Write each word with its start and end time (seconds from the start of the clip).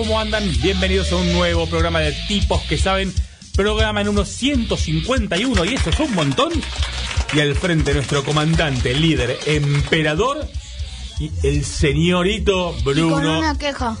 ¿cómo 0.00 0.18
andan? 0.18 0.42
Bienvenidos 0.62 1.12
a 1.12 1.16
un 1.16 1.30
nuevo 1.34 1.66
programa 1.66 2.00
de 2.00 2.12
tipos 2.26 2.62
que 2.62 2.78
saben, 2.78 3.12
programa 3.54 4.02
número 4.02 4.24
151 4.24 5.62
y 5.66 5.74
eso 5.74 5.90
es 5.90 6.00
un 6.00 6.14
montón. 6.14 6.50
Y 7.34 7.40
al 7.40 7.54
frente 7.54 7.92
nuestro 7.92 8.24
comandante, 8.24 8.94
líder, 8.94 9.38
emperador 9.44 10.48
y 11.18 11.30
el 11.46 11.66
señorito 11.66 12.74
Y 12.78 12.82
con 12.82 12.94
Bruno 12.94 13.40
una 13.40 13.58
queja. 13.58 13.94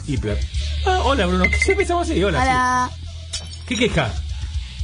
Ah, 0.86 1.00
hola 1.04 1.26
Bruno, 1.26 1.44
¿qué 1.50 1.58
se 1.58 1.72
empezamos 1.72 2.08
así? 2.08 2.24
Hola. 2.24 2.90
Sí. 3.30 3.42
¿Qué 3.68 3.76
queja? 3.76 4.10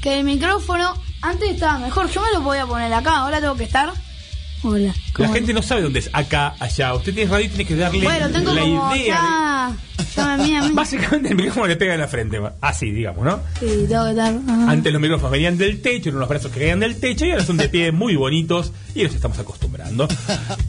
que 0.02 0.18
el 0.18 0.24
micrófono 0.24 1.02
antes 1.22 1.50
estaba 1.52 1.78
mejor. 1.78 2.10
Yo 2.10 2.20
me 2.20 2.30
lo 2.32 2.44
podía 2.44 2.66
poner 2.66 2.92
acá, 2.92 3.20
ahora 3.20 3.40
tengo 3.40 3.56
que 3.56 3.64
estar. 3.64 3.90
Hola. 4.62 4.88
La 4.88 5.12
¿cómo 5.14 5.32
gente 5.32 5.54
no 5.54 5.62
sabe 5.62 5.80
dónde 5.80 6.00
es, 6.00 6.10
acá, 6.12 6.56
allá. 6.60 6.92
Usted 6.92 7.14
tiene 7.14 7.30
radio 7.30 7.46
y 7.46 7.48
tiene 7.48 7.64
que 7.64 7.74
darle 7.76 8.02
Bueno, 8.04 8.28
tengo 8.28 8.52
la 8.52 8.60
como 8.60 8.94
idea. 8.96 9.70
de- 9.95 9.95
Básicamente 10.72 11.28
el 11.30 11.36
micrófono 11.36 11.66
le 11.66 11.76
pega 11.76 11.94
en 11.94 12.00
la 12.00 12.08
frente, 12.08 12.40
así, 12.60 12.90
digamos, 12.90 13.24
¿no? 13.24 13.40
Sí, 13.60 13.86
ajá. 13.92 14.70
Antes 14.70 14.92
los 14.92 15.00
micrófonos 15.00 15.30
venían 15.32 15.58
del 15.58 15.80
techo, 15.82 16.08
eran 16.08 16.16
unos 16.18 16.28
brazos 16.28 16.50
que 16.52 16.60
caían 16.60 16.80
del 16.80 16.98
techo 16.98 17.24
y 17.26 17.30
ahora 17.32 17.44
son 17.44 17.56
de 17.56 17.68
pie 17.68 17.92
muy 17.92 18.16
bonitos 18.16 18.72
y 18.94 19.02
nos 19.04 19.14
estamos 19.14 19.38
acostumbrando. 19.38 20.08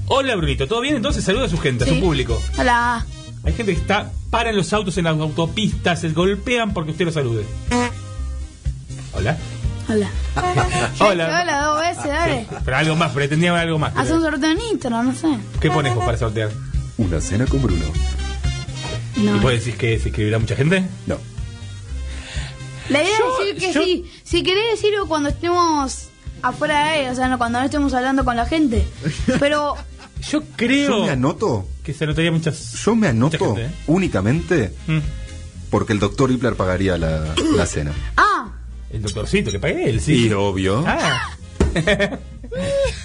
Hola 0.07 0.35
Brunito, 0.35 0.67
¿todo 0.67 0.81
bien? 0.81 0.95
Entonces 0.97 1.23
saluda 1.23 1.45
a 1.45 1.49
su 1.49 1.57
gente, 1.57 1.83
a 1.83 1.87
su 1.87 1.93
Sí. 1.95 2.01
público. 2.01 2.41
Hola. 2.57 3.05
Hay 3.43 3.53
gente 3.53 3.73
que 3.73 3.79
está, 3.79 4.11
paran 4.29 4.55
los 4.55 4.73
autos 4.73 4.97
en 4.97 5.05
las 5.05 5.17
autopistas, 5.17 6.01
se 6.01 6.09
golpean 6.09 6.73
porque 6.73 6.91
usted 6.91 7.05
lo 7.05 7.11
salude. 7.11 7.45
Hola. 9.13 9.37
Hola. 9.89 10.09
Hola. 10.99 11.41
Hola, 11.41 11.65
dos 11.65 11.79
veces, 11.79 12.03
dale. 12.05 12.45
Pero 12.65 12.77
algo 12.77 12.95
más, 12.97 13.11
pretendía 13.13 13.57
algo 13.57 13.79
más. 13.79 13.93
Haz 13.95 14.11
un 14.11 14.21
sorteo 14.21 14.51
en 14.51 14.59
Instagram, 14.71 15.07
no 15.07 15.15
sé. 15.15 15.27
¿Qué 15.61 15.71
pones 15.71 15.95
vos 15.95 16.03
para 16.03 16.17
sortear? 16.17 16.49
Una 16.97 17.21
cena 17.21 17.45
con 17.45 17.61
Bruno. 17.61 17.85
¿Y 19.17 19.21
No. 19.23 19.39
vos 19.39 19.51
decís 19.51 19.75
que 19.75 19.97
se 19.99 20.09
escribirá 20.09 20.39
mucha 20.39 20.55
gente? 20.55 20.83
No. 21.07 21.17
La 22.89 23.03
idea 23.03 23.17
Yo- 23.19 23.41
es 23.41 23.55
decir 23.55 23.67
que 23.67 23.73
yo- 23.73 23.83
sí. 23.83 24.11
Si 24.23 24.43
querés 24.43 24.63
decirlo 24.71 25.07
cuando 25.07 25.29
estemos 25.29 26.09
afuera 26.41 26.85
de 26.91 27.05
él, 27.05 27.11
o 27.11 27.15
sea, 27.15 27.27
no, 27.27 27.37
cuando 27.37 27.59
no 27.59 27.65
estemos 27.65 27.93
hablando 27.93 28.23
con 28.23 28.35
la 28.35 28.45
gente. 28.45 28.85
Pero 29.39 29.75
Yo 30.31 30.41
creo 30.55 30.89
Yo 30.89 31.03
me 31.05 31.11
anoto. 31.11 31.67
que 31.83 31.93
se 31.93 32.05
notaría 32.07 32.31
muchas... 32.31 32.73
Yo 32.83 32.95
me 32.95 33.07
anoto 33.07 33.37
gente, 33.55 33.65
¿eh? 33.65 33.71
únicamente 33.87 34.73
Mm. 34.87 34.97
porque 35.69 35.93
el 35.93 35.99
doctor 35.99 36.31
Hippler 36.31 36.55
pagaría 36.55 36.97
la, 36.97 37.35
la 37.55 37.65
cena. 37.65 37.91
Ah, 38.17 38.49
El 38.89 39.01
doctorcito, 39.03 39.51
que 39.51 39.59
pague 39.59 39.89
él, 39.89 39.99
sí. 40.01 40.27
Y 40.27 40.33
obvio. 40.33 40.83
Ah. 40.87 41.29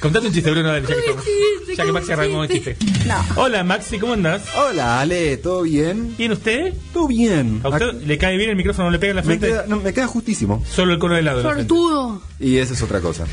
Contate 0.01 0.27
un 0.27 0.33
chiste, 0.33 0.51
Bruno, 0.51 0.69
dale, 0.69 0.83
ya 0.83 0.95
que, 0.95 1.01
estamos- 1.01 1.25
chiste, 1.25 1.77
ya 1.77 1.85
que 1.85 1.93
Maxi 1.93 2.13
arrancó 2.13 2.43
el 2.45 2.51
chiste. 2.51 2.77
No. 3.07 3.25
Hola, 3.43 3.63
Maxi, 3.65 3.99
¿cómo 3.99 4.15
andás? 4.15 4.43
Hola, 4.57 5.01
Ale, 5.01 5.37
¿todo 5.37 5.63
bien? 5.63 6.15
¿Bien 6.17 6.33
usted? 6.33 6.75
¿Todo 6.93 7.07
bien? 7.09 7.61
¿A 7.63 7.69
usted 7.69 7.95
le 8.03 8.19
cae 8.19 8.37
bien 8.37 8.51
el 8.51 8.57
micrófono? 8.57 8.87
¿No 8.87 8.91
le 8.93 8.99
pega 8.99 9.11
en 9.11 9.17
la 9.17 9.23
Me 9.23 9.27
frente? 9.27 9.47
queda, 9.49 9.65
no, 9.69 9.77
me 9.81 9.93
queda 9.93 10.07
justísimo. 10.07 10.65
Solo 10.69 10.93
el 10.93 10.99
cono 10.99 11.15
de 11.15 11.21
helado. 11.21 11.41
en 11.41 11.47
la 11.47 11.53
frente. 11.55 11.69
sortudo. 11.69 12.23
Y 12.41 12.57
esa 12.59 12.75
es 12.75 12.83
otra 12.83 13.01
cosa. 13.01 13.27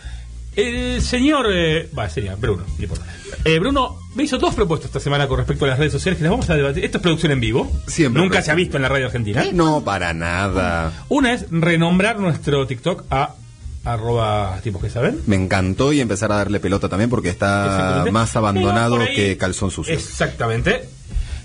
el 0.56 1.02
señor, 1.02 1.48
eh, 1.52 1.90
va, 1.98 2.10
sería 2.10 2.36
Bruno, 2.36 2.64
no 2.78 2.84
importa. 2.84 3.06
Eh, 3.46 3.58
Bruno 3.60 3.98
me 4.16 4.24
hizo 4.24 4.38
dos 4.38 4.54
propuestas 4.54 4.90
esta 4.90 5.00
semana 5.00 5.28
con 5.28 5.38
respecto 5.38 5.66
a 5.66 5.70
las 5.70 5.80
redes 5.80 5.94
sociales 5.94 6.18
que 6.18 6.24
las 6.24 6.32
vamos 6.32 6.50
a 6.50 6.56
debatir. 6.56 6.84
Esto 6.84 6.98
es 6.98 7.02
producción 7.02 7.32
en 7.32 7.40
vivo. 7.40 7.72
Siempre 7.88 8.22
Nunca 8.22 8.42
se 8.42 8.52
ha 8.52 8.56
visto 8.56 8.76
en 8.78 8.84
la 8.84 8.90
radio 8.90 9.06
argentina. 9.06 9.46
No, 9.54 9.84
para 9.84 10.14
nada. 10.14 11.06
Una 11.10 11.34
es 11.34 11.46
renombrar 11.50 12.20
nuestro 12.20 12.68
TikTok 12.68 13.06
a 13.10 13.36
arroba 13.84 14.60
tipos 14.62 14.82
que 14.82 14.90
saben. 14.90 15.20
Me 15.26 15.36
encantó 15.36 15.92
y 15.94 16.02
empezar 16.02 16.32
a 16.32 16.36
darle 16.36 16.60
pelota 16.60 16.88
también 16.90 17.10
porque 17.10 17.30
está 17.30 18.06
más 18.12 18.36
abandonado 18.36 18.98
ahí- 19.00 19.16
que 19.16 19.38
calzón 19.38 19.72
sucio. 19.72 19.94
Exactamente. 19.94 20.88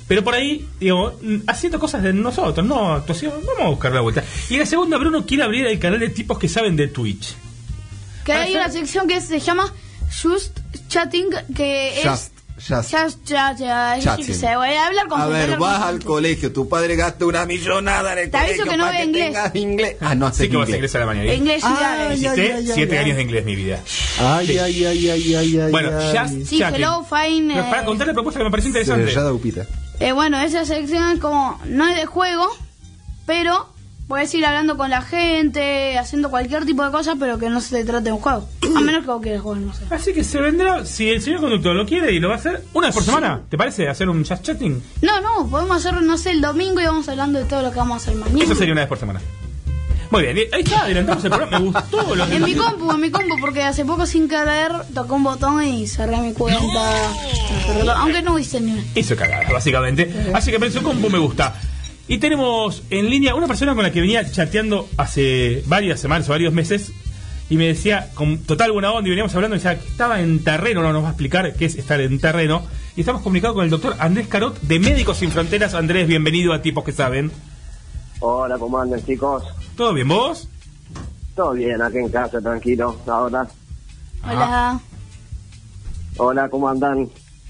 Pero 0.08 0.22
por 0.22 0.34
ahí, 0.34 0.68
digo, 0.78 1.18
haciendo 1.48 1.78
cosas 1.80 2.02
de 2.02 2.12
nosotros, 2.12 2.64
no 2.64 2.92
actuación, 2.94 3.32
vamos 3.44 3.62
a 3.64 3.68
buscar 3.70 3.92
la 3.92 4.00
vuelta. 4.02 4.22
Y 4.50 4.56
la 4.58 4.66
segunda, 4.66 4.98
Bruno 4.98 5.24
quiere 5.26 5.42
abrir 5.42 5.66
el 5.66 5.78
canal 5.80 5.98
de 5.98 6.10
tipos 6.10 6.38
que 6.38 6.48
saben 6.48 6.76
de 6.76 6.88
Twitch. 6.88 7.34
Que 8.26 8.32
hay 8.34 8.50
sí. 8.52 8.56
una 8.58 8.68
sección 8.70 9.08
que 9.08 9.20
se 9.20 9.38
llama 9.40 9.72
Just 10.22 10.58
Chatting, 10.88 11.28
que 11.56 11.92
Just, 12.04 12.32
es... 12.58 12.68
just. 12.68 12.94
Just 12.94 13.24
chat, 13.24 13.58
ya, 13.58 13.96
yo 13.98 14.02
Chatting. 14.04 14.26
qué 14.26 14.34
sé, 14.34 14.56
voy 14.56 14.68
a 14.70 14.86
hablar 14.86 15.08
con 15.08 15.20
A 15.20 15.26
ver, 15.26 15.58
vas 15.58 15.82
al 15.82 16.02
colegio, 16.02 16.52
tu 16.52 16.68
padre 16.68 16.96
gasta 16.96 17.24
una 17.26 17.44
millonada 17.46 18.14
en 18.14 18.18
el 18.20 18.30
Te 18.30 18.36
aviso 18.38 18.64
colegio 18.64 18.70
que 18.72 18.76
no 18.78 18.84
para 18.86 18.98
ve 18.98 19.04
inglés. 19.04 19.24
tengas 19.26 19.54
inglés. 19.54 19.96
Ah, 20.00 20.14
no 20.14 20.26
Así 20.26 20.48
que 20.48 20.56
vas 20.56 20.68
a 20.68 20.72
inglés. 20.72 20.94
a 20.94 20.98
la 21.00 21.06
mañana. 21.06 21.34
Inglés 21.34 21.62
y 21.62 22.66
siete 22.72 22.98
años 22.98 23.16
de 23.16 23.22
inglés, 23.22 23.44
mi 23.44 23.56
vida. 23.56 23.80
Ay, 24.20 24.58
ay, 24.58 24.84
ay, 24.86 25.08
ay, 25.10 25.34
ay, 25.34 25.58
ay. 25.60 25.70
Bueno, 25.70 25.90
ay. 25.98 26.16
Just 26.18 26.48
Sí, 26.50 26.58
Chatting. 26.58 26.76
hello, 26.82 27.04
fine, 27.04 27.54
Pero 27.54 27.66
eh. 27.66 27.70
Para 27.70 27.84
contar 27.84 28.06
la 28.08 28.12
propuesta 28.14 28.38
que 28.40 28.44
me 28.44 28.50
pareció 28.50 28.72
Se 28.72 28.78
interesante. 28.78 29.12
ya 29.14 29.22
da 29.22 29.32
upita. 29.32 29.66
Eh, 30.00 30.12
bueno, 30.12 30.40
esa 30.40 30.64
sección 30.64 31.10
es 31.12 31.20
como, 31.20 31.60
no 31.66 31.86
es 31.88 31.96
de 31.96 32.06
juego, 32.06 32.48
pero 33.26 33.68
puedes 34.06 34.32
ir 34.34 34.44
hablando 34.46 34.76
con 34.76 34.90
la 34.90 35.02
gente, 35.02 35.98
haciendo 35.98 36.30
cualquier 36.30 36.64
tipo 36.64 36.84
de 36.84 36.90
cosa, 36.90 37.16
pero 37.18 37.38
que 37.38 37.50
no 37.50 37.60
se 37.60 37.84
trate 37.84 38.04
de 38.04 38.12
un 38.12 38.18
juego. 38.18 38.48
A 38.76 38.80
menos 38.80 39.02
que 39.02 39.10
vos 39.10 39.22
quieras 39.22 39.42
jugar, 39.42 39.60
no 39.60 39.74
sé. 39.74 39.84
Así 39.90 40.12
que 40.12 40.24
se 40.24 40.40
vendrá, 40.40 40.84
si 40.84 41.08
el 41.08 41.22
señor 41.22 41.40
conductor 41.40 41.74
lo 41.74 41.86
quiere 41.86 42.12
y 42.12 42.20
lo 42.20 42.28
va 42.28 42.34
a 42.34 42.38
hacer 42.38 42.64
una 42.72 42.88
vez 42.88 42.94
por 42.94 43.04
semana, 43.04 43.42
¿te 43.48 43.56
parece? 43.56 43.88
Hacer 43.88 44.08
un 44.08 44.24
Just 44.24 44.42
Chatting. 44.42 44.82
No, 45.02 45.20
no, 45.20 45.48
podemos 45.48 45.76
hacerlo, 45.76 46.00
no 46.00 46.18
sé, 46.18 46.30
el 46.30 46.40
domingo 46.40 46.80
y 46.80 46.84
vamos 46.84 47.08
hablando 47.08 47.38
de 47.38 47.44
todo 47.44 47.62
lo 47.62 47.70
que 47.70 47.78
vamos 47.78 47.94
a 47.94 47.96
hacer 47.96 48.14
mañana. 48.14 48.44
Eso 48.44 48.54
sería 48.54 48.72
una 48.72 48.82
vez 48.82 48.88
por 48.88 48.98
semana. 48.98 49.20
Muy 50.08 50.22
bien, 50.22 50.36
ahí 50.52 50.62
está, 50.62 50.82
adelantamos 50.82 51.24
el 51.24 51.30
programa. 51.30 51.58
Me 51.58 51.64
gustó 51.66 52.14
lo 52.14 52.28
que 52.28 52.36
En 52.36 52.44
mi 52.44 52.54
compu, 52.54 52.92
en 52.92 53.00
mi 53.00 53.10
compu, 53.10 53.40
porque 53.40 53.64
hace 53.64 53.84
poco 53.84 54.06
sin 54.06 54.28
querer 54.28 54.70
tocó 54.94 55.16
un 55.16 55.24
botón 55.24 55.64
y 55.64 55.88
cerré 55.88 56.18
mi 56.18 56.32
cuenta. 56.32 56.60
Aunque 57.96 58.22
no 58.22 58.38
hice 58.38 58.60
ni 58.60 58.72
una. 58.72 58.84
Hizo 58.94 59.16
cagada, 59.16 59.50
básicamente. 59.52 60.30
Así 60.32 60.52
que 60.52 60.60
pensó 60.60 60.80
compu 60.82 61.10
me 61.10 61.18
gusta. 61.18 61.56
Y 62.08 62.18
tenemos 62.18 62.82
en 62.90 63.10
línea 63.10 63.34
una 63.34 63.46
persona 63.48 63.74
con 63.74 63.82
la 63.82 63.90
que 63.90 64.00
venía 64.00 64.30
chateando 64.30 64.88
hace 64.96 65.62
varias 65.66 65.98
semanas 66.00 66.28
o 66.28 66.32
varios 66.32 66.52
meses 66.52 66.92
y 67.50 67.56
me 67.56 67.66
decía 67.66 68.10
con 68.14 68.38
total 68.38 68.72
buena 68.72 68.92
onda 68.92 69.08
y 69.08 69.10
veníamos 69.10 69.34
hablando 69.34 69.56
y 69.56 69.58
decía 69.58 69.78
que 69.78 69.88
estaba 69.88 70.20
en 70.20 70.42
terreno, 70.44 70.82
no 70.82 70.92
nos 70.92 71.02
va 71.02 71.08
a 71.08 71.10
explicar 71.10 71.52
qué 71.54 71.64
es 71.64 71.74
estar 71.76 72.00
en 72.00 72.20
terreno. 72.20 72.62
Y 72.96 73.00
estamos 73.00 73.22
comunicados 73.22 73.54
con 73.56 73.64
el 73.64 73.70
doctor 73.70 73.96
Andrés 73.98 74.28
Carot 74.28 74.58
de 74.62 74.78
Médicos 74.78 75.18
Sin 75.18 75.30
Fronteras. 75.30 75.74
Andrés, 75.74 76.06
bienvenido 76.06 76.52
a 76.52 76.62
Tipos 76.62 76.84
que 76.84 76.92
Saben. 76.92 77.30
Hola, 78.20 78.56
¿cómo 78.58 78.78
andan 78.78 79.04
chicos? 79.04 79.42
¿Todo 79.76 79.92
bien 79.92 80.08
vos? 80.08 80.48
Todo 81.34 81.52
bien, 81.52 81.82
aquí 81.82 81.98
en 81.98 82.08
casa, 82.08 82.40
tranquilo. 82.40 82.96
Ahora, 83.06 83.46
Hola, 84.24 84.80
hola, 86.16 86.48
¿cómo 86.48 86.68
andan? 86.68 87.08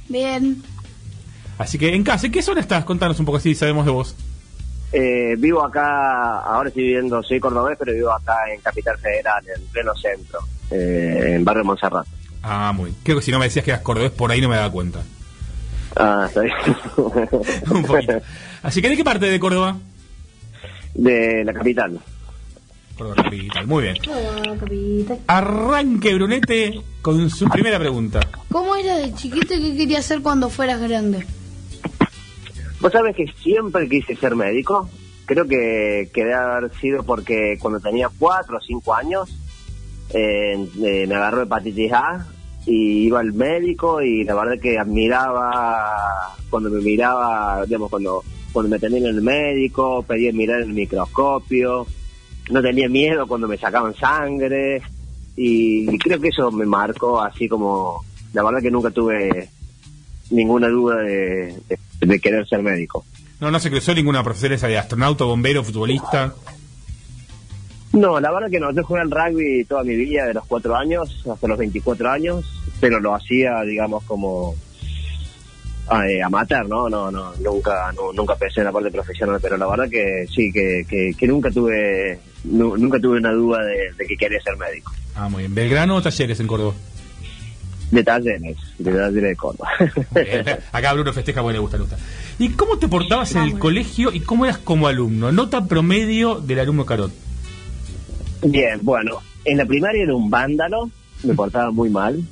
bien. 0.08 0.62
Así 1.58 1.78
que 1.78 1.94
en 1.94 2.02
casa, 2.02 2.26
¿en 2.26 2.32
qué 2.32 2.42
zona 2.42 2.60
estás? 2.60 2.84
Contanos 2.84 3.18
un 3.20 3.26
poco 3.26 3.38
así 3.38 3.54
sabemos 3.54 3.86
de 3.86 3.92
vos. 3.92 4.14
Eh, 4.92 5.34
vivo 5.38 5.64
acá, 5.64 6.40
ahora 6.40 6.68
estoy 6.68 6.84
viviendo, 6.84 7.22
soy 7.22 7.40
cordobés, 7.40 7.76
pero 7.78 7.92
vivo 7.92 8.12
acá 8.12 8.34
en 8.52 8.60
Capital 8.60 8.96
Federal, 8.98 9.44
en 9.54 9.62
pleno 9.66 9.94
centro, 9.94 10.40
eh, 10.70 11.34
en 11.34 11.44
Barrio 11.44 11.64
Montserrat. 11.64 12.06
Ah, 12.42 12.72
muy. 12.74 12.94
Creo 13.02 13.18
que 13.18 13.24
si 13.24 13.32
no 13.32 13.38
me 13.38 13.46
decías 13.46 13.64
que 13.64 13.72
eras 13.72 13.82
cordobés, 13.82 14.12
por 14.12 14.30
ahí 14.30 14.40
no 14.40 14.48
me 14.48 14.56
daba 14.56 14.70
cuenta. 14.70 15.00
Ah, 15.96 16.26
está 16.28 16.42
bien. 16.42 16.54
Un 17.70 17.82
poquito. 17.82 18.20
Así 18.62 18.80
que, 18.80 18.88
¿de 18.88 18.96
qué 18.96 19.04
parte 19.04 19.26
de 19.26 19.40
Córdoba? 19.40 19.76
De 20.94 21.44
la 21.44 21.52
capital. 21.52 21.98
Córdoba 22.96 23.22
Capital. 23.22 23.66
Muy 23.66 23.82
bien. 23.82 23.96
Hola, 24.08 24.56
capita. 24.58 25.16
Arranque 25.26 26.14
Brunete 26.14 26.80
con 27.02 27.28
su 27.28 27.48
primera 27.48 27.78
pregunta. 27.78 28.20
¿Cómo 28.50 28.74
eras 28.76 28.98
de 28.98 29.14
chiquito 29.14 29.54
y 29.54 29.60
qué 29.60 29.76
querías 29.76 30.04
hacer 30.04 30.22
cuando 30.22 30.48
fueras 30.48 30.80
grande? 30.80 31.26
Vos 32.80 32.92
sabés 32.92 33.16
que 33.16 33.26
siempre 33.42 33.88
quise 33.88 34.14
ser 34.16 34.34
médico. 34.36 34.88
Creo 35.24 35.44
que, 35.46 36.08
que 36.14 36.20
debe 36.24 36.34
haber 36.34 36.74
sido 36.76 37.02
porque 37.02 37.56
cuando 37.60 37.80
tenía 37.80 38.08
cuatro 38.16 38.58
o 38.58 38.60
cinco 38.60 38.94
años 38.94 39.28
eh, 40.10 40.68
eh, 40.84 41.06
me 41.08 41.14
agarró 41.16 41.42
hepatitis 41.42 41.92
A 41.92 42.24
y 42.64 43.06
iba 43.06 43.18
al 43.20 43.32
médico 43.32 44.00
y 44.02 44.22
la 44.24 44.34
verdad 44.36 44.60
que 44.62 44.78
admiraba 44.78 46.34
cuando 46.48 46.70
me 46.70 46.80
miraba, 46.80 47.64
digamos, 47.64 47.90
cuando, 47.90 48.22
cuando 48.52 48.70
me 48.70 48.78
tenía 48.78 48.98
en 48.98 49.06
el 49.06 49.22
médico, 49.22 50.02
pedía 50.02 50.32
mirar 50.32 50.60
en 50.62 50.68
el 50.68 50.74
microscopio, 50.74 51.86
no 52.50 52.62
tenía 52.62 52.88
miedo 52.88 53.26
cuando 53.26 53.48
me 53.48 53.56
sacaban 53.58 53.94
sangre 53.96 54.80
y 55.36 55.86
creo 55.98 56.20
que 56.20 56.28
eso 56.28 56.50
me 56.52 56.66
marcó 56.66 57.20
así 57.20 57.48
como, 57.48 58.04
la 58.32 58.44
verdad 58.44 58.62
que 58.62 58.70
nunca 58.70 58.90
tuve 58.90 59.48
ninguna 60.30 60.68
duda 60.68 60.96
de- 61.02 61.56
de 62.00 62.20
querer 62.20 62.46
ser 62.46 62.62
médico. 62.62 63.04
No, 63.40 63.50
no 63.50 63.60
se 63.60 63.70
cruzó 63.70 63.94
ninguna 63.94 64.22
profesora 64.24 64.54
esa 64.54 64.66
de 64.68 64.78
astronauta, 64.78 65.24
bombero, 65.24 65.62
futbolista. 65.62 66.34
No, 67.92 68.20
la 68.20 68.30
verdad 68.30 68.50
que 68.50 68.60
no. 68.60 68.72
Yo 68.72 68.82
jugué 68.84 69.00
al 69.00 69.10
rugby 69.10 69.64
toda 69.64 69.82
mi 69.84 69.94
vida, 69.96 70.26
de 70.26 70.34
los 70.34 70.44
cuatro 70.46 70.76
años 70.76 71.24
hasta 71.30 71.46
los 71.48 71.58
24 71.58 72.10
años, 72.10 72.44
pero 72.80 73.00
lo 73.00 73.14
hacía, 73.14 73.62
digamos, 73.62 74.04
como 74.04 74.54
eh, 76.04 76.22
amateur, 76.22 76.68
¿no? 76.68 76.88
No, 76.90 77.10
no, 77.10 77.32
nunca, 77.36 77.92
no, 77.96 78.12
nunca 78.12 78.34
pensé 78.36 78.60
en 78.60 78.66
la 78.66 78.72
parte 78.72 78.90
profesional, 78.90 79.38
pero 79.40 79.56
la 79.56 79.66
verdad 79.66 79.88
que 79.88 80.26
sí, 80.34 80.50
que, 80.52 80.84
que, 80.88 81.12
que 81.16 81.26
nunca 81.26 81.50
tuve, 81.50 82.18
nu- 82.44 82.76
nunca 82.76 82.98
tuve 82.98 83.18
una 83.18 83.32
duda 83.32 83.64
de, 83.64 83.92
de 83.96 84.06
que 84.06 84.16
quería 84.16 84.40
ser 84.42 84.56
médico. 84.56 84.92
Ah, 85.14 85.28
muy 85.28 85.42
bien. 85.44 85.54
¿Belgrano 85.54 85.96
o 85.96 86.02
Talleres 86.02 86.40
en 86.40 86.46
Córdoba? 86.48 86.74
De 87.90 88.02
talleres, 88.02 88.56
de 88.78 88.92
talleres 88.92 89.30
de 89.30 89.36
Córdoba. 89.36 89.70
Bien. 90.14 90.44
Acá 90.72 90.92
Bruno 90.92 91.12
festeja 91.12 91.40
porque 91.40 91.54
le 91.54 91.60
gusta, 91.60 91.76
le 91.76 91.84
gusta. 91.84 91.98
¿Y 92.38 92.50
cómo 92.50 92.78
te 92.78 92.88
portabas 92.88 93.34
en 93.36 93.42
el 93.42 93.58
colegio 93.58 94.12
y 94.12 94.20
cómo 94.20 94.44
eras 94.44 94.58
como 94.58 94.88
alumno? 94.88 95.30
Nota 95.30 95.66
promedio 95.66 96.40
del 96.40 96.58
alumno 96.58 96.84
Carot. 96.84 97.12
Bien, 98.42 98.80
bueno, 98.82 99.22
en 99.44 99.56
la 99.56 99.64
primaria 99.64 100.02
era 100.02 100.14
un 100.14 100.28
vándalo, 100.28 100.90
me 101.22 101.34
portaba 101.34 101.70
muy 101.70 101.88
mal, 101.88 102.22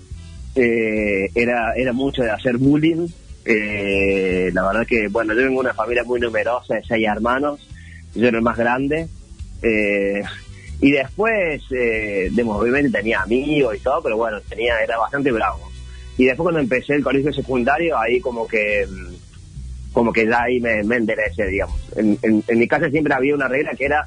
eh, 0.54 1.30
era, 1.34 1.72
era 1.74 1.92
mucho 1.92 2.22
de 2.22 2.30
hacer 2.30 2.58
bullying, 2.58 3.08
eh, 3.44 4.50
la 4.52 4.66
verdad 4.66 4.86
que, 4.86 5.08
bueno, 5.08 5.32
yo 5.34 5.40
vengo 5.40 5.62
de 5.62 5.68
una 5.68 5.74
familia 5.74 6.04
muy 6.04 6.20
numerosa 6.20 6.74
de 6.74 6.82
seis 6.86 7.06
hermanos, 7.08 7.66
yo 8.14 8.28
era 8.28 8.38
el 8.38 8.44
más 8.44 8.56
grande, 8.56 9.08
eh, 9.62 10.22
y 10.84 10.90
después, 10.90 11.62
eh, 11.70 12.28
de, 12.30 12.42
obviamente 12.42 12.98
tenía 12.98 13.22
amigos 13.22 13.74
y 13.74 13.80
todo, 13.80 14.02
pero 14.02 14.18
bueno, 14.18 14.38
tenía, 14.42 14.78
era 14.80 14.98
bastante 14.98 15.32
bravo. 15.32 15.72
Y 16.18 16.26
después 16.26 16.44
cuando 16.44 16.60
empecé 16.60 16.96
el 16.96 17.02
colegio 17.02 17.32
secundario, 17.32 17.96
ahí 17.98 18.20
como 18.20 18.46
que, 18.46 18.86
mm, 18.86 19.94
como 19.94 20.12
que 20.12 20.26
ya 20.26 20.42
ahí 20.42 20.60
me, 20.60 20.82
me 20.82 20.96
enderecé, 20.96 21.46
digamos. 21.46 21.80
En, 21.96 22.18
en, 22.20 22.58
mi 22.58 22.68
casa 22.68 22.90
siempre 22.90 23.14
había 23.14 23.34
una 23.34 23.48
regla 23.48 23.70
que 23.70 23.86
era 23.86 24.06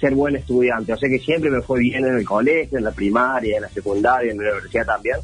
ser 0.00 0.14
buen 0.14 0.34
estudiante. 0.34 0.94
O 0.94 0.96
sea 0.96 1.10
que 1.10 1.18
siempre 1.18 1.50
me 1.50 1.60
fue 1.60 1.80
bien 1.80 2.06
en 2.06 2.16
el 2.16 2.24
colegio, 2.24 2.78
en 2.78 2.84
la 2.84 2.92
primaria, 2.92 3.56
en 3.56 3.62
la 3.64 3.68
secundaria, 3.68 4.32
en 4.32 4.38
la 4.38 4.50
universidad 4.50 4.86
también. 4.86 5.16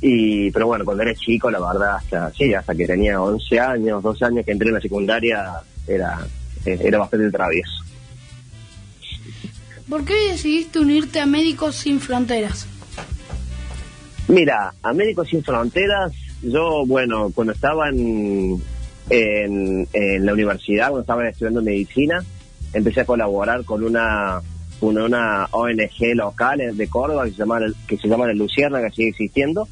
Y, 0.00 0.50
pero 0.50 0.68
bueno, 0.68 0.86
cuando 0.86 1.02
era 1.02 1.14
chico, 1.14 1.50
la 1.50 1.60
verdad, 1.60 1.96
hasta, 1.96 2.32
sí, 2.32 2.54
hasta 2.54 2.74
que 2.74 2.86
tenía 2.86 3.20
11 3.20 3.60
años, 3.60 4.02
12 4.02 4.24
años 4.24 4.46
que 4.46 4.52
entré 4.52 4.68
en 4.68 4.74
la 4.76 4.80
secundaria, 4.80 5.60
era, 5.86 6.26
eh, 6.64 6.78
era 6.80 7.00
bastante 7.00 7.30
travieso. 7.30 7.84
¿Por 9.88 10.04
qué 10.04 10.14
decidiste 10.32 10.80
unirte 10.80 11.20
a 11.20 11.26
Médicos 11.26 11.76
Sin 11.76 12.00
Fronteras? 12.00 12.66
Mira, 14.28 14.74
a 14.82 14.92
Médicos 14.92 15.28
Sin 15.28 15.44
Fronteras, 15.44 16.12
yo, 16.42 16.84
bueno, 16.86 17.30
cuando 17.32 17.52
estaba 17.52 17.88
en, 17.88 18.60
en, 19.10 20.26
la 20.26 20.32
universidad, 20.32 20.88
cuando 20.88 21.02
estaba 21.02 21.28
estudiando 21.28 21.62
medicina, 21.62 22.24
empecé 22.72 23.02
a 23.02 23.06
colaborar 23.06 23.64
con 23.64 23.84
una, 23.84 24.40
una, 24.80 25.46
ONG 25.52 26.14
local 26.14 26.76
de 26.76 26.88
Córdoba 26.88 27.24
que 27.24 27.30
se 27.30 27.36
llama, 27.38 27.60
que 27.86 27.96
se 27.96 28.08
llama 28.08 28.26
La 28.26 28.34
Lucierna, 28.34 28.82
que 28.82 28.90
sigue 28.90 29.08
existiendo, 29.10 29.68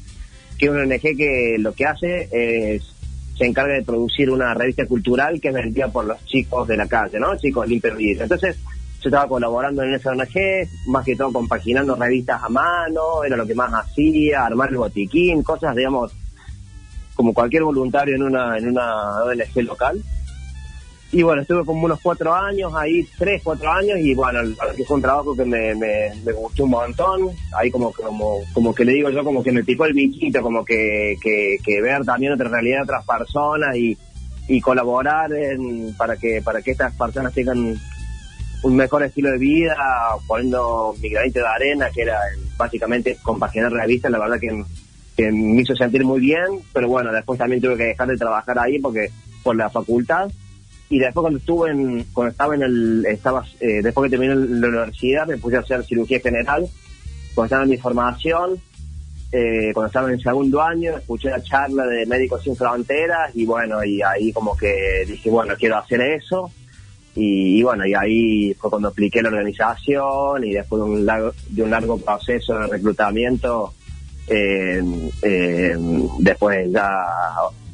que 0.57 0.67
es 0.67 0.71
una 0.71 0.83
ONG 0.83 1.01
que 1.01 1.57
lo 1.59 1.73
que 1.73 1.85
hace 1.85 2.29
es 2.31 2.95
se 3.37 3.45
encarga 3.45 3.73
de 3.73 3.83
producir 3.83 4.29
una 4.29 4.53
revista 4.53 4.85
cultural 4.85 5.41
que 5.41 5.49
es 5.49 5.53
vendida 5.53 5.89
por 5.89 6.05
los 6.05 6.23
chicos 6.25 6.65
de 6.69 6.77
la 6.77 6.87
calle, 6.87 7.19
¿no? 7.19 7.35
Chicos 7.35 7.67
limpios. 7.67 7.97
Entonces, 7.99 8.57
yo 9.05 9.09
estaba 9.09 9.27
colaborando 9.27 9.83
en 9.83 9.93
esa 9.93 10.11
ONG, 10.11 10.67
más 10.87 11.05
que 11.05 11.15
todo 11.15 11.31
compaginando 11.31 11.95
revistas 11.95 12.41
a 12.43 12.49
mano, 12.49 13.23
era 13.23 13.37
lo 13.37 13.45
que 13.45 13.53
más 13.53 13.71
hacía, 13.71 14.45
armar 14.45 14.69
el 14.69 14.77
botiquín, 14.77 15.43
cosas, 15.43 15.75
digamos, 15.75 16.11
como 17.13 17.31
cualquier 17.33 17.63
voluntario 17.63 18.15
en 18.15 18.23
una, 18.23 18.57
en 18.57 18.69
una 18.69 19.23
ONG 19.23 19.63
local. 19.63 20.01
Y 21.11 21.21
bueno, 21.21 21.43
estuve 21.43 21.63
como 21.63 21.85
unos 21.85 21.99
cuatro 22.01 22.33
años 22.33 22.73
ahí, 22.75 23.07
tres, 23.17 23.41
cuatro 23.43 23.71
años, 23.71 23.99
y 23.99 24.15
bueno, 24.15 24.39
fue 24.87 24.95
un 24.97 25.01
trabajo 25.03 25.35
que 25.35 25.45
me, 25.45 25.75
me, 25.75 26.11
me 26.25 26.31
gustó 26.33 26.63
un 26.63 26.71
montón. 26.71 27.29
Ahí 27.55 27.69
como, 27.69 27.91
como, 27.93 28.39
como 28.53 28.73
que 28.73 28.83
le 28.83 28.93
digo 28.93 29.09
yo, 29.11 29.23
como 29.23 29.43
que 29.43 29.51
me 29.51 29.63
picó 29.63 29.85
el 29.85 29.93
bichito, 29.93 30.41
como 30.41 30.65
que, 30.65 31.15
que, 31.21 31.57
que 31.63 31.79
ver 31.81 32.03
también 32.03 32.33
otra 32.33 32.49
realidad 32.49 32.77
de 32.79 32.83
otras 32.83 33.05
personas 33.05 33.75
y, 33.77 33.95
y 34.47 34.59
colaborar 34.59 35.31
en- 35.31 35.95
para 35.95 36.17
que 36.17 36.41
para 36.41 36.61
que 36.61 36.71
estas 36.71 36.93
personas 36.95 37.31
tengan 37.33 37.75
un 38.63 38.75
mejor 38.75 39.03
estilo 39.03 39.31
de 39.31 39.37
vida, 39.37 39.75
poniendo 40.27 40.95
mi 41.01 41.09
granito 41.09 41.39
de 41.39 41.47
arena, 41.47 41.89
que 41.93 42.01
era 42.01 42.15
eh, 42.15 42.39
básicamente 42.57 43.17
compaginar 43.21 43.71
revistas, 43.71 44.11
la 44.11 44.19
verdad 44.19 44.39
que, 44.39 44.63
que 45.15 45.31
me 45.31 45.61
hizo 45.61 45.75
sentir 45.75 46.03
muy 46.03 46.19
bien, 46.19 46.61
pero 46.73 46.87
bueno, 46.87 47.11
después 47.11 47.37
también 47.37 47.61
tuve 47.61 47.77
que 47.77 47.83
dejar 47.85 48.07
de 48.07 48.17
trabajar 48.17 48.57
ahí 48.59 48.79
porque 48.79 49.09
por 49.43 49.55
la 49.55 49.69
facultad 49.69 50.29
y 50.89 50.99
después 50.99 51.23
cuando 51.23 51.39
estuve 51.39 51.71
en, 51.71 52.03
cuando 52.13 52.31
estaba 52.31 52.55
en 52.55 52.63
el, 52.63 53.05
estaba, 53.07 53.43
eh, 53.59 53.81
después 53.81 54.05
que 54.05 54.17
terminé 54.17 54.35
la 54.35 54.67
universidad 54.67 55.27
me 55.27 55.37
puse 55.37 55.57
a 55.57 55.59
hacer 55.59 55.83
cirugía 55.83 56.19
general, 56.19 56.67
cuando 57.33 57.45
estaba 57.45 57.63
en 57.63 57.69
mi 57.69 57.77
formación, 57.77 58.61
eh, 59.31 59.71
cuando 59.73 59.87
estaba 59.87 60.11
en 60.11 60.19
segundo 60.19 60.61
año, 60.61 60.95
escuché 60.97 61.29
la 61.29 61.41
charla 61.41 61.85
de 61.85 62.05
Médicos 62.05 62.43
Sin 62.43 62.55
Fronteras 62.55 63.35
y 63.35 63.45
bueno, 63.45 63.83
y 63.83 64.01
ahí 64.01 64.31
como 64.31 64.55
que 64.55 65.03
dije, 65.07 65.29
bueno, 65.29 65.55
quiero 65.57 65.77
hacer 65.77 66.01
eso. 66.01 66.51
Y, 67.17 67.63
bueno, 67.63 67.85
y 67.85 67.93
ahí 67.93 68.53
fue 68.55 68.69
cuando 68.69 68.89
apliqué 68.89 69.21
la 69.21 69.29
organización 69.29 70.43
y 70.43 70.51
después 70.53 70.81
de 70.81 70.89
un 70.89 71.05
largo, 71.05 71.31
de 71.49 71.63
un 71.63 71.69
largo 71.69 71.97
proceso 71.97 72.59
de 72.59 72.67
reclutamiento, 72.67 73.73
eh, 74.27 74.81
eh, 75.21 75.77
después 76.19 76.71
ya 76.71 77.05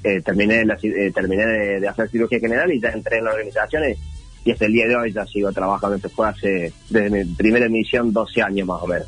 eh, 0.03 0.21
terminé, 0.21 0.65
la, 0.65 0.77
eh, 0.81 1.11
terminé 1.13 1.45
de, 1.45 1.87
hacer 1.87 2.09
cirugía 2.09 2.39
general 2.39 2.71
y 2.71 2.79
ya 2.79 2.89
entré 2.89 3.19
en 3.19 3.25
la 3.25 3.31
organización 3.31 3.83
y, 4.43 4.51
hasta 4.51 4.65
el 4.65 4.73
día 4.73 4.87
de 4.87 4.95
hoy 4.95 5.11
ya 5.11 5.25
sigo 5.27 5.51
trabajando. 5.51 5.95
Esto 5.95 6.09
fue 6.09 6.27
hace, 6.27 6.73
desde 6.89 7.09
mi 7.09 7.35
primera 7.35 7.67
emisión, 7.67 8.11
12 8.11 8.41
años 8.41 8.67
más 8.67 8.81
o 8.81 8.87
menos. 8.87 9.07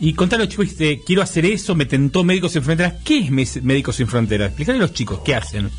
Y 0.00 0.12
contale 0.12 0.42
a 0.42 0.44
los 0.44 0.50
chicos, 0.50 0.66
dijiste, 0.66 1.00
quiero 1.06 1.22
hacer 1.22 1.46
eso, 1.46 1.74
me 1.74 1.86
tentó 1.86 2.24
Médicos 2.24 2.52
Sin 2.52 2.62
Fronteras. 2.62 2.94
¿Qué 3.04 3.20
es 3.20 3.62
Médicos 3.62 3.96
Sin 3.96 4.06
Fronteras? 4.06 4.48
Explícale 4.48 4.78
a 4.78 4.82
los 4.82 4.92
chicos, 4.92 5.20
¿qué 5.24 5.34
hacen? 5.34 5.70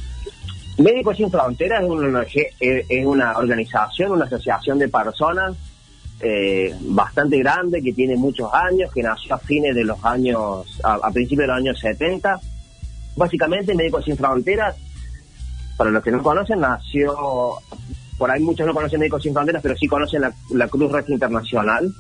Médicos 0.78 1.18
Sin 1.18 1.32
Fronteras 1.32 1.84
es 1.84 1.90
una, 1.90 2.26
es 2.60 3.06
una 3.06 3.38
organización, 3.38 4.12
una 4.12 4.26
asociación 4.26 4.78
de 4.78 4.90
personas 4.90 5.56
eh, 6.20 6.74
bastante 6.82 7.38
grande 7.40 7.82
que 7.82 7.94
tiene 7.94 8.16
muchos 8.16 8.54
años, 8.54 8.92
que 8.94 9.04
nació 9.04 9.36
a 9.36 9.38
fines 9.38 9.76
de 9.76 9.84
los 9.84 10.04
años, 10.04 10.80
a, 10.84 11.12
principios 11.12 11.44
de 11.44 11.48
los 11.48 11.58
años 11.58 11.80
70. 11.80 12.40
Básicamente, 13.16 13.76
Médicos 13.76 14.06
Sin 14.06 14.18
Fronteras, 14.18 14.76
para 15.78 15.92
los 15.92 16.04
que 16.04 16.12
no 16.12 16.24
conocen, 16.24 16.60
nació, 16.62 17.16
por 18.18 18.32
ahí 18.32 18.42
muchos 18.42 18.66
no 18.66 18.74
conocen 18.74 19.00
Médicos 19.00 19.24
Sin 19.24 19.34
Fronteras, 19.34 19.62
pero 19.62 19.76
sí 19.76 19.88
conocen 19.88 20.22
la, 20.22 20.34
la 20.52 20.68
Cruz 20.68 20.92
Roja 20.92 21.12
Internacional, 21.12 21.92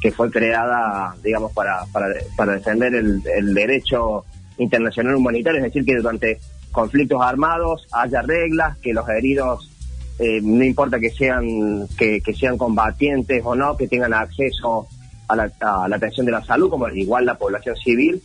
que 0.00 0.12
fue 0.12 0.30
creada, 0.30 1.14
digamos, 1.22 1.52
para, 1.52 1.84
para, 1.92 2.06
para 2.36 2.52
defender 2.52 2.94
el, 2.94 3.22
el 3.34 3.54
derecho 3.54 4.24
internacional 4.58 5.14
humanitario, 5.14 5.58
es 5.58 5.64
decir, 5.64 5.84
que 5.84 5.96
durante 5.96 6.38
conflictos 6.74 7.22
armados 7.22 7.86
haya 7.92 8.20
reglas, 8.20 8.76
que 8.78 8.92
los 8.92 9.08
heridos, 9.08 9.70
eh, 10.18 10.40
no 10.42 10.64
importa 10.64 10.98
que 10.98 11.10
sean, 11.10 11.86
que, 11.96 12.20
que 12.20 12.34
sean 12.34 12.58
combatientes 12.58 13.40
o 13.44 13.54
no, 13.54 13.76
que 13.76 13.88
tengan 13.88 14.12
acceso 14.12 14.88
a 15.28 15.36
la, 15.36 15.96
atención 15.96 16.26
de 16.26 16.32
la 16.32 16.44
salud, 16.44 16.68
como 16.68 16.88
igual 16.88 17.24
la 17.24 17.38
población 17.38 17.76
civil. 17.76 18.22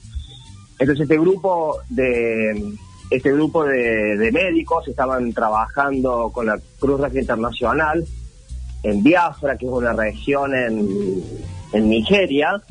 Entonces 0.79 1.03
este 1.03 1.17
grupo 1.17 1.77
de 1.89 2.73
este 3.09 3.31
grupo 3.31 3.63
de, 3.65 4.17
de 4.17 4.31
médicos 4.31 4.87
estaban 4.87 5.33
trabajando 5.33 6.29
con 6.31 6.45
la 6.45 6.59
Cruz 6.79 6.99
Roja 6.99 7.19
Internacional 7.19 8.05
en 8.83 9.01
Biafra, 9.03 9.57
que 9.57 9.65
es 9.65 9.71
una 9.71 9.93
región 9.93 10.53
en, 10.53 11.23
en 11.73 11.89
Nigeria, 11.89 12.61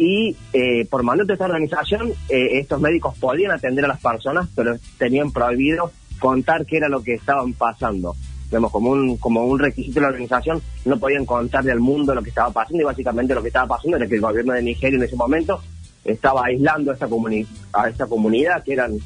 y 0.00 0.34
eh, 0.54 0.86
por 0.86 1.02
mandato 1.02 1.26
de 1.26 1.32
esta 1.34 1.44
organización 1.44 2.08
eh, 2.30 2.58
estos 2.58 2.80
médicos 2.80 3.18
podían 3.18 3.52
atender 3.52 3.84
a 3.84 3.88
las 3.88 4.00
personas, 4.00 4.48
pero 4.56 4.78
tenían 4.96 5.30
prohibido 5.30 5.92
contar 6.18 6.64
qué 6.64 6.78
era 6.78 6.88
lo 6.88 7.02
que 7.02 7.12
estaban 7.12 7.52
pasando. 7.52 8.16
digamos, 8.46 8.72
como 8.72 8.92
un, 8.92 9.18
como 9.18 9.44
un 9.44 9.58
requisito 9.58 9.96
de 9.96 10.00
la 10.00 10.08
organización, 10.08 10.62
no 10.86 10.98
podían 10.98 11.26
contarle 11.26 11.72
al 11.72 11.80
mundo 11.80 12.14
lo 12.14 12.22
que 12.22 12.30
estaba 12.30 12.50
pasando 12.50 12.80
y 12.80 12.86
básicamente 12.86 13.34
lo 13.34 13.42
que 13.42 13.48
estaba 13.48 13.76
pasando 13.76 13.98
era 13.98 14.06
que 14.06 14.14
el 14.14 14.22
gobierno 14.22 14.54
de 14.54 14.62
Nigeria 14.62 14.96
en 14.96 15.04
ese 15.04 15.16
momento 15.16 15.60
estaba 16.02 16.46
aislando 16.46 16.92
a 16.92 16.94
esta, 16.94 17.06
comuni 17.06 17.46
a 17.74 17.90
esta 17.90 18.06
comunidad 18.06 18.64
que 18.64 18.72
eran 18.72 18.96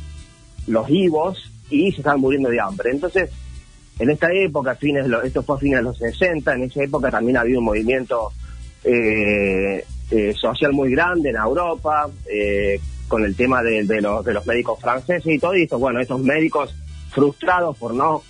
los 0.69 0.89
Ibos 0.89 1.51
y 1.71 1.91
se 1.91 1.99
estaban 1.99 2.21
muriendo 2.21 2.51
de 2.51 2.61
hambre. 2.61 2.93
Entonces, 2.93 3.31
en 3.99 4.11
esta 4.11 4.33
época, 4.33 4.77
fines 4.77 5.07
esto 5.25 5.43
fue 5.43 5.57
a 5.57 5.59
fines 5.59 5.79
de 5.81 5.83
los 5.83 5.99
60, 5.99 6.55
en 6.55 6.63
esa 6.63 6.85
época 6.85 7.11
también 7.11 7.37
había 7.37 7.59
un 7.59 7.65
movimiento 7.65 8.31
eh, 8.85 9.85
eh, 10.11 10.35
social 10.35 10.73
muy 10.73 10.91
grande 10.91 11.31
en 11.31 11.37
Europa, 11.37 12.09
eh, 12.27 12.81
con 13.09 13.25
el 13.25 13.35
tema 13.35 13.63
de, 13.63 13.85
los, 14.01 14.25
de 14.25 14.33
los 14.33 14.47
médicos 14.47 14.81
franceses 14.81 15.27
y 15.27 15.39
todo 15.39 15.53
esto. 15.53 15.79
Bueno, 15.79 16.01
estos 16.01 16.21
médicos 16.21 16.75
frustrados 17.11 17.77
por 17.79 17.95
no 17.95 18.23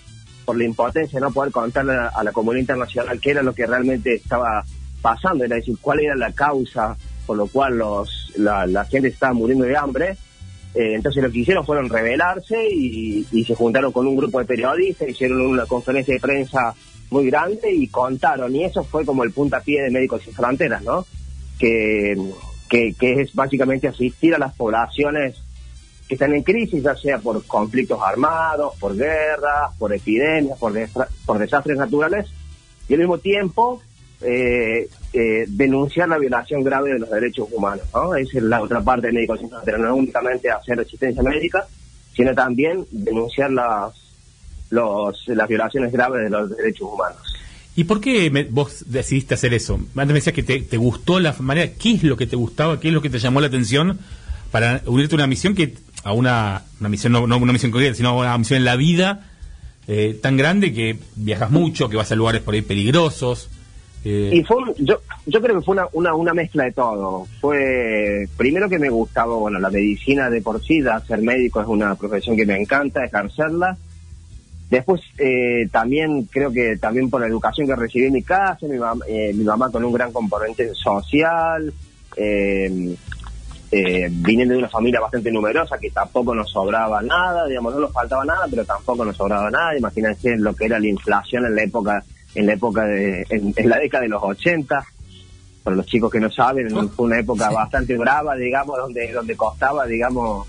por 0.45 0.59
la 0.59 0.65
impotencia 0.65 1.19
de 1.19 1.25
no 1.25 1.33
poder 1.33 1.51
contarle 1.53 1.95
a, 1.95 2.09
a 2.09 2.23
la 2.23 2.33
comunidad 2.33 2.61
internacional 2.61 3.19
qué 3.21 3.31
era 3.31 3.43
lo 3.43 3.55
que 3.55 3.67
realmente 3.67 4.15
estaba 4.15 4.63
pasando, 5.01 5.45
era 5.45 5.57
decir, 5.57 5.77
cuál 5.81 6.01
era 6.01 6.15
la 6.15 6.33
causa 6.33 6.97
por 7.27 7.37
lo 7.37 7.47
cual 7.47 7.79
los, 7.79 8.33
la, 8.37 8.67
la 8.67 8.85
gente 8.85 9.09
estaba 9.09 9.33
muriendo 9.33 9.65
de 9.65 9.77
hambre. 9.77 10.17
Eh, 10.75 10.95
entonces 10.95 11.23
lo 11.23 11.31
que 11.31 11.39
hicieron 11.39 11.65
fueron 11.65 11.89
rebelarse 11.89 12.69
y, 12.69 13.27
y 13.31 13.45
se 13.45 13.55
juntaron 13.55 13.93
con 13.93 14.07
un 14.07 14.17
grupo 14.17 14.41
de 14.41 14.45
periodistas, 14.45 15.09
hicieron 15.09 15.41
una 15.41 15.67
conferencia 15.67 16.15
de 16.15 16.21
prensa 16.21 16.75
muy 17.11 17.27
grande 17.27 17.73
y 17.73 17.87
contaron, 17.87 18.55
y 18.57 18.65
eso 18.65 18.83
fue 18.83 19.05
como 19.05 19.23
el 19.23 19.31
puntapié 19.31 19.83
de 19.83 19.91
Médicos 19.91 20.23
Sin 20.23 20.35
Fronteras, 20.35 20.83
¿no? 20.83 21.07
Que, 21.59 22.17
que, 22.69 22.95
es 23.21 23.35
básicamente 23.35 23.89
asistir 23.89 24.35
a 24.35 24.39
las 24.39 24.55
poblaciones 24.55 25.37
que 26.09 26.15
están 26.15 26.35
en 26.35 26.43
crisis, 26.43 26.83
ya 26.83 26.95
sea 26.97 27.19
por 27.19 27.45
conflictos 27.47 28.01
armados, 28.03 28.75
por 28.79 28.97
guerras, 28.97 29.73
por 29.79 29.93
epidemias, 29.95 30.59
por, 30.59 30.73
desastres 31.39 31.79
naturales, 31.79 32.27
y 32.89 32.95
al 32.95 33.01
mismo 33.01 33.19
tiempo 33.19 33.81
eh, 34.21 34.89
eh, 35.13 35.45
denunciar 35.49 36.09
la 36.09 36.19
violación 36.19 36.63
grave 36.63 36.93
de 36.95 36.99
los 36.99 37.11
derechos 37.11 37.49
humanos. 37.53 37.87
¿no? 37.95 38.15
Esa 38.15 38.39
es 38.39 38.45
la 38.45 38.61
otra 38.61 38.83
parte 38.83 39.07
de 39.07 39.13
Médicos 39.13 39.41
Sin 39.41 39.49
Fronteras, 39.49 39.81
no 39.81 39.95
únicamente 39.95 40.51
hacer 40.51 40.81
asistencia 40.81 41.23
médica, 41.23 41.67
sino 42.15 42.35
también 42.35 42.85
denunciar 42.91 43.51
las, 43.51 43.95
los, 44.71 45.27
las 45.29 45.49
violaciones 45.49 45.93
graves 45.93 46.25
de 46.25 46.31
los 46.31 46.57
derechos 46.57 46.89
humanos. 46.93 47.34
¿Y 47.77 47.85
por 47.85 48.01
qué 48.01 48.31
me- 48.31 48.45
vos 48.45 48.85
decidiste 48.87 49.35
hacer 49.35 49.53
eso? 49.55 49.75
Antes 49.75 50.07
me 50.09 50.15
decías 50.15 50.35
que 50.35 50.43
te, 50.43 50.77
gustó 50.77 51.19
la 51.21 51.35
manera. 51.41 51.73
¿Qué 51.73 51.93
es 51.95 52.05
lo 52.05 52.17
que 52.17 52.27
te 52.27 52.37
gustaba? 52.37 52.79
¿Qué 52.79 52.89
es 52.89 52.95
lo 52.95 53.03
que 53.03 53.11
te 53.11 53.19
llamó 53.19 53.41
la 53.41 53.49
atención 53.49 53.99
para 54.53 54.83
unirte 54.87 55.15
a 55.15 55.19
una 55.19 55.27
misión 55.27 55.55
que 55.55 55.75
a 56.05 56.13
una, 56.13 56.63
una 56.81 56.89
misión 56.89 57.13
no, 57.13 57.27
no 57.27 57.37
una 57.39 57.53
misión 57.53 57.73
concreta, 57.73 57.95
sino 57.97 58.17
una 58.19 58.37
misión 58.39 58.59
en 58.59 58.65
la 58.65 58.77
vida 58.77 59.27
eh, 59.89 60.19
tan 60.23 60.37
grande 60.37 60.73
que 60.73 60.99
viajas 61.17 61.51
mucho, 61.51 61.89
que 61.89 61.97
vas 61.97 62.13
a 62.13 62.15
lugares 62.15 62.43
por 62.43 62.55
ahí 62.55 62.63
peligrosos? 62.63 63.49
eh, 64.05 64.31
Y 64.35 64.45
fue 64.45 64.57
yo, 64.79 65.01
yo 65.27 65.41
creo 65.41 65.57
que 65.59 65.65
fue 65.65 65.73
una, 65.75 65.87
una, 65.95 66.15
una 66.15 66.33
mezcla 66.35 66.65
de 66.65 66.73
todo. 66.73 67.27
Fue 67.41 68.29
primero 68.37 68.69
que 68.69 68.79
me 68.79 68.89
gustaba, 68.91 69.35
bueno, 69.37 69.59
la 69.59 69.71
medicina 69.71 70.31
de 70.31 70.41
por 70.43 70.63
sí, 70.63 70.81
ser 71.09 71.23
médico 71.23 71.61
es 71.61 71.67
una 71.67 71.95
profesión 71.97 72.37
que 72.37 72.47
me 72.47 72.57
encanta 72.61 73.05
ejercerla. 73.05 73.77
Después 74.71 75.03
eh, 75.19 75.69
también 75.71 76.25
creo 76.25 76.51
que 76.51 76.77
también 76.79 77.11
por 77.11 77.21
la 77.21 77.27
educación 77.29 77.67
que 77.67 77.77
recibí 77.77 78.07
en 78.07 78.13
mi 78.15 78.23
casa, 78.23 78.59
mi, 78.67 78.77
mam- 78.79 79.03
eh, 79.07 79.33
mi 79.35 79.45
mamá 79.45 79.71
con 79.71 79.85
un 79.85 79.93
gran 79.93 80.11
componente 80.13 80.75
social, 80.75 81.73
eh, 82.17 82.97
eh, 83.71 84.09
viniendo 84.11 84.55
de 84.55 84.59
una 84.61 84.69
familia 84.69 85.01
bastante 85.01 85.31
numerosa 85.33 85.77
que 85.79 85.91
tampoco 85.91 86.35
nos 86.35 86.51
sobraba 86.51 87.03
nada, 87.03 87.47
digamos, 87.47 87.75
no 87.75 87.81
nos 87.81 87.93
faltaba 87.93 88.25
nada, 88.25 88.47
pero 88.49 88.65
tampoco 88.65 89.05
nos 89.05 89.17
sobraba 89.17 89.51
nada. 89.51 89.77
Imagínense 89.77 90.37
lo 90.37 90.55
que 90.55 90.67
era 90.67 90.79
la 90.79 90.87
inflación 90.89 91.45
en 91.47 91.57
la 91.57 91.63
época, 91.65 92.03
en 92.35 92.47
la 92.47 92.53
época 92.55 92.85
de, 92.85 93.27
en, 93.31 93.53
en 93.57 93.69
la 93.69 93.79
década 93.79 94.03
de 94.03 94.09
los 94.11 94.23
80. 94.23 94.85
Para 95.65 95.77
los 95.77 95.87
chicos 95.87 96.11
que 96.11 96.21
no 96.21 96.31
saben, 96.31 96.69
fue 96.97 97.07
una 97.07 97.19
época 97.19 97.51
bastante 97.51 97.97
brava, 97.97 98.37
digamos, 98.37 98.77
donde, 98.77 99.13
donde 99.13 99.37
costaba, 99.37 99.87
digamos, 99.87 100.47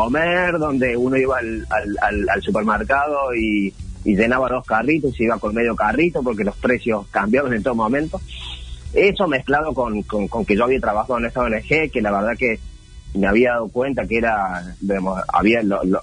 comer, 0.00 0.58
donde 0.58 0.94
uno 0.94 1.16
iba 1.16 1.38
al, 1.38 1.66
al, 1.70 2.28
al- 2.28 2.42
supermercado 2.42 3.34
y, 3.34 3.72
y 4.04 4.14
llenaba 4.14 4.46
dos 4.50 4.66
carritos 4.66 5.18
y 5.18 5.24
iba 5.24 5.38
con 5.38 5.54
medio 5.54 5.74
carrito 5.74 6.22
porque 6.22 6.44
los 6.44 6.54
precios 6.56 7.06
cambiaban 7.10 7.54
en 7.54 7.62
todo 7.62 7.74
momento. 7.74 8.20
Eso 8.92 9.26
mezclado 9.26 9.72
con, 9.72 10.02
con, 10.02 10.28
que 10.44 10.54
yo 10.54 10.64
había 10.64 10.80
trabajado 10.80 11.18
en 11.18 11.24
esta 11.24 11.40
ONG, 11.40 11.90
que 11.90 12.02
la 12.02 12.10
verdad 12.12 12.36
que 12.38 12.58
me 13.14 13.26
había 13.26 13.52
dado 13.52 13.68
cuenta 13.68 14.06
que 14.06 14.18
era, 14.18 14.74
digamos, 14.82 15.18
había, 15.32 15.62
lo, 15.62 15.82
lo- 15.84 16.02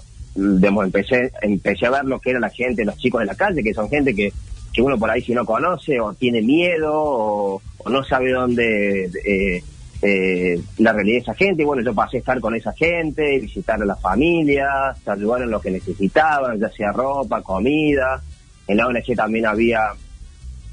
empecé, 0.82 1.30
empecé 1.42 1.86
a 1.86 1.90
ver 1.90 2.04
lo 2.04 2.18
que 2.18 2.30
era 2.30 2.40
la 2.40 2.50
gente, 2.50 2.84
los 2.84 2.96
chicos 2.96 3.20
de 3.20 3.26
la 3.26 3.36
calle, 3.36 3.62
que 3.62 3.72
son 3.74 3.88
gente 3.88 4.12
que, 4.12 4.32
que 4.72 4.82
uno 4.82 4.98
por 4.98 5.08
ahí 5.08 5.22
si 5.22 5.32
no 5.34 5.44
conoce 5.46 6.00
o 6.00 6.12
tiene 6.14 6.42
miedo 6.42 6.90
o, 6.92 7.62
o 7.78 7.88
no 7.90 8.02
sabe 8.02 8.32
dónde 8.32 9.08
eh, 9.24 9.62
eh, 10.06 10.60
la 10.78 10.92
realidad 10.92 11.16
de 11.16 11.22
esa 11.22 11.34
gente. 11.34 11.62
Y 11.62 11.64
bueno, 11.64 11.82
yo 11.82 11.94
pasé 11.94 12.18
a 12.18 12.20
estar 12.20 12.38
con 12.38 12.54
esa 12.54 12.72
gente, 12.72 13.38
visitar 13.38 13.80
a 13.80 13.86
las 13.86 13.98
familias, 13.98 14.98
ayudar 15.06 15.42
en 15.42 15.50
lo 15.50 15.62
que 15.62 15.70
necesitaban, 15.70 16.60
ya 16.60 16.68
sea 16.68 16.92
ropa, 16.92 17.40
comida. 17.40 18.20
En 18.66 18.76
la 18.76 18.86
ONG 18.86 19.16
también 19.16 19.46
había 19.46 19.80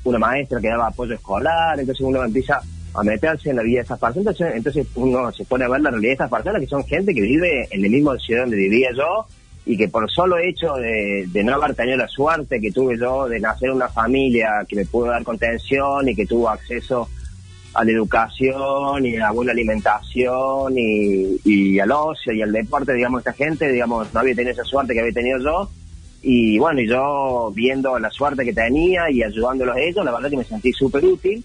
una 0.04 0.20
maestra 0.20 0.60
que 0.60 0.68
daba 0.68 0.88
apoyo 0.88 1.16
escolar, 1.16 1.80
entonces 1.80 2.06
uno 2.06 2.22
empieza 2.26 2.62
a 2.94 3.04
meterse 3.04 3.52
en 3.52 3.56
la 3.56 3.62
vida 3.62 3.78
de 3.78 3.84
esas 3.84 4.00
personas, 4.00 4.18
entonces, 4.18 4.56
entonces 4.56 4.88
uno 4.96 5.32
se 5.32 5.46
pone 5.46 5.64
a 5.64 5.70
ver 5.70 5.80
la 5.80 5.92
realidad 5.92 6.10
de 6.10 6.14
estas 6.14 6.30
personas 6.30 6.60
que 6.60 6.68
son 6.68 6.84
gente 6.84 7.14
que 7.14 7.22
vive 7.22 7.68
en 7.72 7.86
el 7.86 7.90
mismo 7.90 8.14
ciudad 8.18 8.42
donde 8.42 8.58
vivía 8.58 8.90
yo 8.98 9.28
y 9.66 9.78
que 9.78 9.88
por 9.88 10.12
solo 10.12 10.40
hecho 10.40 10.74
de, 10.74 11.26
de 11.28 11.44
no 11.44 11.56
haber 11.56 11.74
tenido 11.74 11.96
la 11.96 12.08
suerte 12.10 12.60
que 12.60 12.72
tuve 12.72 12.98
yo 12.98 13.30
de 13.30 13.40
nacer 13.40 13.70
en 13.70 13.76
una 13.76 13.88
familia 13.88 14.66
que 14.68 14.76
me 14.76 14.86
pudo 14.86 15.06
dar 15.06 15.24
contención 15.24 16.10
y 16.10 16.16
que 16.16 16.26
tuvo 16.26 16.50
acceso 16.50 17.08
a 17.74 17.84
la 17.86 17.92
educación 17.92 19.06
y 19.06 19.16
a 19.18 19.32
buena 19.32 19.52
alimentación 19.54 20.78
y, 20.78 21.38
y 21.46 21.80
al 21.80 21.92
ocio 21.92 22.34
y 22.34 22.42
al 22.42 22.52
deporte, 22.52 22.94
digamos, 22.94 23.20
esta 23.22 23.34
gente, 23.34 23.72
digamos, 23.72 24.14
no 24.14 24.20
había 24.20 24.36
tenido 24.36 24.52
esa 24.54 24.64
suerte 24.64 24.94
que 24.94 25.00
había 25.00 25.14
tenido 25.14 25.40
yo. 25.40 25.70
Y 26.24 26.60
bueno, 26.60 26.82
y 26.82 26.88
yo 26.88 27.52
viendo 27.56 27.98
la 27.98 28.10
suerte 28.12 28.44
que 28.46 28.54
tenía 28.54 29.10
y 29.10 29.24
ayudándolos 29.24 29.76
a 29.76 29.80
ellos, 29.80 30.06
la 30.06 30.12
verdad 30.12 30.30
que 30.30 30.38
me 30.38 30.44
sentí 30.44 30.72
súper 30.74 31.04
útil. 31.06 31.44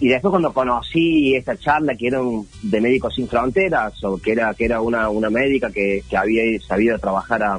Y 0.00 0.08
después 0.08 0.30
cuando 0.30 0.52
conocí 0.52 1.34
esta 1.34 1.56
charla 1.56 1.94
que 1.94 2.06
era 2.08 2.20
un- 2.22 2.46
de 2.62 2.80
Médicos 2.80 3.14
Sin 3.14 3.28
Fronteras, 3.28 4.02
o 4.04 4.18
que 4.18 4.32
era 4.32 4.52
que 4.54 4.64
era 4.64 4.80
una, 4.80 5.08
una 5.08 5.30
médica 5.30 5.70
que, 5.70 6.02
que 6.08 6.16
había 6.16 6.42
sabido 6.60 6.98
trabajar 6.98 7.42
a, 7.42 7.58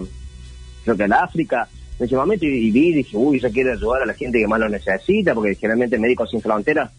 creo 0.84 0.98
que 0.98 1.04
en 1.04 1.14
África, 1.14 1.68
en 2.00 2.06
ese 2.06 2.16
momento, 2.16 2.46
y, 2.46 2.50
y 2.68 2.72
vi, 2.72 2.92
dije, 2.94 3.16
uy, 3.18 3.40
yo 3.40 3.50
quiero 3.52 3.74
ayudar 3.74 4.02
a 4.04 4.06
la 4.08 4.14
gente 4.14 4.40
que 4.40 4.48
más 4.48 4.60
lo 4.60 4.68
necesita, 4.70 5.34
porque 5.34 5.56
generalmente 5.56 5.98
Médicos 6.00 6.30
Sin 6.32 6.42
Fronteras 6.42 6.92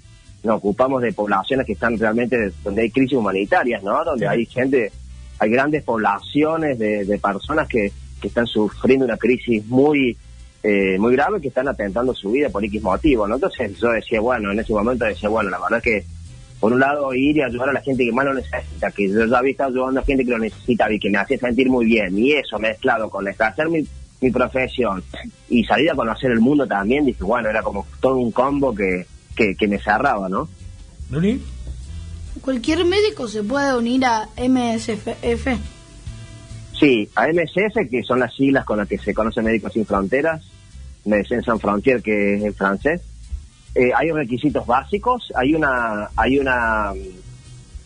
nos 0.43 0.57
ocupamos 0.59 1.03
de 1.03 1.13
poblaciones 1.13 1.67
que 1.67 1.73
están 1.73 1.99
realmente 1.99 2.53
donde 2.63 2.83
hay 2.83 2.91
crisis 2.91 3.19
humanitarias, 3.19 3.83
¿no? 3.83 4.05
Donde 4.05 4.29
hay 4.29 4.47
gente, 4.47 4.93
hay 5.39 5.51
grandes 5.51 5.83
poblaciones 5.83 6.79
de, 6.79 7.05
de 7.05 7.19
personas 7.19 7.69
que, 7.69 7.93
que 8.21 8.29
están 8.29 8.47
sufriendo 8.47 9.05
una 9.05 9.17
crisis 9.17 9.67
muy 9.67 10.17
eh, 10.63 10.99
muy 10.99 11.13
grave 11.13 11.41
que 11.41 11.47
están 11.47 11.69
atentando 11.69 12.13
su 12.13 12.33
vida 12.33 12.49
por 12.49 12.65
X 12.65 12.83
motivo, 12.83 13.29
¿no? 13.29 13.37
Entonces 13.37 13.79
yo 13.79 13.91
decía, 13.91 14.21
bueno, 14.21 14.51
en 14.51 14.59
ese 14.59 14.73
momento 14.73 15.05
decía, 15.05 15.29
bueno, 15.29 15.49
la 15.49 15.61
verdad 15.61 15.81
que 15.81 16.05
por 16.59 16.73
un 16.73 16.81
lado 16.81 17.15
ir 17.15 17.37
y 17.37 17.43
ayudar 17.43 17.69
a 17.69 17.73
la 17.73 17.81
gente 17.83 18.05
que 18.05 18.11
más 18.11 18.25
lo 18.25 18.35
necesita, 18.35 18.91
que 18.91 19.09
yo 19.09 19.27
ya 19.27 19.39
había 19.39 19.53
estado 19.53 19.71
ayudando 19.71 20.01
a 20.01 20.05
gente 20.05 20.25
que 20.25 20.31
lo 20.33 20.39
necesitaba 20.39 20.93
y 20.93 20.99
que 20.99 21.11
me 21.11 21.19
hacía 21.19 21.39
sentir 21.39 21.69
muy 21.69 21.85
bien, 21.87 22.19
y 22.19 22.33
eso 22.33 22.59
mezclado 22.59 23.09
con 23.09 23.29
ejercer 23.29 23.69
mi, 23.69 23.87
mi 24.21 24.31
profesión 24.33 25.05
y 25.49 25.63
salir 25.65 25.91
a 25.91 25.95
conocer 25.95 26.33
el 26.33 26.41
mundo 26.41 26.67
también, 26.67 27.05
dije, 27.05 27.23
bueno, 27.23 27.49
era 27.49 27.63
como 27.63 27.87
todo 28.01 28.17
un 28.17 28.33
combo 28.33 28.75
que, 28.75 29.07
que, 29.37 29.55
que 29.55 29.69
me 29.69 29.79
cerraba, 29.79 30.29
¿no? 30.29 30.49
¿Luli? 31.11 31.41
Cualquier 32.41 32.85
médico 32.85 33.29
se 33.29 33.43
puede 33.43 33.77
unir 33.77 34.05
a 34.05 34.29
MSF. 34.37 35.49
Sí, 36.79 37.09
a 37.15 37.29
MSF, 37.29 37.89
que 37.91 38.03
son 38.03 38.21
las 38.21 38.35
siglas 38.35 38.65
con 38.65 38.79
las 38.79 38.89
que 38.89 38.99
se 38.99 39.15
conoce 39.15 39.41
Médicos 39.43 39.73
Sin 39.73 39.87
Fronteras, 39.87 40.43
Médecins 41.05 41.45
Sans 41.45 41.61
Frontières, 41.61 42.03
que 42.03 42.35
es 42.35 42.45
en 42.45 42.55
francés. 42.55 43.01
Eh, 43.75 43.93
hay 43.95 44.11
requisitos 44.11 44.67
básicos, 44.67 45.33
hay 45.35 45.55
una, 45.55 46.11
hay 46.17 46.39
una, 46.39 46.93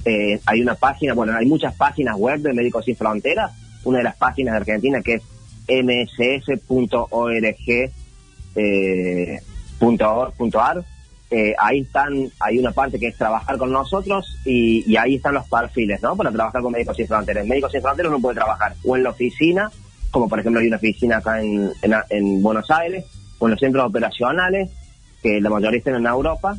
eh, 0.04 0.40
hay 0.45 0.61
una 0.62 0.75
página, 0.75 1.14
bueno, 1.14 1.37
hay 1.37 1.47
muchas 1.47 1.75
páginas 1.75 2.16
web 2.16 2.40
de 2.40 2.52
Médicos 2.52 2.85
Sin 2.85 2.97
Fronteras. 2.97 3.52
Una 3.85 3.99
de 3.99 4.04
las 4.04 4.16
páginas 4.16 4.52
de 4.52 4.59
Argentina 4.59 5.00
que 5.00 5.14
es 5.14 5.23
msf.org 5.69 6.73
eh, 8.57 9.40
Eh, 11.32 11.54
ahí 11.58 11.80
están, 11.82 12.28
hay 12.40 12.58
una 12.58 12.72
parte 12.72 12.99
que 12.99 13.06
es 13.06 13.16
trabajar 13.16 13.56
con 13.56 13.70
nosotros 13.70 14.37
y, 14.44 14.96
ahí 14.96 15.14
están 15.14 15.34
los 15.34 15.49
perfiles, 15.49 16.02
¿no? 16.02 16.16
Para 16.16 16.32
trabajar 16.32 16.60
con 16.60 16.72
Médicos 16.72 16.96
Sin 16.96 17.06
Fronteras. 17.06 17.46
Médicos 17.46 17.70
Sin 17.70 17.82
Fronteras 17.82 18.10
uno 18.10 18.20
puede 18.20 18.34
trabajar 18.34 18.75
o 18.84 18.96
en 18.96 19.04
la 19.04 19.10
oficina, 19.10 19.70
como 20.10 20.28
por 20.28 20.40
ejemplo 20.40 20.60
hay 20.60 20.66
una 20.66 20.76
oficina 20.78 21.18
acá 21.18 21.40
en, 21.40 21.70
en, 21.82 21.94
en 22.10 22.42
Buenos 22.42 22.68
Aires, 22.70 23.04
o 23.38 23.46
en 23.46 23.52
los 23.52 23.60
centros 23.60 23.87
operacionales, 23.87 24.70
que 25.22 25.40
la 25.40 25.50
mayoría 25.50 25.78
están 25.78 25.94
en 25.94 26.06
Europa, 26.06 26.56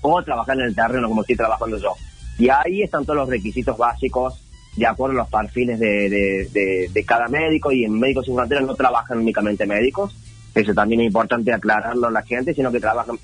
o 0.00 0.22
trabajar 0.22 0.56
en 0.58 0.64
el 0.64 0.74
terreno 0.74 1.06
como 1.08 1.20
estoy 1.20 1.36
trabajando 1.36 1.76
yo. 1.76 1.92
Y 2.38 2.48
ahí 2.48 2.82
están 2.82 3.04
todos 3.04 3.16
los 3.18 3.28
requisitos 3.28 3.76
básicos 3.76 4.42
de 4.76 4.86
acuerdo 4.86 5.16
a 5.20 5.24
los 5.24 5.28
perfiles 5.28 5.78
de, 5.78 6.08
de- 6.08 6.88
de 6.90 7.04
cada 7.04 7.28
médico 7.28 7.70
y 7.70 7.84
en 7.84 7.98
Médicos 8.00 8.24
Sin 8.24 8.34
Fronteras 8.34 8.64
no 8.64 8.74
trabajan 8.74 9.18
únicamente 9.18 9.66
médicos, 9.66 10.16
Eso 10.54 10.72
también 10.72 11.02
es 11.02 11.08
importante 11.08 11.52
aclararlo 11.52 12.06
a 12.08 12.10
la 12.10 12.22
gente, 12.22 12.54
sino 12.54 12.72
que 12.72 12.80
trabajan 12.80 13.18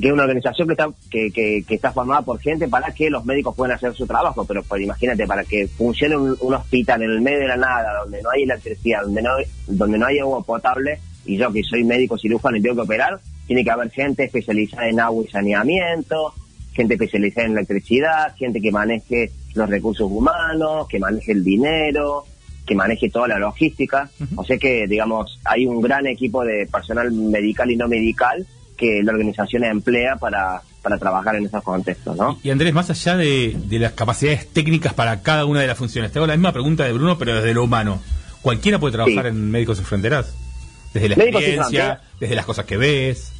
que 0.00 0.08
es 0.08 0.12
una 0.12 0.24
organización 0.24 0.68
que 0.68 0.72
está 0.74 0.88
que, 1.10 1.30
que, 1.30 1.64
que, 1.66 1.74
está 1.74 1.92
formada 1.92 2.22
por 2.22 2.38
gente 2.38 2.68
para 2.68 2.92
que 2.92 3.08
los 3.08 3.24
médicos 3.24 3.54
puedan 3.56 3.76
hacer 3.76 3.94
su 3.94 4.06
trabajo, 4.06 4.44
pero 4.44 4.62
pues, 4.62 4.82
imagínate, 4.82 5.26
para 5.26 5.44
que 5.44 5.68
funcione 5.68 6.16
un, 6.16 6.36
un, 6.40 6.54
hospital 6.54 7.02
en 7.02 7.10
el 7.10 7.20
medio 7.20 7.40
de 7.40 7.48
la 7.48 7.56
nada, 7.56 8.00
donde 8.02 8.22
no 8.22 8.30
hay 8.30 8.42
electricidad, 8.42 9.02
donde 9.02 9.22
no, 9.22 9.30
donde 9.66 9.98
no 9.98 10.06
hay 10.06 10.18
agua 10.18 10.42
potable, 10.42 10.98
y 11.24 11.38
yo 11.38 11.52
que 11.52 11.62
soy 11.62 11.82
médico 11.84 12.18
cirujano 12.18 12.56
y 12.56 12.62
tengo 12.62 12.76
que 12.76 12.82
operar, 12.82 13.18
tiene 13.46 13.64
que 13.64 13.70
haber 13.70 13.90
gente 13.90 14.24
especializada 14.24 14.88
en 14.88 15.00
agua 15.00 15.24
y 15.24 15.30
saneamiento, 15.30 16.34
gente 16.72 16.94
especializada 16.94 17.46
en 17.46 17.52
electricidad, 17.52 18.36
gente 18.36 18.60
que 18.60 18.70
maneje 18.70 19.30
los 19.54 19.68
recursos 19.68 20.10
humanos, 20.10 20.86
que 20.88 20.98
maneje 20.98 21.32
el 21.32 21.42
dinero, 21.42 22.24
que 22.66 22.74
maneje 22.74 23.08
toda 23.08 23.28
la 23.28 23.38
logística. 23.38 24.10
Uh 24.20 24.24
-huh. 24.24 24.28
O 24.36 24.44
sea 24.44 24.58
que, 24.58 24.86
digamos, 24.86 25.40
hay 25.44 25.66
un 25.66 25.80
gran 25.80 26.06
equipo 26.06 26.44
de 26.44 26.66
personal 26.70 27.10
medical 27.12 27.70
y 27.70 27.76
no 27.76 27.88
medical 27.88 28.46
que 28.76 29.02
la 29.02 29.12
organización 29.12 29.64
emplea 29.64 30.16
para, 30.16 30.62
para 30.82 30.98
trabajar 30.98 31.36
en 31.36 31.46
esos 31.46 31.62
contextos, 31.62 32.16
¿no? 32.16 32.38
Y 32.42 32.50
Andrés, 32.50 32.72
más 32.74 32.90
allá 32.90 33.16
de, 33.16 33.56
de, 33.56 33.78
las 33.78 33.92
capacidades 33.92 34.48
técnicas 34.48 34.94
para 34.94 35.22
cada 35.22 35.44
una 35.44 35.60
de 35.60 35.66
las 35.66 35.78
funciones, 35.78 36.12
te 36.12 36.18
hago 36.18 36.26
la 36.26 36.36
misma 36.36 36.52
pregunta 36.52 36.84
de 36.84 36.92
Bruno, 36.92 37.18
pero 37.18 37.34
desde 37.34 37.54
lo 37.54 37.64
humano. 37.64 38.00
¿Cualquiera 38.42 38.78
puede 38.78 38.92
trabajar 38.92 39.24
sí. 39.24 39.28
en 39.30 39.50
Médicos 39.50 39.78
Sin 39.78 39.86
Fronteras? 39.86 40.32
Desde 40.94 41.08
la 41.08 41.14
experiencia, 41.16 42.00
desde 42.20 42.34
las 42.36 42.46
cosas 42.46 42.64
que 42.64 42.76
ves. 42.76 43.32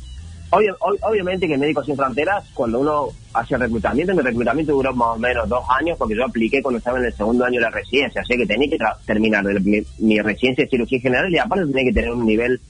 Obvio, 0.50 0.76
ob, 0.80 0.96
obviamente 1.02 1.46
que 1.46 1.56
Médicos 1.56 1.86
Sin 1.86 1.96
Fronteras, 1.96 2.44
cuando 2.54 2.80
uno 2.80 3.08
hace 3.32 3.56
reclutamiento, 3.56 4.14
mi 4.14 4.22
reclutamiento 4.22 4.72
duró 4.72 4.94
más 4.94 5.16
o 5.16 5.18
menos 5.18 5.48
dos 5.48 5.64
años 5.78 5.96
porque 5.98 6.16
yo 6.16 6.24
apliqué 6.24 6.62
cuando 6.62 6.78
estaba 6.78 6.98
en 6.98 7.04
el 7.04 7.12
segundo 7.12 7.44
año 7.44 7.60
de 7.60 7.66
la 7.66 7.70
residencia, 7.70 8.20
así 8.20 8.36
que 8.36 8.46
tenía 8.46 8.68
que 8.68 8.78
terminar 9.04 9.44
mi, 9.60 9.82
mi, 9.98 10.20
residencia 10.20 10.64
de 10.64 10.70
cirugía 10.70 11.00
general 11.00 11.32
y 11.32 11.38
aparte 11.38 11.66
tenía 11.66 11.84
que 11.84 11.92
tener 11.92 12.12
un 12.12 12.26
nivel 12.26 12.60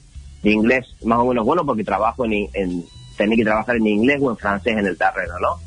de 0.43 0.51
inglés 0.51 0.95
más 1.03 1.19
o 1.19 1.25
menos 1.25 1.45
bueno 1.45 1.65
porque 1.65 1.83
trabajo 1.83 2.25
en, 2.25 2.47
en 2.53 2.85
tenía 3.17 3.35
que 3.35 3.43
trabajar 3.43 3.75
en 3.75 3.87
inglés 3.87 4.19
o 4.21 4.29
en 4.29 4.37
francés 4.37 4.77
en 4.77 4.85
el 4.85 4.97
terreno, 4.97 5.39
¿no? 5.39 5.59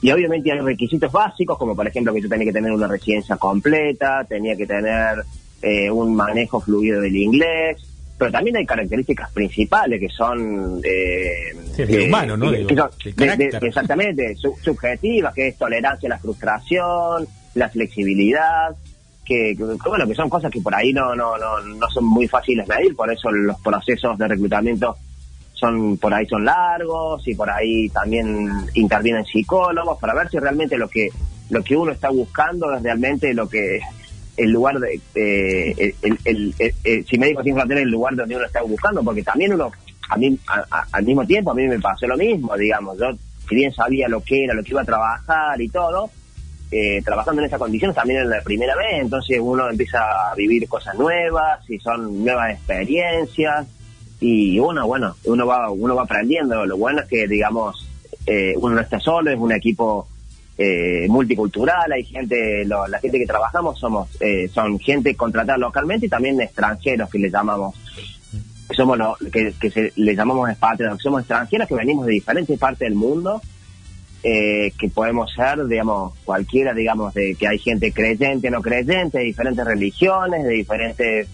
Y 0.00 0.10
obviamente 0.10 0.52
hay 0.52 0.60
requisitos 0.60 1.10
básicos, 1.10 1.58
como 1.58 1.74
por 1.74 1.86
ejemplo 1.86 2.14
que 2.14 2.22
yo 2.22 2.28
tenía 2.28 2.46
que 2.46 2.52
tener 2.52 2.72
una 2.72 2.86
residencia 2.86 3.36
completa, 3.36 4.24
tenía 4.24 4.56
que 4.56 4.66
tener 4.66 5.24
eh, 5.60 5.90
un 5.90 6.14
manejo 6.14 6.60
fluido 6.60 7.00
del 7.00 7.16
inglés, 7.16 7.78
pero 8.16 8.30
también 8.30 8.56
hay 8.56 8.66
características 8.66 9.30
principales 9.32 10.00
que 10.00 10.08
son... 10.08 10.80
Eh, 10.84 11.52
sí, 11.74 11.84
de, 11.84 12.06
humano, 12.06 12.36
¿no? 12.36 12.50
Que 12.50 12.76
son 12.76 12.90
de, 13.16 13.36
de, 13.36 13.58
exactamente, 13.62 14.36
sub, 14.36 14.56
subjetivas, 14.62 15.34
que 15.34 15.48
es 15.48 15.58
tolerancia 15.58 16.08
a 16.08 16.10
la 16.10 16.18
frustración, 16.18 17.26
la 17.54 17.68
flexibilidad, 17.68 18.76
que, 19.28 19.54
bueno, 19.86 20.06
que 20.06 20.14
son 20.14 20.30
cosas 20.30 20.50
que 20.50 20.62
por 20.62 20.74
ahí 20.74 20.92
no, 20.92 21.14
no, 21.14 21.36
no, 21.36 21.60
no 21.60 21.88
son 21.90 22.06
muy 22.06 22.26
fáciles 22.26 22.66
de 22.66 22.74
medir, 22.74 22.96
por 22.96 23.12
eso 23.12 23.30
los 23.30 23.60
procesos 23.60 24.16
de 24.16 24.26
reclutamiento 24.26 24.96
son 25.52 25.98
por 25.98 26.14
ahí 26.14 26.24
son 26.26 26.44
largos 26.44 27.26
y 27.26 27.34
por 27.34 27.50
ahí 27.50 27.88
también 27.90 28.48
intervienen 28.74 29.24
psicólogos 29.24 29.98
para 29.98 30.14
ver 30.14 30.30
si 30.30 30.38
realmente 30.38 30.78
lo 30.78 30.88
que 30.88 31.10
lo 31.50 31.62
que 31.62 31.76
uno 31.76 31.92
está 31.92 32.10
buscando 32.10 32.72
es 32.74 32.82
realmente 32.82 33.34
lo 33.34 33.48
que 33.48 33.80
el 34.36 34.50
lugar 34.50 34.78
de 34.78 35.00
eh, 35.16 35.94
el, 36.02 36.18
el, 36.24 36.54
el, 36.84 37.06
si 37.06 37.18
médico 37.18 37.42
sin 37.42 37.54
fronteras 37.54 37.82
el 37.82 37.90
lugar 37.90 38.14
donde 38.14 38.36
uno 38.36 38.46
está 38.46 38.62
buscando 38.62 39.02
porque 39.02 39.24
también 39.24 39.52
uno 39.52 39.72
a 40.08 40.16
mí 40.16 40.38
a, 40.46 40.84
al 40.92 41.04
mismo 41.04 41.26
tiempo 41.26 41.50
a 41.50 41.54
mí 41.54 41.66
me 41.66 41.80
pasó 41.80 42.06
lo 42.06 42.16
mismo 42.16 42.56
digamos 42.56 42.96
yo 42.96 43.06
si 43.48 43.54
bien 43.56 43.72
sabía 43.72 44.08
lo 44.08 44.22
que 44.22 44.44
era 44.44 44.54
lo 44.54 44.62
que 44.62 44.70
iba 44.70 44.82
a 44.82 44.84
trabajar 44.84 45.60
y 45.60 45.68
todo 45.68 46.08
eh, 46.70 47.00
trabajando 47.02 47.40
en 47.40 47.46
esas 47.46 47.58
condiciones 47.58 47.96
también 47.96 48.20
en 48.20 48.30
la 48.30 48.42
primera 48.42 48.76
vez 48.76 49.00
entonces 49.00 49.38
uno 49.40 49.70
empieza 49.70 50.30
a 50.30 50.34
vivir 50.34 50.68
cosas 50.68 50.94
nuevas 50.96 51.68
y 51.70 51.78
son 51.78 52.24
nuevas 52.24 52.52
experiencias 52.52 53.66
y 54.20 54.58
uno 54.58 54.86
bueno 54.86 55.16
uno 55.24 55.46
va 55.46 55.70
uno 55.70 55.94
va 55.94 56.02
aprendiendo. 56.02 56.66
Lo 56.66 56.76
bueno 56.76 57.00
es 57.00 57.08
que 57.08 57.26
digamos 57.26 57.88
eh, 58.26 58.54
uno 58.56 58.74
no 58.74 58.80
está 58.80 59.00
solo 59.00 59.30
es 59.30 59.38
un 59.38 59.52
equipo 59.52 60.08
eh, 60.58 61.06
multicultural 61.08 61.92
hay 61.92 62.04
gente 62.04 62.64
lo, 62.64 62.86
la 62.88 62.98
gente 62.98 63.18
que 63.18 63.26
trabajamos 63.26 63.78
somos 63.78 64.08
eh, 64.20 64.48
son 64.48 64.78
gente 64.80 65.14
contratada 65.14 65.56
localmente 65.56 66.06
y 66.06 66.08
también 66.08 66.40
extranjeros 66.40 67.08
que 67.08 67.18
le 67.20 67.30
llamamos 67.30 67.76
somos 68.76 68.98
lo, 68.98 69.16
que, 69.32 69.54
que 69.58 69.70
se, 69.70 69.92
le 69.94 70.16
llamamos 70.16 70.50
expatriados 70.50 71.00
somos 71.00 71.20
extranjeros 71.20 71.68
que 71.68 71.76
venimos 71.76 72.06
de 72.06 72.12
diferentes 72.12 72.58
partes 72.58 72.80
del 72.80 72.96
mundo 72.96 73.40
eh, 74.22 74.72
que 74.78 74.88
podemos 74.88 75.32
ser, 75.32 75.64
digamos, 75.66 76.14
cualquiera, 76.24 76.74
digamos, 76.74 77.14
de 77.14 77.36
que 77.36 77.46
hay 77.46 77.58
gente 77.58 77.92
creyente, 77.92 78.50
no 78.50 78.60
creyente, 78.60 79.18
de 79.18 79.24
diferentes 79.24 79.64
religiones, 79.64 80.44
de 80.44 80.50
diferentes 80.50 81.28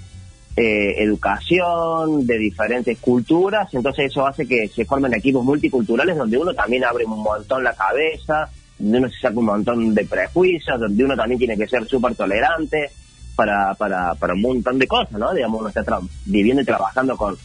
eh, 0.57 1.03
educación, 1.03 2.27
de 2.27 2.39
diferentes 2.39 2.99
culturas, 2.99 3.73
entonces 3.73 4.07
eso 4.07 4.27
hace 4.27 4.47
que 4.47 4.69
se 4.69 4.85
formen 4.85 5.13
equipos 5.15 5.45
multiculturales 5.45 6.17
donde 6.17 6.39
uno 6.39 6.55
también 6.55 6.85
abre 6.85 7.05
un 7.05 7.23
montón 7.23 7.65
la 7.65 7.75
cabeza, 7.75 8.51
donde 8.79 8.99
uno 8.99 9.09
se 9.09 9.19
saca 9.19 9.39
un 9.39 9.47
montón 9.47 9.95
de 9.95 10.05
prejuicios, 10.05 10.79
donde 10.79 11.05
uno 11.05 11.17
también 11.17 11.39
tiene 11.39 11.57
que 11.57 11.67
ser 11.67 11.85
súper 11.87 12.15
tolerante 12.15 12.91
para, 13.35 13.75
para, 13.75 14.15
para 14.15 14.35
un 14.35 14.43
montón 14.43 14.79
de 14.79 14.87
cosas, 14.87 15.19
¿no? 15.19 15.35
Digamos, 15.35 15.61
uno 15.61 15.71
está 15.71 15.83
viviendo 16.27 16.63
y 16.63 16.67
trabajando 16.67 17.17
con, 17.17 17.37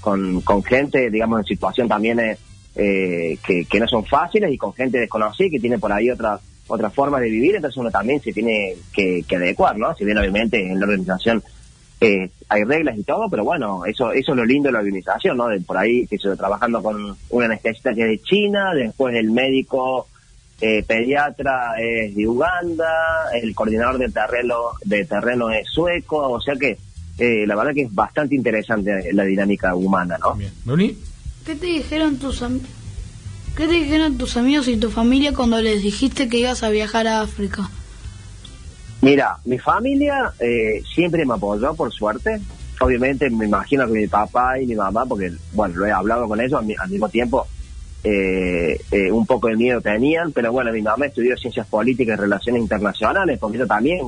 con, 0.00 0.40
con 0.40 0.64
gente, 0.64 1.10
digamos, 1.10 1.40
en 1.40 1.44
situación 1.44 1.86
también... 1.86 2.18
Eh, 2.18 2.38
eh, 2.76 3.38
que, 3.46 3.64
que, 3.64 3.80
no 3.80 3.88
son 3.88 4.04
fáciles 4.04 4.52
y 4.52 4.58
con 4.58 4.74
gente 4.74 4.98
desconocida 4.98 5.50
que 5.50 5.60
tiene 5.60 5.78
por 5.78 5.92
ahí 5.92 6.10
otra 6.10 6.38
otra 6.68 6.90
forma 6.90 7.20
de 7.20 7.30
vivir, 7.30 7.54
entonces 7.54 7.76
uno 7.76 7.90
también 7.90 8.20
se 8.20 8.32
tiene 8.32 8.74
que, 8.92 9.24
adecuar, 9.34 9.76
¿no? 9.76 9.94
Si 9.94 10.04
bien 10.04 10.18
obviamente 10.18 10.60
en 10.60 10.78
la 10.80 10.86
organización 10.86 11.42
eh, 12.00 12.30
hay 12.48 12.64
reglas 12.64 12.98
y 12.98 13.04
todo, 13.04 13.28
pero 13.30 13.44
bueno, 13.44 13.84
eso 13.86 14.12
eso 14.12 14.32
es 14.32 14.36
lo 14.36 14.44
lindo 14.44 14.68
de 14.68 14.72
la 14.72 14.80
organización, 14.80 15.36
¿no? 15.36 15.48
De 15.48 15.60
por 15.60 15.78
ahí 15.78 16.06
que 16.06 16.16
estoy 16.16 16.36
trabajando 16.36 16.82
con 16.82 17.16
una 17.30 17.46
anestesista 17.46 17.94
que 17.94 18.02
es 18.02 18.08
de 18.08 18.22
China, 18.22 18.74
después 18.74 19.14
el 19.14 19.30
médico 19.30 20.08
eh, 20.60 20.82
pediatra 20.82 21.74
es 21.78 22.14
de 22.14 22.26
Uganda, 22.26 23.30
el 23.34 23.54
coordinador 23.54 23.98
de 23.98 24.10
terreno 24.10 24.56
de 24.84 25.04
terreno 25.04 25.50
es 25.50 25.68
sueco, 25.68 26.30
o 26.30 26.40
sea 26.40 26.54
que 26.56 26.76
eh, 27.18 27.46
la 27.46 27.56
verdad 27.56 27.72
que 27.72 27.82
es 27.82 27.94
bastante 27.94 28.34
interesante 28.34 29.12
la 29.12 29.24
dinámica 29.24 29.74
humana, 29.74 30.18
¿no? 30.18 30.34
Bien. 30.34 30.52
¿Qué 31.46 31.54
te 31.54 31.66
dijeron 31.66 32.18
tus 32.18 32.40
¿Qué 33.56 33.66
te 33.66 33.72
dijeron 33.72 34.18
tus 34.18 34.36
amigos 34.36 34.66
y 34.66 34.76
tu 34.76 34.90
familia 34.90 35.32
cuando 35.32 35.62
les 35.62 35.80
dijiste 35.80 36.28
que 36.28 36.38
ibas 36.38 36.64
a 36.64 36.70
viajar 36.70 37.06
a 37.06 37.20
África? 37.20 37.70
Mira, 39.00 39.38
mi 39.44 39.58
familia 39.58 40.32
eh, 40.40 40.82
siempre 40.92 41.24
me 41.24 41.34
apoyó, 41.34 41.72
por 41.74 41.92
suerte. 41.92 42.40
Obviamente 42.80 43.30
me 43.30 43.46
imagino 43.46 43.86
que 43.86 43.92
mi 43.92 44.06
papá 44.08 44.60
y 44.60 44.66
mi 44.66 44.74
mamá, 44.74 45.06
porque, 45.06 45.32
bueno, 45.52 45.76
lo 45.76 45.86
he 45.86 45.92
hablado 45.92 46.26
con 46.26 46.40
ellos 46.40 46.60
al 46.60 46.90
mismo 46.90 47.08
tiempo, 47.08 47.46
eh, 48.02 48.80
eh, 48.90 49.10
un 49.12 49.24
poco 49.24 49.48
de 49.48 49.56
miedo 49.56 49.80
tenían, 49.80 50.32
pero 50.32 50.52
bueno, 50.52 50.72
mi 50.72 50.82
mamá 50.82 51.06
estudió 51.06 51.36
Ciencias 51.36 51.66
Políticas 51.66 52.18
y 52.18 52.20
Relaciones 52.20 52.62
Internacionales, 52.62 53.38
porque 53.38 53.58
yo 53.58 53.66
también, 53.66 54.00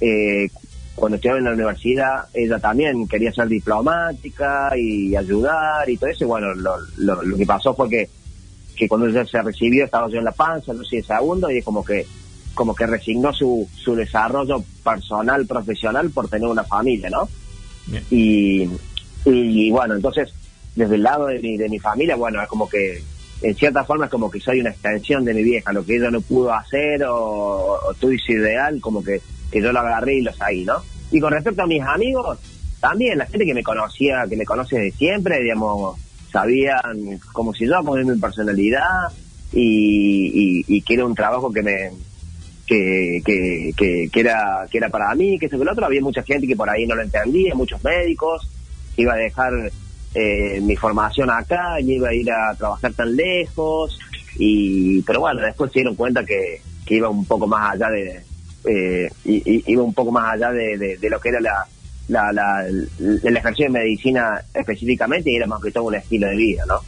eh, 0.00 0.48
cuando 0.94 1.16
estudiaba 1.16 1.38
en 1.38 1.44
la 1.44 1.52
universidad, 1.52 2.26
ella 2.32 2.58
también 2.58 3.08
quería 3.08 3.32
ser 3.32 3.48
diplomática 3.48 4.72
y 4.76 5.16
ayudar 5.16 5.88
y 5.88 5.96
todo 5.96 6.10
eso. 6.10 6.24
Y 6.24 6.28
bueno, 6.28 6.54
lo, 6.54 6.76
lo, 6.98 7.22
lo 7.22 7.36
que 7.36 7.46
pasó 7.46 7.74
fue 7.74 7.88
que, 7.90 8.08
que 8.76 8.88
cuando 8.88 9.08
ella 9.08 9.24
se 9.24 9.42
recibió 9.42 9.84
estaba 9.84 10.08
yo 10.08 10.18
en 10.18 10.24
la 10.24 10.32
panza, 10.32 10.72
no 10.72 10.84
sé, 10.84 11.02
segundo, 11.02 11.50
y 11.50 11.58
es 11.58 11.64
como 11.64 11.84
que 11.84 12.06
como 12.54 12.74
que 12.74 12.86
resignó 12.86 13.32
su, 13.32 13.68
su 13.74 13.96
desarrollo 13.96 14.62
personal, 14.84 15.44
profesional 15.44 16.10
por 16.10 16.28
tener 16.28 16.48
una 16.48 16.62
familia, 16.64 17.10
¿no? 17.10 17.28
Y, 18.10 18.62
y, 18.62 18.70
y, 19.24 19.70
bueno, 19.72 19.94
entonces, 19.94 20.32
desde 20.76 20.94
el 20.94 21.02
lado 21.02 21.26
de 21.26 21.40
mi, 21.40 21.56
de 21.56 21.68
mi 21.68 21.78
familia, 21.80 22.14
bueno, 22.16 22.40
es 22.40 22.48
como 22.48 22.68
que, 22.68 23.02
en 23.42 23.54
cierta 23.56 23.84
forma, 23.84 24.04
es 24.04 24.10
como 24.10 24.30
que 24.30 24.40
soy 24.40 24.60
una 24.60 24.70
extensión 24.70 25.24
de 25.24 25.34
mi 25.34 25.42
vieja, 25.42 25.72
lo 25.72 25.84
que 25.84 25.96
ella 25.96 26.10
no 26.10 26.20
pudo 26.20 26.54
hacer 26.54 27.02
o, 27.04 27.78
o 27.90 28.12
ideal, 28.28 28.80
como 28.80 29.02
que 29.02 29.20
que 29.54 29.62
yo 29.62 29.70
lo 29.70 29.78
agarré 29.78 30.16
y 30.16 30.20
lo 30.20 30.32
seguí, 30.32 30.64
¿no? 30.64 30.82
Y 31.12 31.20
con 31.20 31.32
respecto 31.32 31.62
a 31.62 31.66
mis 31.66 31.80
amigos, 31.80 32.40
también 32.80 33.16
la 33.16 33.26
gente 33.26 33.46
que 33.46 33.54
me 33.54 33.62
conocía, 33.62 34.24
que 34.28 34.36
me 34.36 34.44
conoce 34.44 34.76
de 34.76 34.90
siempre, 34.90 35.40
digamos, 35.40 35.96
sabían 36.32 37.20
como 37.32 37.54
si 37.54 37.64
yo 37.64 37.80
poner 37.84 38.04
mi 38.04 38.18
personalidad 38.18 38.82
y, 39.52 40.82
que 40.82 40.94
era 40.94 41.06
un 41.06 41.14
trabajo 41.14 41.52
que 41.52 41.62
me 41.62 41.90
que, 42.66 43.22
que, 43.24 43.72
que, 43.76 44.08
que, 44.12 44.20
era 44.20 44.66
que 44.68 44.78
era 44.78 44.88
para 44.88 45.14
mí, 45.14 45.38
que 45.38 45.46
eso 45.46 45.56
que 45.56 45.62
el 45.62 45.68
otro, 45.68 45.86
había 45.86 46.00
mucha 46.00 46.24
gente 46.24 46.48
que 46.48 46.56
por 46.56 46.68
ahí 46.68 46.84
no 46.84 46.96
lo 46.96 47.02
entendía, 47.02 47.54
muchos 47.54 47.82
médicos, 47.84 48.50
iba 48.96 49.12
a 49.12 49.16
dejar 49.16 49.52
eh, 50.14 50.60
mi 50.60 50.74
formación 50.74 51.30
acá, 51.30 51.80
y 51.80 51.92
iba 51.92 52.08
a 52.08 52.14
ir 52.14 52.28
a 52.32 52.56
trabajar 52.56 52.92
tan 52.94 53.14
lejos, 53.14 54.00
y 54.36 55.00
pero 55.02 55.20
bueno, 55.20 55.42
después 55.42 55.70
se 55.70 55.78
dieron 55.78 55.94
cuenta 55.94 56.24
que 56.24 56.60
iba 56.88 57.08
un 57.08 57.24
poco 57.24 57.46
más 57.46 57.74
allá 57.74 57.90
de, 57.90 58.33
eh, 58.66 59.10
iba 59.24 59.82
un 59.82 59.94
poco 59.94 60.10
más 60.12 60.34
allá 60.34 60.50
de, 60.50 60.76
de, 60.78 60.96
de 60.98 61.10
lo 61.10 61.20
que 61.20 61.28
era 61.30 61.40
la, 61.40 61.66
la, 62.08 62.32
la, 62.32 62.66
el 62.66 63.36
ejercicio 63.36 63.66
de 63.66 63.70
medicina 63.70 64.40
específicamente 64.54 65.30
y 65.30 65.36
era 65.36 65.46
más 65.46 65.62
que 65.62 65.70
todo 65.70 65.84
un 65.84 65.94
estilo 65.94 66.26
de 66.28 66.36
vida, 66.36 66.64
¿no? 66.66 66.80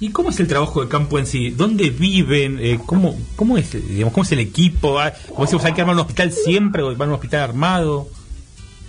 ¿Y 0.00 0.10
cómo 0.10 0.30
es 0.30 0.40
el 0.40 0.48
trabajo 0.48 0.82
de 0.82 0.88
campo 0.88 1.16
en 1.18 1.26
sí? 1.26 1.50
¿Dónde 1.50 1.90
viven? 1.90 2.58
Eh, 2.60 2.80
¿cómo, 2.84 3.16
¿Cómo 3.36 3.56
es 3.56 3.70
digamos, 3.88 4.12
cómo 4.12 4.24
es 4.24 4.32
el 4.32 4.40
equipo? 4.40 4.98
¿Hay, 4.98 5.12
como 5.28 5.42
decimos, 5.44 5.64
¿Hay 5.64 5.74
que 5.74 5.80
armar 5.80 5.94
un 5.94 6.00
hospital 6.00 6.32
siempre 6.32 6.82
o 6.82 6.88
van 6.96 7.02
a 7.08 7.12
un 7.12 7.14
hospital 7.14 7.40
armado? 7.40 8.08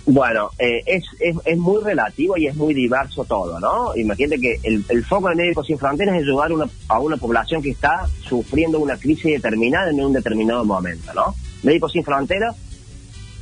Bueno, 0.06 0.50
eh, 0.58 0.82
es, 0.84 1.04
es, 1.20 1.34
es 1.46 1.56
muy 1.56 1.82
relativo 1.82 2.36
y 2.36 2.46
es 2.48 2.54
muy 2.56 2.74
diverso 2.74 3.24
todo, 3.24 3.58
¿no? 3.58 3.96
Imagínate 3.96 4.38
que 4.38 4.58
el, 4.64 4.84
el 4.88 5.04
foco 5.04 5.28
de 5.30 5.36
Médicos 5.36 5.66
Sin 5.66 5.78
Fronteras 5.78 6.16
es 6.16 6.22
ayudar 6.24 6.52
una- 6.52 6.68
a 6.88 6.98
una 6.98 7.16
población 7.16 7.62
que 7.62 7.70
está 7.70 8.06
sufriendo 8.28 8.80
una 8.80 8.96
crisis 8.98 9.24
determinada 9.32 9.90
en 9.90 10.04
un 10.04 10.12
determinado 10.12 10.62
momento, 10.64 11.14
¿no? 11.14 11.34
Médicos 11.64 11.92
Sin 11.92 12.04
Fronteras, 12.04 12.54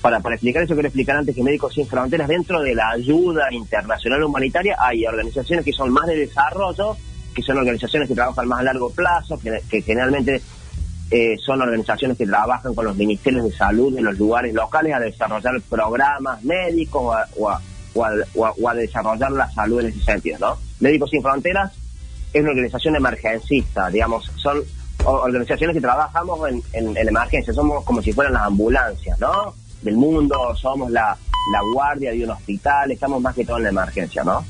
para, 0.00 0.20
para 0.20 0.35
explicar 0.35 0.62
eso, 0.64 0.74
quiero 0.74 0.88
explicar 0.88 1.16
antes 1.16 1.35
que 1.35 1.42
Médicos 1.42 1.74
Sin 1.74 1.87
Fronteras, 1.87 2.26
dentro 2.28 2.61
de 2.62 2.74
la 2.74 2.90
ayuda 2.90 3.52
internacional 3.52 4.22
humanitaria, 4.24 4.76
hay 4.78 5.04
organizaciones 5.06 5.64
que 5.64 5.72
son 5.72 5.92
más 5.92 6.06
de 6.06 6.16
desarrollo, 6.16 6.96
que 7.35 7.42
son 7.42 7.58
organizaciones 7.58 8.08
que 8.08 8.14
trabajan 8.14 8.48
más 8.48 8.61
a 8.61 8.64
largo 8.64 8.90
plazo, 8.90 9.38
que, 9.38 9.61
que 9.70 9.82
generalmente 9.82 10.40
eh, 11.11 11.37
son 11.44 11.61
organizaciones 11.62 12.16
que 12.18 12.26
trabajan 12.26 12.74
con 12.74 12.85
los 12.87 12.96
ministerios 12.96 13.44
de 13.44 13.52
salud 13.52 13.94
de 13.94 14.00
los 14.02 14.18
lugares 14.18 14.52
locales 14.54 14.94
a 14.94 14.98
desarrollar 15.00 15.52
programas 15.68 16.42
médicos 16.42 17.02
o 17.37 17.48
a, 17.48 17.54
a- 17.54 18.52
o 18.56 18.68
a- 18.68 18.74
desarrollar 18.74 19.30
la 19.32 19.50
salud 19.52 19.80
en 19.80 19.87
ese 19.88 20.00
sentido, 20.00 20.38
¿no? 20.40 20.58
Médicos 20.80 21.11
Sin 21.11 21.22
Fronteras 21.22 21.70
es 22.32 22.40
una 22.40 22.50
organización 22.50 22.96
emergencista, 22.96 23.88
digamos, 23.90 24.30
son 24.37 24.62
organizaciones 25.04 25.74
que 25.74 25.80
trabajamos 25.80 26.48
en, 26.48 26.62
en, 26.72 26.96
en 26.96 27.08
emergencia, 27.08 27.52
somos 27.52 27.84
como 27.84 28.02
si 28.02 28.12
fueran 28.12 28.34
las 28.34 28.42
ambulancias, 28.42 29.18
¿no? 29.18 29.54
Del 29.82 29.96
mundo, 29.96 30.54
somos 30.54 30.90
la, 30.90 31.16
la 31.52 31.60
guardia 31.74 32.12
de 32.12 32.24
un 32.24 32.30
hospital, 32.30 32.90
estamos 32.90 33.20
más 33.20 33.34
que 33.34 33.44
todo 33.44 33.56
en 33.58 33.64
la 33.64 33.68
emergencia, 33.70 34.22
¿no? 34.22 34.44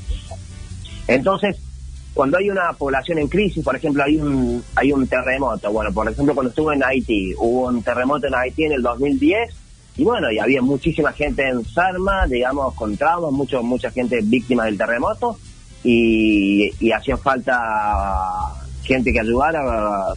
Entonces, 1.07 1.57
cuando 2.13 2.37
hay 2.37 2.49
una 2.49 2.73
población 2.73 3.17
en 3.17 3.27
crisis, 3.27 3.63
por 3.63 3.75
ejemplo, 3.75 4.03
hay 4.03 4.17
un, 4.17 4.63
hay 4.75 4.91
un 4.91 5.07
terremoto. 5.07 5.71
Bueno, 5.71 5.91
por 5.91 6.07
ejemplo, 6.07 6.35
cuando 6.35 6.49
estuve 6.49 6.75
en 6.75 6.83
Haití, 6.83 7.33
hubo 7.37 7.67
un 7.67 7.81
terremoto 7.81 8.27
en 8.27 8.35
Haití 8.35 8.65
en 8.65 8.73
el 8.73 8.81
2010 8.83 9.55
y 9.95 10.03
bueno, 10.03 10.31
y 10.31 10.39
había 10.39 10.61
muchísima 10.61 11.11
gente 11.11 11.47
enferma, 11.47 12.25
digamos, 12.27 12.73
con 12.75 12.97
mucho, 13.31 13.61
mucha 13.63 13.91
gente 13.91 14.19
víctima 14.23 14.65
del 14.65 14.77
terremoto 14.77 15.37
y, 15.83 16.71
y 16.79 16.91
hacía 16.91 17.17
falta 17.17 18.63
gente 18.83 19.11
que 19.13 19.19
ayudara 19.19 19.61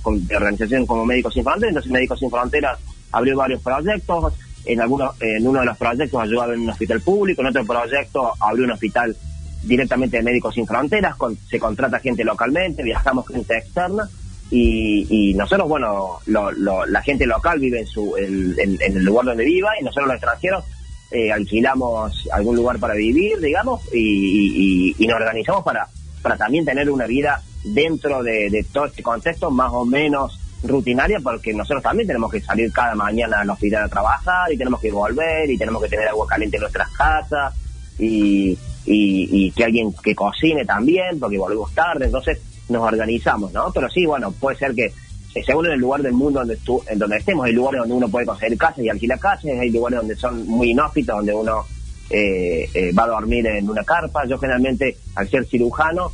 con 0.02 0.20
organizaciones 0.34 0.86
como 0.88 1.04
Médicos 1.04 1.34
Sin 1.34 1.44
Fronteras. 1.44 1.70
Entonces, 1.70 1.92
Médicos 1.92 2.18
Sin 2.18 2.30
Fronteras 2.30 2.78
abrió 3.12 3.36
varios 3.36 3.62
proyectos. 3.62 4.34
En, 4.64 4.80
algunos, 4.80 5.14
en 5.22 5.46
uno 5.46 5.60
de 5.60 5.66
los 5.66 5.76
proyectos 5.78 6.20
ayudaba 6.20 6.52
en 6.54 6.60
un 6.62 6.70
hospital 6.70 7.00
público, 7.00 7.40
en 7.40 7.46
otro 7.48 7.64
proyecto 7.64 8.32
abrió 8.40 8.64
un 8.64 8.72
hospital 8.72 9.16
directamente 9.62 10.16
de 10.16 10.22
Médicos 10.24 10.54
Sin 10.54 10.66
Fronteras, 10.66 11.14
con- 11.16 11.36
se 11.48 11.58
contrata 11.60 12.00
gente 12.00 12.24
localmente, 12.24 12.82
viajamos 12.82 13.26
gente 13.28 13.56
externa 13.58 14.08
y, 14.50 15.06
y 15.30 15.34
nosotros, 15.34 15.68
bueno, 15.68 16.18
lo- 16.26 16.50
lo- 16.52 16.84
la 16.86 17.00
gente 17.02 17.26
local 17.26 17.58
vive 17.60 17.80
en, 17.80 17.86
su, 17.86 18.16
en, 18.16 18.54
en- 18.58 18.96
el 18.96 19.04
lugar 19.04 19.24
donde 19.26 19.44
viva 19.44 19.70
y 19.80 19.84
nosotros 19.84 20.06
los 20.08 20.16
extranjeros 20.16 20.64
eh, 21.12 21.30
alquilamos 21.30 22.28
algún 22.32 22.56
lugar 22.56 22.78
para 22.80 22.94
vivir, 22.94 23.38
digamos, 23.40 23.80
y- 23.94 24.90
y- 24.90 24.96
y 24.98 25.06
nos 25.06 25.20
organizamos 25.20 25.62
para, 25.64 25.86
para 26.26 26.36
también 26.36 26.64
tener 26.64 26.90
una 26.90 27.06
vida 27.06 27.40
dentro 27.62 28.20
de, 28.20 28.66
todo 28.72 28.86
este 28.86 29.00
contexto 29.00 29.48
más 29.48 29.70
o 29.72 29.84
menos 29.84 30.40
rutinaria 30.64 31.20
porque 31.22 31.54
nosotros 31.54 31.84
también 31.84 32.08
tenemos 32.08 32.32
que 32.32 32.40
salir 32.40 32.72
cada 32.72 32.96
mañana 32.96 33.42
al 33.42 33.50
hospital 33.50 33.84
a 33.84 33.88
trabajar 33.88 34.52
y 34.52 34.56
tenemos 34.58 34.80
que 34.80 34.90
volver 34.90 35.48
y 35.48 35.56
tenemos 35.56 35.80
que 35.80 35.88
tener 35.88 36.08
agua 36.08 36.26
caliente 36.26 36.56
en 36.56 36.62
nuestras 36.62 36.90
casas 36.90 37.54
y, 37.96 38.58
y, 38.86 39.52
que 39.52 39.62
alguien 39.62 39.94
que 40.02 40.16
cocine 40.16 40.64
también 40.64 41.20
porque 41.20 41.38
volvemos 41.38 41.72
tarde, 41.72 42.06
entonces 42.06 42.40
nos 42.68 42.82
organizamos, 42.82 43.52
¿no? 43.52 43.70
Pero 43.72 43.88
sí, 43.88 44.04
bueno, 44.04 44.32
puede 44.32 44.56
ser 44.58 44.74
que 44.74 44.86
eh, 44.86 45.42
según 45.46 45.66
el 45.66 45.78
lugar 45.78 46.02
del 46.02 46.12
mundo 46.12 46.40
donde 46.40 46.58
estu- 46.58 46.82
en 46.88 46.98
donde 46.98 47.18
estemos, 47.18 47.46
hay 47.46 47.52
lugares 47.52 47.78
donde 47.82 47.94
uno 47.94 48.08
puede 48.08 48.26
conseguir 48.26 48.58
casas 48.58 48.80
y 48.80 48.88
alquilar 48.88 49.20
casas, 49.20 49.44
hay 49.44 49.70
lugares 49.70 49.98
donde 50.00 50.16
son 50.16 50.44
muy 50.48 50.72
inhóspitos, 50.72 51.18
donde 51.18 51.32
uno 51.32 51.64
eh, 52.10 52.68
eh, 52.74 52.92
va 52.92 53.04
a 53.04 53.08
dormir 53.08 53.46
en 53.46 53.68
una 53.68 53.84
carpa. 53.84 54.26
Yo 54.26 54.38
generalmente, 54.38 54.96
al 55.14 55.28
ser 55.28 55.44
cirujano, 55.46 56.12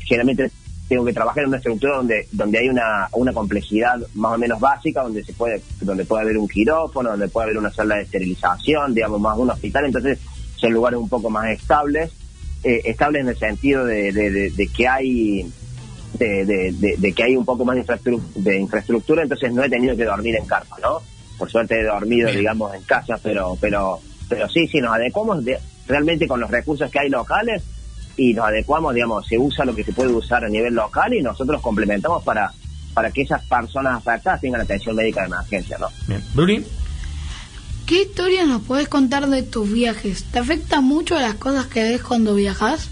generalmente 0.00 0.50
tengo 0.88 1.04
que 1.04 1.12
trabajar 1.12 1.44
en 1.44 1.48
una 1.50 1.58
estructura 1.58 1.96
donde 1.98 2.26
donde 2.32 2.58
hay 2.58 2.68
una, 2.68 3.08
una 3.12 3.32
complejidad 3.32 3.96
más 4.14 4.34
o 4.34 4.38
menos 4.38 4.58
básica, 4.58 5.02
donde 5.02 5.22
se 5.24 5.32
puede 5.32 5.62
donde 5.80 6.04
puede 6.04 6.22
haber 6.22 6.36
un 6.36 6.48
quirófano, 6.48 7.10
donde 7.10 7.28
puede 7.28 7.44
haber 7.46 7.58
una 7.58 7.70
sala 7.70 7.94
de 7.96 8.02
esterilización, 8.02 8.92
digamos, 8.94 9.20
más 9.20 9.38
un 9.38 9.50
hospital, 9.50 9.84
entonces 9.86 10.18
son 10.56 10.72
lugares 10.72 10.98
un 10.98 11.08
poco 11.08 11.30
más 11.30 11.48
estables, 11.50 12.10
eh, 12.64 12.80
estables 12.84 13.22
en 13.22 13.28
el 13.28 13.36
sentido 13.38 13.84
de, 13.84 14.10
de- 14.12 14.30
de- 14.30 14.50
de 14.50 14.66
que 14.66 14.88
hay 14.88 15.50
de, 16.18 17.12
que 17.16 17.22
hay 17.22 17.36
un 17.36 17.44
poco 17.44 17.64
más 17.64 17.76
de, 17.76 17.84
infraestru- 17.84 18.20
de 18.34 18.58
infraestructura, 18.58 19.22
entonces 19.22 19.52
no 19.52 19.62
he 19.64 19.70
tenido 19.70 19.96
que 19.96 20.04
dormir 20.04 20.36
en 20.36 20.46
carpa, 20.46 20.76
¿no? 20.82 21.00
Por 21.38 21.50
suerte 21.50 21.80
he 21.80 21.84
dormido, 21.84 22.30
digamos, 22.30 22.74
en 22.74 22.82
casa, 22.82 23.18
pero 23.22 23.56
pero 23.60 24.00
pero 24.30 24.48
sí, 24.48 24.66
sí, 24.66 24.78
nos 24.80 24.94
adecuamos 24.94 25.44
de- 25.44 25.58
realmente 25.86 26.26
con 26.26 26.40
los 26.40 26.50
recursos 26.50 26.90
que 26.90 27.00
hay 27.00 27.10
locales 27.10 27.62
y 28.16 28.32
nos 28.32 28.46
adecuamos, 28.46 28.94
digamos, 28.94 29.26
se 29.26 29.36
usa 29.38 29.64
lo 29.66 29.74
que 29.74 29.84
se 29.84 29.92
puede 29.92 30.10
usar 30.12 30.44
a 30.44 30.48
nivel 30.48 30.72
local 30.74 31.12
y 31.12 31.20
nosotros 31.20 31.60
complementamos 31.60 32.24
para 32.24 32.50
para 32.94 33.10
que 33.12 33.22
esas 33.22 33.42
personas 33.44 33.98
afectadas 33.98 34.40
tengan 34.40 34.60
atención 34.62 34.96
médica 34.96 35.20
de 35.20 35.26
emergencia, 35.28 35.76
¿no? 35.78 35.88
Bien. 36.08 36.22
Bruni, 36.34 36.64
¿Qué 37.86 38.02
historias 38.02 38.46
nos 38.48 38.62
podés 38.62 38.88
contar 38.88 39.28
de 39.28 39.42
tus 39.44 39.70
viajes? 39.72 40.24
¿Te 40.24 40.38
afecta 40.40 40.80
mucho 40.80 41.14
las 41.18 41.34
cosas 41.34 41.66
que 41.66 41.82
ves 41.82 42.02
cuando 42.02 42.34
viajas? 42.34 42.88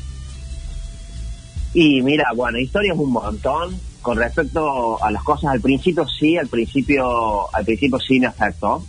Y 1.75 2.01
mira, 2.03 2.25
bueno, 2.35 2.59
historias 2.59 2.97
un 2.99 3.13
montón. 3.13 3.79
Con 4.03 4.17
respecto 4.17 5.03
a 5.03 5.11
las 5.11 5.23
cosas 5.25 5.51
al 5.53 5.61
principio, 5.61 6.07
sí, 6.09 6.37
al 6.37 6.47
principio, 6.49 7.53
al 7.55 7.65
principio 7.65 7.99
sí 7.99 8.19
me 8.21 8.27
afectó. 8.29 8.83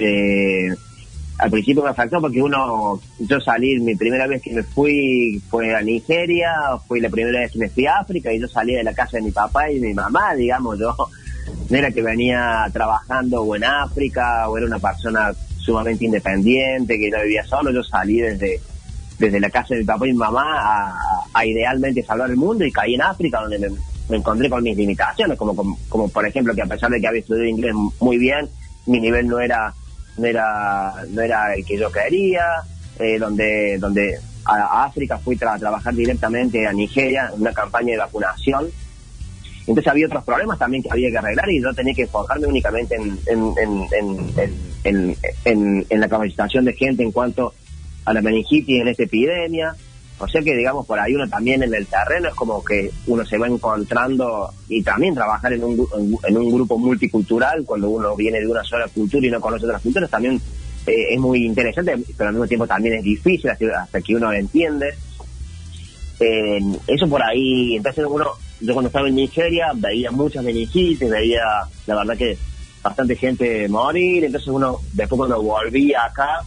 Eh, 0.00 0.68
al 1.38 1.50
principio 1.50 1.84
me 1.84 1.90
afectó 1.90 2.20
porque 2.20 2.42
uno, 2.42 3.00
yo 3.20 3.40
salí, 3.40 3.78
mi 3.78 3.94
primera 3.94 4.26
vez 4.26 4.42
que 4.42 4.52
me 4.52 4.64
fui 4.64 5.40
fue 5.48 5.72
a 5.72 5.80
Nigeria, 5.80 6.52
fue 6.86 7.00
la 7.00 7.08
primera 7.08 7.38
vez 7.38 7.52
que 7.52 7.60
me 7.60 7.68
fui 7.68 7.86
a 7.86 7.98
África 7.98 8.32
y 8.32 8.40
yo 8.40 8.48
salí 8.48 8.74
de 8.74 8.82
la 8.82 8.92
casa 8.92 9.18
de 9.18 9.22
mi 9.22 9.30
papá 9.30 9.70
y 9.70 9.78
de 9.78 9.86
mi 9.86 9.94
mamá, 9.94 10.34
digamos, 10.34 10.78
yo 10.80 10.94
no 11.70 11.78
era 11.78 11.92
que 11.92 12.02
venía 12.02 12.68
trabajando 12.72 13.42
o 13.42 13.54
en 13.54 13.64
África 13.64 14.48
o 14.48 14.56
era 14.56 14.66
una 14.66 14.80
persona 14.80 15.32
sumamente 15.58 16.06
independiente, 16.06 16.98
que 16.98 17.08
no 17.08 17.22
vivía 17.22 17.44
solo, 17.44 17.70
yo 17.70 17.84
salí 17.84 18.18
desde, 18.18 18.60
desde 19.20 19.38
la 19.38 19.50
casa 19.50 19.74
de 19.74 19.80
mi 19.80 19.86
papá 19.86 20.08
y 20.08 20.12
mi 20.12 20.18
mamá 20.18 20.98
a, 21.32 21.46
idealmente 21.46 22.02
salvar 22.02 22.30
el 22.30 22.36
mundo 22.36 22.64
y 22.64 22.72
caí 22.72 22.96
en 22.96 23.02
África 23.02 23.40
donde 23.40 23.60
me, 23.60 23.68
me 24.08 24.16
encontré 24.16 24.50
con 24.50 24.64
mis 24.64 24.76
limitaciones, 24.76 25.38
como, 25.38 25.76
como 25.88 26.08
por 26.08 26.26
ejemplo 26.26 26.52
que 26.52 26.62
a 26.62 26.66
pesar 26.66 26.90
de 26.90 27.00
que 27.00 27.06
había 27.06 27.20
estudiado 27.20 27.46
inglés 27.46 27.74
muy 28.00 28.18
bien, 28.18 28.48
mi 28.86 28.98
nivel 28.98 29.28
no 29.28 29.38
era 29.38 29.72
no 30.18 30.26
era 30.26 30.94
no 31.10 31.22
era 31.22 31.54
el 31.54 31.64
que 31.64 31.78
yo 31.78 31.90
quería, 31.90 32.44
eh, 32.98 33.18
donde 33.18 33.78
donde 33.78 34.18
a, 34.44 34.84
África 34.84 35.18
fui 35.18 35.36
a 35.40 35.56
trabajar 35.58 35.94
directamente 35.94 36.66
a 36.66 36.72
Nigeria 36.72 37.30
en 37.34 37.40
una 37.42 37.52
campaña 37.52 37.92
de 37.92 37.98
vacunación 37.98 38.68
entonces 39.66 39.86
había 39.90 40.06
otros 40.06 40.24
problemas 40.24 40.58
también 40.58 40.82
que 40.82 40.88
había 40.90 41.10
que 41.10 41.18
arreglar 41.18 41.50
y 41.50 41.60
yo 41.62 41.74
tenía 41.74 41.92
que 41.92 42.02
enfocarme 42.02 42.46
únicamente 42.46 42.94
en, 42.96 43.18
en, 43.26 43.52
en, 43.62 43.86
en, 43.92 44.32
en, 44.38 44.56
en- 44.84 45.16
en- 45.44 45.86
en 45.90 46.00
la 46.00 46.08
capacitación 46.08 46.64
de 46.64 46.72
gente 46.72 47.02
en 47.02 47.12
cuanto 47.12 47.52
a 48.06 48.14
la 48.14 48.22
meningitis 48.22 48.80
en 48.80 48.88
esta 48.88 49.02
epidemia. 49.02 49.74
O 50.20 50.26
sea 50.26 50.42
que, 50.42 50.56
digamos, 50.56 50.84
por 50.84 50.98
ahí 50.98 51.14
uno 51.14 51.28
también 51.28 51.62
en 51.62 51.72
el 51.72 51.86
terreno 51.86 52.28
es 52.28 52.34
como 52.34 52.64
que 52.64 52.90
uno 53.06 53.24
se 53.24 53.38
va 53.38 53.46
encontrando 53.46 54.52
y 54.68 54.82
también 54.82 55.14
trabajar 55.14 55.52
en 55.52 55.62
un, 55.62 55.86
en, 55.96 56.18
en 56.26 56.36
un 56.36 56.52
grupo 56.52 56.76
multicultural, 56.76 57.64
cuando 57.64 57.88
uno 57.88 58.16
viene 58.16 58.40
de 58.40 58.46
una 58.48 58.64
sola 58.64 58.88
cultura 58.88 59.26
y 59.26 59.30
no 59.30 59.40
conoce 59.40 59.66
otras 59.66 59.82
culturas, 59.82 60.10
también 60.10 60.40
eh, 60.88 61.14
es 61.14 61.20
muy 61.20 61.44
interesante, 61.44 61.94
pero 62.16 62.28
al 62.28 62.34
mismo 62.34 62.46
tiempo 62.46 62.66
también 62.66 62.94
es 62.94 63.04
difícil 63.04 63.50
hasta, 63.50 63.82
hasta 63.82 64.00
que 64.00 64.14
uno 64.14 64.30
lo 64.30 64.38
entiende. 64.38 64.94
Eh, 66.18 66.58
eso 66.86 67.08
por 67.08 67.22
ahí, 67.22 67.76
entonces 67.76 68.04
uno, 68.08 68.26
yo 68.60 68.72
cuando 68.72 68.88
estaba 68.88 69.08
en 69.08 69.14
Nigeria 69.14 69.72
veía 69.74 70.10
muchas 70.10 70.42
meningitis, 70.42 71.08
veía 71.08 71.42
la 71.86 71.94
verdad 71.94 72.16
que 72.16 72.36
bastante 72.82 73.16
gente 73.16 73.68
morir, 73.68 74.24
entonces 74.24 74.48
uno, 74.48 74.80
después 74.94 75.18
cuando 75.18 75.42
volví 75.42 75.92
acá, 75.94 76.40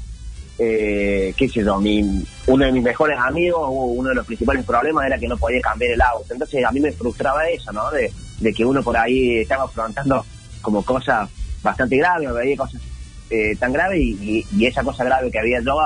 eh, 0.58 1.34
qué 1.38 1.48
sé 1.48 1.64
yo, 1.64 1.80
mi, 1.80 2.24
uno 2.48 2.66
de 2.66 2.72
mis 2.72 2.84
mejores 2.84 3.18
amigos, 3.20 3.68
uno 3.70 4.10
de 4.10 4.16
los 4.16 4.26
principales 4.26 4.66
problemas 4.66 5.06
era 5.06 5.18
que 5.18 5.28
no 5.28 5.38
podía 5.38 5.62
cambiar 5.62 5.92
el 5.92 6.02
auto, 6.02 6.34
entonces 6.34 6.66
a 6.66 6.72
mí 6.72 6.80
me 6.80 6.92
frustraba 6.92 7.48
eso, 7.48 7.72
¿no? 7.72 7.90
De, 7.92 8.12
de 8.40 8.54
que 8.54 8.66
uno 8.66 8.82
por 8.82 8.98
ahí 8.98 9.40
estaba 9.40 9.66
afrontando 9.66 10.26
como 10.62 10.84
cosas 10.84 11.30
bastante 11.62 11.98
graves, 11.98 12.34
veía 12.34 12.58
cosas 12.58 12.82
eh, 13.30 13.56
tan 13.58 13.72
graves 13.72 14.00
y, 14.00 14.46
esa 14.66 14.84
cosa 14.84 15.04
grave 15.04 15.32
que 15.32 15.40
había 15.40 15.62
yo 15.62 15.78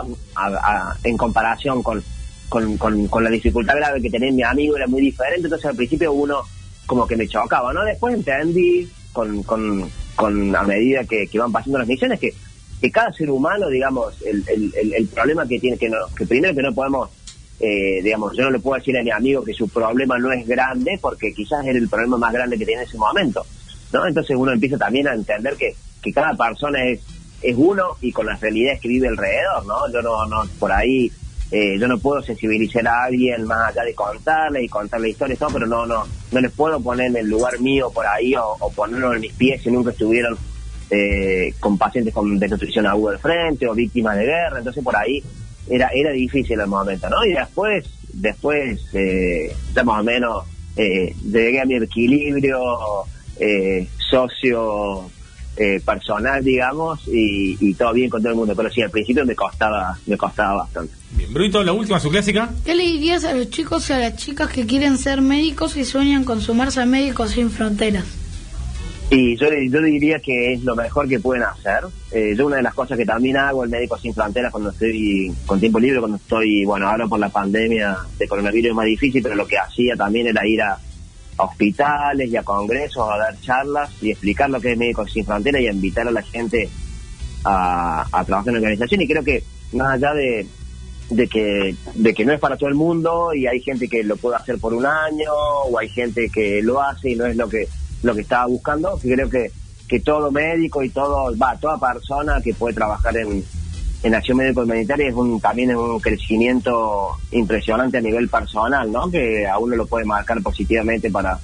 en 1.04 1.18
comparación 1.18 1.84
con, 1.84 2.04
con, 2.50 2.78
con, 2.78 3.24
la 3.24 3.30
dificultad 3.30 3.76
grave 3.76 4.02
que 4.02 4.10
tenía 4.10 4.32
mi 4.32 4.44
amigo 4.44 4.76
era 4.78 4.88
muy 4.88 5.02
diferente, 5.02 5.46
entonces 5.46 5.68
al 5.68 5.76
principio 5.76 6.14
uno 6.14 6.42
como 6.86 7.06
que 7.06 7.16
me 7.16 7.28
chocaba, 7.28 7.74
¿no? 7.74 7.84
Después 7.84 8.16
entendí 8.16 8.90
con, 9.12 9.44
con, 9.44 9.90
con 10.16 10.56
a 10.56 10.64
medida 10.64 11.04
que, 11.04 11.28
que 11.28 11.40
van 11.40 11.52
pasando 11.52 11.80
las 11.80 11.88
misiones 11.88 12.20
que, 12.20 12.34
que 12.86 12.92
cada 12.92 13.12
ser 13.12 13.32
humano, 13.32 13.68
digamos, 13.68 14.14
el, 14.22 14.44
el, 14.48 14.94
el, 14.94 15.08
problema 15.08 15.48
que 15.48 15.60
tiene, 15.60 15.76
que, 15.76 15.90
no, 15.90 15.98
que 16.16 16.28
primero 16.28 16.54
que 16.54 16.62
no 16.62 16.72
podemos, 16.72 17.10
eh, 17.60 18.00
digamos, 18.04 18.38
yo 18.38 18.44
no 18.44 18.52
le 18.52 18.60
puedo 18.60 18.78
decir 18.78 18.96
a 18.96 19.02
mi 19.02 19.10
amigo 19.10 19.44
que 19.44 19.56
su 19.56 19.68
problema 19.68 20.20
no 20.20 20.32
es 20.32 20.46
grande 20.48 21.00
porque 21.02 21.34
quizás 21.34 21.66
era 21.66 21.80
el 21.80 21.90
problema 21.90 22.18
más 22.18 22.32
grande 22.32 22.60
que 22.60 22.66
tiene 22.66 22.84
en 22.84 22.88
ese 22.88 23.00
momento, 23.00 23.44
¿no? 23.92 24.06
Entonces 24.06 24.36
uno 24.38 24.52
empieza 24.52 24.78
también 24.78 25.08
a 25.08 25.16
entender 25.16 25.56
que, 25.56 25.74
que 26.04 26.14
cada 26.14 26.36
persona 26.36 26.86
es 26.86 27.02
es 27.42 27.56
uno 27.58 27.98
y 28.02 28.12
con 28.12 28.28
las 28.28 28.40
realidades 28.40 28.80
que 28.80 28.88
vive 28.88 29.08
alrededor, 29.08 29.66
¿no? 29.66 29.92
Yo 29.92 30.02
no, 30.04 30.26
no 30.28 30.44
por 30.60 30.72
ahí, 30.72 31.12
eh, 31.52 31.78
yo 31.80 31.88
no 31.88 31.98
puedo 31.98 32.22
sensibilizar 32.22 32.88
a 32.88 33.06
alguien 33.06 33.46
más 33.46 33.72
allá 33.72 33.84
de 33.84 33.96
contarle 33.96 34.64
y 34.64 34.70
contarle 34.70 35.10
historias, 35.10 35.40
todo, 35.40 35.50
pero 35.54 35.66
no, 35.66 35.88
no, 35.88 36.06
no 36.32 36.40
les 36.40 36.52
puedo 36.52 36.80
poner 36.80 37.08
en 37.08 37.18
el 37.18 37.28
lugar 37.28 37.60
mío 37.60 37.92
por 37.92 38.06
ahí 38.06 38.36
o, 38.36 38.56
o 38.60 38.72
ponerlo 38.72 39.14
en 39.14 39.22
mis 39.22 39.34
pies 39.34 39.64
si 39.64 39.72
nunca 39.72 39.90
estuvieron 39.90 40.38
eh, 40.90 41.54
con 41.60 41.78
pacientes 41.78 42.14
con 42.14 42.38
desnutrición 42.38 42.86
aguda 42.86 43.12
del 43.14 43.22
frente 43.22 43.68
o 43.68 43.74
víctimas 43.74 44.18
de 44.18 44.26
guerra, 44.26 44.60
entonces 44.60 44.84
por 44.84 44.96
ahí 44.96 45.24
era, 45.70 45.90
era 45.94 46.12
difícil 46.12 46.60
el 46.60 46.68
momento, 46.68 47.10
¿no? 47.10 47.26
Y 47.26 47.34
después, 47.34 47.86
después, 48.14 48.82
eh, 48.94 49.56
ya 49.74 49.84
más 49.84 50.02
o 50.02 50.04
menos, 50.04 50.46
eh, 50.76 51.16
llegué 51.24 51.62
a 51.62 51.66
mi 51.66 51.76
equilibrio 51.76 52.60
eh, 53.40 53.88
socio 54.10 55.10
eh, 55.58 55.82
personal, 55.86 56.44
digamos, 56.44 57.08
y, 57.08 57.58
y 57.60 57.74
todo 57.76 57.94
bien 57.94 58.10
con 58.10 58.22
todo 58.22 58.32
el 58.32 58.38
mundo. 58.38 58.54
Pero 58.56 58.70
sí, 58.70 58.82
al 58.82 58.92
principio 58.92 59.26
me 59.26 59.36
costaba, 59.36 59.98
me 60.06 60.18
costaba 60.18 60.64
bastante. 60.64 60.94
Bien, 61.12 61.34
Brunito, 61.34 61.64
la 61.64 61.72
última, 61.72 62.00
su 62.00 62.10
clásica. 62.10 62.50
¿Qué 62.66 62.76
le 62.76 62.84
dirías 62.84 63.24
a 63.24 63.34
los 63.34 63.50
chicos 63.50 63.90
y 63.90 63.94
a 63.94 64.00
las 64.00 64.18
chicas 64.18 64.50
que 64.50 64.66
quieren 64.66 64.98
ser 64.98 65.22
médicos 65.22 65.78
y 65.78 65.86
sueñan 65.86 66.26
con 66.26 66.42
sumarse 66.42 66.82
a 66.82 66.86
Médicos 66.86 67.32
Sin 67.32 67.50
Fronteras? 67.50 68.04
Y 69.10 69.38
yo, 69.38 69.48
yo 69.50 69.82
diría 69.82 70.20
que 70.20 70.54
es 70.54 70.64
lo 70.64 70.76
mejor 70.76 71.08
que 71.08 71.20
pueden 71.20 71.44
hacer. 71.44 71.84
Eh, 72.12 72.34
yo 72.36 72.48
una 72.48 72.58
de 72.58 72.64
las 72.64 72.74
cosas 72.74 72.98
que 72.98 73.06
también 73.06 73.38
hago 73.38 73.64
el 73.64 73.70
Médico 73.70 73.98
Sin 73.98 74.14
Fronteras 74.14 74.52
cuando 74.52 74.72
estoy 74.72 75.32
con 75.46 75.60
tiempo 75.60 75.80
libre, 75.80 76.00
cuando 76.00 76.18
estoy, 76.18 76.66
bueno, 76.66 76.90
ahora 76.90 77.08
por 77.08 77.20
la 77.20 77.30
pandemia 77.30 77.98
de 78.18 78.28
coronavirus 78.28 78.70
es 78.70 78.76
más 78.76 78.86
difícil, 78.86 79.22
pero 79.22 79.36
lo 79.36 79.46
que 79.46 79.58
hacía 79.58 79.96
también 79.96 80.28
era 80.28 80.46
ir 80.48 80.62
a, 80.62 80.78
hospitales 81.38 82.30
y 82.30 82.38
a 82.38 82.44
congresos 82.44 83.10
a 83.12 83.18
dar 83.18 83.40
charlas 83.42 83.92
y 84.02 84.12
explicar 84.12 84.50
lo 84.50 84.62
que 84.62 84.72
es 84.72 84.78
Médicos 84.78 85.12
Sin 85.12 85.26
Fronteras 85.26 85.62
y 85.62 85.68
a 85.68 85.72
invitar 85.72 86.08
a 86.08 86.12
la 86.12 86.22
gente 86.22 86.70
a, 87.44 88.06
a 88.12 88.26
trabajar 88.26 88.50
en 88.50 88.54
la 88.54 88.60
organización. 88.60 89.02
Y 89.02 89.08
creo 89.08 89.24
que 89.24 89.44
más 89.74 89.96
allá 89.96 90.14
de, 90.14 90.48
de 91.10 91.28
que 91.28 91.76
de 91.94 92.14
que 92.14 92.26
no 92.26 92.34
es 92.34 92.40
para 92.40 92.58
todo 92.58 92.70
el 92.70 92.76
mundo 92.76 93.34
y 93.34 93.48
hay 93.48 93.62
gente 93.62 93.88
que 93.88 94.04
lo 94.04 94.18
puede 94.18 94.38
hacer 94.38 94.58
por 94.60 94.74
un 94.74 94.86
año 94.86 95.32
o 95.34 95.78
hay 95.78 95.90
gente 95.90 96.30
que 96.30 96.62
lo 96.64 96.82
hace 96.82 97.12
y 97.12 97.16
no 97.16 97.26
es 97.26 97.36
lo 97.36 97.48
que 97.48 97.68
lo 98.04 98.14
que 98.16 98.22
estaba 98.22 98.46
buscando 98.46 98.98
que 99.00 99.14
creo 99.14 99.30
que 99.30 99.52
que 99.88 100.00
todo 100.00 100.32
médico 100.32 100.84
y 100.84 100.90
todo 100.90 101.36
va 101.38 101.58
toda 101.58 101.80
persona 101.80 102.42
que 102.44 102.54
puede 102.54 102.74
trabajar 102.74 103.16
en, 103.18 103.44
en 104.04 104.16
acción 104.16 104.38
médico 104.38 104.62
humanitaria 104.62 105.08
es 105.08 105.14
un 105.14 105.40
también 105.40 105.72
es 105.72 105.78
un 105.78 106.00
crecimiento 106.00 107.18
impresionante 107.32 107.98
a 107.98 108.02
nivel 108.02 108.28
personal 108.30 108.92
no 108.92 109.10
que 109.10 109.48
a 109.48 109.58
uno 109.60 109.76
lo 109.76 109.86
puede 109.86 110.06
marcar 110.06 110.42
positivamente 110.42 111.12
para 111.12 111.40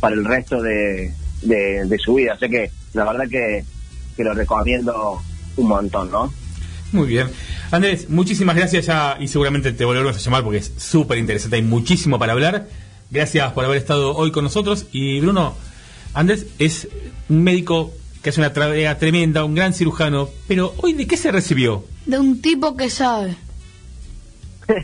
para 0.00 0.14
el 0.14 0.24
resto 0.24 0.60
de, 0.60 1.14
de, 1.42 1.98
su 1.98 2.14
vida 2.14 2.36
sea 2.38 2.48
que 2.48 2.70
la 2.92 3.04
verdad 3.04 3.28
que, 3.28 3.64
que 4.16 4.24
lo 4.24 4.34
recomiendo 4.34 5.20
un 5.56 5.68
montón 5.68 6.10
no 6.10 6.32
Muy 6.92 7.06
bien. 7.06 7.28
Andrés, 7.70 8.10
muchísimas 8.10 8.54
gracias 8.54 8.84
ya 8.84 9.16
y 9.18 9.28
seguramente 9.28 9.72
te 9.72 9.86
volveremos 9.86 10.14
a 10.14 10.18
llamar 10.18 10.44
porque 10.44 10.58
es 10.58 10.72
súper 10.76 11.16
interesante, 11.16 11.56
hay 11.56 11.62
muchísimo 11.62 12.18
para 12.18 12.34
hablar. 12.34 12.68
Gracias 13.10 13.52
por 13.52 13.64
haber 13.64 13.78
estado 13.78 14.14
hoy 14.14 14.30
con 14.30 14.44
nosotros. 14.44 14.86
Y 14.92 15.20
Bruno, 15.20 15.54
Andrés 16.14 16.46
es 16.58 16.88
un 17.28 17.42
médico 17.42 17.92
que 18.22 18.30
hace 18.30 18.40
una 18.40 18.52
tarea 18.52 18.98
tremenda, 18.98 19.44
un 19.44 19.54
gran 19.54 19.72
cirujano, 19.74 20.28
pero 20.46 20.74
hoy 20.78 20.92
¿de 20.92 21.06
qué 21.06 21.16
se 21.16 21.32
recibió? 21.32 21.84
De 22.06 22.18
un 22.18 22.40
tipo 22.40 22.76
que 22.76 22.90
sabe. 22.90 23.36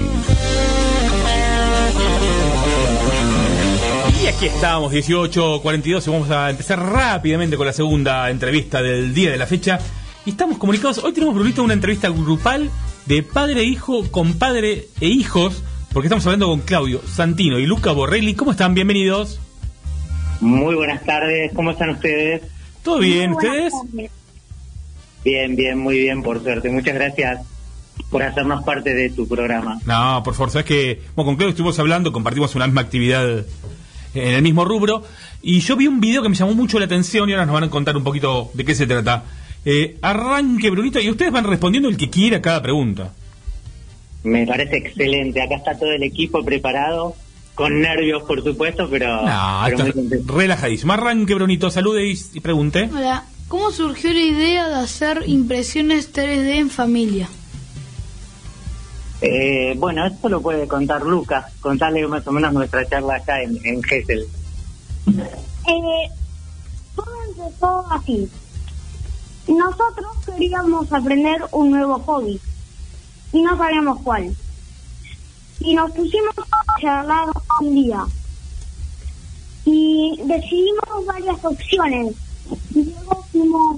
Y 4.23 4.27
aquí 4.27 4.45
estamos, 4.45 4.93
18.42, 4.93 6.07
y 6.07 6.09
vamos 6.09 6.31
a 6.31 6.49
empezar 6.49 6.79
rápidamente 6.79 7.57
con 7.57 7.67
la 7.67 7.73
segunda 7.73 8.29
entrevista 8.29 8.81
del 8.81 9.13
día 9.13 9.31
de 9.31 9.37
la 9.37 9.45
fecha. 9.45 9.79
Y 10.25 10.29
estamos 10.31 10.57
comunicados, 10.57 10.99
hoy 10.99 11.11
tenemos, 11.11 11.35
Brunito, 11.35 11.63
una 11.63 11.73
entrevista 11.73 12.07
grupal 12.09 12.69
de 13.07 13.23
padre 13.23 13.61
e 13.61 13.65
hijo, 13.65 14.09
compadre 14.09 14.87
e 15.01 15.07
hijos, 15.07 15.61
porque 15.91 16.07
estamos 16.07 16.25
hablando 16.25 16.47
con 16.47 16.61
Claudio 16.61 17.01
Santino 17.05 17.59
y 17.59 17.65
Luca 17.65 17.91
Borrelli. 17.91 18.35
¿Cómo 18.35 18.51
están? 18.51 18.73
Bienvenidos. 18.73 19.41
Muy 20.39 20.75
buenas 20.75 21.03
tardes, 21.03 21.51
¿cómo 21.53 21.71
están 21.71 21.89
ustedes? 21.89 22.41
¿Todo 22.83 22.99
bien? 22.99 23.33
¿Ustedes? 23.33 23.73
Bien, 25.25 25.55
bien, 25.55 25.77
muy 25.77 25.99
bien, 25.99 26.23
por 26.23 26.41
suerte. 26.41 26.69
Muchas 26.69 26.95
gracias 26.95 27.54
por 28.15 28.23
hacernos 28.23 28.63
parte 28.63 28.93
de 28.93 29.09
tu 29.09 29.27
programa. 29.27 29.77
No, 29.85 30.21
por 30.23 30.33
favor, 30.35 30.49
sabes 30.49 30.65
que 30.65 31.01
bueno, 31.17 31.25
con 31.27 31.35
Claudio 31.35 31.49
estuvimos 31.49 31.77
hablando, 31.79 32.13
compartimos 32.13 32.55
una 32.55 32.65
misma 32.65 32.79
actividad 32.79 33.39
en 34.13 34.27
el 34.35 34.41
mismo 34.41 34.63
rubro, 34.63 35.03
y 35.41 35.59
yo 35.59 35.75
vi 35.75 35.87
un 35.87 35.99
video 35.99 36.23
que 36.23 36.29
me 36.29 36.35
llamó 36.35 36.53
mucho 36.53 36.79
la 36.79 36.85
atención 36.85 37.27
y 37.29 37.33
ahora 37.33 37.45
nos 37.45 37.53
van 37.55 37.65
a 37.65 37.69
contar 37.69 37.97
un 37.97 38.05
poquito 38.05 38.51
de 38.53 38.63
qué 38.63 38.73
se 38.73 38.87
trata. 38.87 39.25
Eh, 39.65 39.97
arranque, 40.01 40.69
Brunito, 40.69 41.01
y 41.01 41.09
ustedes 41.09 41.33
van 41.33 41.43
respondiendo 41.43 41.89
el 41.89 41.97
que 41.97 42.09
quiera 42.09 42.41
cada 42.41 42.61
pregunta. 42.61 43.11
Me 44.23 44.47
parece 44.47 44.77
excelente. 44.77 45.41
Acá 45.41 45.55
está 45.57 45.77
todo 45.77 45.91
el 45.91 46.03
equipo 46.03 46.41
preparado, 46.45 47.15
con 47.53 47.81
nervios, 47.81 48.23
por 48.23 48.41
supuesto, 48.41 48.87
pero, 48.89 49.07
No, 49.27 49.61
pero 49.65 49.77
muy 49.77 49.87
está 49.89 49.91
contento. 49.99 50.37
relajadísimo. 50.37 50.93
Arranque, 50.93 51.33
Brunito, 51.35 51.69
salude 51.69 52.07
y, 52.09 52.17
y 52.33 52.39
pregunte. 52.39 52.89
Hola. 52.95 53.25
¿Cómo 53.49 53.71
surgió 53.71 54.11
la 54.11 54.19
idea 54.21 54.67
de 54.69 54.75
hacer 54.75 55.23
impresiones 55.27 56.11
3D 56.13 56.55
en 56.55 56.69
familia? 56.71 57.27
Eh, 59.27 59.73
bueno, 59.79 60.05
esto 60.05 60.29
lo 60.29 60.39
puede 60.39 60.67
contar 60.67 61.01
Lucas, 61.01 61.51
contarle 61.59 62.07
más 62.07 62.27
o 62.27 62.31
menos 62.31 62.53
nuestra 62.53 62.87
charla 62.87 63.15
acá 63.15 63.41
en, 63.41 63.59
en. 63.65 63.81
Eh, 63.83 64.21
todo 66.95 67.23
empezó 67.29 67.87
así. 67.89 68.29
Nosotros 69.47 70.11
queríamos 70.27 70.93
aprender 70.93 71.41
un 71.53 71.71
nuevo 71.71 71.97
hobby 72.01 72.39
y 73.33 73.41
no 73.41 73.57
sabíamos 73.57 73.99
cuál. 74.03 74.35
Y 75.59 75.73
nos 75.73 75.89
pusimos 75.89 76.35
a 76.37 76.79
charlar 76.79 77.27
un 77.61 77.73
día 77.73 78.05
y 79.65 80.21
decidimos 80.23 81.03
varias 81.07 81.43
opciones 81.43 82.13
y 82.75 82.83
luego 82.83 83.25
fuimos 83.31 83.77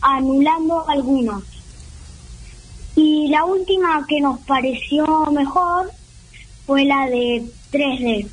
anulando 0.00 0.84
algunas. 0.88 1.55
Y 2.96 3.28
la 3.28 3.44
última 3.44 4.04
que 4.08 4.20
nos 4.20 4.40
pareció 4.40 5.06
mejor 5.30 5.90
fue 6.66 6.84
la 6.84 7.06
de 7.06 7.44
3D. 7.70 8.26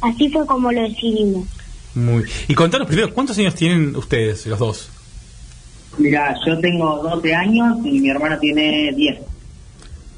Así 0.00 0.28
fue 0.30 0.46
como 0.46 0.72
lo 0.72 0.82
decidimos. 0.82 1.46
Muy. 1.94 2.24
Y 2.48 2.54
contanos 2.54 2.86
primero, 2.86 3.12
¿cuántos 3.12 3.36
años 3.38 3.54
tienen 3.54 3.94
ustedes, 3.96 4.46
los 4.46 4.58
dos? 4.58 4.88
Mira, 5.98 6.34
yo 6.46 6.58
tengo 6.58 7.02
12 7.02 7.34
años 7.34 7.78
y 7.84 8.00
mi 8.00 8.08
hermano 8.08 8.38
tiene 8.38 8.92
10. 8.92 9.18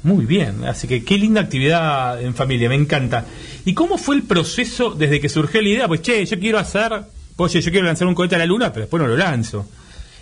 Muy 0.03 0.25
bien, 0.25 0.63
así 0.65 0.87
que 0.87 1.03
qué 1.03 1.17
linda 1.17 1.41
actividad 1.41 2.21
en 2.21 2.35
familia, 2.35 2.69
me 2.69 2.75
encanta. 2.75 3.25
¿Y 3.65 3.73
cómo 3.73 3.97
fue 3.97 4.15
el 4.15 4.23
proceso 4.23 4.91
desde 4.91 5.19
que 5.19 5.29
surgió 5.29 5.61
la 5.61 5.69
idea? 5.69 5.87
Pues, 5.87 6.03
che, 6.03 6.23
yo 6.25 6.39
quiero 6.39 6.59
hacer, 6.59 6.91
oye, 7.35 7.61
yo 7.61 7.71
quiero 7.71 7.87
lanzar 7.87 8.07
un 8.07 8.13
cohete 8.13 8.35
a 8.35 8.37
la 8.37 8.45
luna, 8.45 8.71
pero 8.71 8.81
después 8.85 9.01
no 9.01 9.07
lo 9.07 9.17
lanzo. 9.17 9.67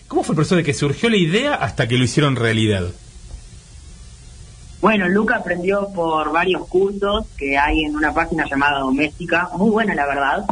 ¿Cómo 0.08 0.24
fue 0.24 0.34
el 0.34 0.38
proceso 0.38 0.56
de 0.56 0.64
que 0.64 0.74
surgió 0.74 1.10
la 1.10 1.18
idea 1.18 1.56
hasta 1.56 1.88
que 1.88 1.98
lo 1.98 2.06
hicieron 2.06 2.36
realidad? 2.36 2.86
Bueno, 4.84 5.08
Luca 5.08 5.38
aprendió 5.38 5.88
por 5.96 6.34
varios 6.34 6.68
cursos 6.68 7.26
que 7.38 7.58
hay 7.58 7.86
en 7.86 7.96
una 7.96 8.14
página 8.14 8.44
llamada 8.50 8.80
Doméstica, 8.80 9.48
muy 9.58 9.70
buena 9.70 9.96
la 9.96 10.06
verdad, 10.06 10.44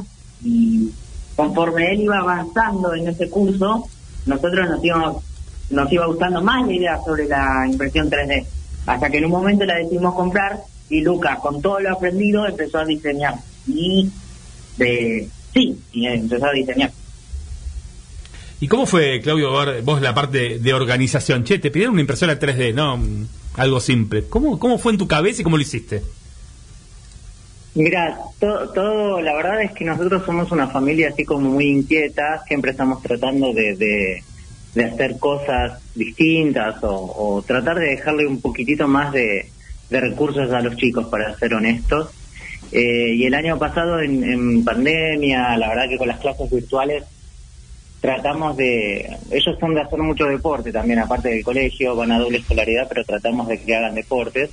y 0.41 0.89
conforme 1.36 1.91
él 1.91 2.04
iba 2.04 2.17
avanzando 2.17 2.94
en 2.94 3.10
ese 3.10 3.30
curso, 3.30 3.89
nosotros 4.26 4.70
nos 4.70 4.82
íbamos 4.86 5.24
nos 5.70 5.91
iba 5.91 6.06
gustando 6.06 6.41
más 6.41 6.65
la 6.65 6.72
idea 6.72 7.00
sobre 7.04 7.28
la 7.28 7.67
impresión 7.67 8.10
3D, 8.10 8.46
hasta 8.86 9.10
que 9.10 9.17
en 9.17 9.26
un 9.26 9.32
momento 9.32 9.65
la 9.65 9.76
decidimos 9.76 10.15
comprar 10.15 10.62
y 10.89 11.02
Luca, 11.02 11.36
con 11.36 11.62
todo 11.62 11.82
lo 11.82 11.91
aprendido, 11.91 12.48
empezó 12.48 12.78
a 12.78 12.86
diseñar. 12.86 13.36
Y 13.67 14.10
de, 14.78 15.28
sí, 15.54 15.78
empezó 15.94 16.46
a 16.46 16.54
diseñar. 16.54 16.91
¿Y 18.62 18.67
cómo 18.70 18.86
fue, 18.86 19.20
Claudio, 19.20 19.52
vos 19.84 20.02
la 20.02 20.15
parte 20.15 20.58
de 20.60 20.74
organización? 20.74 21.44
Che, 21.44 21.60
te 21.60 21.70
pidieron 21.70 21.96
una 21.96 22.02
impresora 22.02 22.39
3D, 22.39 22.74
¿no? 22.74 22.98
Algo 23.56 23.80
simple. 23.80 24.26
¿Cómo, 24.30 24.60
cómo 24.60 24.78
fue 24.78 24.94
en 24.94 24.98
tu 24.98 25.08
cabeza 25.08 25.42
y 25.42 25.44
cómo 25.44 25.58
lo 25.58 25.64
hiciste? 25.64 26.02
Mira, 27.74 28.18
todo, 28.40 28.70
todo, 28.70 29.22
la 29.22 29.34
verdad 29.34 29.62
es 29.62 29.72
que 29.72 29.86
nosotros 29.86 30.24
somos 30.26 30.52
una 30.52 30.68
familia 30.68 31.10
así 31.10 31.24
como 31.24 31.50
muy 31.52 31.68
inquieta, 31.68 32.44
siempre 32.46 32.72
estamos 32.72 33.02
tratando 33.02 33.54
de, 33.54 33.76
de, 33.78 34.24
de 34.76 34.86
hacer 34.86 35.18
cosas 35.20 35.80
distintas 35.96 36.76
o, 36.82 37.44
tratar 37.46 37.80
de 37.80 37.92
dejarle 37.92 38.28
un 38.28 38.42
poquitito 38.42 38.88
más 38.88 39.12
de, 39.14 39.50
recursos 39.90 40.52
a 40.54 40.62
los 40.62 40.78
chicos, 40.78 41.08
para 41.08 41.38
ser 41.38 41.54
honestos. 41.54 42.10
Eh, 42.72 43.14
y 43.16 43.26
el 43.26 43.34
año 43.34 43.60
pasado 43.60 44.00
en, 44.00 44.24
en, 44.24 44.64
pandemia, 44.64 45.58
la 45.58 45.68
verdad 45.68 45.90
que 45.90 45.98
con 45.98 46.08
las 46.08 46.20
clases 46.22 46.50
virtuales 46.50 47.04
tratamos 48.02 48.58
de, 48.58 49.18
ellos 49.30 49.56
son 49.60 49.76
de 49.76 49.82
hacer 49.82 50.00
mucho 50.00 50.26
deporte 50.26 50.72
también, 50.72 51.00
aparte 51.00 51.30
del 51.30 51.44
colegio, 51.44 51.96
van 51.96 52.12
a 52.12 52.20
doble 52.20 52.40
escolaridad, 52.40 52.88
pero 52.90 53.06
tratamos 53.06 53.48
de 53.48 53.62
que 53.62 53.76
hagan 53.76 53.96
deportes. 53.96 54.50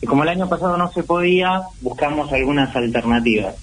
Y 0.00 0.06
como 0.06 0.22
el 0.22 0.28
año 0.28 0.48
pasado 0.48 0.76
no 0.76 0.90
se 0.92 1.02
podía, 1.02 1.62
buscamos 1.80 2.32
algunas 2.32 2.74
alternativas. 2.74 3.56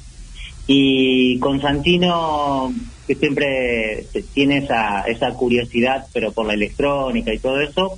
Y 0.67 1.39
con 1.39 1.61
Santino 1.61 2.73
que 3.07 3.15
siempre 3.15 4.05
tiene 4.33 4.59
esa, 4.59 5.01
esa 5.01 5.33
curiosidad, 5.33 6.05
pero 6.13 6.31
por 6.31 6.45
la 6.45 6.53
electrónica 6.53 7.33
y 7.33 7.39
todo 7.39 7.59
eso, 7.61 7.97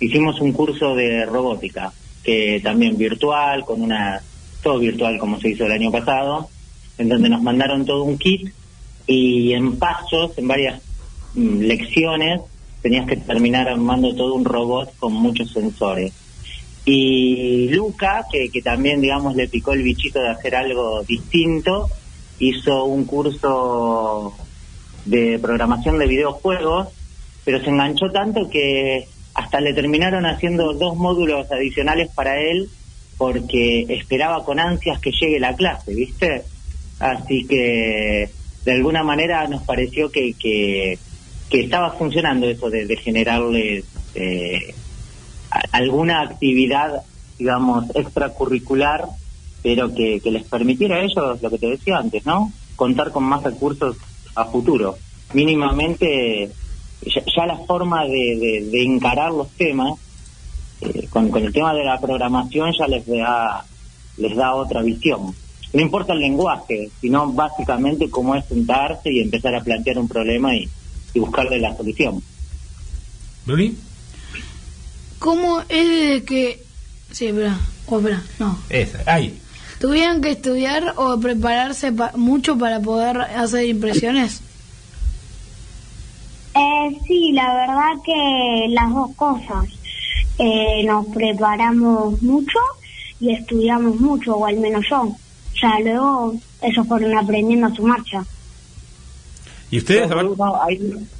hicimos 0.00 0.40
un 0.40 0.52
curso 0.52 0.94
de 0.94 1.26
robótica, 1.26 1.92
que 2.24 2.60
también 2.62 2.96
virtual, 2.96 3.64
con 3.64 3.82
una, 3.82 4.20
todo 4.62 4.78
virtual 4.78 5.18
como 5.18 5.38
se 5.40 5.50
hizo 5.50 5.66
el 5.66 5.72
año 5.72 5.90
pasado, 5.90 6.48
en 6.98 7.08
donde 7.08 7.28
nos 7.28 7.42
mandaron 7.42 7.84
todo 7.84 8.02
un 8.04 8.18
kit 8.18 8.50
y 9.10 9.54
en 9.54 9.76
pasos, 9.76 10.38
en 10.38 10.46
varias 10.46 10.80
mm, 11.34 11.62
lecciones, 11.62 12.42
tenías 12.80 13.08
que 13.08 13.16
terminar 13.16 13.68
armando 13.68 14.14
todo 14.14 14.34
un 14.34 14.44
robot 14.44 14.96
con 15.00 15.14
muchos 15.14 15.52
sensores. 15.52 16.12
Y 16.84 17.68
Luca, 17.70 18.24
que, 18.30 18.50
que 18.50 18.62
también, 18.62 19.00
digamos, 19.00 19.34
le 19.34 19.48
picó 19.48 19.72
el 19.72 19.82
bichito 19.82 20.20
de 20.20 20.28
hacer 20.28 20.54
algo 20.54 21.02
distinto, 21.02 21.88
hizo 22.38 22.84
un 22.84 23.04
curso 23.04 24.32
de 25.06 25.40
programación 25.40 25.98
de 25.98 26.06
videojuegos, 26.06 26.88
pero 27.44 27.60
se 27.64 27.70
enganchó 27.70 28.12
tanto 28.12 28.48
que 28.48 29.08
hasta 29.34 29.60
le 29.60 29.74
terminaron 29.74 30.24
haciendo 30.24 30.72
dos 30.74 30.96
módulos 30.96 31.50
adicionales 31.50 32.10
para 32.14 32.38
él 32.40 32.68
porque 33.18 33.86
esperaba 33.88 34.44
con 34.44 34.60
ansias 34.60 35.00
que 35.00 35.10
llegue 35.10 35.40
la 35.40 35.56
clase, 35.56 35.94
¿viste? 35.94 36.44
Así 37.00 37.44
que 37.46 38.30
de 38.64 38.72
alguna 38.72 39.02
manera 39.02 39.46
nos 39.48 39.62
pareció 39.62 40.10
que, 40.10 40.34
que, 40.34 40.98
estaba 41.50 41.92
funcionando 41.92 42.46
eso 42.46 42.70
de, 42.70 42.86
de 42.86 42.96
generarle 42.96 43.84
eh, 44.14 44.74
alguna 45.72 46.22
actividad, 46.22 47.02
digamos, 47.38 47.84
extracurricular 47.94 49.08
pero 49.62 49.92
que, 49.94 50.20
les 50.24 50.44
permitiera 50.44 50.96
a 50.96 51.00
ellos, 51.00 51.42
lo 51.42 51.50
que 51.50 51.58
te 51.58 51.66
decía 51.68 51.98
antes, 51.98 52.24
¿no? 52.24 52.52
Contar 52.76 53.12
con 53.12 53.24
más 53.24 53.42
recursos 53.42 53.96
a 54.34 54.46
futuro. 54.46 54.96
Mínimamente, 55.34 56.50
ya, 57.04 57.46
la 57.46 57.58
forma 57.58 58.04
de, 58.04 58.66
de, 58.70 58.82
encarar 58.82 59.32
los 59.32 59.50
temas, 59.50 59.98
eh, 60.80 61.06
con, 61.10 61.34
el 61.36 61.52
tema 61.52 61.74
de 61.74 61.84
la 61.84 62.00
programación 62.00 62.72
ya 62.78 62.86
les 62.86 63.06
da, 63.06 63.64
les 64.16 64.34
da 64.34 64.54
otra 64.54 64.82
visión. 64.82 65.34
No 65.72 65.80
importa 65.80 66.12
el 66.12 66.20
lenguaje, 66.20 66.90
sino 67.00 67.32
básicamente 67.32 68.10
cómo 68.10 68.34
es 68.34 68.44
sentarse 68.46 69.12
y 69.12 69.20
empezar 69.20 69.54
a 69.54 69.62
plantear 69.62 69.98
un 69.98 70.08
problema 70.08 70.54
y, 70.54 70.68
buscarle 71.14 71.58
la 71.58 71.76
solución. 71.76 72.22
¿Bruni? 73.44 73.76
¿Cómo 75.18 75.60
es 75.68 75.88
de 75.88 76.24
que... 76.24 76.62
Sí, 77.10 77.26
espera, 77.26 77.58
espera, 77.90 78.22
no. 78.38 78.58
Esa, 78.68 79.02
ahí. 79.06 79.38
¿Tuvieron 79.80 80.20
que 80.20 80.30
estudiar 80.30 80.94
o 80.96 81.18
prepararse 81.18 81.92
mucho 82.14 82.56
para 82.58 82.80
poder 82.80 83.18
hacer 83.20 83.64
impresiones? 83.66 84.42
Eh, 86.54 86.98
sí, 87.06 87.32
la 87.32 87.54
verdad 87.54 88.02
que 88.04 88.66
las 88.70 88.94
dos 88.94 89.10
cosas. 89.16 89.64
Eh, 90.38 90.84
nos 90.84 91.06
preparamos 91.06 92.22
mucho 92.22 92.58
y 93.20 93.32
estudiamos 93.32 94.00
mucho, 94.00 94.36
o 94.36 94.46
al 94.46 94.56
menos 94.56 94.84
yo. 94.88 95.14
Ya 95.60 95.78
luego 95.80 96.34
eso 96.62 96.84
fueron 96.84 97.16
aprendiendo 97.16 97.66
a 97.66 97.74
su 97.74 97.82
marcha. 97.82 98.24
¿Y 99.70 99.78
ustedes? 99.78 100.10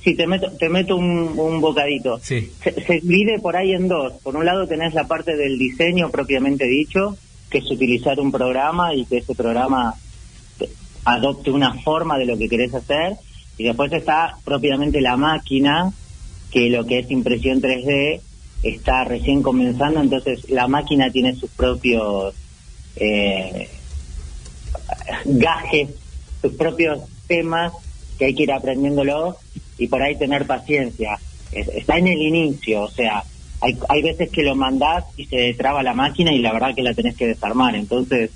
sí, 0.03 0.15
te 0.17 0.27
meto, 0.27 0.51
te 0.59 0.69
meto 0.69 0.97
un, 0.97 1.39
un 1.39 1.61
bocadito. 1.61 2.19
Sí. 2.21 2.51
Se, 2.63 2.73
se 2.73 3.01
divide 3.01 3.39
por 3.39 3.57
ahí 3.57 3.73
en 3.73 3.87
dos. 3.87 4.15
Por 4.23 4.37
un 4.37 4.45
lado 4.45 4.67
tenés 4.67 4.93
la 4.93 5.07
parte 5.07 5.37
del 5.37 5.57
diseño 5.57 6.11
propiamente 6.11 6.67
dicho, 6.67 7.17
que 7.49 7.59
es 7.59 7.71
utilizar 7.71 8.19
un 8.19 8.33
programa 8.33 8.93
y 8.95 9.05
que 9.05 9.19
ese 9.19 9.35
programa 9.37 9.95
adopte 11.05 11.51
una 11.51 11.75
forma 11.75 12.19
de 12.19 12.27
lo 12.27 12.37
que 12.37 12.49
querés 12.49 12.75
hacer. 12.75 13.17
Y 13.57 13.65
después 13.65 13.93
está 13.93 14.37
propiamente 14.45 15.01
la 15.01 15.17
máquina, 15.17 15.93
que 16.51 16.71
lo 16.71 16.85
que 16.87 17.01
es 17.01 17.11
impresión 17.11 17.61
3D 17.61 18.21
está 18.63 19.05
recién 19.05 19.43
comenzando, 19.43 20.01
entonces 20.01 20.51
la 20.51 20.69
máquina 20.69 21.11
tiene 21.11 21.35
sus 21.35 21.51
propios 21.51 22.35
eh, 22.97 23.69
gajes, 25.25 25.91
sus 26.41 26.53
propios 26.55 27.01
temas 27.27 27.73
que 28.19 28.27
hay 28.27 28.35
que 28.35 28.45
ir 28.45 28.53
aprendiéndolo 28.53 29.37
y 29.79 29.89
por 29.89 30.03
ahí 30.03 30.17
tener 30.17 30.47
paciencia. 30.47 31.19
está 31.53 31.99
en 31.99 32.09
el 32.09 32.21
inicio, 32.21 32.83
o 32.83 32.91
sea, 32.91 33.25
hay, 33.61 33.79
hay 33.89 34.03
veces 34.03 34.31
que 34.31 34.43
lo 34.43 34.55
mandás 34.55 35.05
y 35.17 35.27
se 35.27 35.55
traba 35.55 35.83
la 35.83 35.95
máquina 35.95 36.33
y 36.33 36.39
la 36.39 36.53
verdad 36.53 36.75
que 36.75 36.83
la 36.83 36.95
tenés 36.95 37.17
que 37.17 37.27
desarmar. 37.27 37.75
Entonces, 37.75 38.31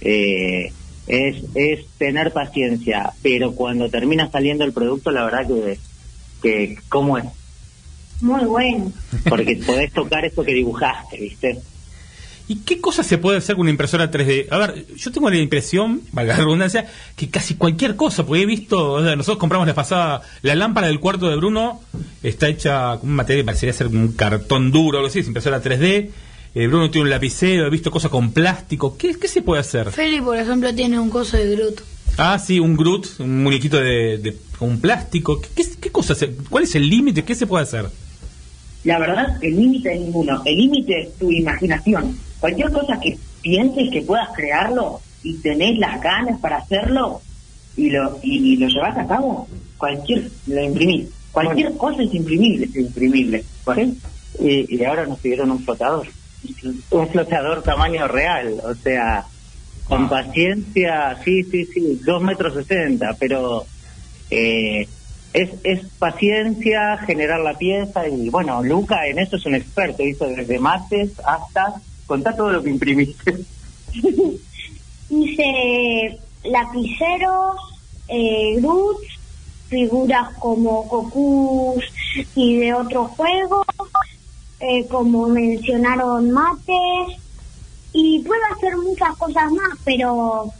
eh, 0.00 0.72
es, 1.06 1.44
es 1.54 1.86
tener 1.98 2.32
paciencia, 2.32 3.12
pero 3.22 3.52
cuando 3.52 3.88
termina 3.90 4.30
saliendo 4.30 4.64
el 4.64 4.72
producto, 4.72 5.10
la 5.10 5.24
verdad 5.24 5.46
que, 5.46 5.78
que 6.42 6.76
¿cómo 6.88 7.18
es? 7.18 7.24
Muy 8.20 8.44
bueno. 8.44 8.92
Porque 9.28 9.56
podés 9.66 9.92
tocar 9.92 10.24
eso 10.24 10.44
que 10.44 10.52
dibujaste, 10.52 11.18
¿viste? 11.18 11.58
¿Y 12.50 12.56
qué 12.62 12.80
cosas 12.80 13.06
se 13.06 13.16
puede 13.16 13.38
hacer 13.38 13.54
con 13.54 13.60
una 13.60 13.70
impresora 13.70 14.10
3D? 14.10 14.48
A 14.50 14.58
ver, 14.58 14.84
yo 14.96 15.12
tengo 15.12 15.30
la 15.30 15.36
impresión, 15.36 16.00
valga 16.10 16.32
la 16.32 16.38
redundancia, 16.40 16.90
que 17.14 17.30
casi 17.30 17.54
cualquier 17.54 17.94
cosa, 17.94 18.26
porque 18.26 18.42
he 18.42 18.46
visto, 18.46 18.94
o 18.94 19.04
sea, 19.04 19.14
nosotros 19.14 19.38
compramos 19.38 19.68
la 19.68 19.74
pasada, 19.74 20.22
la 20.42 20.56
lámpara 20.56 20.88
del 20.88 20.98
cuarto 20.98 21.28
de 21.28 21.36
Bruno 21.36 21.80
está 22.24 22.48
hecha 22.48 22.98
con 22.98 23.10
un 23.10 23.14
material 23.14 23.42
que 23.42 23.46
parecería 23.46 23.72
ser 23.72 23.86
un 23.86 24.14
cartón 24.14 24.72
duro, 24.72 24.98
algo 24.98 25.06
así, 25.06 25.20
es 25.20 25.28
impresora 25.28 25.62
3D. 25.62 26.10
Eh, 26.56 26.66
Bruno 26.66 26.90
tiene 26.90 27.04
un 27.04 27.10
lapicero, 27.10 27.68
he 27.68 27.70
visto 27.70 27.92
cosas 27.92 28.10
con 28.10 28.32
plástico. 28.32 28.98
¿Qué, 28.98 29.14
¿Qué 29.14 29.28
se 29.28 29.42
puede 29.42 29.60
hacer? 29.60 29.92
Feli, 29.92 30.20
por 30.20 30.36
ejemplo, 30.36 30.74
tiene 30.74 30.98
un 30.98 31.08
coso 31.08 31.36
de 31.36 31.54
Groot. 31.54 31.80
Ah, 32.16 32.36
sí, 32.40 32.58
un 32.58 32.76
Groot, 32.76 33.20
un 33.20 33.44
muñequito 33.44 33.76
de, 33.76 34.18
de 34.18 34.36
un 34.58 34.80
plástico. 34.80 35.40
¿Qué, 35.40 35.64
qué, 35.80 35.90
cosa 35.92 36.16
¿Cuál 36.48 36.64
es 36.64 36.74
el 36.74 36.88
límite? 36.88 37.22
¿Qué 37.22 37.36
se 37.36 37.46
puede 37.46 37.62
hacer? 37.62 37.86
La 38.84 38.98
verdad, 38.98 39.36
el 39.42 39.56
límite 39.56 39.92
es 39.92 40.00
ninguno. 40.00 40.42
El 40.44 40.56
límite 40.56 41.02
es 41.02 41.14
tu 41.16 41.30
imaginación 41.30 42.18
cualquier 42.40 42.72
cosa 42.72 42.98
que 42.98 43.18
pienses 43.42 43.90
que 43.90 44.02
puedas 44.02 44.30
crearlo 44.34 45.00
y 45.22 45.34
tenés 45.38 45.78
las 45.78 46.00
ganas 46.00 46.40
para 46.40 46.58
hacerlo 46.58 47.20
y 47.76 47.90
lo 47.90 48.18
y, 48.22 48.56
lo 48.56 48.66
llevas 48.66 48.96
a 48.96 49.06
cabo, 49.06 49.46
cualquier 49.78 50.28
lo 50.46 50.64
imprimís. 50.64 51.08
Cualquier 51.30 51.76
cosa 51.76 52.02
es 52.02 52.12
imprimible, 52.12 52.64
es 52.64 52.76
imprimible. 52.76 53.44
Y, 54.40 54.76
y, 54.76 54.84
ahora 54.84 55.06
nos 55.06 55.20
pidieron 55.20 55.52
un 55.52 55.60
flotador, 55.60 56.08
un 56.90 57.08
flotador 57.08 57.62
tamaño 57.62 58.08
real, 58.08 58.60
o 58.64 58.74
sea, 58.74 59.24
con 59.86 60.08
paciencia, 60.08 61.16
sí, 61.24 61.44
sí, 61.44 61.66
sí, 61.66 62.00
dos 62.04 62.20
metros 62.22 62.54
sesenta, 62.54 63.14
pero 63.18 63.64
eh, 64.30 64.88
es, 65.32 65.50
es 65.62 65.86
paciencia, 65.98 66.98
generar 67.06 67.40
la 67.40 67.56
pieza 67.56 68.08
y 68.08 68.30
bueno, 68.30 68.62
Luca 68.62 69.06
en 69.06 69.18
eso 69.18 69.36
es 69.36 69.46
un 69.46 69.54
experto, 69.54 70.02
hizo 70.02 70.26
desde 70.26 70.58
mates 70.58 71.12
hasta 71.24 71.74
contá 72.06 72.34
todo 72.34 72.50
lo 72.50 72.62
que 72.62 72.70
imprimiste. 72.70 73.38
hice 75.10 76.18
lapiceros, 76.44 77.56
eh, 78.08 78.56
Groot, 78.60 78.98
figuras 79.68 80.36
como 80.38 80.82
Goku 80.84 81.80
y 82.34 82.56
de 82.56 82.74
otros 82.74 83.10
juegos, 83.12 83.66
eh, 84.58 84.86
como 84.88 85.28
mencionaron 85.28 86.30
mates, 86.32 87.18
y 87.92 88.20
puedo 88.20 88.42
hacer 88.56 88.76
muchas 88.76 89.16
cosas 89.16 89.50
más, 89.52 89.78
pero 89.84 90.52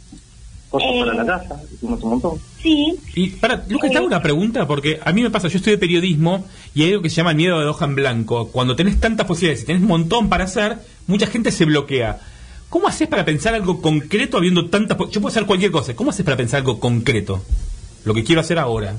Cosas 0.71 0.89
Eh, 0.89 0.99
para 1.01 1.13
la 1.13 1.25
casa, 1.25 1.61
hicimos 1.73 2.01
un 2.03 2.09
montón. 2.11 2.50
Sí, 2.61 2.99
Y 3.15 3.29
para, 3.31 3.63
Lucas, 3.67 3.91
te 3.91 3.97
hago 3.97 4.07
una 4.07 4.21
pregunta, 4.21 4.67
porque 4.67 4.99
a 5.03 5.11
mí 5.11 5.21
me 5.21 5.29
pasa, 5.29 5.47
yo 5.47 5.57
estudio 5.57 5.79
periodismo 5.79 6.45
y 6.73 6.83
hay 6.83 6.91
algo 6.91 7.01
que 7.01 7.09
se 7.09 7.17
llama 7.17 7.31
el 7.31 7.37
miedo 7.37 7.59
de 7.59 7.65
hoja 7.65 7.85
en 7.85 7.95
blanco. 7.95 8.47
Cuando 8.49 8.75
tenés 8.75 8.99
tantas 8.99 9.27
posibilidades 9.27 9.63
y 9.63 9.65
tenés 9.67 9.81
un 9.81 9.87
montón 9.87 10.29
para 10.29 10.45
hacer, 10.45 10.77
mucha 11.07 11.27
gente 11.27 11.51
se 11.51 11.65
bloquea. 11.65 12.19
¿Cómo 12.69 12.87
haces 12.87 13.07
para 13.07 13.25
pensar 13.25 13.53
algo 13.53 13.81
concreto 13.81 14.37
habiendo 14.37 14.69
tantas... 14.69 14.97
Yo 14.97 15.19
puedo 15.19 15.27
hacer 15.27 15.45
cualquier 15.45 15.71
cosa. 15.71 15.93
¿Cómo 15.93 16.11
haces 16.11 16.23
para 16.23 16.37
pensar 16.37 16.59
algo 16.59 16.79
concreto? 16.79 17.43
Lo 18.05 18.13
que 18.13 18.23
quiero 18.23 18.41
hacer 18.41 18.57
ahora. 18.59 18.95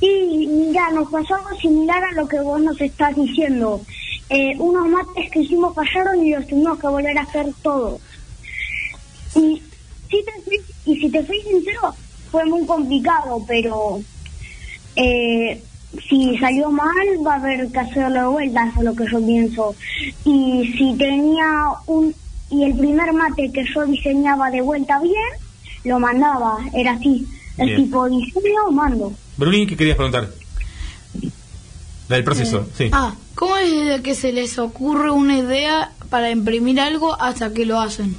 y 0.00 0.46
mira, 0.48 0.90
nos 0.90 1.10
pasó 1.10 1.36
algo 1.36 1.56
similar 1.60 2.02
a 2.02 2.12
lo 2.12 2.26
que 2.26 2.40
vos 2.40 2.60
nos 2.60 2.80
estás 2.80 3.14
diciendo. 3.14 3.80
Eh, 4.28 4.56
unos 4.58 4.88
mates 4.88 5.30
que 5.30 5.40
hicimos 5.40 5.74
fallaron 5.74 6.24
y 6.24 6.32
los 6.32 6.46
tuvimos 6.48 6.78
que 6.80 6.88
volver 6.88 7.16
a 7.16 7.22
hacer 7.22 7.46
todos. 7.62 8.00
Y 9.36 9.62
si 10.10 10.24
te 10.24 10.32
y 10.86 10.96
si 10.96 11.10
te 11.10 11.22
fui 11.24 11.40
sincero, 11.42 11.94
fue 12.30 12.44
muy 12.46 12.64
complicado, 12.64 13.44
pero 13.46 14.00
eh, 14.94 15.62
si 16.08 16.38
salió 16.38 16.70
mal 16.70 17.06
va 17.26 17.34
a 17.34 17.36
haber 17.36 17.68
que 17.68 17.78
hacerlo 17.78 18.20
de 18.20 18.26
vuelta, 18.28 18.68
eso 18.68 18.78
es 18.78 18.84
lo 18.84 18.94
que 18.94 19.04
yo 19.10 19.26
pienso. 19.26 19.74
Y 20.24 20.72
si 20.76 20.94
tenía 20.96 21.46
un 21.86 22.14
y 22.48 22.62
el 22.64 22.76
primer 22.76 23.12
mate 23.12 23.50
que 23.52 23.64
yo 23.74 23.84
diseñaba 23.86 24.50
de 24.50 24.60
vuelta 24.60 25.00
bien, 25.00 25.14
lo 25.84 25.98
mandaba, 25.98 26.58
era 26.74 26.92
así, 26.92 27.26
el 27.58 27.66
Bien. 27.66 27.84
tipo 27.84 28.08
diseño 28.08 28.70
mando. 28.70 29.12
Bruni, 29.36 29.66
¿qué 29.66 29.76
querías 29.76 29.96
preguntar? 29.96 30.30
Del 32.08 32.22
proceso, 32.22 32.68
sí. 32.76 32.88
Ah, 32.92 33.14
¿cómo 33.34 33.56
es 33.56 33.70
desde 33.70 34.02
que 34.02 34.14
se 34.14 34.32
les 34.32 34.58
ocurre 34.60 35.10
una 35.10 35.38
idea 35.38 35.90
para 36.08 36.30
imprimir 36.30 36.78
algo 36.78 37.20
hasta 37.20 37.52
que 37.52 37.66
lo 37.66 37.80
hacen? 37.80 38.16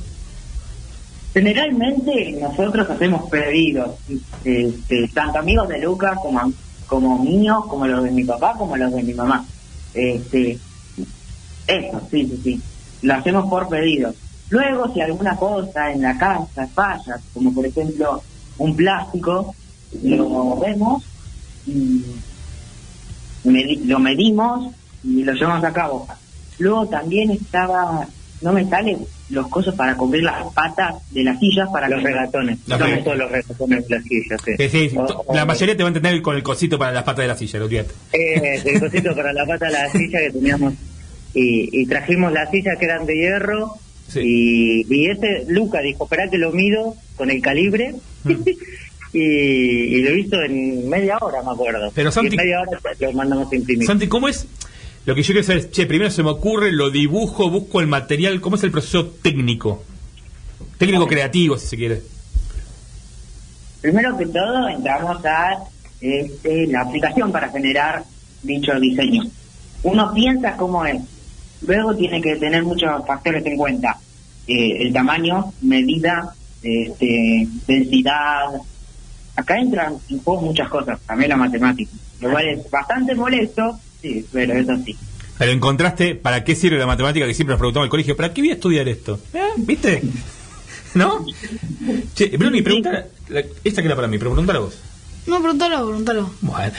Generalmente 1.37 2.35
nosotros 2.41 2.89
hacemos 2.89 3.29
pedidos, 3.29 3.91
este, 4.43 5.07
tanto 5.13 5.37
amigos 5.37 5.67
de 5.67 5.77
Lucas 5.77 6.17
como, 6.19 6.51
como 6.87 7.23
míos, 7.23 7.63
como 7.67 7.85
los 7.85 8.03
de 8.03 8.09
mi 8.09 8.23
papá, 8.23 8.55
como 8.57 8.75
los 8.75 8.91
de 8.91 9.03
mi 9.03 9.13
mamá. 9.13 9.45
Este, 9.93 10.57
eso, 11.67 12.01
sí, 12.09 12.25
sí, 12.25 12.41
sí. 12.43 12.61
Lo 13.03 13.13
hacemos 13.13 13.47
por 13.51 13.69
pedidos. 13.69 14.15
Luego, 14.49 14.91
si 14.91 15.01
alguna 15.01 15.35
cosa 15.35 15.91
en 15.91 16.01
la 16.01 16.17
casa 16.17 16.67
falla, 16.73 17.19
como 17.35 17.53
por 17.53 17.67
ejemplo 17.67 18.23
un 18.57 18.75
plástico, 18.75 19.53
lo 20.01 20.57
vemos, 20.57 21.03
y 21.67 22.01
lo 23.85 23.99
medimos 23.99 24.73
y 25.03 25.23
lo 25.23 25.33
llevamos 25.33 25.63
a 25.63 25.71
cabo. 25.71 26.07
Luego 26.57 26.87
también 26.87 27.29
estaba, 27.29 28.07
no 28.41 28.53
me 28.53 28.65
sale 28.65 28.97
los 29.29 29.47
cosos 29.47 29.73
para 29.75 29.95
cubrir 29.95 30.23
las 30.23 30.51
patas 30.53 30.95
de 31.11 31.23
las 31.23 31.39
sillas 31.39 31.67
para 31.73 31.89
Los 31.89 32.03
regatones. 32.03 32.59
Somos 32.65 32.79
regatones. 32.79 33.03
todos 33.03 33.17
los 33.17 33.31
regatones 33.31 33.87
de 33.87 33.95
las 33.95 34.03
sillas, 34.05 34.41
sí. 34.45 34.51
Sí, 34.57 34.89
sí, 34.89 34.97
O- 34.97 35.05
to- 35.05 35.23
o- 35.27 35.35
la 35.35 35.45
mayoría 35.45 35.75
te 35.75 35.83
van 35.83 35.95
a 35.95 36.01
tener 36.01 36.21
con 36.21 36.35
el 36.35 36.43
cosito 36.43 36.77
para 36.77 36.91
las 36.91 37.03
patas 37.03 37.23
de 37.23 37.27
la 37.27 37.35
silla, 37.37 37.59
lo 37.59 37.65
olvídate. 37.65 37.89
Eh, 38.13 38.61
el 38.65 38.79
cosito 38.79 39.15
para 39.15 39.33
la 39.33 39.45
pata 39.45 39.65
de 39.67 39.71
la 39.73 39.89
silla 39.91 40.19
que 40.19 40.31
teníamos. 40.31 40.73
Y, 41.33 41.69
y 41.81 41.85
trajimos 41.87 42.31
las 42.31 42.49
sillas 42.51 42.77
que 42.79 42.85
eran 42.85 43.05
de 43.05 43.15
hierro. 43.15 43.73
Sí. 44.07 44.21
Y, 44.23 44.85
y 44.95 45.09
ese, 45.09 45.43
Luca 45.49 45.81
dijo, 45.81 46.05
espera 46.05 46.29
que 46.29 46.37
lo 46.37 46.51
mido 46.51 46.95
con 47.15 47.29
el 47.29 47.41
calibre. 47.41 47.93
Mm. 48.23 48.31
y, 49.13 49.19
y 49.21 50.01
lo 50.03 50.15
hizo 50.15 50.41
en 50.43 50.87
media 50.89 51.17
hora, 51.19 51.41
me 51.43 51.51
acuerdo. 51.51 51.91
Pero, 51.93 52.09
y 52.09 52.11
Santi- 52.11 52.29
en 52.29 52.35
media 52.35 52.61
hora 52.61 52.79
lo 52.99 53.11
mandamos 53.13 53.51
a 53.51 53.55
imprimir. 53.55 53.85
Santi, 53.87 54.07
¿cómo 54.07 54.27
es? 54.27 54.47
Lo 55.07 55.15
que 55.15 55.23
yo 55.23 55.27
quiero 55.27 55.43
saber 55.43 55.59
es, 55.59 55.71
che, 55.71 55.85
primero 55.85 56.11
se 56.11 56.21
me 56.21 56.31
ocurre, 56.31 56.73
lo 56.73 56.89
dibujo, 56.89 57.49
busco 57.49 57.79
el 57.79 57.87
material, 57.87 58.41
¿cómo 58.41 58.57
es 58.57 58.63
el 58.63 58.71
proceso 58.71 59.05
técnico? 59.05 59.85
Técnico 60.77 61.07
creativo, 61.07 61.57
si 61.57 61.65
se 61.65 61.77
quiere. 61.77 62.01
Primero 63.79 64.17
que 64.17 64.25
todo, 64.25 64.67
entramos 64.67 65.23
a 65.23 65.63
este, 66.01 66.67
la 66.67 66.81
aplicación 66.81 67.31
para 67.31 67.47
generar 67.47 68.03
dicho 68.43 68.77
diseño. 68.81 69.23
Uno 69.83 70.13
piensa 70.13 70.57
cómo 70.57 70.85
es, 70.85 71.01
luego 71.61 71.95
tiene 71.95 72.21
que 72.21 72.35
tener 72.35 72.63
muchos 72.63 72.89
factores 73.07 73.45
en 73.45 73.55
cuenta. 73.55 73.97
Eh, 74.45 74.81
el 74.81 74.91
tamaño, 74.91 75.53
medida, 75.61 76.33
este, 76.61 77.47
densidad. 77.65 78.59
Acá 79.37 79.57
entran 79.57 79.95
en 80.09 80.19
juego 80.21 80.41
muchas 80.41 80.67
cosas, 80.67 80.99
también 81.07 81.29
la 81.29 81.37
matemática. 81.37 81.91
Lo 82.19 82.29
cual 82.29 82.49
es 82.49 82.69
bastante 82.69 83.15
molesto, 83.15 83.79
sí, 84.07 84.25
pero 84.31 84.53
eso 84.53 84.77
sí. 84.85 84.95
Pero 85.37 85.51
encontraste, 85.51 86.15
¿para 86.15 86.43
qué 86.43 86.55
sirve 86.55 86.77
la 86.77 86.87
matemática 86.87 87.27
que 87.27 87.33
siempre 87.33 87.53
nos 87.53 87.59
preguntamos 87.59 87.85
en 87.85 87.87
el 87.87 87.91
colegio? 87.91 88.17
¿Para 88.17 88.33
qué 88.33 88.41
voy 88.41 88.49
a 88.49 88.53
estudiar 88.53 88.87
esto? 88.87 89.19
¿Eh? 89.33 89.39
¿Viste? 89.57 90.01
¿No? 90.95 91.25
Che, 92.15 92.35
Bruni, 92.37 92.61
pregunta, 92.61 93.05
esta 93.63 93.81
que 93.81 93.87
era 93.87 93.95
para 93.95 94.07
mí, 94.07 94.17
pero 94.17 94.31
preguntala 94.31 94.59
vos. 94.59 94.79
No, 95.27 95.39
pregúntalo, 95.39 95.85
pregúntalo. 95.85 96.31
Bueno, 96.41 96.71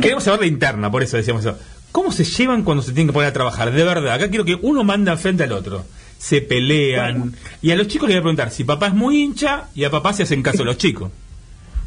queremos 0.00 0.24
saber 0.24 0.40
la 0.40 0.46
interna, 0.46 0.90
por 0.90 1.02
eso 1.02 1.16
decíamos 1.16 1.44
eso. 1.44 1.56
¿Cómo 1.92 2.10
se 2.10 2.24
llevan 2.24 2.64
cuando 2.64 2.82
se 2.82 2.92
tienen 2.92 3.08
que 3.08 3.12
poner 3.12 3.28
a 3.28 3.32
trabajar? 3.34 3.70
De 3.70 3.84
verdad, 3.84 4.14
acá 4.14 4.28
quiero 4.30 4.46
que 4.46 4.58
uno 4.62 4.82
manda 4.82 5.16
frente 5.16 5.44
al 5.44 5.52
otro. 5.52 5.84
Se 6.18 6.40
pelean. 6.40 7.34
Y 7.60 7.70
a 7.70 7.76
los 7.76 7.88
chicos 7.88 8.08
les 8.08 8.16
voy 8.16 8.20
a 8.20 8.22
preguntar 8.22 8.50
si 8.50 8.64
papá 8.64 8.86
es 8.88 8.94
muy 8.94 9.22
hincha 9.22 9.68
y 9.74 9.84
a 9.84 9.90
papá 9.90 10.12
se 10.14 10.22
hacen 10.22 10.42
caso 10.42 10.64
los 10.64 10.78
chicos. 10.78 11.10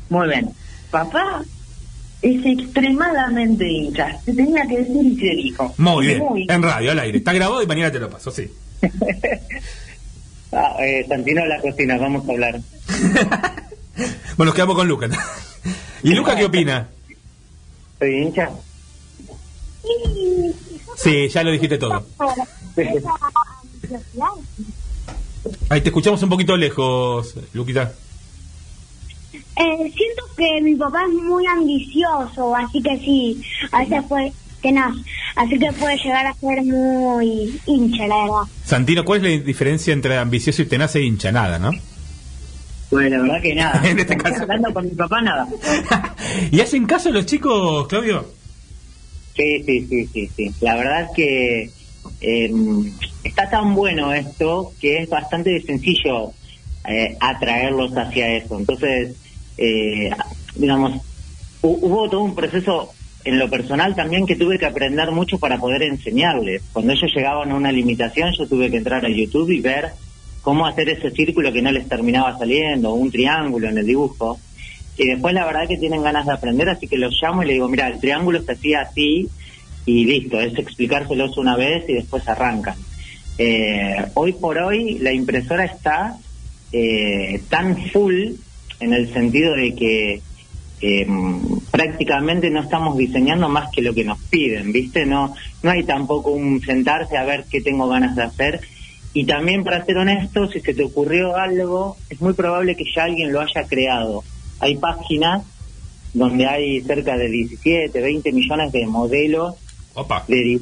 Muy 0.09 0.27
bien. 0.27 0.51
Papá 0.91 1.43
es 2.21 2.45
extremadamente 2.45 3.67
hincha. 3.67 4.19
Se 4.23 4.33
tenía 4.33 4.65
que 4.67 4.79
decir 4.79 5.05
y 5.05 5.15
se 5.17 5.35
dijo. 5.35 5.73
Muy 5.77 6.07
bien. 6.07 6.19
Muy 6.19 6.47
En 6.49 6.61
radio, 6.63 6.91
al 6.91 6.99
aire. 6.99 7.17
Está 7.17 7.33
grabado 7.33 7.61
y 7.61 7.67
mañana 7.67 7.91
te 7.91 7.99
lo 7.99 8.09
paso, 8.09 8.31
sí. 8.31 8.49
Ah, 10.51 10.77
eh, 10.79 11.05
Santino 11.09 11.45
la 11.45 11.59
cocina, 11.59 11.97
vamos 11.97 12.27
a 12.27 12.31
hablar. 12.31 12.61
Bueno, 14.37 14.49
nos 14.49 14.55
quedamos 14.55 14.75
con 14.75 14.87
Luca. 14.87 15.07
¿Y 16.03 16.13
Luca 16.13 16.35
qué 16.35 16.43
opina? 16.43 16.89
¿Soy 17.97 18.21
hincha? 18.21 18.49
Sí, 20.97 21.29
ya 21.29 21.43
lo 21.43 21.51
dijiste 21.51 21.77
todo. 21.77 22.05
Ahí 25.69 25.81
te 25.81 25.89
escuchamos 25.89 26.21
un 26.23 26.29
poquito 26.29 26.57
lejos, 26.57 27.35
Luquita. 27.53 27.93
Eh, 29.57 29.77
siento 29.77 30.23
que 30.37 30.61
mi 30.61 30.75
papá 30.75 31.03
es 31.07 31.13
muy 31.23 31.45
ambicioso, 31.45 32.55
así 32.55 32.81
que 32.81 32.97
sí, 32.99 33.41
a 33.71 33.79
veces 33.79 34.03
puede, 34.07 34.33
tenaz, 34.61 34.95
así 35.35 35.57
que 35.57 35.71
puede 35.73 35.97
llegar 35.97 36.25
a 36.27 36.33
ser 36.33 36.63
muy 36.63 37.59
hincha, 37.65 38.07
la 38.07 38.23
verdad. 38.23 38.51
Santino, 38.65 39.05
¿cuál 39.05 39.25
es 39.25 39.39
la 39.39 39.45
diferencia 39.45 39.93
entre 39.93 40.17
ambicioso 40.17 40.61
y 40.61 40.65
tenaz 40.65 40.95
e 40.95 41.03
hincha? 41.03 41.31
Nada, 41.31 41.59
¿no? 41.59 41.71
Pues 42.89 43.09
la 43.09 43.21
verdad 43.21 43.41
que 43.41 43.55
nada. 43.55 43.81
En 43.89 43.99
este 43.99 44.17
caso. 44.17 44.43
Hablando 44.43 44.73
con 44.73 44.85
mi 44.85 44.91
papá, 44.91 45.21
nada. 45.21 45.47
¿Y 46.51 46.59
hacen 46.59 46.85
caso 46.85 47.11
los 47.11 47.25
chicos, 47.25 47.87
Claudio? 47.87 48.25
Sí, 49.35 49.63
sí, 49.65 49.85
sí, 49.87 50.07
sí, 50.13 50.29
sí. 50.35 50.51
La 50.61 50.75
verdad 50.75 51.01
es 51.03 51.09
que 51.15 51.69
eh, 52.21 52.51
está 53.23 53.49
tan 53.49 53.75
bueno 53.75 54.13
esto 54.13 54.71
que 54.79 55.03
es 55.03 55.09
bastante 55.09 55.59
sencillo 55.61 56.31
eh, 56.87 57.17
atraerlos 57.19 57.91
hacia 57.97 58.35
eso. 58.35 58.57
Entonces, 58.59 59.15
eh, 59.57 60.09
digamos, 60.55 60.93
hu- 61.61 61.79
hubo 61.81 62.09
todo 62.09 62.21
un 62.21 62.35
proceso 62.35 62.91
en 63.23 63.39
lo 63.39 63.49
personal 63.49 63.95
también 63.95 64.25
que 64.25 64.35
tuve 64.35 64.59
que 64.59 64.65
aprender 64.67 65.09
mucho 65.11 65.39
para 65.39 65.57
poder 65.57 65.83
enseñarles. 65.83 66.61
Cuando 66.71 66.93
ellos 66.93 67.11
llegaban 67.15 67.51
a 67.51 67.55
una 67.55 67.71
limitación, 67.71 68.31
yo 68.37 68.47
tuve 68.47 68.69
que 68.69 68.77
entrar 68.77 69.03
a 69.05 69.09
YouTube 69.09 69.49
y 69.51 69.61
ver 69.61 69.91
cómo 70.41 70.67
hacer 70.67 70.89
ese 70.89 71.09
círculo 71.09 71.51
que 71.51 71.61
no 71.63 71.71
les 71.71 71.87
terminaba 71.89 72.37
saliendo, 72.37 72.93
un 72.93 73.09
triángulo 73.09 73.67
en 73.67 73.79
el 73.79 73.85
dibujo. 73.87 74.39
Y 74.97 75.07
después 75.07 75.33
la 75.33 75.45
verdad 75.45 75.67
que 75.67 75.77
tienen 75.77 76.03
ganas 76.03 76.25
de 76.27 76.33
aprender, 76.33 76.69
así 76.69 76.87
que 76.87 76.97
los 76.97 77.19
llamo 77.21 77.41
y 77.43 77.47
le 77.47 77.53
digo, 77.53 77.67
mira, 77.67 77.87
el 77.87 77.99
triángulo 77.99 78.41
se 78.43 78.51
hacía 78.51 78.81
así 78.81 79.27
y 79.87 80.05
listo, 80.05 80.39
es 80.39 80.57
explicárselos 80.57 81.37
una 81.37 81.55
vez 81.57 81.83
y 81.89 81.93
después 81.93 82.27
arrancan. 82.29 82.75
Eh, 83.37 84.05
hoy 84.13 84.33
por 84.33 84.57
hoy 84.59 84.99
la 84.99 85.11
impresora 85.11 85.65
está 85.65 86.15
eh, 86.71 87.41
tan 87.49 87.75
full 87.89 88.33
en 88.79 88.93
el 88.93 89.11
sentido 89.13 89.55
de 89.55 89.75
que 89.75 90.21
eh, 90.81 91.07
prácticamente 91.71 92.49
no 92.49 92.61
estamos 92.61 92.97
diseñando 92.97 93.49
más 93.49 93.69
que 93.71 93.81
lo 93.81 93.93
que 93.93 94.03
nos 94.03 94.19
piden, 94.19 94.71
¿viste? 94.71 95.05
No, 95.05 95.33
no 95.63 95.71
hay 95.71 95.83
tampoco 95.83 96.31
un 96.31 96.61
sentarse 96.61 97.17
a 97.17 97.23
ver 97.23 97.45
qué 97.49 97.61
tengo 97.61 97.87
ganas 97.87 98.15
de 98.15 98.23
hacer. 98.23 98.61
Y 99.13 99.25
también, 99.25 99.63
para 99.63 99.85
ser 99.85 99.97
honesto, 99.97 100.47
si 100.51 100.59
se 100.59 100.73
te 100.73 100.83
ocurrió 100.83 101.37
algo, 101.37 101.95
es 102.09 102.19
muy 102.19 102.33
probable 102.33 102.75
que 102.75 102.83
ya 102.93 103.05
alguien 103.05 103.31
lo 103.31 103.39
haya 103.39 103.65
creado. 103.67 104.23
Hay 104.59 104.75
páginas 104.75 105.43
donde 106.13 106.45
hay 106.45 106.81
cerca 106.81 107.17
de 107.17 107.29
17, 107.29 108.01
20 108.01 108.31
millones 108.31 108.71
de 108.71 108.85
modelos 108.87 109.55
Opa. 109.93 110.25
de. 110.27 110.59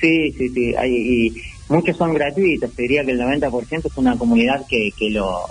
Sí, 0.00 0.32
sí, 0.32 0.48
sí. 0.48 0.74
Hay, 0.76 0.92
y, 0.92 1.34
muchos 1.68 1.96
son 1.96 2.14
gratuitos, 2.14 2.72
te 2.74 2.82
diría 2.82 3.04
que 3.04 3.12
el 3.12 3.20
90% 3.20 3.86
es 3.86 3.96
una 3.96 4.18
comunidad 4.18 4.66
que, 4.68 4.90
que 4.98 5.10
lo 5.10 5.46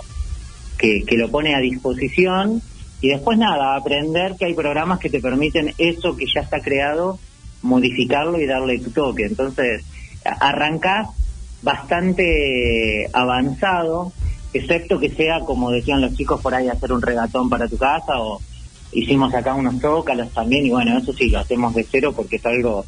que, 0.78 1.04
que 1.06 1.16
lo 1.16 1.30
pone 1.30 1.54
a 1.54 1.60
disposición 1.60 2.60
y 3.00 3.08
después 3.08 3.38
nada, 3.38 3.76
aprender 3.76 4.34
que 4.38 4.46
hay 4.46 4.54
programas 4.54 4.98
que 4.98 5.10
te 5.10 5.20
permiten 5.20 5.72
eso 5.78 6.16
que 6.16 6.26
ya 6.32 6.40
está 6.40 6.60
creado, 6.60 7.18
modificarlo 7.62 8.40
y 8.40 8.46
darle 8.46 8.78
tu 8.78 8.90
toque. 8.90 9.24
Entonces, 9.24 9.84
arrancás 10.24 11.08
bastante 11.62 13.08
avanzado, 13.12 14.12
excepto 14.52 14.98
que 14.98 15.10
sea, 15.10 15.40
como 15.40 15.70
decían 15.70 16.00
los 16.00 16.14
chicos 16.16 16.40
por 16.40 16.54
ahí, 16.54 16.68
hacer 16.68 16.92
un 16.92 17.02
regatón 17.02 17.48
para 17.50 17.68
tu 17.68 17.76
casa 17.76 18.18
o 18.20 18.40
hicimos 18.92 19.34
acá 19.34 19.54
unos 19.54 19.80
zócalos 19.80 20.32
también 20.32 20.66
y 20.66 20.70
bueno, 20.70 20.96
eso 20.98 21.12
sí, 21.12 21.28
lo 21.30 21.40
hacemos 21.40 21.74
de 21.74 21.84
cero 21.90 22.12
porque 22.14 22.36
es 22.36 22.46
algo 22.46 22.84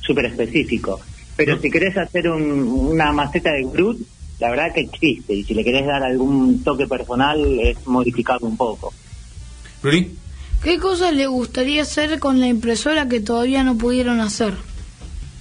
súper 0.00 0.26
específico. 0.26 0.98
Pero 1.36 1.58
si 1.58 1.70
querés 1.70 1.96
hacer 1.96 2.28
un- 2.30 2.62
una 2.68 3.12
maceta 3.12 3.52
de 3.52 3.62
Groot, 3.64 3.98
la 4.40 4.50
verdad 4.50 4.72
que 4.74 4.80
existe 4.80 5.34
y 5.34 5.44
si 5.44 5.54
le 5.54 5.62
querés 5.62 5.86
dar 5.86 6.02
algún 6.02 6.64
toque 6.64 6.86
personal 6.86 7.38
es 7.60 7.86
modificarlo 7.86 8.46
un 8.48 8.56
poco. 8.56 8.92
¿Qué 10.62 10.78
cosas 10.78 11.14
le 11.14 11.26
gustaría 11.26 11.82
hacer 11.82 12.18
con 12.18 12.40
la 12.40 12.48
impresora 12.48 13.08
que 13.08 13.20
todavía 13.20 13.62
no 13.64 13.76
pudieron 13.76 14.20
hacer? 14.20 14.54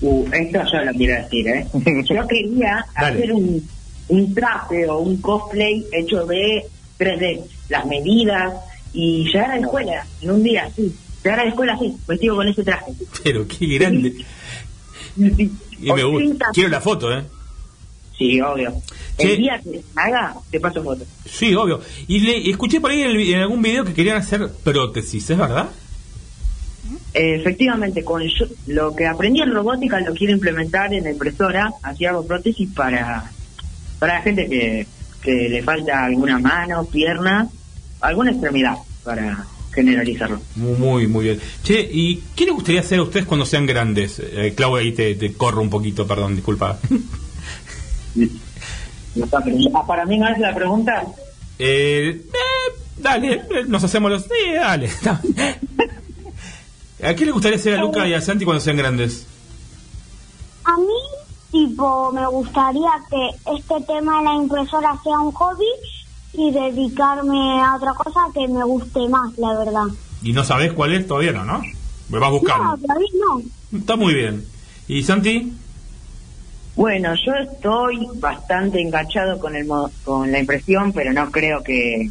Uh, 0.01 0.25
esto 0.31 0.59
yo 0.71 0.81
lo 0.83 0.91
quiero 0.93 1.23
decir, 1.23 1.47
¿eh? 1.47 1.67
Yo 2.09 2.25
quería 2.27 2.85
Dale. 2.95 3.17
hacer 3.17 3.33
un, 3.33 3.67
un 4.07 4.33
traje 4.33 4.87
o 4.87 4.99
un 4.99 5.17
cosplay 5.19 5.85
hecho 5.91 6.25
de 6.25 6.63
3D, 6.97 7.41
las 7.67 7.85
medidas 7.85 8.53
y 8.93 9.25
llegar 9.25 9.51
a 9.51 9.55
la 9.55 9.61
escuela 9.61 10.05
en 10.21 10.31
un 10.31 10.43
día, 10.43 10.69
sí. 10.73 10.93
Llegar 11.21 11.41
a 11.41 11.43
la 11.43 11.49
escuela 11.49 11.73
así, 11.73 11.93
vestido 12.07 12.35
con 12.37 12.47
ese 12.47 12.63
traje. 12.63 12.93
Pero 13.23 13.45
qué 13.45 13.65
grande. 13.77 14.25
Y 15.17 15.91
me 15.91 16.03
gusta. 16.03 16.45
Quiero 16.53 16.69
la 16.69 16.79
foto, 16.79 17.11
¿eh? 17.11 17.23
Sí, 18.19 18.39
obvio. 18.41 18.73
El 19.17 19.37
día 19.37 19.59
que 19.63 19.81
haga, 19.95 20.35
te 20.51 20.59
paso 20.59 20.83
fotos. 20.83 21.07
Sí, 21.25 21.55
obvio. 21.55 21.79
Y 22.07 22.19
le 22.19 22.49
escuché 22.51 22.79
por 22.81 22.91
ahí 22.91 23.01
en, 23.01 23.09
el 23.11 23.17
vi- 23.17 23.33
en 23.33 23.39
algún 23.39 23.61
video 23.61 23.83
que 23.85 23.93
querían 23.93 24.17
hacer 24.17 24.47
prótesis, 24.63 25.29
¿es 25.29 25.37
verdad? 25.37 25.69
Efectivamente, 27.13 28.03
con 28.03 28.21
yo- 28.23 28.45
lo 28.67 28.95
que 28.95 29.07
aprendí 29.07 29.41
en 29.41 29.51
robótica 29.53 29.99
lo 30.01 30.13
quiero 30.13 30.33
implementar 30.33 30.93
en 30.93 31.03
la 31.05 31.11
impresora, 31.11 31.71
así 31.81 32.05
hago 32.05 32.25
prótesis 32.25 32.69
para, 32.75 33.31
para 33.99 34.15
la 34.15 34.21
gente 34.21 34.47
que, 34.47 34.85
que 35.21 35.49
le 35.49 35.63
falta 35.63 36.05
alguna 36.05 36.39
mano, 36.39 36.85
pierna, 36.85 37.47
alguna 38.01 38.31
extremidad, 38.31 38.75
para 39.03 39.45
generalizarlo. 39.73 40.41
Muy, 40.55 41.07
muy, 41.07 41.23
bien. 41.25 41.39
Che, 41.63 41.79
¿y 41.91 42.21
qué 42.35 42.45
les 42.45 42.53
gustaría 42.53 42.81
hacer 42.81 42.99
a 42.99 43.03
ustedes 43.03 43.25
cuando 43.25 43.45
sean 43.45 43.65
grandes? 43.65 44.19
Eh, 44.19 44.53
Clau, 44.55 44.75
ahí 44.75 44.91
te, 44.91 45.15
te 45.15 45.33
corro 45.33 45.61
un 45.61 45.69
poquito, 45.69 46.05
perdón, 46.05 46.35
disculpa. 46.35 46.79
Ah, 49.73 49.85
Para 49.85 50.05
mí 50.05 50.17
no 50.17 50.27
es 50.27 50.39
la 50.39 50.53
pregunta. 50.53 51.05
Eh, 51.57 52.21
eh, 52.25 52.73
dale, 52.97 53.33
eh, 53.33 53.65
nos 53.67 53.83
hacemos 53.83 54.11
los... 54.11 54.23
Sí, 54.23 54.53
dale. 54.53 54.89
¿A 57.03 57.13
qué 57.15 57.25
le 57.25 57.31
gustaría 57.31 57.57
hacer 57.57 57.75
a 57.75 57.81
Luca 57.81 58.07
y 58.07 58.13
a 58.13 58.21
Santi 58.21 58.45
cuando 58.45 58.61
sean 58.61 58.77
grandes? 58.77 59.25
A 60.65 60.77
mí, 60.77 60.85
tipo, 61.51 62.11
me 62.11 62.27
gustaría 62.27 62.91
que 63.09 63.29
este 63.55 63.81
tema 63.87 64.19
de 64.19 64.25
la 64.25 64.35
impresora 64.35 64.99
sea 65.03 65.19
un 65.19 65.31
hobby 65.31 65.65
y 66.33 66.51
dedicarme 66.51 67.61
a 67.61 67.75
otra 67.75 67.93
cosa 67.93 68.19
que 68.33 68.47
me 68.47 68.63
guste 68.63 69.07
más, 69.09 69.37
la 69.37 69.57
verdad. 69.57 69.85
¿Y 70.21 70.33
no 70.33 70.43
sabes 70.43 70.73
cuál 70.73 70.93
es? 70.93 71.07
Todavía 71.07 71.31
no, 71.31 71.45
¿no? 71.45 71.61
Me 72.09 72.19
vas 72.19 72.31
buscando. 72.31 72.63
No, 72.65 72.77
todavía 72.77 73.09
no. 73.19 73.41
Está 73.77 73.95
muy 73.95 74.13
bien. 74.13 74.45
¿Y 74.87 75.03
Santi? 75.03 75.53
Bueno, 76.79 77.13
yo 77.13 77.33
estoy 77.33 78.07
bastante 78.21 78.79
enganchado 78.79 79.37
con 79.37 79.53
el 79.53 79.67
con 80.05 80.31
la 80.31 80.39
impresión, 80.39 80.93
pero 80.93 81.11
no 81.11 81.29
creo 81.29 81.61
que, 81.61 82.09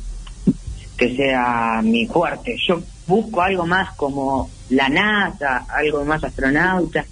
que 0.95 1.17
sea 1.17 1.81
mi 1.83 2.07
fuerte. 2.07 2.55
Yo 2.69 2.83
busco 3.07 3.41
algo 3.41 3.65
más 3.65 3.97
como 3.97 4.51
la 4.69 4.91
NASA, 4.91 5.65
algo 5.75 6.05
más 6.05 6.23
astronauta, 6.23 7.03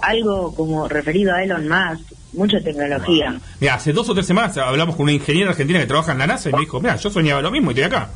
algo 0.00 0.54
como 0.54 0.88
referido 0.88 1.34
a 1.34 1.42
Elon 1.42 1.68
Musk, 1.68 2.10
mucha 2.32 2.58
tecnología. 2.62 3.38
Mira, 3.60 3.74
hace 3.74 3.92
dos 3.92 4.08
o 4.08 4.14
tres 4.14 4.24
semanas 4.24 4.56
hablamos 4.56 4.96
con 4.96 5.02
una 5.02 5.12
ingeniera 5.12 5.50
argentina 5.50 5.80
que 5.80 5.86
trabaja 5.86 6.12
en 6.12 6.18
la 6.20 6.26
NASA 6.26 6.48
y 6.48 6.54
me 6.54 6.60
dijo, 6.60 6.80
mira, 6.80 6.96
yo 6.96 7.10
soñaba 7.10 7.42
lo 7.42 7.50
mismo 7.50 7.70
y 7.70 7.74
estoy 7.74 7.84
acá. 7.84 8.08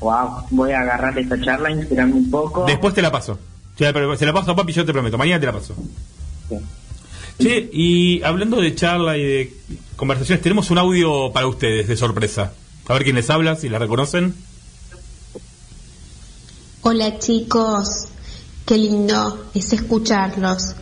Wow, 0.00 0.46
voy 0.48 0.72
a 0.72 0.80
agarrar 0.80 1.18
esta 1.18 1.38
charla, 1.42 1.70
inspirarme 1.70 2.14
un 2.14 2.30
poco. 2.30 2.64
Después 2.64 2.94
te 2.94 3.02
la 3.02 3.12
paso. 3.12 3.38
Se 3.76 3.84
la, 3.84 4.32
paso 4.32 4.52
a 4.52 4.56
papi, 4.56 4.72
yo 4.72 4.86
te 4.86 4.94
prometo. 4.94 5.18
Mañana 5.18 5.40
te 5.40 5.44
la 5.44 5.52
paso. 5.52 5.74
Che, 7.38 7.68
y 7.72 8.22
hablando 8.22 8.60
de 8.60 8.74
charla 8.74 9.18
y 9.18 9.22
de 9.22 9.54
conversaciones, 9.96 10.42
tenemos 10.42 10.70
un 10.70 10.78
audio 10.78 11.32
para 11.32 11.46
ustedes 11.46 11.86
de 11.86 11.96
sorpresa. 11.96 12.52
A 12.88 12.94
ver 12.94 13.04
quién 13.04 13.16
les 13.16 13.28
habla, 13.28 13.56
si 13.56 13.68
la 13.68 13.78
reconocen. 13.78 14.34
Hola 16.80 17.18
chicos, 17.18 18.06
qué 18.64 18.78
lindo 18.78 19.50
es 19.54 19.72
escucharlos. 19.72 20.76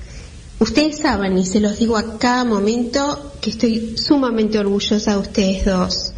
Ustedes 0.60 0.98
saben, 0.98 1.36
y 1.38 1.44
se 1.44 1.60
los 1.60 1.78
digo 1.78 1.96
a 1.96 2.18
cada 2.18 2.44
momento, 2.44 3.32
que 3.40 3.50
estoy 3.50 3.96
sumamente 3.96 4.58
orgullosa 4.58 5.12
de 5.12 5.18
ustedes 5.18 5.64
dos. 5.64 6.12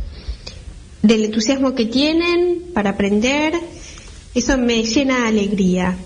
Del 1.03 1.25
entusiasmo 1.25 1.75
que 1.75 1.87
tienen 1.87 2.73
para 2.75 2.91
aprender, 2.91 3.55
eso 4.35 4.59
me 4.59 4.83
llena 4.83 5.23
de 5.23 5.29
alegría. 5.29 5.97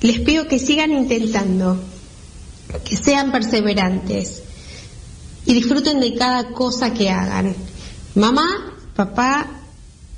Les 0.00 0.20
pido 0.20 0.46
que 0.46 0.58
sigan 0.58 0.92
intentando, 0.92 1.78
que 2.84 2.96
sean 2.96 3.32
perseverantes 3.32 4.42
y 5.46 5.54
disfruten 5.54 6.00
de 6.00 6.14
cada 6.14 6.48
cosa 6.52 6.92
que 6.92 7.10
hagan. 7.10 7.54
Mamá, 8.14 8.74
papá, 8.94 9.46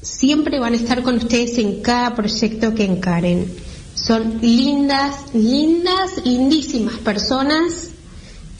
siempre 0.03 0.61
van 0.61 0.75
a 0.75 0.77
estar 0.77 1.03
con 1.03 1.17
ustedes 1.17 1.59
en 1.59 1.83
cada 1.83 2.15
proyecto 2.15 2.75
que 2.75 2.85
encaren. 2.85 3.53
Son 3.95 4.39
lindas, 4.41 5.35
lindas, 5.35 6.25
lindísimas 6.25 6.97
personas. 6.97 7.91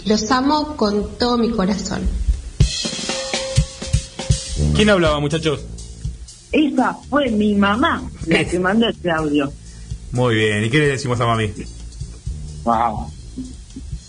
Los 0.05 0.31
amo 0.31 0.77
con 0.77 1.19
todo 1.19 1.37
mi 1.37 1.51
corazón. 1.51 2.03
¿Quién 4.75 4.91
hablaba, 4.91 5.21
muchachos? 5.21 5.61
Esa 6.53 6.95
fue 7.09 7.31
mi 7.31 7.55
mamá 7.55 8.03
la 8.27 8.45
que 8.45 8.59
mandó 8.61 8.89
este 8.89 9.11
audio. 9.11 9.53
Muy 10.13 10.35
bien, 10.37 10.65
¿y 10.65 10.71
qué 10.71 10.79
le 10.79 10.87
decimos 10.89 11.21
a 11.21 11.27
mami? 11.27 11.53
Wow. 12.65 13.11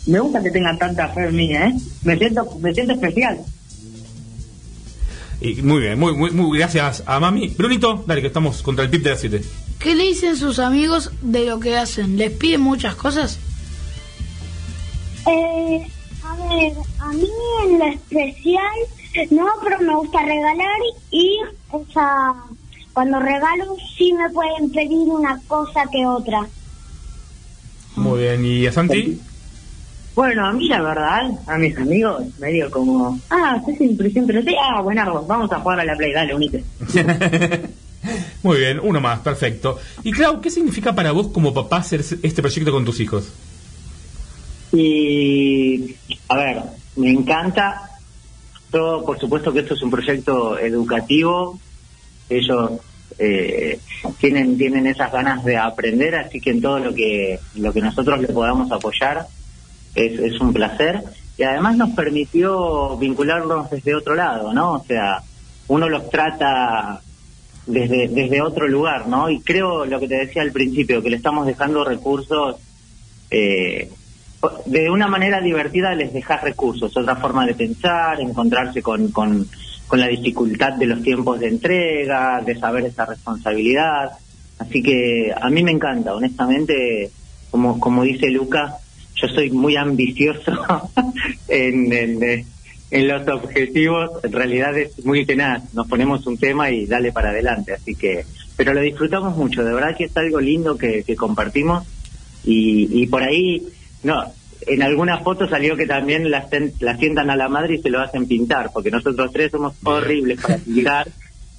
Me 0.08 0.20
gusta 0.20 0.42
que 0.42 0.52
tengan 0.52 0.78
tanta 0.80 1.10
fe 1.10 1.28
en 1.28 1.36
mí, 1.36 1.54
¿eh? 1.54 1.74
Me 2.04 2.18
siento, 2.18 2.48
me 2.62 2.74
siento 2.74 2.94
especial. 2.94 3.40
Y 5.42 5.62
muy 5.62 5.82
bien, 5.82 6.00
muy, 6.00 6.14
muy, 6.14 6.32
muy 6.32 6.58
gracias 6.58 7.04
a 7.06 7.20
mami. 7.20 7.50
Brunito, 7.50 8.04
dale, 8.08 8.22
que 8.22 8.28
estamos 8.28 8.62
contra 8.64 8.86
el 8.86 8.90
pip 8.90 9.04
de 9.04 9.10
las 9.12 9.20
7. 9.20 9.42
¿Qué 9.80 9.96
le 9.96 10.04
dicen 10.06 10.36
sus 10.36 10.60
amigos 10.60 11.12
de 11.22 11.46
lo 11.46 11.60
que 11.60 11.78
hacen? 11.78 12.18
¿Les 12.18 12.32
piden 12.32 12.62
muchas 12.62 12.96
cosas? 12.96 13.38
Eh, 15.28 15.88
a 16.24 16.36
ver, 16.36 16.74
a 17.00 17.12
mí 17.12 17.30
en 17.66 17.80
lo 17.80 17.86
especial, 17.86 18.76
no, 19.30 19.46
pero 19.62 19.80
me 19.80 19.96
gusta 19.96 20.24
regalar 20.24 20.80
y 21.12 21.38
esa, 21.74 22.34
cuando 22.94 23.20
regalo 23.20 23.76
sí 23.98 24.14
me 24.14 24.30
pueden 24.30 24.72
pedir 24.72 25.10
una 25.10 25.40
cosa 25.48 25.84
que 25.92 26.06
otra. 26.06 26.48
Muy 27.98 28.22
bien, 28.22 28.46
¿y 28.46 28.66
a 28.66 28.72
Santi? 28.72 29.20
Bueno, 30.18 30.48
a 30.48 30.52
mí 30.52 30.68
la 30.68 30.82
verdad, 30.82 31.30
a 31.46 31.60
mis 31.60 31.78
amigos, 31.78 32.24
medio 32.40 32.72
como, 32.72 33.20
ah, 33.30 33.62
es 33.68 33.80
impresión, 33.80 34.26
pero 34.26 34.42
sí, 34.42 34.56
ah, 34.60 34.82
buenardo, 34.82 35.24
vamos 35.28 35.52
a 35.52 35.60
jugar 35.60 35.82
a 35.82 35.86
la 35.86 35.96
Play, 35.96 36.12
dale, 36.12 36.34
unite. 36.34 36.64
Muy 38.42 38.58
bien, 38.58 38.80
uno 38.82 39.00
más, 39.00 39.20
perfecto. 39.20 39.78
Y 40.04 40.12
Clau, 40.12 40.42
¿qué 40.42 40.50
significa 40.50 40.96
para 40.96 41.12
vos 41.12 41.28
como 41.28 41.54
papá 41.54 41.78
hacer 41.78 42.00
este 42.00 42.42
proyecto 42.42 42.72
con 42.72 42.84
tus 42.84 43.00
hijos? 43.00 43.32
Y, 44.74 45.96
a 46.30 46.36
ver, 46.36 46.64
me 46.96 47.12
encanta. 47.12 47.88
Yo, 48.74 49.04
por 49.06 49.20
supuesto 49.20 49.54
que 49.54 49.60
esto 49.60 49.76
es 49.76 49.84
un 49.84 49.92
proyecto 49.92 50.58
educativo. 50.58 51.60
Ellos 52.28 52.72
eh, 53.20 53.80
tienen 54.20 54.58
tienen 54.58 54.88
esas 54.88 55.12
ganas 55.12 55.46
de 55.46 55.58
aprender, 55.58 56.16
así 56.16 56.42
que 56.42 56.50
en 56.50 56.62
todo 56.64 56.80
lo 56.80 56.92
que 56.96 57.40
lo 57.54 57.72
que 57.72 57.82
nosotros 57.82 58.20
le 58.20 58.30
podamos 58.30 58.72
apoyar 58.72 59.28
es, 59.98 60.20
es 60.20 60.40
un 60.40 60.54
placer. 60.54 61.04
Y 61.38 61.44
además 61.44 61.78
nos 61.78 61.92
permitió 61.92 62.98
vincularnos 62.98 63.70
desde 63.70 63.96
otro 63.96 64.16
lado, 64.16 64.54
¿no? 64.54 64.74
O 64.74 64.84
sea, 64.84 65.22
uno 65.68 65.90
los 65.90 66.10
trata 66.10 67.02
desde, 67.66 68.08
desde 68.08 68.42
otro 68.42 68.68
lugar, 68.68 69.08
¿no? 69.08 69.30
Y 69.30 69.42
creo 69.42 69.86
lo 69.86 70.00
que 70.00 70.08
te 70.08 70.16
decía 70.16 70.42
al 70.42 70.52
principio, 70.52 71.04
que 71.04 71.10
le 71.10 71.18
estamos 71.18 71.46
dejando 71.46 71.84
recursos 71.84 72.56
eh, 73.30 73.92
de 74.66 74.90
una 74.90 75.08
manera 75.08 75.42
divertida 75.42 75.96
les 75.96 76.14
dejas 76.14 76.42
recursos, 76.42 76.96
otra 76.96 77.16
forma 77.16 77.46
de 77.46 77.56
pensar, 77.56 78.22
encontrarse 78.22 78.82
con, 78.82 79.12
con, 79.12 79.48
con 79.88 80.00
la 80.00 80.08
dificultad 80.08 80.74
de 80.74 80.86
los 80.86 81.02
tiempos 81.02 81.40
de 81.40 81.48
entrega, 81.48 82.42
de 82.42 82.56
saber 82.56 82.86
esa 82.86 83.06
responsabilidad. 83.06 84.12
Así 84.60 84.82
que 84.82 85.34
a 85.36 85.50
mí 85.50 85.64
me 85.64 85.72
encanta, 85.72 86.14
honestamente, 86.14 87.12
como, 87.50 87.80
como 87.80 88.04
dice 88.04 88.30
Luca, 88.30 88.78
yo 89.22 89.28
soy 89.30 89.50
muy 89.52 89.76
ambicioso 89.76 90.52
en, 91.48 91.92
en, 91.94 92.46
en 92.92 93.08
los 93.08 93.28
objetivos. 93.28 94.24
En 94.24 94.32
realidad 94.32 94.78
es 94.78 95.04
muy 95.06 95.26
tenaz. 95.26 95.74
Nos 95.74 95.88
ponemos 95.88 96.26
un 96.28 96.38
tema 96.38 96.70
y 96.72 96.86
dale 96.86 97.12
para 97.12 97.30
adelante. 97.30 97.74
Así 97.74 97.96
que, 97.96 98.26
pero 98.56 98.74
lo 98.74 98.82
disfrutamos 98.82 99.36
mucho. 99.36 99.64
De 99.64 99.74
verdad 99.74 99.96
que 99.98 100.06
es 100.06 100.18
algo 100.18 100.40
lindo 100.40 100.78
que, 100.78 101.04
que 101.04 101.16
compartimos. 101.16 101.86
Y, 102.44 103.02
y 103.04 103.08
por 103.08 103.24
ahí, 103.24 103.68
no, 104.04 104.24
en 104.66 104.82
algunas 104.84 105.22
fotos 105.24 105.50
salió 105.50 105.76
que 105.76 105.86
también 105.86 106.30
la, 106.32 106.48
la 106.80 106.98
sientan 106.98 107.30
a 107.30 107.36
la 107.36 107.50
madre 107.50 107.76
y 107.76 107.82
se 107.82 107.90
lo 107.90 108.00
hacen 108.00 108.28
pintar, 108.28 108.70
porque 108.74 108.90
nosotros 108.92 109.32
tres 109.34 109.52
somos 109.52 109.76
horribles 109.84 110.40
para 110.42 110.58
pintar, 110.58 111.08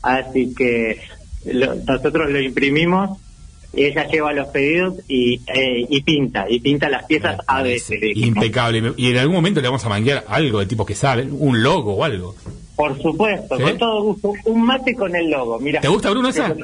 así 0.03 0.55
que 0.55 0.99
lo- 1.47 1.75
nosotros 1.75 2.31
lo 2.31 2.41
imprimimos, 2.41 3.19
ella 3.73 4.07
lleva 4.07 4.33
los 4.33 4.49
pedidos 4.49 4.95
y, 5.09 5.41
eh, 5.47 5.87
y 5.89 6.03
pinta, 6.03 6.47
y 6.49 6.61
pinta 6.61 6.89
las 6.89 7.05
piezas 7.05 7.39
a 7.47 7.63
veces. 7.63 7.99
Impecable. 8.15 8.93
Y 8.97 9.11
en 9.11 9.19
algún 9.19 9.37
momento 9.37 9.61
le 9.61 9.69
vamos 9.69 9.85
a 9.85 9.89
manguear 9.89 10.25
algo 10.29 10.61
de 10.61 10.67
tipo 10.67 10.85
que 10.87 10.95
sabe, 10.95 11.29
un 11.31 11.63
logo 11.63 11.95
o 11.95 12.05
algo. 12.05 12.35
Por 12.77 13.01
supuesto, 13.03 13.57
¿Sí? 13.57 13.63
con 13.63 13.79
todo 13.79 14.03
gusto, 14.05 14.33
un 14.47 14.63
mate 14.63 14.95
con 14.95 15.15
el 15.15 15.31
logo, 15.31 15.59
mira. 15.59 15.81
¿Te 15.81 15.89
gusta, 15.89 16.11
Bruno, 16.11 16.29
esa? 16.29 16.55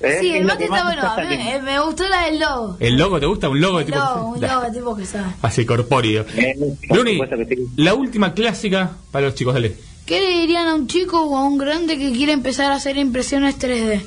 ¿Eh? 0.00 0.18
Sí, 0.20 0.30
el 0.34 0.44
mate 0.44 0.58
que 0.58 0.64
está 0.64 0.84
bueno. 0.84 1.02
A 1.02 1.16
mí, 1.24 1.34
eh, 1.34 1.60
me 1.62 1.80
gustó 1.80 2.06
la 2.08 2.26
del 2.26 2.38
logo. 2.40 2.76
¿El 2.80 2.96
logo 2.96 3.18
te 3.20 3.26
gusta? 3.26 3.48
¿Un 3.48 3.60
logo 3.60 3.78
de 3.78 3.84
Un 3.84 3.90
tipo 3.92 3.98
logo, 4.04 4.28
un 4.34 4.40
Da. 4.40 4.54
logo 4.54 4.66
de 4.66 4.72
tipo 4.72 4.96
que 4.96 5.06
sabe. 5.06 5.32
Así 5.42 5.64
corpóreo. 5.64 6.26
Eh, 6.36 6.54
Bruni, 6.88 7.18
que 7.20 7.46
sí. 7.56 7.66
la 7.76 7.94
última 7.94 8.34
clásica 8.34 8.90
para 9.10 9.26
los 9.26 9.34
chicos, 9.34 9.54
dale. 9.54 9.74
¿Qué 10.04 10.20
le 10.20 10.40
dirían 10.40 10.66
a 10.68 10.74
un 10.74 10.88
chico 10.88 11.22
o 11.24 11.36
a 11.36 11.44
un 11.44 11.56
grande 11.56 11.96
que 11.96 12.10
quiere 12.12 12.32
empezar 12.32 12.72
a 12.72 12.74
hacer 12.74 12.96
impresiones 12.96 13.58
3D? 13.58 14.02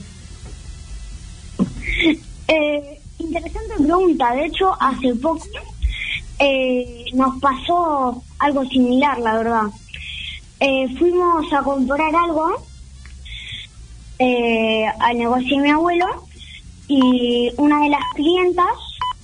Eh, 2.47 2.99
interesante 3.19 3.75
pregunta. 3.77 4.33
De 4.33 4.45
hecho, 4.45 4.71
hace 4.79 5.15
poco 5.15 5.45
eh, 6.39 7.05
nos 7.13 7.39
pasó 7.39 8.23
algo 8.39 8.65
similar, 8.65 9.19
la 9.19 9.37
verdad. 9.37 9.63
Eh, 10.59 10.87
fuimos 10.97 11.51
a 11.51 11.63
comprar 11.63 12.15
algo 12.15 12.49
eh, 14.19 14.85
al 14.99 15.17
negocio 15.17 15.57
de 15.57 15.63
mi 15.63 15.71
abuelo 15.71 16.05
y 16.87 17.51
una 17.57 17.81
de 17.81 17.89
las 17.89 18.03
clientas, 18.13 18.65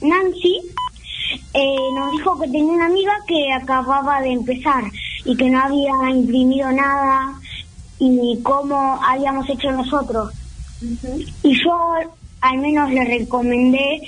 Nancy, 0.02 0.62
eh, 1.54 1.76
nos 1.96 2.12
dijo 2.12 2.40
que 2.40 2.48
tenía 2.48 2.74
una 2.74 2.88
amiga 2.88 3.14
que 3.28 3.54
acababa 3.54 4.22
de 4.22 4.32
empezar 4.32 4.84
y 5.24 5.38
que 5.38 5.50
no 5.50 5.62
había 5.62 6.10
imprimido 6.10 6.72
nada 6.72 7.40
y 8.00 8.40
cómo 8.42 9.00
habíamos 9.04 9.48
hecho 9.50 9.72
nosotros. 9.72 10.34
Y 11.44 11.64
yo 11.64 12.00
al 12.42 12.58
menos 12.58 12.92
le 12.92 13.06
recomendé 13.06 14.02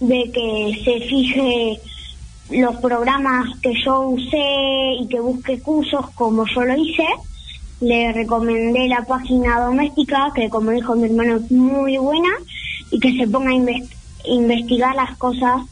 de 0.00 0.30
que 0.32 0.82
se 0.84 1.00
fije 1.06 1.80
los 2.50 2.76
programas 2.76 3.58
que 3.60 3.72
yo 3.84 4.00
usé 4.08 4.94
y 5.00 5.08
que 5.08 5.20
busque 5.20 5.60
cursos 5.60 6.10
como 6.14 6.44
yo 6.46 6.62
lo 6.62 6.76
hice. 6.76 7.06
Le 7.80 8.12
recomendé 8.12 8.88
la 8.88 9.02
página 9.02 9.60
doméstica, 9.60 10.32
que 10.34 10.48
como 10.48 10.70
dijo 10.70 10.94
mi 10.96 11.06
hermano 11.06 11.36
es 11.36 11.50
muy 11.50 11.98
buena, 11.98 12.30
y 12.90 12.98
que 13.00 13.16
se 13.16 13.26
ponga 13.26 13.50
a 13.50 13.54
inves- 13.54 13.90
investigar 14.24 14.94
las 14.94 15.16
cosas 15.18 15.62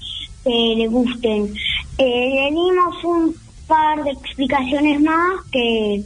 que 0.42 0.74
le 0.76 0.86
gusten. 0.88 1.54
Eh, 1.96 2.30
le 2.34 2.50
dimos 2.50 3.04
un 3.04 3.34
par 3.66 4.04
de 4.04 4.10
explicaciones 4.10 5.00
más 5.00 5.42
que 5.50 6.02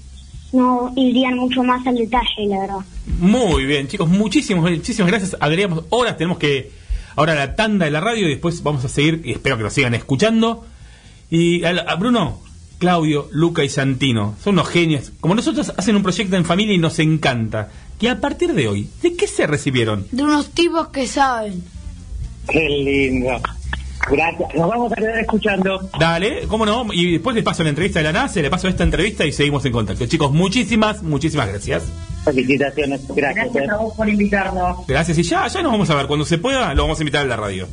no 0.53 0.93
irían 0.97 1.37
mucho 1.37 1.63
más 1.65 1.85
al 1.87 1.97
detalle, 1.97 2.47
la 2.47 2.61
verdad. 2.61 2.85
Muy 3.19 3.65
bien, 3.65 3.89
chicos, 3.89 4.09
muchísimas, 4.09 4.71
muchísimas 4.71 5.11
gracias. 5.11 5.37
Agregamos 5.41 5.85
horas, 5.91 6.17
tenemos 6.17 6.39
que 6.39 6.71
ahora 7.17 7.35
la 7.35 7.57
tanda 7.57 7.85
de 7.85 7.91
la 7.91 8.01
radio 8.01 8.27
y 8.27 8.31
después 8.31 8.63
vamos 8.63 8.85
a 8.85 8.89
seguir 8.89 9.23
y 9.25 9.33
espero 9.33 9.57
que 9.57 9.65
nos 9.65 9.73
sigan 9.73 9.95
escuchando. 9.95 10.65
Y 11.31 11.65
a, 11.65 11.71
a 11.71 11.97
Bruno, 11.97 12.41
Claudio, 12.79 13.29
Luca 13.33 13.65
y 13.65 13.69
Santino, 13.69 14.37
son 14.43 14.55
unos 14.55 14.69
genios. 14.69 15.13
Como 15.21 15.35
nosotros 15.35 15.73
hacen 15.77 15.97
un 15.97 16.03
proyecto 16.03 16.37
en 16.37 16.45
familia 16.45 16.75
y 16.75 16.79
nos 16.79 16.99
encanta. 16.99 17.71
Que 17.99 18.09
a 18.09 18.21
partir 18.21 18.55
de 18.55 18.69
hoy, 18.69 18.89
¿de 19.03 19.17
qué 19.17 19.27
se 19.27 19.49
recibieron? 19.49 20.07
De 20.13 20.23
unos 20.23 20.51
tipos 20.51 20.89
que 20.89 21.09
saben. 21.09 21.65
Qué 22.49 22.69
lindo. 22.69 23.41
Gracias. 24.09 24.55
Nos 24.55 24.69
vamos 24.69 24.93
a 24.93 24.95
quedar 24.95 25.19
escuchando. 25.19 25.91
Dale, 25.99 26.47
cómo 26.47 26.65
no, 26.65 26.87
y 26.93 27.13
después 27.13 27.35
le 27.35 27.43
paso 27.43 27.65
la 27.65 27.71
entrevista 27.71 27.99
de 27.99 28.05
la 28.05 28.13
NACE, 28.13 28.43
le 28.43 28.51
paso 28.51 28.69
esta 28.69 28.85
entrevista 28.85 29.27
y 29.27 29.33
seguimos 29.33 29.65
en 29.65 29.73
contacto. 29.73 30.07
Chicos, 30.07 30.33
muchísimas, 30.33 31.03
muchísimas 31.03 31.49
gracias. 31.49 31.85
Felicitaciones. 32.35 33.01
Gracias. 33.09 33.53
Gracias 33.53 33.71
a 33.71 33.77
vos 33.77 33.95
por 33.95 34.09
invitarnos. 34.09 34.87
Gracias 34.87 35.19
y 35.19 35.23
ya, 35.23 35.47
ya 35.47 35.63
nos 35.63 35.73
vamos 35.73 35.91
a 35.91 35.95
ver. 35.95 36.07
Cuando 36.07 36.25
se 36.25 36.39
pueda, 36.39 36.75
lo 36.75 36.83
vamos 36.83 36.99
a 36.99 37.03
invitar 37.03 37.23
a 37.23 37.29
la 37.29 37.37
radio. 37.37 37.69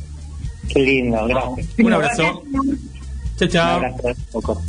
Qué 0.68 0.80
lindo. 0.80 1.26
Gracias. 1.26 1.66
Un 1.78 1.92
abrazo. 1.92 2.42
Chao, 3.36 3.48
chao. 3.48 3.78
Un 3.78 3.84
abrazo. 3.84 4.62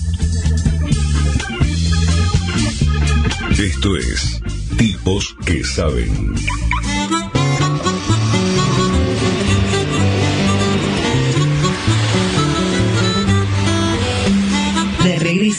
Esto 3.58 3.98
es 3.98 4.42
Tipos 4.78 5.36
que 5.46 5.64
Saben. 5.64 6.36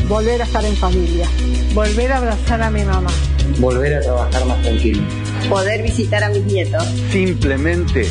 Volver 0.04 0.40
a 0.40 0.44
estar 0.44 0.64
en 0.64 0.76
familia. 0.76 1.28
Volver 1.74 2.12
a 2.12 2.18
abrazar 2.18 2.62
a 2.62 2.70
mi 2.70 2.84
mamá. 2.84 3.10
Volver 3.58 3.94
a 3.94 4.00
trabajar 4.00 4.46
más 4.46 4.62
tranquilo. 4.62 5.02
Poder 5.48 5.82
visitar 5.82 6.22
a 6.22 6.28
mis 6.28 6.44
nietos. 6.44 6.84
Simplemente 7.10 8.08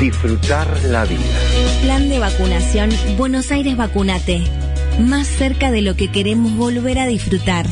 disfrutar 0.00 0.66
la 0.86 1.04
vida. 1.04 1.20
Plan 1.82 2.08
de 2.08 2.18
vacunación 2.18 2.90
Buenos 3.16 3.52
Aires 3.52 3.76
Vacunate. 3.76 4.42
Más 4.98 5.28
cerca 5.28 5.70
de 5.70 5.82
lo 5.82 5.94
que 5.94 6.10
queremos 6.10 6.56
volver 6.56 6.98
a 6.98 7.06
disfrutar. 7.06 7.66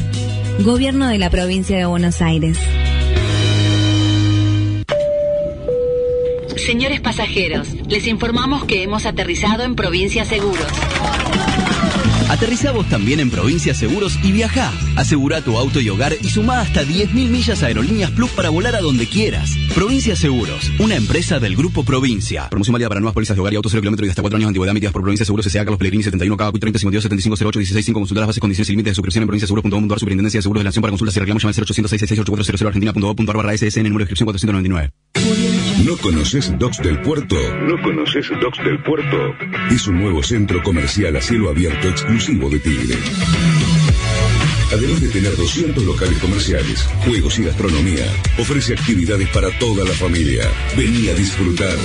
Gobierno 0.60 1.08
de 1.08 1.18
la 1.18 1.28
provincia 1.28 1.76
de 1.76 1.86
Buenos 1.86 2.22
Aires. 2.22 2.56
Señores 6.56 7.00
pasajeros, 7.00 7.66
les 7.88 8.06
informamos 8.06 8.64
que 8.64 8.84
hemos 8.84 9.06
aterrizado 9.06 9.64
en 9.64 9.74
Provincia 9.74 10.24
Seguros. 10.24 10.68
Aterriza 12.30 12.70
vos 12.70 12.88
también 12.88 13.18
en 13.18 13.28
Provincia 13.28 13.74
Seguros 13.74 14.16
y 14.22 14.30
viaja. 14.30 14.72
Asegura 14.94 15.42
tu 15.42 15.58
auto 15.58 15.80
y 15.80 15.88
hogar 15.88 16.14
y 16.22 16.28
suma 16.28 16.60
hasta 16.60 16.84
10.000 16.84 17.28
millas 17.28 17.64
a 17.64 17.66
Aerolíneas 17.66 18.12
Plus 18.12 18.30
para 18.30 18.50
volar 18.50 18.76
a 18.76 18.80
donde 18.80 19.08
quieras. 19.08 19.50
Provincia 19.74 20.14
Seguros, 20.14 20.70
una 20.78 20.94
empresa 20.94 21.40
del 21.40 21.56
Grupo 21.56 21.82
Provincia. 21.82 22.48
Promoción 22.48 22.74
válida 22.74 22.88
para 22.88 23.00
nuevas 23.00 23.14
pólizas 23.14 23.36
de 23.36 23.40
hogar 23.40 23.52
y 23.52 23.56
autos 23.56 23.72
0 23.72 23.82
kilómetros 23.82 24.06
y 24.06 24.10
hasta 24.10 24.22
4 24.22 24.36
años 24.36 24.46
de 24.46 24.50
antigüedad 24.50 24.70
emitidas 24.70 24.92
por 24.92 25.02
Provincia 25.02 25.26
Seguros 25.26 25.44
S.A. 25.44 25.64
Carlos 25.64 25.78
Pellegrini 25.78 26.04
71 26.04 26.36
K 26.36 26.52
30 26.52 26.78
52 26.78 27.02
75 27.02 27.48
08 27.48 27.58
16 27.58 27.86
5 27.86 27.98
Consultar 27.98 28.20
las 28.20 28.28
bases, 28.28 28.40
condiciones 28.40 28.68
y 28.68 28.72
límites 28.74 28.92
de 28.92 28.94
suscripción 28.94 29.22
en 29.22 29.26
provinciaseguros.com.ar 29.26 29.98
Superintendencia 29.98 30.38
de 30.38 30.42
Seguros 30.42 30.60
de 30.60 30.64
la 30.64 30.68
Nación 30.68 30.82
para 30.82 30.92
consultas 30.92 31.16
y 31.16 31.18
reclamos 31.18 31.42
llama 31.42 31.52
al 31.56 31.64
0800 31.66 32.62
argentina.gov.ar 32.62 33.36
barra 33.36 33.58
SSN 33.58 33.82
número 33.82 34.06
de 34.06 34.12
inscripción 34.12 34.26
499. 34.26 35.59
¿No 35.84 35.96
conoces 35.96 36.52
Docks 36.58 36.78
del 36.78 37.00
Puerto? 37.00 37.36
¿No 37.62 37.80
conoces 37.82 38.28
Docks 38.40 38.62
del 38.62 38.82
Puerto? 38.82 39.34
Es 39.70 39.86
un 39.86 39.98
nuevo 39.98 40.22
centro 40.22 40.62
comercial 40.62 41.16
a 41.16 41.22
cielo 41.22 41.48
abierto 41.48 41.88
exclusivo 41.88 42.50
de 42.50 42.58
Tigre. 42.58 42.98
Además 44.72 45.00
de 45.00 45.08
tener 45.08 45.36
200 45.36 45.82
locales 45.84 46.18
comerciales, 46.18 46.82
juegos 47.04 47.38
y 47.38 47.44
gastronomía, 47.44 48.04
ofrece 48.38 48.74
actividades 48.74 49.28
para 49.30 49.50
toda 49.58 49.84
la 49.84 49.92
familia. 49.92 50.44
Vení 50.76 51.08
a 51.08 51.14
disfrutar. 51.14 51.76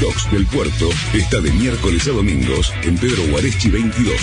Docks 0.00 0.30
del 0.32 0.46
Puerto 0.46 0.88
está 1.12 1.40
de 1.40 1.52
miércoles 1.52 2.08
a 2.08 2.12
domingos 2.12 2.72
en 2.82 2.96
Pedro 2.96 3.22
Guareschi 3.30 3.68
22, 3.68 4.16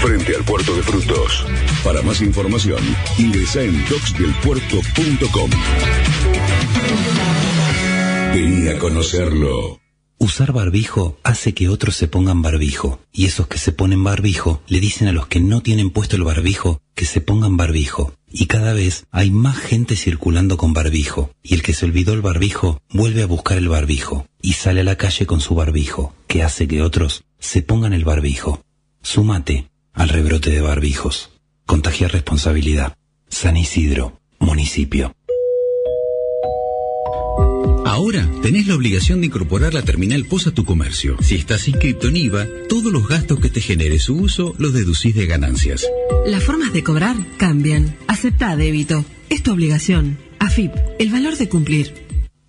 frente 0.00 0.36
al 0.36 0.44
puerto 0.44 0.76
de 0.76 0.82
frutos. 0.82 1.46
Para 1.82 2.02
más 2.02 2.20
información, 2.20 2.80
ingresa 3.18 3.62
en 3.62 3.82
docksdelpuerto.com. 3.88 5.50
Vení 8.38 8.68
a 8.68 8.78
conocerlo. 8.78 9.80
Usar 10.18 10.52
barbijo 10.52 11.18
hace 11.24 11.54
que 11.54 11.68
otros 11.68 11.96
se 11.96 12.06
pongan 12.06 12.40
barbijo, 12.40 13.00
y 13.12 13.24
esos 13.24 13.48
que 13.48 13.58
se 13.58 13.72
ponen 13.72 14.04
barbijo 14.04 14.62
le 14.68 14.78
dicen 14.78 15.08
a 15.08 15.12
los 15.12 15.26
que 15.26 15.40
no 15.40 15.60
tienen 15.60 15.90
puesto 15.90 16.14
el 16.14 16.22
barbijo 16.22 16.80
que 16.94 17.04
se 17.04 17.20
pongan 17.20 17.56
barbijo. 17.56 18.12
Y 18.30 18.46
cada 18.46 18.74
vez 18.74 19.06
hay 19.10 19.32
más 19.32 19.56
gente 19.56 19.96
circulando 19.96 20.56
con 20.56 20.72
barbijo, 20.72 21.32
y 21.42 21.54
el 21.54 21.62
que 21.62 21.74
se 21.74 21.84
olvidó 21.84 22.12
el 22.12 22.22
barbijo 22.22 22.80
vuelve 22.90 23.24
a 23.24 23.26
buscar 23.26 23.58
el 23.58 23.68
barbijo, 23.68 24.28
y 24.40 24.52
sale 24.52 24.82
a 24.82 24.84
la 24.84 24.94
calle 24.94 25.26
con 25.26 25.40
su 25.40 25.56
barbijo, 25.56 26.14
que 26.28 26.44
hace 26.44 26.68
que 26.68 26.80
otros 26.82 27.24
se 27.40 27.62
pongan 27.62 27.92
el 27.92 28.04
barbijo. 28.04 28.62
Súmate 29.02 29.68
al 29.94 30.10
rebrote 30.10 30.50
de 30.50 30.60
barbijos. 30.60 31.32
Contagia 31.66 32.06
responsabilidad. 32.06 32.96
San 33.28 33.56
Isidro, 33.56 34.20
municipio. 34.38 35.12
Ahora 37.84 38.28
tenés 38.42 38.66
la 38.66 38.76
obligación 38.76 39.20
de 39.20 39.26
incorporar 39.26 39.74
la 39.74 39.82
terminal 39.82 40.24
POS 40.24 40.48
a 40.48 40.50
tu 40.52 40.64
comercio. 40.64 41.16
Si 41.20 41.34
estás 41.34 41.66
inscrito 41.68 42.08
en 42.08 42.16
IVA, 42.16 42.46
todos 42.68 42.92
los 42.92 43.08
gastos 43.08 43.40
que 43.40 43.48
te 43.48 43.60
genere 43.60 43.98
su 43.98 44.16
uso 44.16 44.54
los 44.58 44.72
deducís 44.72 45.14
de 45.14 45.26
ganancias. 45.26 45.86
Las 46.26 46.44
formas 46.44 46.72
de 46.72 46.84
cobrar 46.84 47.16
cambian. 47.38 47.96
Acepta 48.06 48.56
débito. 48.56 49.04
Es 49.30 49.42
tu 49.42 49.52
obligación. 49.52 50.18
AFIP, 50.38 50.72
el 50.98 51.10
valor 51.10 51.36
de 51.36 51.48
cumplir. 51.48 51.92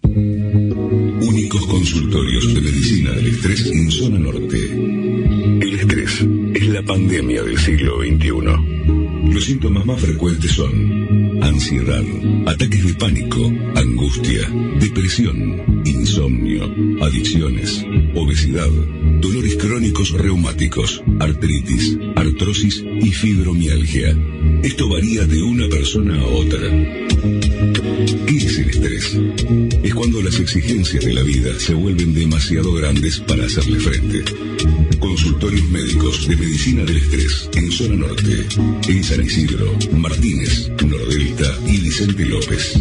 Únicos 0.04 1.66
consultorios 1.68 2.54
de 2.54 2.62
medicina 2.62 3.12
del 3.12 3.28
estrés 3.28 3.66
en 3.66 3.92
zona 3.92 4.20
norte. 4.20 4.58
El 4.72 5.74
estrés 5.74 6.26
es 6.54 6.68
la 6.70 6.84
pandemia 6.84 7.44
del 7.44 7.58
siglo 7.58 8.00
XXI. 8.02 9.34
Los 9.34 9.46
síntomas 9.46 9.86
más 9.86 10.00
frecuentes 10.00 10.52
son 10.52 11.19
ansiedad, 11.42 12.04
ataques 12.46 12.86
de 12.86 12.94
pánico, 12.94 13.52
angustia, 13.76 14.50
depresión, 14.80 15.84
insomnio, 15.86 16.64
adicciones, 17.02 17.86
obesidad, 18.16 18.70
dolores 19.20 19.56
crónicos 19.56 20.12
reumáticos, 20.12 21.04
artritis, 21.20 21.98
artrosis 22.16 22.84
y 23.02 23.12
fibromialgia. 23.12 24.16
Esto 24.64 24.90
varía 24.90 25.26
de 25.26 25.42
una 25.42 25.68
persona 25.70 26.20
a 26.20 26.26
otra. 26.26 26.60
¿Qué 28.28 28.38
es 28.38 28.58
el 28.60 28.69
Es 29.00 29.94
cuando 29.94 30.22
las 30.22 30.38
exigencias 30.40 31.06
de 31.06 31.14
la 31.14 31.24
vida 31.24 31.58
se 31.58 31.74
vuelven 31.74 32.14
demasiado 32.14 32.74
grandes 32.74 33.22
para 33.22 33.46
hacerle 33.46 33.80
frente. 33.80 34.26
Consultorios 35.00 35.64
médicos 35.70 36.28
de 36.28 36.36
medicina 36.36 36.84
del 36.84 36.98
estrés 36.98 37.50
en 37.54 37.72
zona 37.72 37.96
norte, 37.96 38.46
en 38.90 39.02
San 39.02 39.26
Isidro, 39.26 39.74
Martínez, 39.94 40.70
Nordelta 40.86 41.58
y 41.66 41.78
Vicente 41.78 42.26
López. 42.26 42.78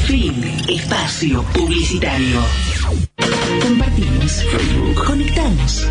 Fin. 0.08 0.32
Espacio 0.70 1.44
publicitario. 1.54 2.40
Compartimos. 3.62 4.42
Conectamos. 5.06 5.86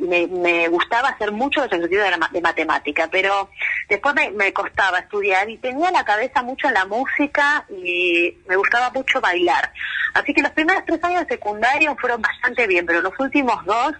me, 0.00 0.26
me 0.26 0.68
gustaba 0.68 1.08
hacer 1.10 1.32
mucho 1.32 1.60
los 1.60 1.72
ejercicios 1.72 2.04
de, 2.04 2.10
la 2.16 2.28
de 2.32 2.40
matemática, 2.40 3.08
pero 3.10 3.50
después 3.88 4.14
me, 4.14 4.30
me 4.30 4.52
costaba 4.52 4.98
estudiar 5.00 5.48
y 5.50 5.58
tenía 5.58 5.90
la 5.90 6.04
cabeza 6.04 6.42
mucho 6.42 6.68
en 6.68 6.74
la 6.74 6.84
música 6.86 7.64
y 7.70 8.36
me 8.46 8.56
gustaba 8.56 8.90
mucho 8.90 9.20
bailar. 9.20 9.72
Así 10.14 10.32
que 10.34 10.42
los 10.42 10.52
primeros 10.52 10.84
tres 10.86 11.02
años 11.04 11.22
de 11.26 11.34
secundario 11.34 11.96
fueron 12.00 12.22
bastante 12.22 12.66
bien, 12.66 12.86
pero 12.86 13.00
los 13.00 13.12
últimos 13.18 13.64
dos, 13.64 13.92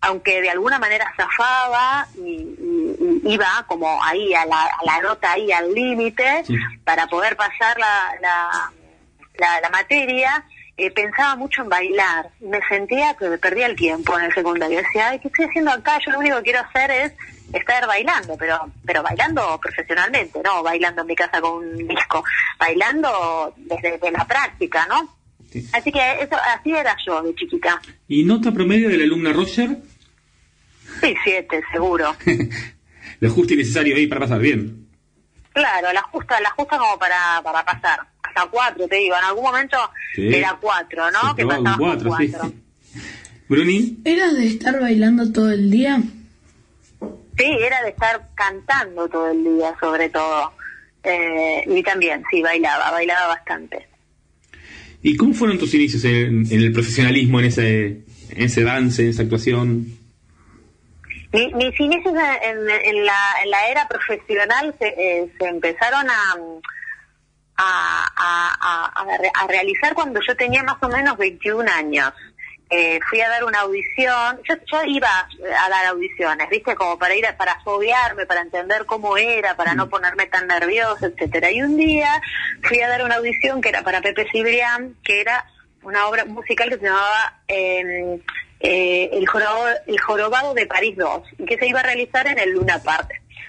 aunque 0.00 0.40
de 0.40 0.50
alguna 0.50 0.78
manera 0.78 1.12
zafaba 1.16 2.06
y, 2.16 2.20
y- 2.20 3.20
y 3.24 3.32
iba 3.34 3.64
como 3.66 4.02
ahí 4.04 4.32
a 4.34 4.46
la, 4.46 4.62
a 4.62 4.84
la 4.84 5.00
nota 5.00 5.32
ahí 5.32 5.50
al 5.50 5.72
límite 5.74 6.44
para 6.84 7.06
poder 7.08 7.36
pasar 7.36 7.76
la, 7.78 8.12
la, 8.20 9.60
la 9.60 9.68
materia, 9.70 10.44
eh, 10.78 10.90
pensaba 10.92 11.34
mucho 11.36 11.62
en 11.62 11.68
bailar. 11.68 12.30
Me 12.40 12.60
sentía 12.68 13.14
que 13.14 13.28
me 13.28 13.38
perdía 13.38 13.66
el 13.66 13.76
tiempo 13.76 14.16
en 14.18 14.26
el 14.26 14.32
secundario. 14.32 14.78
Decía, 14.78 15.08
ay, 15.10 15.18
¿qué 15.18 15.28
estoy 15.28 15.46
haciendo 15.46 15.72
acá? 15.72 15.98
Yo 16.04 16.12
lo 16.12 16.20
único 16.20 16.36
que 16.36 16.44
quiero 16.44 16.60
hacer 16.60 16.90
es 16.90 17.12
estar 17.52 17.86
bailando, 17.86 18.36
pero 18.38 18.70
pero 18.84 19.02
bailando 19.02 19.58
profesionalmente, 19.60 20.40
no 20.44 20.62
bailando 20.62 21.02
en 21.02 21.08
mi 21.08 21.16
casa 21.16 21.40
con 21.40 21.64
un 21.64 21.88
disco, 21.88 22.22
bailando 22.58 23.54
desde 23.56 23.98
de 23.98 24.10
la 24.12 24.24
práctica, 24.26 24.86
¿no? 24.86 25.16
Así 25.72 25.90
que 25.90 26.20
eso 26.20 26.36
así 26.56 26.72
era 26.72 26.96
yo 27.04 27.22
de 27.22 27.34
chiquita. 27.34 27.80
¿Y 28.06 28.24
nota 28.24 28.52
promedio 28.52 28.88
de 28.88 28.98
la 28.98 29.04
alumna 29.04 29.32
Roger? 29.32 29.78
Sí, 31.00 31.14
siete, 31.24 31.62
seguro. 31.72 32.14
Lo 33.20 33.30
justo 33.30 33.54
y 33.54 33.56
necesario 33.56 33.96
ahí 33.96 34.06
para 34.06 34.20
pasar 34.20 34.38
bien. 34.38 34.86
Claro, 35.52 35.92
la 35.92 36.02
justa, 36.02 36.40
la 36.40 36.50
justa 36.50 36.78
como 36.78 36.98
para, 36.98 37.40
para 37.42 37.64
pasar. 37.64 38.00
Hasta 38.38 38.50
cuatro, 38.50 38.88
te 38.88 38.96
digo. 38.96 39.14
En 39.16 39.24
algún 39.24 39.44
momento 39.44 39.76
Sí. 40.14 40.28
era 40.34 40.56
cuatro, 40.60 41.10
¿no? 41.10 41.30
Se 41.30 41.36
que 41.36 41.42
con 41.44 41.64
cuatro, 41.78 42.10
sí. 42.18 42.32
Bruni, 43.48 43.98
¿Eras 44.04 44.34
de 44.34 44.46
estar 44.46 44.78
bailando 44.80 45.32
todo 45.32 45.50
el 45.50 45.70
día? 45.70 46.00
Sí, 47.36 47.44
era 47.44 47.82
de 47.82 47.90
estar 47.90 48.28
cantando 48.34 49.08
todo 49.08 49.30
el 49.30 49.42
día, 49.44 49.74
sobre 49.80 50.08
todo. 50.10 50.52
Eh, 51.04 51.64
y 51.66 51.82
también, 51.82 52.22
sí, 52.30 52.42
bailaba, 52.42 52.90
bailaba 52.90 53.28
bastante. 53.28 53.86
¿y 55.00 55.16
cómo 55.16 55.32
fueron 55.32 55.58
tus 55.58 55.72
inicios 55.74 56.04
en, 56.04 56.44
en 56.52 56.60
el 56.60 56.72
profesionalismo, 56.72 57.38
en 57.38 57.46
ese, 57.46 57.86
en 58.30 58.42
ese 58.42 58.64
dance, 58.64 59.00
en 59.02 59.10
esa 59.10 59.22
actuación? 59.22 59.86
Mi- 61.32 61.52
mis 61.54 61.78
inicios 61.78 62.14
en, 62.42 62.58
en- 62.58 62.70
en 62.96 63.06
la, 63.06 63.20
en 63.44 63.50
la 63.50 63.68
era 63.70 63.86
profesional 63.88 64.74
se, 64.78 64.88
eh, 64.88 65.32
se 65.38 65.46
empezaron 65.46 66.10
a, 66.10 66.34
a, 67.58 68.08
a- 68.16 68.54
a- 68.60 69.02
a 69.02 69.18
re- 69.18 69.32
a 69.34 69.46
realizar 69.46 69.92
cuando 69.94 70.20
yo 70.26 70.34
tenía 70.36 70.62
más 70.62 70.76
o 70.80 70.88
menos 70.88 71.18
21 71.18 71.68
años. 71.70 72.12
Eh, 72.70 73.00
fui 73.08 73.18
a 73.22 73.30
dar 73.30 73.44
una 73.44 73.60
audición, 73.60 74.40
yo, 74.46 74.54
yo 74.70 74.82
iba 74.84 75.08
a 75.58 75.68
dar 75.70 75.86
audiciones, 75.86 76.50
viste, 76.50 76.74
como 76.74 76.98
para 76.98 77.14
ir 77.14 77.26
a, 77.26 77.34
para 77.34 77.58
foguearme, 77.62 78.26
para 78.26 78.42
entender 78.42 78.84
cómo 78.84 79.16
era, 79.16 79.56
para 79.56 79.74
no 79.74 79.88
ponerme 79.88 80.26
tan 80.26 80.46
nerviosa, 80.46 81.06
etcétera. 81.06 81.50
Y 81.50 81.62
un 81.62 81.78
día 81.78 82.20
fui 82.62 82.80
a 82.82 82.88
dar 82.88 83.04
una 83.04 83.16
audición 83.16 83.62
que 83.62 83.70
era 83.70 83.82
para 83.82 84.02
Pepe 84.02 84.28
Cibrián, 84.30 84.96
que 85.02 85.22
era 85.22 85.46
una 85.82 86.06
obra 86.08 86.26
musical 86.26 86.68
que 86.68 86.76
se 86.76 86.84
llamaba 86.84 87.38
eh, 87.48 88.20
eh, 88.60 89.10
el, 89.14 89.26
jorobado, 89.26 89.66
el 89.86 89.98
Jorobado 90.00 90.52
de 90.52 90.66
París 90.66 90.94
2, 90.98 91.22
y 91.38 91.46
que 91.46 91.56
se 91.56 91.66
iba 91.68 91.80
a 91.80 91.84
realizar 91.84 92.26
en 92.26 92.38
el 92.38 92.50
Luna 92.50 92.82
Park. 92.82 93.08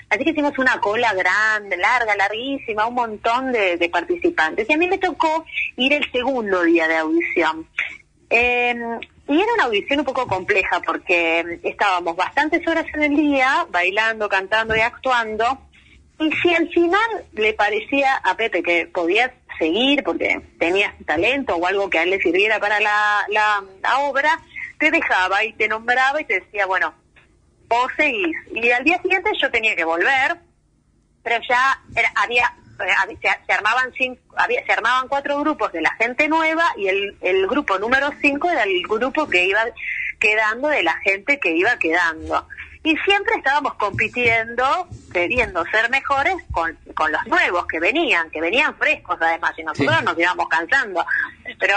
Así 0.10 0.24
que 0.24 0.32
hicimos 0.32 0.58
una 0.58 0.80
cola 0.80 1.14
grande, 1.14 1.78
larga, 1.78 2.16
larguísima, 2.16 2.88
un 2.88 2.96
montón 2.96 3.52
de, 3.52 3.90
participantes. 3.92 4.68
Y 4.68 4.74
a 4.74 4.78
mí 4.78 4.88
me 4.88 4.98
tocó 4.98 5.46
ir 5.78 5.94
el 5.94 6.12
segundo 6.12 6.64
día 6.64 6.88
de 6.88 6.98
audición. 6.98 7.68
Eh, 8.30 8.76
y 9.28 9.40
era 9.40 9.54
una 9.54 9.66
audición 9.66 10.00
un 10.00 10.06
poco 10.06 10.26
compleja 10.28 10.82
porque 10.82 11.60
estábamos 11.64 12.16
bastantes 12.16 12.68
horas 12.68 12.86
en 12.96 13.04
el 13.04 13.16
día, 13.16 13.68
bailando, 13.70 14.28
cantando 14.28 14.76
y 14.76 14.80
actuando. 14.80 15.60
Y 16.20 16.32
si 16.42 16.56
al 16.56 16.68
final 16.70 17.26
le 17.34 17.54
parecía 17.54 18.16
a 18.16 18.36
Pepe 18.36 18.64
que 18.64 18.88
podías 18.88 19.32
seguir 19.60 20.04
porque 20.04 20.42
tenías 20.58 20.94
talento 21.06 21.56
o 21.56 21.68
algo 21.68 21.90
que 21.90 22.00
a 22.00 22.04
él 22.04 22.10
le 22.10 22.22
sirviera 22.22 22.60
para 22.60 22.80
la, 22.80 23.26
la 23.30 24.00
obra, 24.00 24.40
te 24.80 24.90
dejaba 24.90 25.44
y 25.44 25.54
te 25.54 25.68
nombraba 25.68 26.20
y 26.20 26.26
te 26.26 26.40
decía, 26.40 26.66
bueno, 26.66 26.94
vos 27.70 27.92
seguís. 27.96 28.36
Y 28.54 28.72
al 28.72 28.84
día 28.84 29.02
siguiente 29.02 29.30
yo 29.42 29.50
tenía 29.52 29.76
que 29.76 29.84
volver, 29.86 30.38
pero 31.24 31.42
ya 31.48 31.80
era- 31.96 32.12
había, 32.16 32.46
eh, 32.80 32.92
había- 32.98 33.18
se, 33.20 33.46
se 33.46 33.54
armaban 33.54 33.92
cinco, 33.98 34.22
había, 34.36 34.66
se 34.66 34.72
armaban 34.74 35.08
cuatro 35.08 35.38
grupos 35.40 35.72
de 35.72 35.82
la 35.82 35.92
gente 35.96 36.28
nueva 36.28 36.66
y 36.78 36.88
el, 36.88 37.16
el 37.22 37.48
grupo 37.48 37.78
número 37.78 38.10
cinco 38.22 38.50
era 38.50 38.64
el 38.64 38.82
grupo 38.84 39.30
que 39.30 39.46
iba 39.46 39.62
quedando 40.20 40.68
de 40.68 40.84
la 40.84 40.98
gente 40.98 41.40
que 41.40 41.56
iba 41.56 41.78
quedando. 41.78 42.48
Y 42.82 42.96
siempre 43.00 43.36
estábamos 43.36 43.74
compitiendo, 43.76 44.88
queriendo 45.12 45.66
ser 45.66 45.90
mejores 45.90 46.36
con, 46.52 46.78
con 46.96 47.12
los 47.12 47.28
nuevos 47.28 47.68
que 47.68 47.78
venían, 47.80 48.30
que 48.32 48.40
venían 48.40 48.74
frescos 48.76 49.18
además, 49.22 49.54
y 49.58 49.64
nosotros 49.64 50.02
nos 50.04 50.18
íbamos 50.18 50.48
cansando. 50.48 51.06
Pero 51.60 51.76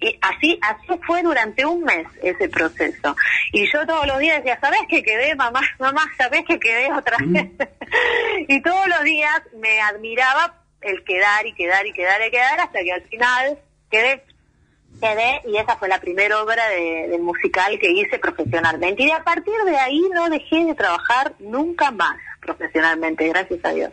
y 0.00 0.18
así 0.20 0.58
así 0.62 1.00
fue 1.06 1.22
durante 1.22 1.64
un 1.66 1.82
mes 1.82 2.06
ese 2.22 2.48
proceso. 2.48 3.16
Y 3.52 3.70
yo 3.72 3.86
todos 3.86 4.06
los 4.06 4.18
días 4.18 4.38
decía, 4.38 4.58
¿sabés 4.60 4.80
que 4.88 5.02
quedé, 5.02 5.34
mamá? 5.34 5.60
Mamá, 5.78 6.02
¿sabés 6.16 6.44
que 6.46 6.58
quedé 6.58 6.92
otra 6.92 7.16
vez? 7.20 7.48
y 8.48 8.62
todos 8.62 8.86
los 8.88 9.02
días 9.04 9.42
me 9.60 9.80
admiraba 9.80 10.62
el 10.80 11.02
quedar 11.04 11.46
y 11.46 11.52
quedar 11.54 11.86
y 11.86 11.92
quedar 11.92 12.20
y 12.26 12.30
quedar 12.30 12.60
hasta 12.60 12.80
que 12.80 12.92
al 12.92 13.02
final 13.02 13.58
quedé 13.90 14.22
quedé 15.00 15.40
y 15.48 15.56
esa 15.56 15.76
fue 15.76 15.88
la 15.88 16.00
primera 16.00 16.42
obra 16.42 16.68
de, 16.68 17.08
del 17.08 17.22
musical 17.22 17.78
que 17.78 17.90
hice 17.90 18.18
profesionalmente. 18.18 19.02
Y 19.02 19.06
de 19.06 19.12
a 19.12 19.24
partir 19.24 19.54
de 19.66 19.76
ahí 19.76 20.02
no 20.14 20.28
dejé 20.28 20.64
de 20.64 20.74
trabajar 20.74 21.34
nunca 21.38 21.90
más 21.90 22.16
profesionalmente, 22.40 23.28
gracias 23.28 23.60
a 23.64 23.72
Dios. 23.72 23.90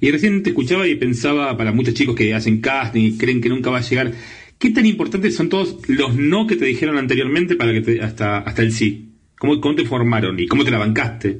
Y 0.00 0.10
recién 0.10 0.42
te 0.42 0.50
escuchaba 0.50 0.86
y 0.86 0.94
pensaba 0.94 1.56
para 1.56 1.72
muchos 1.72 1.94
chicos 1.94 2.14
que 2.14 2.34
hacen 2.34 2.60
casting 2.60 3.02
y 3.02 3.18
creen 3.18 3.40
que 3.40 3.48
nunca 3.48 3.70
va 3.70 3.78
a 3.78 3.82
llegar, 3.82 4.12
¿qué 4.60 4.70
tan 4.70 4.86
importantes 4.86 5.34
son 5.34 5.48
todos 5.48 5.76
los 5.88 6.14
no 6.14 6.46
que 6.46 6.54
te 6.54 6.66
dijeron 6.66 6.96
anteriormente 6.98 7.56
para 7.56 7.72
que 7.72 7.80
te, 7.80 8.00
hasta, 8.02 8.38
hasta 8.38 8.62
el 8.62 8.72
sí? 8.72 9.08
¿Cómo, 9.38 9.60
¿Cómo 9.60 9.74
te 9.74 9.86
formaron 9.86 10.38
y 10.38 10.46
cómo 10.46 10.64
te 10.64 10.70
la 10.70 10.78
bancaste? 10.78 11.38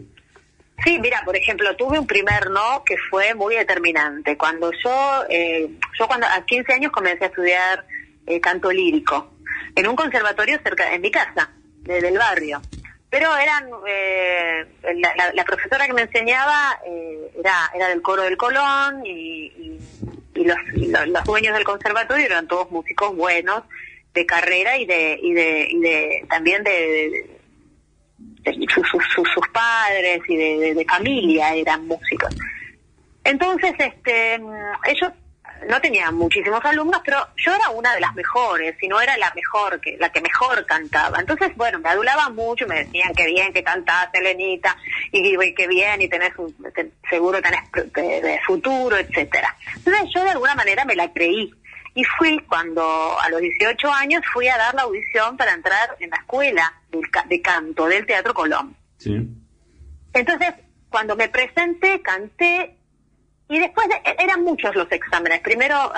Sí, 0.82 0.98
mira, 0.98 1.22
por 1.26 1.36
ejemplo, 1.36 1.76
tuve 1.76 1.98
un 1.98 2.06
primer 2.06 2.48
no 2.50 2.82
que 2.86 2.96
fue 3.10 3.34
muy 3.34 3.54
determinante. 3.54 4.36
Cuando 4.38 4.72
yo, 4.82 5.24
eh, 5.28 5.68
yo 5.98 6.06
cuando 6.08 6.26
a 6.26 6.44
15 6.46 6.72
años 6.72 6.90
comencé 6.90 7.24
a 7.24 7.28
estudiar 7.28 7.86
eh, 8.26 8.40
canto 8.40 8.72
lírico 8.72 9.34
en 9.76 9.86
un 9.86 9.94
conservatorio 9.94 10.58
cerca 10.64 10.88
de 10.90 10.98
mi 10.98 11.10
casa, 11.10 11.50
de- 11.82 12.00
del 12.00 12.16
barrio. 12.16 12.62
Pero 13.10 13.28
eran, 13.36 13.66
eh, 13.86 14.64
la, 15.34 15.44
profesora 15.44 15.86
que 15.86 15.92
me 15.92 16.02
enseñaba 16.02 16.78
era, 17.38 17.70
era 17.74 17.88
del 17.88 18.00
coro 18.00 18.22
del 18.22 18.36
Colón 18.38 19.04
y- 19.04 19.78
y 20.40 20.44
los, 20.44 20.56
los, 21.08 21.24
dueños 21.24 21.54
del 21.54 21.64
conservatorio 21.64 22.24
eran 22.26 22.48
todos 22.48 22.70
músicos 22.70 23.14
buenos 23.14 23.62
de 24.14 24.26
carrera 24.26 24.78
y 24.78 24.86
de, 24.86 25.18
y 25.22 25.32
de, 25.34 25.68
y 25.70 25.80
de 25.80 26.26
también 26.28 26.64
de, 26.64 27.26
de- 28.44 28.66
sus, 28.74 28.86
sus- 28.88 29.04
sus- 29.14 29.48
padres 29.52 30.20
y 30.28 30.36
de, 30.36 30.58
de- 30.58 30.74
de 30.74 30.84
familia 30.84 31.54
eran 31.54 31.86
músicos. 31.86 32.34
Entonces, 33.24 33.72
este, 33.78 34.38
mm, 34.38 34.52
ellos 34.88 35.12
no 35.68 35.80
tenían 35.80 36.14
muchísimos 36.14 36.64
alumnos, 36.64 37.02
pero 37.04 37.18
yo 37.36 37.54
era 37.54 37.70
una 37.70 37.94
de 37.94 38.00
las 38.00 38.14
mejores, 38.14 38.76
si 38.80 38.88
no 38.88 39.00
era 39.00 39.16
la 39.18 39.32
mejor, 39.34 39.80
que 39.80 39.96
la 39.98 40.10
que 40.10 40.20
mejor 40.20 40.64
cantaba. 40.66 41.18
Entonces, 41.20 41.54
bueno, 41.56 41.78
me 41.80 41.88
adulaban 41.88 42.34
mucho, 42.34 42.66
me 42.66 42.84
decían 42.84 43.14
que 43.14 43.26
bien 43.26 43.52
que 43.52 43.62
cantás, 43.62 44.08
Elenita, 44.12 44.76
y, 45.12 45.36
y 45.42 45.54
que 45.54 45.66
bien, 45.68 46.00
y 46.02 46.08
tenés 46.08 46.32
un, 46.38 46.54
te- 46.74 46.90
seguro 47.08 47.40
tenés 47.42 47.60
de, 47.92 48.20
de 48.20 48.40
futuro, 48.46 48.96
etcétera. 48.96 49.54
Entonces, 49.76 50.10
yo 50.14 50.22
de 50.24 50.30
alguna 50.30 50.54
manera 50.54 50.84
me 50.84 50.94
la 50.96 51.12
creí. 51.12 51.52
Y 51.92 52.04
fui 52.04 52.38
cuando, 52.48 53.18
a 53.20 53.28
los 53.30 53.40
18 53.40 53.92
años, 53.92 54.22
fui 54.32 54.46
a 54.46 54.56
dar 54.56 54.74
la 54.74 54.82
audición 54.82 55.36
para 55.36 55.52
entrar 55.54 55.96
en 55.98 56.10
la 56.10 56.16
escuela 56.18 56.72
ca- 57.10 57.24
de 57.28 57.42
canto 57.42 57.86
del 57.86 58.06
Teatro 58.06 58.32
Colón. 58.32 58.76
Sí. 58.98 59.16
Entonces, 60.12 60.54
cuando 60.88 61.16
me 61.16 61.28
presenté, 61.28 62.00
canté 62.02 62.76
y 63.50 63.58
después 63.58 63.88
de- 63.88 63.96
e- 64.08 64.16
eran 64.20 64.44
muchos 64.44 64.74
los 64.76 64.90
exámenes. 64.92 65.40
Primero 65.40 65.92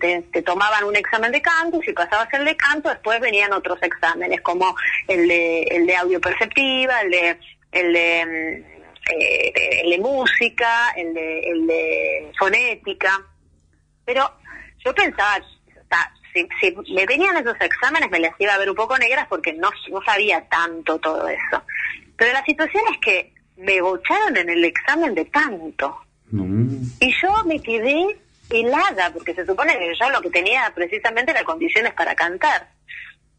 te, 0.00 0.42
tomaban 0.42 0.82
un 0.84 0.96
examen 0.96 1.30
de 1.30 1.40
canto, 1.40 1.80
si 1.82 1.92
pasabas 1.92 2.28
el 2.34 2.44
de 2.44 2.56
canto, 2.56 2.88
después 2.88 3.20
venían 3.20 3.52
otros 3.52 3.78
exámenes 3.80 4.40
como 4.40 4.74
el 5.06 5.28
de, 5.28 5.62
el 5.70 5.86
de 5.86 5.96
audio 5.96 6.20
perceptiva, 6.20 7.00
el 7.02 7.10
de, 7.12 7.38
el 7.70 7.92
de, 7.92 8.26
mm, 8.26 9.12
eh, 9.12 9.82
el 9.84 9.90
de 9.90 9.98
música, 9.98 10.90
el 10.96 11.14
de, 11.14 11.40
el 11.50 11.66
de 11.68 12.32
fonética. 12.36 13.22
Pero 14.04 14.28
yo 14.84 14.92
pensaba, 14.92 15.38
si, 16.34 16.48
si 16.60 16.92
me 16.92 17.06
venían 17.06 17.36
esos 17.36 17.56
exámenes 17.60 18.10
me 18.10 18.18
las 18.18 18.32
iba 18.40 18.52
a 18.54 18.58
ver 18.58 18.68
un 18.68 18.76
poco 18.76 18.98
negras 18.98 19.28
porque 19.28 19.52
no, 19.52 19.70
no 19.90 20.02
sabía 20.02 20.44
tanto 20.48 20.98
todo 20.98 21.28
eso. 21.28 21.62
Pero 22.16 22.32
la 22.32 22.44
situación 22.44 22.82
es 22.92 22.98
que 22.98 23.32
me 23.56 23.80
bocharon 23.80 24.36
en 24.36 24.50
el 24.50 24.64
examen 24.64 25.14
de 25.14 25.24
Y 26.32 27.14
yo 27.22 27.44
me 27.44 27.60
quedé 27.60 28.18
helada, 28.50 29.12
porque 29.12 29.34
se 29.34 29.46
supone 29.46 29.78
que 29.78 29.92
yo 29.98 30.10
lo 30.10 30.20
que 30.20 30.30
tenía 30.30 30.70
precisamente 30.74 31.30
era 31.32 31.44
condiciones 31.44 31.92
para 31.94 32.14
cantar. 32.14 32.68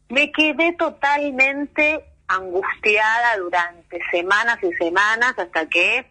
Me 0.08 0.30
quedé 0.32 0.72
totalmente 0.78 2.04
angustiada 2.28 3.36
durante 3.38 3.98
semanas 4.10 4.58
y 4.62 4.72
semanas 4.74 5.34
hasta 5.38 5.68
que 5.68 6.06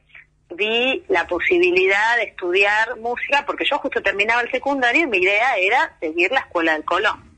vi 0.55 1.03
la 1.07 1.25
posibilidad 1.27 2.17
de 2.17 2.23
estudiar 2.23 2.97
música, 2.97 3.45
porque 3.45 3.65
yo 3.65 3.77
justo 3.79 4.01
terminaba 4.01 4.41
el 4.41 4.51
secundario 4.51 5.03
y 5.03 5.07
mi 5.07 5.17
idea 5.17 5.57
era 5.57 5.95
seguir 5.99 6.31
la 6.31 6.41
escuela 6.41 6.73
del 6.73 6.85
Colón. 6.85 7.31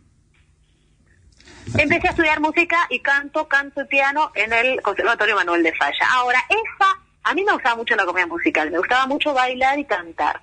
Empecé 1.78 2.08
a 2.08 2.12
estudiar 2.12 2.39
música 2.39 2.88
y 2.89 3.00
canto, 3.00 3.48
canto 3.48 3.82
y 3.82 3.86
piano 3.86 4.32
en 4.36 4.54
el 4.54 4.82
Conservatorio 4.82 5.36
Manuel 5.36 5.64
de 5.64 5.74
Falla. 5.74 6.08
Ahora, 6.12 6.44
esa, 6.50 7.00
a 7.24 7.34
mí 7.34 7.43
me 7.43 7.53
gustaba 7.53 7.76
mucho 7.76 7.95
la 7.95 8.05
comedia 8.05 8.28
musical, 8.28 8.71
me 8.71 8.78
gustaba 8.78 9.07
mucho 9.07 9.34
bailar 9.34 9.80
y 9.80 9.86
cantar. 9.86 10.41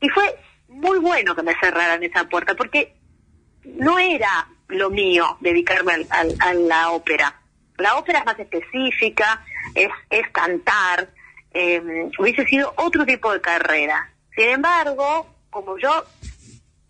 Y 0.00 0.08
fue 0.08 0.36
muy 0.68 0.98
bueno 0.98 1.34
que 1.34 1.42
me 1.42 1.54
cerraran 1.58 2.02
esa 2.02 2.24
puerta, 2.28 2.54
porque 2.54 2.94
no 3.64 3.98
era 3.98 4.48
lo 4.68 4.90
mío 4.90 5.36
dedicarme 5.40 5.92
al- 5.94 6.06
al- 6.10 6.36
a 6.40 6.54
la 6.54 6.90
ópera. 6.90 7.34
La 7.78 7.96
ópera 7.96 8.20
es 8.20 8.24
más 8.26 8.38
específica, 8.38 9.44
es, 9.74 10.28
cantar, 10.32 11.08
eh, 11.52 12.10
hubiese 12.18 12.44
sido 12.46 12.72
otro 12.76 13.04
tipo 13.04 13.32
de 13.32 13.40
carrera. 13.40 14.10
Sin 14.34 14.48
embargo, 14.48 15.26
como 15.50 15.78
yo 15.78 16.04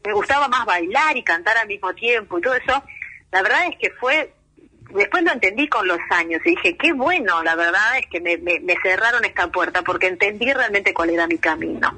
me 0.04 0.12
gustaba 0.12 0.48
más 0.48 0.64
bailar 0.64 1.16
y 1.16 1.22
cantar 1.22 1.56
al 1.58 1.66
mismo 1.68 1.92
tiempo 1.94 2.38
y 2.38 2.42
todo 2.42 2.54
eso, 2.54 2.82
la 3.32 3.42
verdad 3.42 3.66
es 3.70 3.76
que 3.78 3.90
fue, 3.98 4.32
después 4.90 5.22
lo 5.24 5.32
entendí 5.32 5.68
con 5.68 5.86
los 5.86 5.98
años 6.10 6.40
y 6.44 6.50
dije, 6.50 6.76
qué 6.76 6.92
bueno, 6.92 7.42
la 7.42 7.54
verdad 7.54 7.98
es 7.98 8.06
que 8.06 8.20
me, 8.20 8.36
me- 8.38 8.60
me 8.60 8.76
cerraron 8.82 9.24
esta 9.24 9.48
puerta 9.48 9.82
porque 9.82 10.06
entendí 10.06 10.52
realmente 10.52 10.94
cuál 10.94 11.10
era 11.10 11.26
mi 11.26 11.38
camino. 11.38 11.94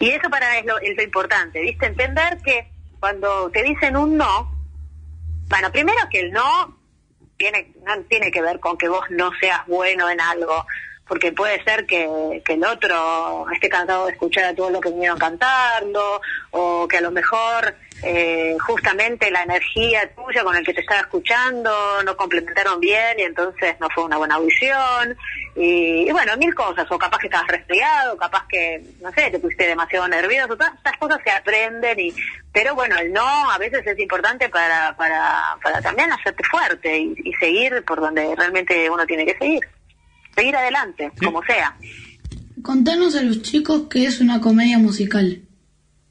Y 0.00 0.10
eso 0.10 0.28
para 0.30 0.58
es 0.58 0.64
lo, 0.66 0.78
es 0.80 0.96
lo 0.96 1.02
importante, 1.02 1.60
¿viste? 1.60 1.86
Entender 1.86 2.38
que 2.44 2.68
cuando 3.00 3.50
te 3.50 3.62
dicen 3.62 3.96
un 3.96 4.16
no, 4.16 4.54
bueno, 5.48 5.72
primero 5.72 5.98
que 6.10 6.20
el 6.20 6.32
no 6.32 6.78
tiene, 7.36 7.72
no 7.84 7.98
tiene 8.04 8.30
que 8.30 8.42
ver 8.42 8.60
con 8.60 8.76
que 8.76 8.88
vos 8.88 9.04
no 9.10 9.30
seas 9.40 9.66
bueno 9.66 10.08
en 10.10 10.20
algo, 10.20 10.66
porque 11.10 11.32
puede 11.32 11.60
ser 11.64 11.86
que, 11.86 12.04
el 12.46 12.64
otro 12.64 13.44
esté 13.52 13.68
cansado 13.68 14.06
de 14.06 14.12
escuchar 14.12 14.44
a 14.44 14.54
todos 14.54 14.70
los 14.70 14.80
que 14.80 14.90
vinieron 14.90 15.18
cantando, 15.18 16.22
o 16.52 16.86
que 16.86 16.98
a 16.98 17.00
lo 17.00 17.10
mejor 17.10 17.74
eh, 18.04 18.56
justamente 18.60 19.28
la 19.32 19.42
energía 19.42 20.08
tuya 20.14 20.44
con 20.44 20.54
el 20.54 20.64
que 20.64 20.72
te 20.72 20.82
estaba 20.82 21.00
escuchando 21.00 21.72
no 22.04 22.16
complementaron 22.16 22.78
bien 22.78 23.18
y 23.18 23.22
entonces 23.22 23.74
no 23.80 23.88
fue 23.90 24.04
una 24.04 24.18
buena 24.18 24.36
audición. 24.36 25.16
Y, 25.56 26.08
y 26.08 26.12
bueno, 26.12 26.36
mil 26.36 26.54
cosas, 26.54 26.86
o 26.88 26.96
capaz 26.96 27.18
que 27.18 27.26
estabas 27.26 27.48
resfriado, 27.48 28.16
capaz 28.16 28.46
que, 28.48 28.80
no 29.00 29.10
sé, 29.10 29.32
te 29.32 29.40
pusiste 29.40 29.66
demasiado 29.66 30.06
nervioso, 30.06 30.56
todas 30.56 30.74
estas 30.74 30.96
cosas 30.96 31.18
se 31.24 31.30
aprenden 31.32 31.98
y 31.98 32.14
pero 32.52 32.76
bueno, 32.76 32.96
el 32.98 33.12
no 33.12 33.50
a 33.50 33.58
veces 33.58 33.84
es 33.84 33.98
importante 33.98 34.48
para, 34.48 34.94
para, 34.96 35.56
para 35.60 35.82
también 35.82 36.12
hacerte 36.12 36.44
fuerte 36.44 36.98
y 36.98 37.32
seguir 37.40 37.82
por 37.84 38.00
donde 38.00 38.32
realmente 38.36 38.88
uno 38.88 39.04
tiene 39.06 39.26
que 39.26 39.36
seguir. 39.38 39.79
Seguir 40.34 40.56
adelante, 40.56 41.10
como 41.22 41.42
sea. 41.42 41.76
Contanos 42.62 43.16
a 43.16 43.22
los 43.22 43.42
chicos 43.42 43.84
qué 43.90 44.06
es 44.06 44.20
una 44.20 44.40
comedia 44.40 44.78
musical. 44.78 45.42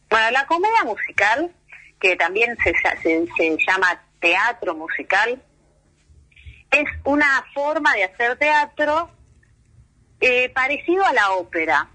Bueno, 0.09 0.31
la 0.31 0.45
comedia 0.47 0.83
musical, 0.83 1.51
que 1.99 2.15
también 2.15 2.57
se, 2.63 2.73
se, 3.01 3.27
se 3.37 3.57
llama 3.67 4.01
teatro 4.19 4.75
musical, 4.75 5.41
es 6.71 6.85
una 7.03 7.45
forma 7.53 7.93
de 7.93 8.03
hacer 8.03 8.37
teatro 8.37 9.09
eh, 10.19 10.49
parecido 10.49 11.05
a 11.05 11.13
la 11.13 11.31
ópera. 11.31 11.87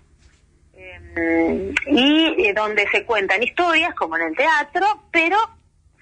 Eh, 0.77 1.75
y 1.87 2.47
eh, 2.47 2.53
donde 2.55 2.87
se 2.91 3.05
cuentan 3.05 3.43
historias, 3.43 3.95
como 3.95 4.17
en 4.17 4.29
el 4.29 4.37
teatro, 4.37 4.87
pero 5.13 5.39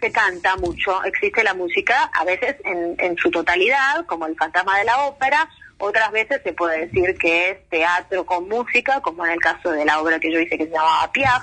se 0.00 0.10
canta 0.10 0.56
mucho. 0.56 1.02
Existe 1.04 1.44
la 1.44 1.54
música, 1.54 2.10
a 2.14 2.24
veces 2.24 2.56
en, 2.64 2.96
en 2.98 3.16
su 3.16 3.30
totalidad, 3.30 4.06
como 4.06 4.26
el 4.26 4.36
fantasma 4.36 4.78
de 4.78 4.84
la 4.84 5.06
ópera, 5.06 5.48
otras 5.84 6.12
veces 6.12 6.40
se 6.44 6.52
puede 6.52 6.86
decir 6.86 7.18
que 7.18 7.50
es 7.50 7.68
teatro 7.68 8.24
con 8.24 8.48
música, 8.48 9.00
como 9.00 9.26
en 9.26 9.32
el 9.32 9.40
caso 9.40 9.72
de 9.72 9.84
la 9.84 10.00
obra 10.00 10.20
que 10.20 10.32
yo 10.32 10.38
hice 10.38 10.56
que 10.56 10.66
se 10.66 10.70
llamaba 10.70 11.10
Piaf. 11.10 11.42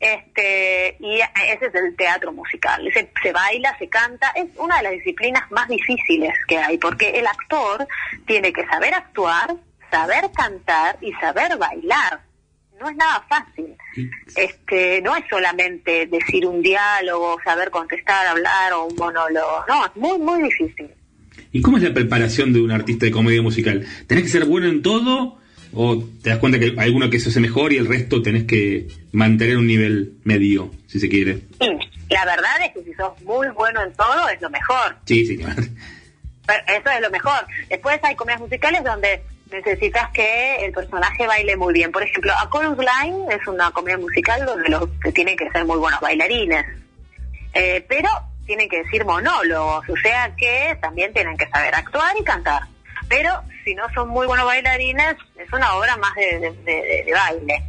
Este, 0.00 0.96
y 0.98 1.20
ese 1.20 1.66
es 1.66 1.74
el 1.74 1.94
teatro 1.96 2.32
musical. 2.32 2.82
Se, 2.92 3.08
se 3.22 3.32
baila, 3.32 3.78
se 3.78 3.88
canta, 3.88 4.32
es 4.34 4.46
una 4.56 4.78
de 4.78 4.82
las 4.82 4.92
disciplinas 4.92 5.48
más 5.52 5.68
difíciles 5.68 6.34
que 6.48 6.58
hay, 6.58 6.78
porque 6.78 7.10
el 7.10 7.28
actor 7.28 7.86
tiene 8.26 8.52
que 8.52 8.66
saber 8.66 8.92
actuar, 8.92 9.54
saber 9.88 10.32
cantar 10.36 10.98
y 11.00 11.12
saber 11.12 11.56
bailar. 11.56 12.20
No 12.80 12.88
es 12.88 12.96
nada 12.96 13.24
fácil. 13.28 13.76
Este, 14.34 15.00
no 15.00 15.14
es 15.14 15.24
solamente 15.30 16.06
decir 16.06 16.44
un 16.44 16.60
diálogo, 16.60 17.38
saber 17.44 17.70
contestar, 17.70 18.26
hablar 18.26 18.72
o 18.72 18.86
un 18.86 18.96
monólogo. 18.96 19.64
No, 19.68 19.86
es 19.86 19.94
muy, 19.94 20.18
muy 20.18 20.42
difícil. 20.42 20.92
¿Y 21.52 21.62
cómo 21.62 21.78
es 21.78 21.82
la 21.82 21.94
preparación 21.94 22.52
de 22.52 22.60
un 22.60 22.70
artista 22.70 23.06
de 23.06 23.12
comedia 23.12 23.42
musical? 23.42 23.86
¿Tenés 24.06 24.24
que 24.24 24.30
ser 24.30 24.44
bueno 24.44 24.68
en 24.68 24.82
todo? 24.82 25.38
¿O 25.72 26.02
te 26.22 26.30
das 26.30 26.38
cuenta 26.38 26.58
que 26.58 26.74
hay 26.76 26.86
alguno 26.86 27.10
que 27.10 27.20
se 27.20 27.28
hace 27.28 27.40
mejor 27.40 27.72
y 27.72 27.76
el 27.76 27.86
resto 27.86 28.22
tenés 28.22 28.44
que 28.44 28.88
mantener 29.12 29.58
un 29.58 29.66
nivel 29.66 30.14
medio, 30.24 30.70
si 30.86 30.98
se 30.98 31.08
quiere? 31.08 31.40
Sí, 31.60 31.68
la 32.10 32.24
verdad 32.24 32.52
es 32.64 32.72
que 32.72 32.84
si 32.84 32.94
sos 32.94 33.20
muy 33.22 33.48
bueno 33.48 33.82
en 33.82 33.92
todo 33.92 34.28
es 34.28 34.40
lo 34.40 34.50
mejor. 34.50 34.96
Sí, 35.04 35.26
sí, 35.26 35.36
claro. 35.36 35.62
Pero 36.46 36.62
Eso 36.66 36.90
es 36.90 37.00
lo 37.02 37.10
mejor. 37.10 37.46
Después 37.68 38.00
hay 38.02 38.14
comedias 38.16 38.40
musicales 38.40 38.82
donde 38.82 39.22
necesitas 39.50 40.10
que 40.12 40.64
el 40.64 40.72
personaje 40.72 41.26
baile 41.26 41.56
muy 41.56 41.74
bien. 41.74 41.92
Por 41.92 42.02
ejemplo, 42.02 42.32
A 42.32 42.48
Chorus 42.50 42.78
Line 42.78 43.24
es 43.30 43.46
una 43.46 43.70
comedia 43.70 43.98
musical 43.98 44.44
donde 44.46 44.68
los 44.68 44.88
que 45.02 45.12
tienen 45.12 45.36
que 45.36 45.50
ser 45.50 45.64
muy 45.64 45.76
buenos 45.76 46.00
bailarines. 46.00 46.64
Eh, 47.52 47.84
pero 47.88 48.08
tienen 48.48 48.68
que 48.68 48.82
decir 48.82 49.04
monólogos, 49.04 49.88
o 49.88 49.96
sea 49.98 50.34
que 50.34 50.76
también 50.80 51.12
tienen 51.12 51.36
que 51.36 51.46
saber 51.50 51.74
actuar 51.74 52.16
y 52.18 52.24
cantar. 52.24 52.62
Pero 53.08 53.30
si 53.62 53.74
no 53.74 53.84
son 53.94 54.08
muy 54.08 54.26
buenos 54.26 54.46
bailarines, 54.46 55.16
es 55.36 55.52
una 55.52 55.74
obra 55.74 55.96
más 55.98 56.14
de, 56.16 56.40
de- 56.40 57.12
baile. 57.12 57.62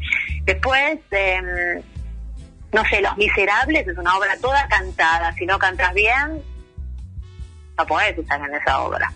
Después, 0.44 1.00
em, 1.12 1.82
no 2.72 2.84
sé, 2.86 3.02
Los 3.02 3.16
Miserables 3.18 3.88
es 3.88 3.98
una 3.98 4.18
obra 4.18 4.38
toda 4.42 4.68
cantada. 4.70 5.34
Si 5.34 5.46
no 5.46 5.60
cantas 5.60 5.94
bien, 5.94 6.42
no 7.78 7.86
podés 7.86 8.18
estar 8.18 8.40
en 8.40 8.56
esa 8.56 8.80
obra. 8.82 9.12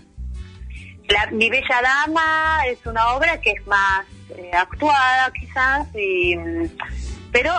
La, 1.07 1.27
Mi 1.31 1.49
Bella 1.49 1.81
Dama 1.81 2.63
es 2.67 2.85
una 2.85 3.13
obra 3.13 3.39
que 3.39 3.51
es 3.51 3.65
más 3.67 4.05
eh, 4.37 4.51
actuada 4.53 5.31
quizás, 5.31 5.87
y, 5.95 6.35
pero 7.33 7.51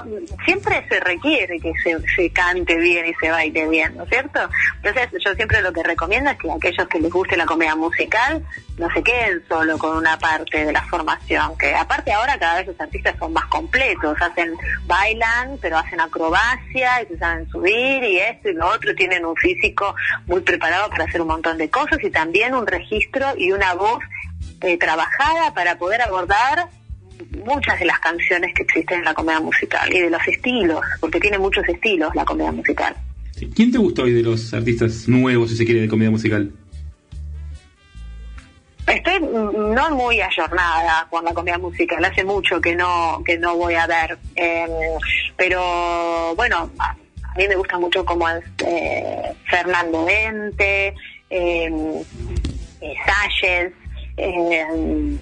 siempre 0.45 0.87
se 0.89 1.01
requiere 1.01 1.59
que 1.59 1.73
se, 1.83 1.97
se 2.15 2.31
cante 2.31 2.79
bien 2.79 3.07
y 3.07 3.15
se 3.15 3.29
baile 3.29 3.69
bien, 3.69 3.97
¿no 3.97 4.05
es 4.05 4.09
cierto? 4.09 4.39
Entonces 4.77 5.09
yo 5.23 5.35
siempre 5.35 5.61
lo 5.61 5.73
que 5.73 5.83
recomiendo 5.83 6.31
es 6.31 6.39
que 6.39 6.51
aquellos 6.51 6.89
que 6.89 7.01
les 7.01 7.13
guste 7.13 7.37
la 7.37 7.45
comedia 7.45 7.75
musical 7.75 8.43
no 8.79 8.89
se 8.93 9.03
queden 9.03 9.43
solo 9.49 9.77
con 9.77 9.97
una 9.97 10.17
parte 10.17 10.65
de 10.65 10.73
la 10.73 10.83
formación, 10.85 11.59
que 11.59 11.75
aparte 11.75 12.13
ahora 12.13 12.39
cada 12.39 12.59
vez 12.59 12.69
los 12.69 12.81
artistas 12.81 13.17
son 13.19 13.33
más 13.33 13.47
completos, 13.47 14.17
hacen, 14.21 14.55
bailan, 14.87 15.59
pero 15.61 15.77
hacen 15.79 16.01
acrobacia 16.01 17.03
y 17.03 17.07
se 17.07 17.19
saben 17.19 17.49
subir 17.51 18.05
y 18.05 18.21
esto 18.21 18.51
y 18.51 18.55
lo 18.55 18.69
otro, 18.69 18.95
tienen 18.95 19.25
un 19.25 19.35
físico 19.35 19.95
muy 20.27 20.41
preparado 20.41 20.89
para 20.89 21.05
hacer 21.05 21.21
un 21.21 21.29
montón 21.29 21.59
de 21.59 21.69
cosas 21.69 21.99
y 22.03 22.11
también 22.11 22.55
un 22.55 22.67
registro 22.67 23.27
y 23.37 23.51
una 23.51 23.75
voz 23.75 23.99
eh, 24.61 24.79
trabajada 24.79 25.53
para 25.53 25.79
poder 25.79 26.01
abordar 26.01 26.69
muchas 27.45 27.79
de 27.79 27.87
las 27.87 27.99
canciones 28.01 28.53
que 28.55 28.63
existen 28.63 28.99
en 28.99 29.05
la 29.05 29.15
comedia 29.15 29.41
musical 29.41 29.93
y 29.93 30.01
de 30.01 30.11
los 30.11 30.27
estilos, 30.27 30.81
porque 31.01 31.21
tiene 31.21 31.39
muchos 31.39 31.67
estilos 31.69 32.15
la 32.15 32.25
comedia 32.25 32.53
musical. 32.53 32.95
¿Quién 33.55 33.73
te 33.73 33.79
gusta 33.79 34.03
hoy 34.03 34.13
de 34.13 34.23
los 34.23 34.55
artistas 34.55 35.09
nuevos, 35.09 35.51
si 35.51 35.57
se 35.57 35.65
quiere, 35.65 35.81
de 35.83 35.89
comedia 35.89 36.11
musical? 36.11 36.53
Estoy 38.87 39.21
mm, 39.21 39.75
no 39.75 39.91
muy 39.97 40.21
ayornada 40.21 41.07
con 41.11 41.25
la 41.25 41.33
comedia 41.33 41.59
musical, 41.59 42.05
hace 42.05 42.23
mucho 42.23 42.61
que 42.61 42.77
no 42.77 43.23
que 43.25 43.39
no 43.39 43.57
voy 43.57 43.75
a 43.75 43.87
ver, 43.87 44.19
eh, 44.37 44.67
pero 45.37 46.35
bueno, 46.37 46.71
a, 46.79 46.95
mí 47.37 47.49
me 47.49 47.57
gusta 47.57 47.79
mucho 47.79 48.05
como 48.05 48.29
es 48.29 48.45
eh, 48.67 49.35
Fernando 49.49 50.05
Dente, 50.05 50.95
eh, 51.31 52.05
eh, 52.81 52.95
Salles, 53.07 53.73
eh, 54.17 55.17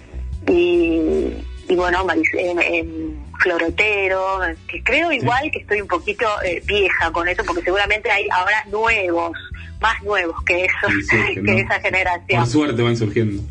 y, 0.48 1.32
y 1.72 1.76
bueno, 1.76 2.04
Maris- 2.04 2.34
eh, 2.34 2.54
eh, 2.60 3.14
Florotero, 3.40 4.40
que 4.68 4.82
creo 4.82 5.10
igual 5.10 5.50
que 5.50 5.60
estoy 5.60 5.80
un 5.80 5.88
poquito 5.88 6.26
eh, 6.44 6.62
vieja 6.66 7.10
con 7.12 7.26
eso, 7.28 7.42
porque 7.44 7.62
seguramente 7.62 8.10
hay 8.10 8.26
ahora 8.30 8.64
nuevos, 8.70 9.32
más 9.80 10.02
nuevos 10.02 10.36
que 10.44 10.66
eso, 10.66 10.88
Sí, 10.88 11.02
sí, 11.10 11.16
que 11.34 11.42
que 11.42 11.52
no. 11.52 11.58
esa 11.58 11.80
generación. 11.80 12.40
Por 12.42 12.46
suerte 12.52 12.82
van 12.82 12.96
surgiendo. 12.96 13.42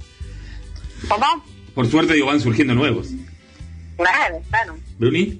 ¿Cómo? 1.07 1.25
Por 1.73 1.87
suerte, 1.89 2.13
digo, 2.13 2.27
van 2.27 2.39
surgiendo 2.39 2.75
nuevos. 2.75 3.07
Claro, 3.97 4.41
claro. 4.49 4.75
¿Bruni? 4.99 5.39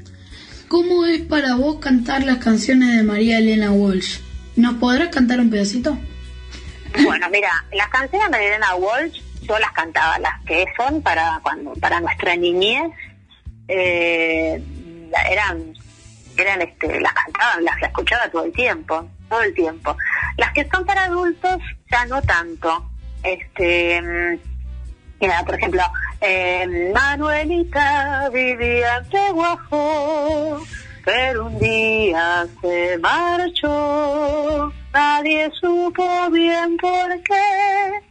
¿Cómo 0.67 1.05
es 1.05 1.21
para 1.21 1.55
vos 1.55 1.79
cantar 1.79 2.23
las 2.23 2.37
canciones 2.37 2.95
de 2.95 3.03
María 3.03 3.37
Elena 3.39 3.71
Walsh? 3.71 4.19
¿Nos 4.55 4.75
podrás 4.75 5.09
cantar 5.09 5.39
un 5.39 5.49
pedacito? 5.49 5.97
Bueno, 7.03 7.29
mira, 7.29 7.49
las 7.73 7.87
canciones 7.89 8.31
de 8.31 8.47
Elena 8.47 8.75
Walsh 8.75 9.21
yo 9.51 9.59
las 9.59 9.71
cantaba, 9.71 10.17
las 10.19 10.41
que 10.45 10.65
son 10.77 11.01
para 11.01 11.39
cuando 11.43 11.73
para 11.73 11.99
nuestra 11.99 12.35
niñez, 12.35 12.91
eh, 13.67 14.61
eran, 15.29 15.73
eran 16.37 16.61
este, 16.61 17.01
las 17.01 17.13
cantaban, 17.13 17.63
las, 17.65 17.75
las 17.81 17.89
escuchaba 17.89 18.29
todo 18.29 18.45
el 18.45 18.53
tiempo, 18.53 19.09
todo 19.29 19.41
el 19.41 19.53
tiempo. 19.53 19.95
Las 20.37 20.53
que 20.53 20.67
son 20.69 20.85
para 20.85 21.05
adultos 21.05 21.57
ya 21.91 22.05
no 22.05 22.21
tanto. 22.21 22.89
Este, 23.23 24.01
mm, 24.01 24.39
mira, 25.19 25.43
por 25.45 25.55
ejemplo, 25.55 25.83
eh, 26.21 26.91
Manuelita 26.93 28.29
vivía 28.31 29.03
en 29.11 29.33
Guajo, 29.33 30.63
pero 31.03 31.47
un 31.47 31.59
día 31.59 32.47
se 32.61 32.97
marchó, 32.99 34.71
nadie 34.93 35.51
supo 35.59 36.29
bien 36.31 36.77
por 36.77 37.21
qué, 37.23 38.10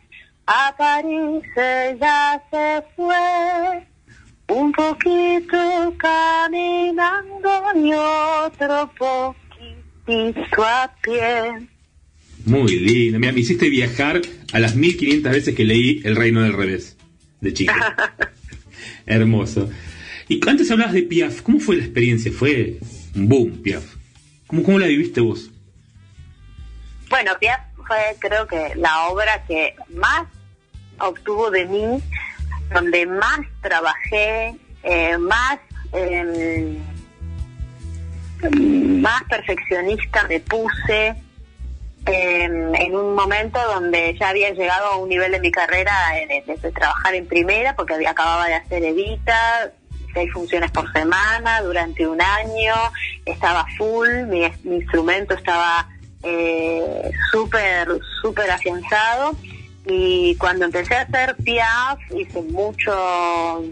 a 0.53 0.75
París 0.77 1.45
ella 1.57 2.43
se 2.51 2.83
fue, 2.97 3.87
un 4.49 4.73
poquito 4.73 5.95
caminando 5.97 7.51
y 7.77 7.93
otro 7.93 8.91
poquitito 8.99 10.65
a 10.65 10.93
pie. 11.03 11.69
Muy 12.47 12.81
lindo. 12.81 13.21
Mira, 13.21 13.33
me 13.33 13.41
hiciste 13.41 13.69
viajar 13.69 14.21
a 14.53 14.59
las 14.59 14.75
1500 14.75 15.31
veces 15.31 15.55
que 15.55 15.65
leí 15.65 16.01
El 16.03 16.17
Reino 16.17 16.43
del 16.43 16.55
Revés, 16.55 16.97
de 17.41 17.53
chico. 17.53 17.73
Hermoso. 19.07 19.71
Y 20.29 20.41
antes 20.49 20.69
hablabas 20.73 20.95
de 20.95 21.03
Piaf. 21.03 21.43
¿Cómo 21.43 21.61
fue 21.61 21.77
la 21.77 21.85
experiencia? 21.85 22.33
Fue 22.33 22.79
un 23.15 23.29
boom, 23.29 23.63
Piaf. 23.63 23.85
¿Cómo, 24.49 24.65
cómo 24.65 24.81
la 24.81 24.89
viviste 24.89 25.21
vos? 25.21 25.49
Bueno, 27.09 27.33
Piaf 27.39 27.61
fue 27.87 27.99
creo 28.19 28.49
que 28.49 28.75
la 28.75 29.07
obra 29.07 29.45
que 29.47 29.75
más 29.91 30.27
obtuvo 31.01 31.51
de 31.51 31.67
mí, 31.67 32.03
donde 32.73 33.07
más 33.07 33.41
trabajé, 33.61 34.55
eh, 34.83 35.19
más 35.19 35.59
em, 35.93 36.79
más 39.03 39.23
perfeccionista 39.25 40.25
me 40.29 40.41
puse 40.41 41.15
em, 42.07 42.75
en 42.75 42.97
un 42.97 43.15
momento 43.15 43.59
donde 43.75 44.17
ya 44.19 44.31
había 44.31 44.51
llegado 44.51 44.87
a 44.87 44.97
un 44.97 45.09
nivel 45.09 45.33
de 45.33 45.41
mi 45.41 45.51
carrera 45.51 45.93
de 46.27 46.73
trabajar 46.73 47.15
en 47.15 47.27
primera 47.27 47.77
porque 47.77 47.95
había, 47.95 48.11
acababa 48.11 48.47
de 48.47 48.55
hacer 48.55 48.83
Evita, 48.83 49.73
seis 50.15 50.33
funciones 50.33 50.71
por 50.71 50.91
semana 50.93 51.61
durante 51.63 52.07
un 52.07 52.21
año, 52.21 52.75
estaba 53.25 53.67
full, 53.77 54.09
mi, 54.27 54.43
mi 54.65 54.77
instrumento 54.77 55.35
estaba 55.35 55.89
eh, 56.23 57.11
súper, 57.31 57.89
súper 58.21 58.51
afianzado 58.51 59.37
y 59.91 60.37
cuando 60.37 60.65
empecé 60.67 60.95
a 60.95 61.03
hacer 61.03 61.37
Piaf 61.45 61.99
hice 62.17 62.41
mucho 62.43 63.63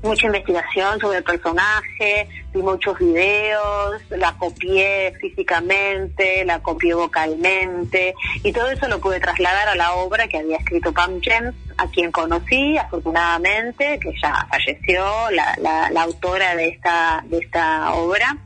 mucha 0.00 0.26
investigación 0.26 1.00
sobre 1.00 1.18
el 1.18 1.24
personaje, 1.24 2.28
vi 2.54 2.62
muchos 2.62 2.96
videos, 3.00 4.00
la 4.10 4.32
copié 4.38 5.12
físicamente, 5.20 6.44
la 6.44 6.60
copié 6.60 6.94
vocalmente 6.94 8.14
y 8.44 8.52
todo 8.52 8.70
eso 8.70 8.86
lo 8.86 9.00
pude 9.00 9.18
trasladar 9.18 9.66
a 9.68 9.74
la 9.74 9.94
obra 9.94 10.28
que 10.28 10.38
había 10.38 10.58
escrito 10.58 10.92
Pam 10.92 11.20
James, 11.20 11.52
a 11.78 11.88
quien 11.88 12.12
conocí 12.12 12.78
afortunadamente, 12.78 13.98
que 14.00 14.12
ya 14.22 14.46
falleció, 14.48 15.04
la, 15.32 15.56
la- 15.60 15.90
la 15.90 16.02
autora 16.02 16.54
de 16.54 16.68
esta, 16.68 17.24
de 17.26 17.38
esta 17.38 17.92
obra, 17.94 18.36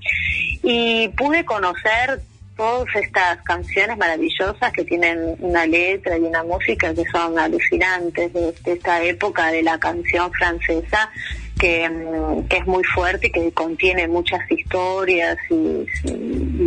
y 0.62 1.08
pude 1.08 1.44
conocer 1.44 2.22
todas 2.62 2.94
estas 2.94 3.42
canciones 3.42 3.98
maravillosas 3.98 4.72
que 4.72 4.84
tienen 4.84 5.34
una 5.40 5.66
letra 5.66 6.16
y 6.16 6.20
una 6.20 6.44
música 6.44 6.94
que 6.94 7.04
son 7.10 7.36
alucinantes 7.36 8.32
de, 8.32 8.54
esta 8.66 9.02
época 9.02 9.50
de 9.50 9.64
la 9.64 9.80
canción 9.80 10.30
francesa 10.32 11.10
que, 11.58 11.90
mm, 11.90 12.46
que 12.46 12.58
es 12.58 12.66
muy 12.68 12.84
fuerte 12.84 13.26
y 13.26 13.32
que 13.32 13.52
contiene 13.52 14.06
muchas 14.06 14.48
historias 14.48 15.36
y, 15.50 15.86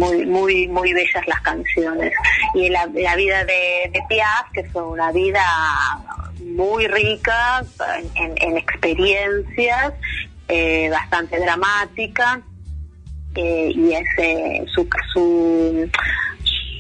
muy 0.02 0.26
muy 0.26 0.68
muy 0.68 0.92
bellas 0.92 1.26
las 1.28 1.40
canciones. 1.40 2.12
Y 2.54 2.68
la, 2.68 2.88
vida 2.88 3.46
de, 3.46 3.90
de 3.94 4.02
Piaf 4.10 4.52
que 4.54 4.66
fue 4.66 4.84
una 4.86 5.14
vida 5.14 5.46
muy 6.42 6.88
rica 6.88 7.64
en 8.16 8.58
experiencias 8.58 9.94
eh, 10.50 10.90
bastante 10.90 11.40
dramática 11.40 12.42
eh, 13.36 13.72
y 13.76 13.94
ese 13.94 14.66
su, 14.74 14.88
su 15.14 15.90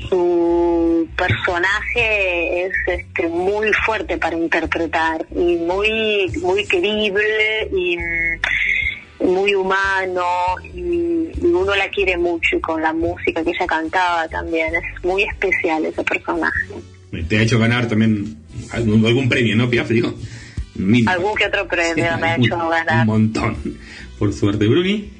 su 0.09 1.07
personaje 1.17 2.65
es 2.65 2.73
este, 2.87 3.27
muy 3.27 3.71
fuerte 3.85 4.17
para 4.17 4.37
interpretar 4.37 5.25
y 5.31 5.55
muy 5.57 6.31
muy 6.41 6.65
querible 6.65 7.69
y 7.75 7.97
mm, 7.97 9.27
muy 9.27 9.55
humano 9.55 10.25
y, 10.63 11.31
y 11.41 11.45
uno 11.45 11.75
la 11.75 11.89
quiere 11.89 12.17
mucho 12.17 12.57
y 12.57 12.61
con 12.61 12.81
la 12.81 12.93
música 12.93 13.43
que 13.43 13.49
ella 13.49 13.65
cantaba 13.65 14.27
también 14.27 14.73
es 14.75 15.03
muy 15.03 15.23
especial 15.23 15.85
ese 15.85 16.03
personaje 16.03 16.67
Te 17.27 17.39
ha 17.39 17.41
hecho 17.41 17.57
ganar 17.57 17.87
también 17.87 18.37
algún, 18.71 19.05
algún 19.05 19.29
premio, 19.29 19.55
¿no, 19.55 19.69
Piaf? 19.69 19.89
Digo, 19.89 20.13
mínimo. 20.75 21.09
algún 21.09 21.35
que 21.35 21.45
otro 21.45 21.67
premio 21.67 22.17
me 22.19 22.31
ha 22.31 22.35
un, 22.35 22.45
hecho 22.45 22.55
un 22.55 22.69
ganar 22.69 23.05
montón. 23.05 23.57
Por 24.19 24.33
suerte, 24.33 24.67
Bruni. 24.67 25.14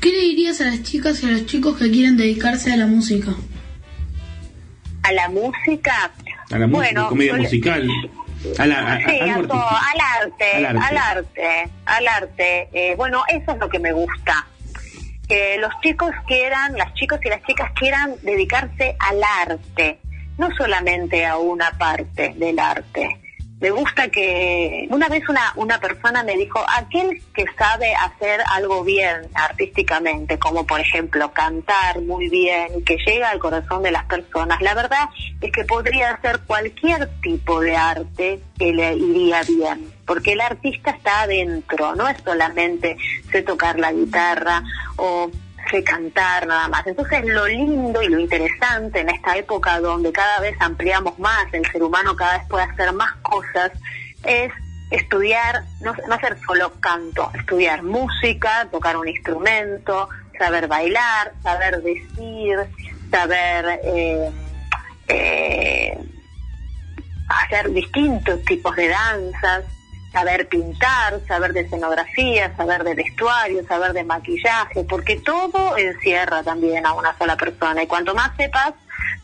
¿Qué 0.00 0.10
le 0.12 0.20
dirías 0.20 0.60
a 0.60 0.64
las 0.64 0.82
chicas 0.82 1.22
y 1.22 1.26
a 1.26 1.30
los 1.30 1.46
chicos 1.46 1.76
que 1.78 1.90
quieren 1.90 2.16
dedicarse 2.16 2.72
a 2.72 2.76
la 2.76 2.86
música? 2.86 3.32
a 5.02 5.12
la 5.12 5.28
música 5.30 6.10
A 6.50 6.58
la 6.58 6.66
música, 6.66 6.76
Bueno, 6.92 7.08
comedia 7.08 7.30
yo 7.32 7.36
le- 7.38 7.42
musical. 7.44 7.88
A 8.58 8.66
la, 8.66 8.92
a- 8.92 8.98
Sí, 8.98 9.20
a 9.20 9.34
todo, 9.42 9.66
al 9.68 10.00
arte, 10.22 10.52
Al 10.56 10.66
al 10.66 10.76
arte. 10.76 10.98
arte, 10.98 11.70
al 11.86 12.08
arte. 12.08 12.68
Eh, 12.72 12.94
bueno, 12.96 13.22
eso 13.28 13.52
es 13.52 13.58
lo 13.58 13.68
que 13.70 13.78
me 13.78 13.92
gusta. 13.92 14.46
Que 15.28 15.56
los 15.58 15.72
chicos 15.82 16.10
quieran, 16.26 16.74
las 16.76 16.92
chicas 16.94 17.20
y 17.24 17.28
las 17.30 17.42
chicas 17.44 17.70
quieran 17.74 18.14
dedicarse 18.22 18.96
al 18.98 19.20
arte, 19.48 19.98
no 20.36 20.48
solamente 20.56 21.24
a 21.26 21.36
una 21.38 21.70
parte 21.78 22.34
del 22.36 22.58
arte. 22.58 23.08
Me 23.60 23.70
gusta 23.70 24.08
que 24.08 24.86
una 24.90 25.08
vez 25.08 25.28
una, 25.28 25.52
una 25.56 25.80
persona 25.80 26.22
me 26.22 26.36
dijo, 26.36 26.64
aquel 26.68 27.20
que 27.34 27.44
sabe 27.58 27.92
hacer 27.92 28.40
algo 28.52 28.84
bien 28.84 29.22
artísticamente, 29.34 30.38
como 30.38 30.64
por 30.64 30.78
ejemplo 30.78 31.32
cantar 31.32 32.00
muy 32.02 32.28
bien 32.28 32.84
que 32.84 32.98
llega 33.04 33.30
al 33.30 33.40
corazón 33.40 33.82
de 33.82 33.90
las 33.90 34.04
personas, 34.04 34.62
la 34.62 34.74
verdad 34.74 35.08
es 35.40 35.50
que 35.50 35.64
podría 35.64 36.12
hacer 36.12 36.38
cualquier 36.46 37.08
tipo 37.20 37.60
de 37.60 37.76
arte 37.76 38.40
que 38.56 38.72
le 38.72 38.94
iría 38.94 39.42
bien, 39.42 39.92
porque 40.06 40.34
el 40.34 40.40
artista 40.40 40.92
está 40.92 41.22
adentro, 41.22 41.96
no 41.96 42.08
es 42.08 42.16
solamente 42.24 42.96
sé 43.32 43.42
tocar 43.42 43.80
la 43.80 43.92
guitarra 43.92 44.62
o 44.96 45.32
sé 45.70 45.84
cantar 45.84 46.46
nada 46.46 46.68
más. 46.68 46.86
Entonces 46.86 47.24
lo 47.24 47.46
lindo 47.46 48.02
y 48.02 48.08
lo 48.08 48.18
interesante 48.18 49.00
en 49.00 49.10
esta 49.10 49.36
época 49.36 49.80
donde 49.80 50.12
cada 50.12 50.40
vez 50.40 50.56
ampliamos 50.60 51.18
más, 51.18 51.52
el 51.52 51.64
ser 51.70 51.82
humano 51.82 52.16
cada 52.16 52.38
vez 52.38 52.48
puede 52.48 52.64
hacer 52.64 52.92
más 52.92 53.14
cosas, 53.22 53.72
es 54.24 54.52
estudiar, 54.90 55.64
no, 55.80 55.94
no 56.08 56.14
hacer 56.14 56.38
solo 56.46 56.72
canto, 56.80 57.30
estudiar 57.34 57.82
música, 57.82 58.68
tocar 58.70 58.96
un 58.96 59.08
instrumento, 59.08 60.08
saber 60.38 60.66
bailar, 60.66 61.32
saber 61.42 61.82
decir, 61.82 62.58
saber 63.10 63.80
eh, 63.82 64.30
eh, 65.08 65.98
hacer 67.28 67.70
distintos 67.72 68.42
tipos 68.44 68.74
de 68.76 68.88
danzas, 68.88 69.64
saber 70.12 70.48
pintar, 70.48 71.20
saber 71.26 71.52
de 71.52 71.60
escenografía, 71.60 72.54
saber 72.56 72.84
de 72.84 72.94
vestuario, 72.94 73.66
saber 73.66 73.92
de 73.92 74.04
maquillaje, 74.04 74.84
porque 74.84 75.16
todo 75.16 75.76
encierra 75.76 76.42
también 76.42 76.86
a 76.86 76.94
una 76.94 77.16
sola 77.18 77.36
persona. 77.36 77.82
Y 77.82 77.86
cuanto 77.86 78.14
más 78.14 78.34
sepas, 78.36 78.74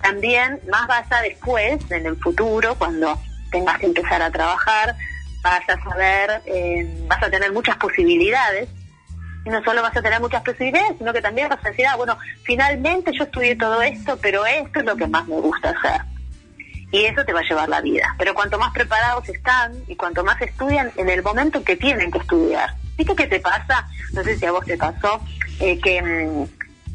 también 0.03 0.61
más 0.71 0.87
vas 0.87 1.11
a 1.11 1.23
después, 1.23 1.79
en 1.91 2.07
el 2.07 2.17
futuro, 2.17 2.75
cuando 2.77 3.19
tengas 3.51 3.79
que 3.79 3.87
empezar 3.87 4.21
a 4.23 4.31
trabajar, 4.31 4.95
vas 5.43 5.69
a 5.69 5.83
saber, 5.83 6.43
eh, 6.47 6.87
vas 7.07 7.23
a 7.23 7.31
tener 7.31 7.53
muchas 7.53 7.77
posibilidades. 7.77 8.69
Y 9.47 9.51
no 9.51 9.63
solo 9.63 9.83
vas 9.83 9.95
a 9.97 10.01
tener 10.01 10.21
muchas 10.21 10.43
posibilidades, 10.43 10.97
sino 10.97 11.13
que 11.13 11.21
también 11.21 11.49
vas 11.49 11.65
a 11.65 11.69
decir, 11.69 11.87
ah, 11.87 11.97
bueno, 11.97 12.17
finalmente 12.45 13.13
yo 13.13 13.25
estudié 13.25 13.57
todo 13.57 13.83
esto, 13.83 14.19
pero 14.21 14.47
esto 14.47 14.81
es 14.81 14.87
lo 14.87 14.97
que 14.97 15.07
más 15.07 15.27
me 15.29 15.37
gusta 15.37 15.71
hacer 15.71 16.14
y 16.91 17.05
eso 17.05 17.25
te 17.25 17.33
va 17.33 17.41
a 17.41 17.49
llevar 17.49 17.69
la 17.69 17.81
vida. 17.81 18.15
Pero 18.19 18.35
cuanto 18.35 18.59
más 18.59 18.73
preparados 18.73 19.29
están 19.29 19.73
y 19.89 19.97
cuanto 19.97 20.23
más 20.25 20.41
estudian 20.43 20.93
en 20.97 21.09
el 21.09 21.23
momento 21.23 21.63
que 21.65 21.77
tienen 21.77 22.11
que 22.11 22.19
estudiar. 22.19 22.71
¿Viste 22.97 23.15
qué 23.17 23.27
te 23.27 23.41
pasa? 23.41 23.87
No 24.13 24.23
sé 24.23 24.37
si 24.39 24.47
a 24.47 24.53
vos 24.53 24.65
te 24.65 24.77
pasó, 24.77 25.21
eh, 25.61 25.81
que 25.81 26.01
mm, 26.01 26.45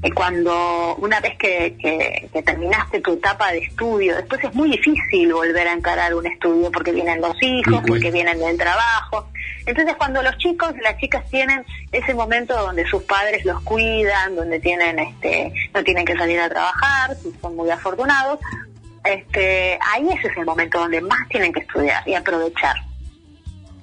eh, 0.05 0.11
cuando 0.13 0.95
una 0.99 1.19
vez 1.19 1.37
que, 1.37 1.75
que- 1.77 2.29
que 2.31 2.41
terminaste 2.41 3.01
tu 3.01 3.13
etapa 3.15 3.51
de 3.51 3.57
estudio, 3.59 4.15
después 4.15 4.41
es 4.43 4.53
muy 4.55 4.69
difícil 4.69 5.33
volver 5.33 5.67
a 5.67 5.73
encarar 5.73 6.15
un 6.15 6.25
estudio 6.25 6.71
porque 6.71 6.93
vienen 6.93 7.19
los 7.19 7.35
hijos, 7.41 7.81
porque 7.85 8.09
vienen 8.11 8.39
del 8.39 8.57
trabajo. 8.57 9.27
Entonces 9.65 9.95
cuando 9.97 10.23
los 10.23 10.37
chicos 10.37 10.73
y 10.77 10.81
las 10.81 10.97
chicas 10.97 11.25
tienen 11.29 11.65
ese 11.91 12.13
momento 12.13 12.55
donde 12.55 12.87
sus 12.87 13.03
padres 13.03 13.43
los 13.43 13.59
cuidan, 13.63 14.35
donde 14.37 14.59
tienen 14.61 14.97
este 14.99 15.51
no 15.73 15.83
tienen 15.83 16.05
que 16.05 16.15
salir 16.15 16.39
a 16.39 16.47
trabajar, 16.49 17.17
si 17.21 17.33
son 17.41 17.57
muy 17.57 17.69
afortunados, 17.69 18.39
este, 19.03 19.77
ahí 19.81 20.07
ese 20.17 20.27
es 20.27 20.37
el 20.37 20.45
momento 20.45 20.79
donde 20.79 21.01
más 21.01 21.27
tienen 21.29 21.51
que 21.53 21.61
estudiar 21.61 22.07
y 22.07 22.13
aprovechar. 22.13 22.75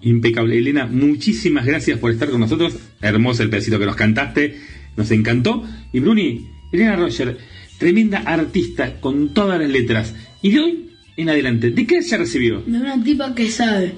Impecable. 0.03 0.59
Elena, 0.59 0.87
muchísimas 0.87 1.67
gracias 1.67 1.99
por 1.99 2.11
estar 2.11 2.31
con 2.31 2.41
nosotros. 2.41 2.77
Hermoso 3.01 3.43
el 3.43 3.51
pedacito 3.51 3.79
que 3.79 3.87
nos 3.87 3.97
cantaste. 3.97 4.61
Nos 4.97 5.11
encantó. 5.11 5.65
Y 5.93 6.01
Bruni, 6.01 6.49
Elena 6.73 6.97
Roger, 6.97 7.39
tremenda 7.79 8.19
artista 8.19 9.01
con 9.01 9.35
todas 9.35 9.61
las 9.61 9.69
letras. 9.69 10.15
Y 10.43 10.53
de 10.53 10.61
hoy 10.61 10.91
en 11.17 11.31
adelante, 11.31 11.71
¿de 11.71 11.87
qué 11.87 12.03
se 12.03 12.17
recibió? 12.19 12.61
De 12.61 12.79
una 12.79 13.03
tipa 13.03 13.35
que 13.35 13.49
sabe. 13.49 13.95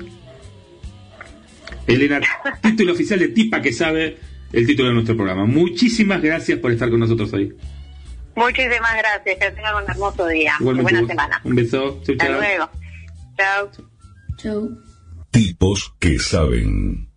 Elena, 1.87 2.21
título 2.63 2.93
oficial 2.93 3.19
de 3.19 3.29
Tipa 3.29 3.63
que 3.63 3.73
sabe 3.73 4.19
el 4.53 4.67
título 4.67 4.89
de 4.89 4.95
nuestro 4.95 5.17
programa. 5.17 5.47
Muchísimas 5.47 6.23
gracias 6.23 6.59
por 6.59 6.71
estar 6.71 6.91
con 6.91 7.01
nosotros 7.01 7.33
hoy. 7.33 7.55
Muchísimas 8.39 8.97
gracias, 8.97 9.39
que 9.39 9.51
tengan 9.51 9.75
un 9.83 9.91
hermoso 9.91 10.27
día. 10.27 10.55
Igualmente 10.61 10.83
Buena 10.93 11.01
vos. 11.01 11.09
semana. 11.09 11.41
Un 11.45 11.55
beso. 11.55 12.01
Chau, 12.05 12.13
Hasta 12.15 12.27
chau. 12.27 12.33
luego. 12.35 12.71
Chao. 13.37 13.71
Chau. 14.37 14.71
Tipos 15.31 15.93
que 15.99 16.19
saben. 16.19 17.09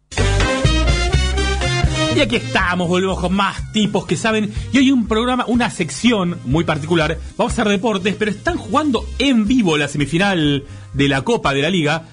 Y 2.15 2.19
aquí 2.19 2.35
estamos, 2.35 2.89
volvemos 2.89 3.19
con 3.21 3.33
más 3.33 3.71
tipos 3.71 4.05
que 4.05 4.17
saben. 4.17 4.53
Y 4.73 4.79
hoy 4.79 4.91
un 4.91 5.07
programa, 5.07 5.45
una 5.47 5.69
sección 5.69 6.39
muy 6.43 6.65
particular. 6.65 7.17
Vamos 7.37 7.51
a 7.51 7.61
hacer 7.61 7.71
deportes, 7.71 8.15
pero 8.19 8.31
están 8.31 8.57
jugando 8.57 9.05
en 9.17 9.47
vivo 9.47 9.77
la 9.77 9.87
semifinal 9.87 10.65
de 10.93 11.07
la 11.07 11.21
Copa 11.21 11.53
de 11.53 11.61
la 11.61 11.69
Liga. 11.69 12.03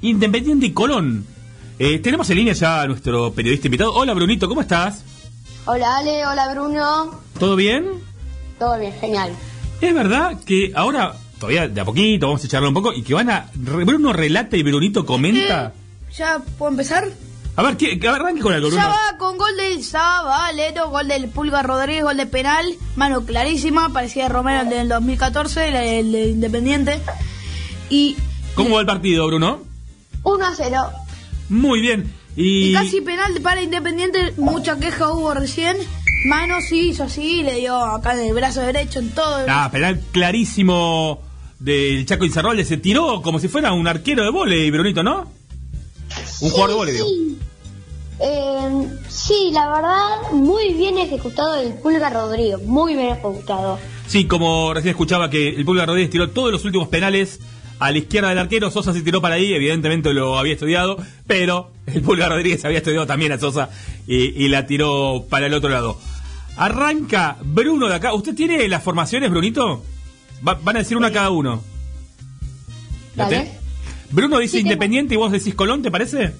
Independiente 0.00 0.66
y 0.66 0.72
Colón. 0.72 1.26
Eh, 1.80 1.98
tenemos 1.98 2.30
en 2.30 2.36
línea 2.36 2.52
ya 2.54 2.82
a 2.82 2.86
nuestro 2.86 3.32
periodista 3.32 3.66
invitado. 3.66 3.94
Hola 3.94 4.14
Brunito, 4.14 4.48
¿cómo 4.48 4.60
estás? 4.60 5.04
Hola 5.64 5.96
Ale, 5.98 6.24
hola 6.24 6.52
Bruno. 6.54 7.20
¿Todo 7.38 7.56
bien? 7.56 7.84
Todo 8.58 8.78
bien, 8.78 8.92
genial. 9.00 9.32
Es 9.80 9.94
verdad 9.94 10.36
que 10.44 10.72
ahora, 10.74 11.14
todavía 11.38 11.68
de 11.68 11.80
a 11.80 11.84
poquito, 11.84 12.26
vamos 12.26 12.44
a 12.44 12.48
charlar 12.48 12.68
un 12.68 12.74
poco 12.74 12.92
y 12.92 13.02
que 13.02 13.14
van 13.14 13.30
a. 13.30 13.50
Bruno 13.54 14.12
relata 14.12 14.56
y 14.56 14.62
Brunito 14.62 15.06
comenta. 15.06 15.72
¿Ya 16.16 16.40
puedo 16.58 16.70
empezar? 16.70 17.08
A 17.58 17.62
ver, 17.62 17.76
¿qué, 17.76 17.98
que 17.98 18.08
arranque 18.08 18.40
con 18.40 18.52
algo, 18.52 18.68
Bruno. 18.68 18.82
Ya 18.82 18.88
va 18.88 19.18
con 19.18 19.36
gol 19.36 19.56
del 19.56 19.82
Zabalero, 19.82 20.90
gol 20.90 21.08
del 21.08 21.28
Pulga 21.28 21.62
Rodríguez, 21.62 22.04
gol 22.04 22.16
de 22.16 22.26
penal, 22.26 22.64
mano 22.94 23.24
clarísima, 23.24 23.92
parecía 23.92 24.24
de 24.24 24.28
Romero 24.28 24.62
el 24.62 24.68
del 24.68 24.88
2014, 24.88 25.68
el, 25.68 25.74
el 25.74 26.12
de 26.12 26.28
Independiente. 26.28 27.00
Y, 27.90 28.16
¿Cómo 28.54 28.76
va 28.76 28.82
el 28.82 28.86
partido, 28.86 29.26
Bruno? 29.26 29.62
1 30.22 30.46
a 30.46 30.54
0. 30.54 30.90
Muy 31.48 31.80
bien. 31.80 32.12
y 32.36 32.70
Y, 32.70 32.72
casi 32.74 33.00
penal 33.00 33.40
para 33.42 33.60
Independiente, 33.60 34.34
mucha 34.36 34.78
queja 34.78 35.12
hubo 35.12 35.34
recién. 35.34 35.76
Mano 36.26 36.60
sí 36.60 36.90
hizo 36.90 37.04
así, 37.04 37.42
le 37.42 37.56
dio 37.56 37.76
acá 37.76 38.14
en 38.14 38.28
el 38.28 38.34
brazo 38.34 38.60
derecho, 38.60 38.98
en 38.98 39.10
todo. 39.10 39.44
Ah, 39.48 39.68
penal 39.70 40.00
clarísimo 40.12 41.20
del 41.58 42.06
Chaco 42.06 42.24
Incerroble. 42.24 42.64
Se 42.64 42.76
tiró 42.76 43.22
como 43.22 43.38
si 43.38 43.48
fuera 43.48 43.72
un 43.72 43.86
arquero 43.86 44.24
de 44.24 44.30
volei, 44.30 44.70
Brunito, 44.70 45.02
¿no? 45.02 45.30
Un 46.40 46.50
jugador 46.50 46.70
de 46.70 46.76
volei, 46.76 46.94
digo. 46.94 47.06
Sí. 47.06 47.38
Eh, 48.20 48.88
sí, 49.08 49.50
la 49.52 49.70
verdad, 49.70 50.32
muy 50.32 50.74
bien 50.74 50.98
ejecutado 50.98 51.54
el 51.54 51.74
Pulga 51.74 52.10
Rodrigo. 52.10 52.58
Muy 52.64 52.94
bien 52.94 53.10
ejecutado. 53.10 53.78
Sí, 54.08 54.26
como 54.26 54.74
recién 54.74 54.90
escuchaba 54.90 55.30
que 55.30 55.50
el 55.50 55.64
Pulgar 55.64 55.86
Rodríguez 55.86 56.10
tiró 56.10 56.30
todos 56.30 56.50
los 56.50 56.64
últimos 56.64 56.88
penales 56.88 57.40
a 57.78 57.90
la 57.92 57.98
izquierda 57.98 58.28
del 58.30 58.38
arquero, 58.38 58.70
Sosa 58.70 58.92
se 58.92 59.02
tiró 59.02 59.20
para 59.20 59.36
ahí, 59.36 59.52
evidentemente 59.54 60.12
lo 60.12 60.38
había 60.38 60.54
estudiado, 60.54 60.96
pero 61.26 61.70
el 61.86 62.02
Pulgar 62.02 62.30
Rodríguez 62.30 62.64
había 62.64 62.78
estudiado 62.78 63.06
también 63.06 63.32
a 63.32 63.38
Sosa 63.38 63.70
y, 64.06 64.44
y 64.44 64.48
la 64.48 64.66
tiró 64.66 65.24
para 65.30 65.46
el 65.46 65.54
otro 65.54 65.68
lado. 65.70 65.98
Arranca 66.56 67.36
Bruno 67.44 67.86
de 67.88 67.94
acá. 67.94 68.12
¿Usted 68.14 68.34
tiene 68.34 68.66
las 68.68 68.82
formaciones, 68.82 69.30
Brunito? 69.30 69.84
Va- 70.46 70.58
van 70.62 70.76
a 70.76 70.78
decir 70.80 70.96
una 70.96 71.12
cada 71.12 71.30
uno. 71.30 71.62
¿La 73.14 73.24
Dale. 73.24 73.52
Bruno 74.10 74.38
dice 74.38 74.52
Sí, 74.52 74.58
tengo. 74.58 74.72
Independiente 74.72 75.14
y 75.14 75.16
vos 75.16 75.30
decís 75.30 75.54
Colón, 75.54 75.82
¿te 75.82 75.90
parece? 75.90 76.34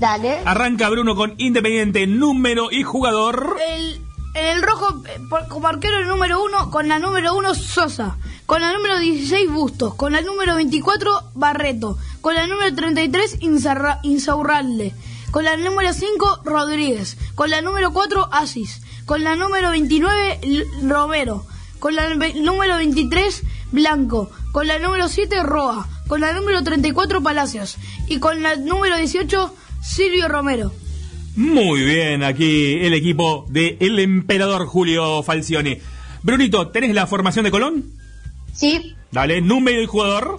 Dale. 0.00 0.38
Arranca 0.44 0.88
Bruno 0.88 1.14
con 1.14 1.34
Independiente, 1.38 2.06
número 2.06 2.72
y 2.72 2.82
jugador. 2.82 3.56
El, 3.76 4.00
en 4.34 4.46
el 4.46 4.62
rojo, 4.62 5.02
eh, 5.06 5.20
como 5.48 5.68
arquero 5.68 5.98
el 5.98 6.08
número 6.08 6.42
uno, 6.42 6.70
con 6.70 6.88
la 6.88 6.98
número 6.98 7.34
uno 7.36 7.54
Sosa, 7.54 8.16
con 8.46 8.60
la 8.60 8.72
número 8.72 8.98
16 8.98 9.50
Bustos, 9.50 9.94
con 9.94 10.12
la 10.12 10.20
número 10.20 10.54
24 10.56 11.30
Barreto, 11.34 11.96
con 12.20 12.34
la 12.34 12.46
número 12.46 12.74
33 12.74 13.38
Inzarra- 13.40 14.00
Insaurralde, 14.02 14.92
con 15.30 15.44
la 15.44 15.56
número 15.56 15.92
5 15.92 16.40
Rodríguez, 16.44 17.16
con 17.34 17.50
la 17.50 17.60
número 17.62 17.92
4 17.92 18.28
Asis, 18.32 18.82
con 19.06 19.22
la 19.24 19.36
número 19.36 19.70
29 19.70 20.40
L- 20.42 20.64
Romero, 20.82 21.46
con 21.78 21.94
la 21.94 22.08
número 22.14 22.76
23 22.76 23.42
Blanco, 23.72 24.30
con 24.52 24.66
la 24.66 24.78
número 24.78 25.08
7 25.08 25.42
Roa, 25.42 25.86
con 26.08 26.20
la 26.20 26.32
número 26.32 26.62
34 26.62 27.22
Palacios 27.22 27.76
y 28.08 28.18
con 28.18 28.42
la 28.42 28.56
número 28.56 28.96
18 28.96 29.54
Silvio 29.82 30.28
Romero. 30.28 30.72
Muy 31.36 31.82
bien, 31.82 32.22
aquí 32.22 32.74
el 32.80 32.94
equipo 32.94 33.44
de 33.48 33.76
el 33.80 33.98
emperador 33.98 34.66
Julio 34.66 35.22
Falcioni. 35.24 35.78
Brunito, 36.22 36.68
¿tenés 36.68 36.94
la 36.94 37.08
formación 37.08 37.44
de 37.44 37.50
Colón? 37.50 37.92
Sí. 38.52 38.94
Dale, 39.10 39.40
número 39.40 39.82
y 39.82 39.86
jugador. 39.86 40.38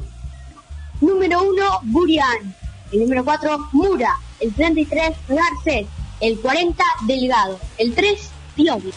Número 1.01 1.43
1, 1.43 1.63
Burian. 1.83 2.55
El 2.93 3.01
número 3.01 3.25
4, 3.25 3.69
Mura. 3.73 4.15
El 4.39 4.53
33, 4.53 5.11
Garcés. 5.27 5.85
El 6.21 6.39
40, 6.39 6.83
Delgado. 7.05 7.59
El 7.77 7.93
3, 7.93 8.29
Pioli. 8.55 8.93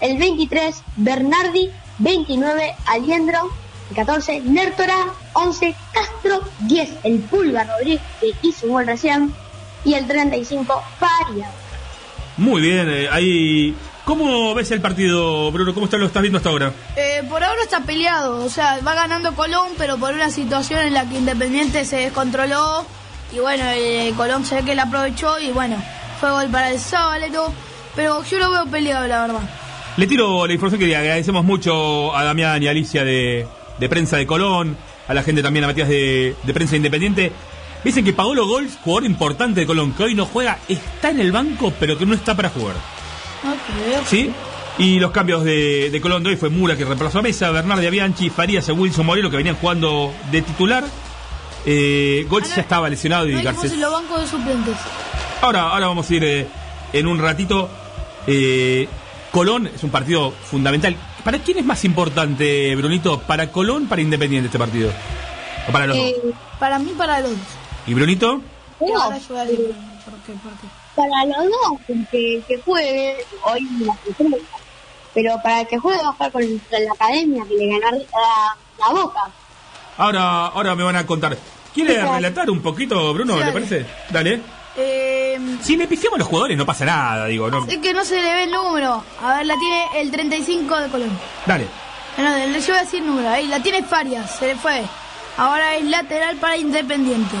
El 0.00 0.18
23, 0.18 0.82
Bernardi. 0.96 1.70
29, 2.00 2.74
Aliendro. 2.86 3.50
El 3.90 3.96
14, 3.96 4.40
Nértora. 4.40 5.14
11, 5.34 5.74
Castro. 5.92 6.40
10, 6.66 6.90
el 7.04 7.20
Pulga 7.20 7.62
Rodríguez, 7.62 8.02
que 8.20 8.32
hizo 8.42 8.66
un 8.66 8.72
gol 8.72 8.86
recién. 8.86 9.32
Y 9.88 9.94
el 9.94 10.06
35, 10.06 10.82
Faria. 11.00 11.50
Muy 12.36 12.60
bien, 12.60 12.90
eh, 12.90 13.08
ahí. 13.10 13.74
¿Cómo 14.04 14.54
ves 14.54 14.70
el 14.70 14.82
partido, 14.82 15.50
Bruno? 15.50 15.72
¿Cómo 15.72 15.86
está, 15.86 15.96
lo 15.96 16.04
estás 16.04 16.20
viendo 16.20 16.36
hasta 16.36 16.50
ahora? 16.50 16.72
Eh, 16.94 17.22
por 17.26 17.42
ahora 17.42 17.62
está 17.62 17.80
peleado, 17.80 18.44
o 18.44 18.50
sea, 18.50 18.80
va 18.86 18.94
ganando 18.94 19.34
Colón, 19.34 19.68
pero 19.78 19.96
por 19.96 20.12
una 20.12 20.30
situación 20.30 20.80
en 20.80 20.92
la 20.92 21.08
que 21.08 21.16
Independiente 21.16 21.86
se 21.86 21.96
descontroló 21.96 22.84
y 23.34 23.38
bueno, 23.38 23.64
eh, 23.66 24.12
Colón 24.14 24.44
se 24.44 24.56
ve 24.56 24.64
que 24.64 24.74
la 24.74 24.82
aprovechó 24.82 25.40
y 25.40 25.52
bueno, 25.52 25.82
fue 26.20 26.32
gol 26.32 26.48
para 26.50 26.70
el 26.70 26.78
Sábalo, 26.78 27.54
pero 27.96 28.22
yo 28.24 28.38
lo 28.38 28.50
veo 28.50 28.66
peleado, 28.66 29.06
la 29.06 29.26
verdad. 29.26 29.40
Le 29.96 30.06
tiro 30.06 30.46
la 30.46 30.52
información 30.52 30.86
que 30.86 30.94
agradecemos 30.94 31.44
mucho 31.46 32.14
a 32.14 32.24
Damián 32.24 32.62
y 32.62 32.68
a 32.68 32.72
Alicia 32.72 33.04
de, 33.04 33.46
de 33.78 33.88
Prensa 33.88 34.18
de 34.18 34.26
Colón, 34.26 34.76
a 35.06 35.14
la 35.14 35.22
gente 35.22 35.42
también, 35.42 35.64
a 35.64 35.68
Matías 35.68 35.88
de, 35.88 36.36
de 36.42 36.54
Prensa 36.54 36.76
Independiente. 36.76 37.32
Dicen 37.88 38.04
que 38.04 38.12
Paolo 38.12 38.46
Gols, 38.46 38.76
jugador 38.84 39.06
importante 39.06 39.60
de 39.60 39.66
Colón, 39.66 39.92
que 39.94 40.02
hoy 40.02 40.14
no 40.14 40.26
juega, 40.26 40.58
está 40.68 41.08
en 41.08 41.20
el 41.20 41.32
banco, 41.32 41.72
pero 41.80 41.96
que 41.96 42.04
no 42.04 42.12
está 42.12 42.36
para 42.36 42.50
jugar. 42.50 42.74
Creo. 43.40 44.02
¿Sí? 44.04 44.30
Y 44.76 45.00
los 45.00 45.10
cambios 45.10 45.42
de, 45.42 45.88
de 45.88 45.98
Colón 45.98 46.22
de 46.22 46.28
hoy 46.28 46.36
fue 46.36 46.50
Mura 46.50 46.76
que 46.76 46.84
reemplazó 46.84 47.20
a 47.20 47.22
Mesa, 47.22 47.50
Bernardi 47.50 47.88
Bianchi, 47.88 48.28
Farías 48.28 48.68
y 48.68 48.72
Wilson 48.72 49.06
Morelo 49.06 49.30
que 49.30 49.38
venían 49.38 49.56
jugando 49.56 50.12
de 50.30 50.42
titular. 50.42 50.84
Eh, 51.64 52.26
Golds 52.28 52.54
ya 52.54 52.60
estaba 52.60 52.90
lesionado 52.90 53.26
y 53.26 53.32
No 53.32 53.38
dijimos 53.38 53.54
Garcés. 53.54 53.72
en 53.72 53.80
los 53.80 53.90
bancos 53.90 54.20
de 54.20 54.26
suplentes. 54.26 54.76
Ahora, 55.40 55.62
ahora 55.70 55.86
vamos 55.86 56.10
a 56.10 56.14
ir 56.14 56.24
eh, 56.24 56.46
en 56.92 57.06
un 57.06 57.18
ratito. 57.18 57.70
Eh, 58.26 58.86
Colón 59.32 59.66
es 59.74 59.82
un 59.82 59.88
partido 59.88 60.30
fundamental. 60.32 60.94
¿Para 61.24 61.38
quién 61.38 61.56
es 61.56 61.64
más 61.64 61.82
importante, 61.86 62.76
Brunito? 62.76 63.18
¿Para 63.20 63.50
Colón 63.50 63.86
para 63.86 64.02
Independiente 64.02 64.48
este 64.48 64.58
partido? 64.58 64.90
¿O 65.66 65.72
para 65.72 65.86
los 65.86 65.96
dos? 65.96 66.04
Eh, 66.06 66.16
Para 66.60 66.78
mí, 66.78 66.92
para 66.98 67.20
los 67.20 67.30
dos. 67.30 67.38
¿Y 67.88 67.94
Brunito? 67.94 68.40
Y 68.80 68.92
ahora 68.92 69.18
yo 69.18 69.24
voy 69.30 69.38
a 69.38 69.44
decir 69.44 69.74
por 70.04 70.14
qué, 70.20 70.32
por 70.34 70.52
qué. 70.52 70.68
Para 70.94 71.24
los 71.24 71.44
dos, 71.50 72.06
que, 72.10 72.42
que 72.46 72.60
juegue 72.64 73.16
hoy 73.44 73.60
en 73.60 73.86
la. 73.86 73.96
Pero 75.14 75.40
para 75.42 75.64
que 75.64 75.78
juegue 75.78 76.00
va 76.02 76.10
a 76.10 76.12
jugar 76.12 76.32
contra 76.32 76.78
la 76.80 76.92
academia 76.92 77.44
que 77.48 77.54
le 77.54 77.78
ganó 77.80 77.96
la, 77.98 78.56
la 78.78 78.92
boca. 78.92 79.20
Ahora, 79.96 80.46
ahora 80.48 80.74
me 80.74 80.84
van 80.84 80.96
a 80.96 81.06
contar. 81.06 81.36
¿Quiere 81.74 82.02
relatar 82.04 82.50
un 82.50 82.60
poquito, 82.60 83.12
Bruno? 83.14 83.38
Sí, 83.38 83.44
¿Le 83.44 83.52
parece? 83.52 83.86
Dale. 84.10 84.40
Eh, 84.76 85.40
Si 85.62 85.76
le 85.76 85.86
pifiamos 85.88 86.16
a 86.16 86.18
los 86.18 86.28
jugadores 86.28 86.56
no 86.56 86.66
pasa 86.66 86.84
nada, 86.84 87.26
digo. 87.26 87.50
No. 87.50 87.64
es 87.66 87.78
que 87.78 87.92
no 87.92 88.04
se 88.04 88.16
le 88.22 88.32
ve 88.34 88.44
el 88.44 88.50
número. 88.52 89.02
A 89.22 89.38
ver, 89.38 89.46
la 89.46 89.54
tiene 89.58 89.86
el 89.96 90.10
35 90.10 90.76
de 90.76 90.88
Colón. 90.88 91.18
Dale. 91.46 91.66
No, 92.18 92.36
yo 92.38 92.66
voy 92.66 92.76
a 92.76 92.80
decir 92.82 93.02
número. 93.02 93.28
Ahí 93.28 93.46
la 93.46 93.60
tiene 93.62 93.82
Farias, 93.82 94.36
se 94.38 94.48
le 94.48 94.56
fue. 94.56 94.82
Ahora 95.36 95.76
es 95.76 95.84
lateral 95.84 96.36
para 96.36 96.56
Independiente. 96.56 97.36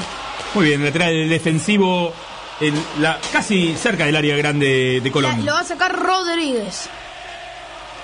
Muy 0.54 0.66
bien, 0.66 0.84
lateral 0.84 1.28
defensivo 1.28 2.12
en 2.60 2.74
la, 3.00 3.18
casi 3.32 3.76
cerca 3.76 4.04
del 4.06 4.16
área 4.16 4.36
grande 4.36 5.00
de 5.02 5.12
Colón. 5.12 5.44
lo 5.44 5.52
va 5.52 5.60
a 5.60 5.64
sacar 5.64 5.94
Rodríguez. 5.94 6.88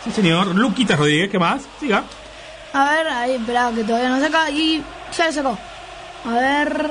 Sí, 0.04 0.12
señor. 0.12 0.48
Luquita 0.54 0.96
Rodríguez, 0.96 1.30
¿qué 1.30 1.38
más? 1.38 1.62
Siga. 1.80 2.04
A 2.72 2.90
ver, 2.90 3.08
ahí, 3.08 3.32
espera, 3.36 3.70
que 3.74 3.84
todavía 3.84 4.10
no 4.10 4.20
saca. 4.20 4.50
Y 4.50 4.82
ya 5.16 5.26
lo 5.26 5.32
sacó. 5.32 5.58
A 6.26 6.32
ver. 6.34 6.90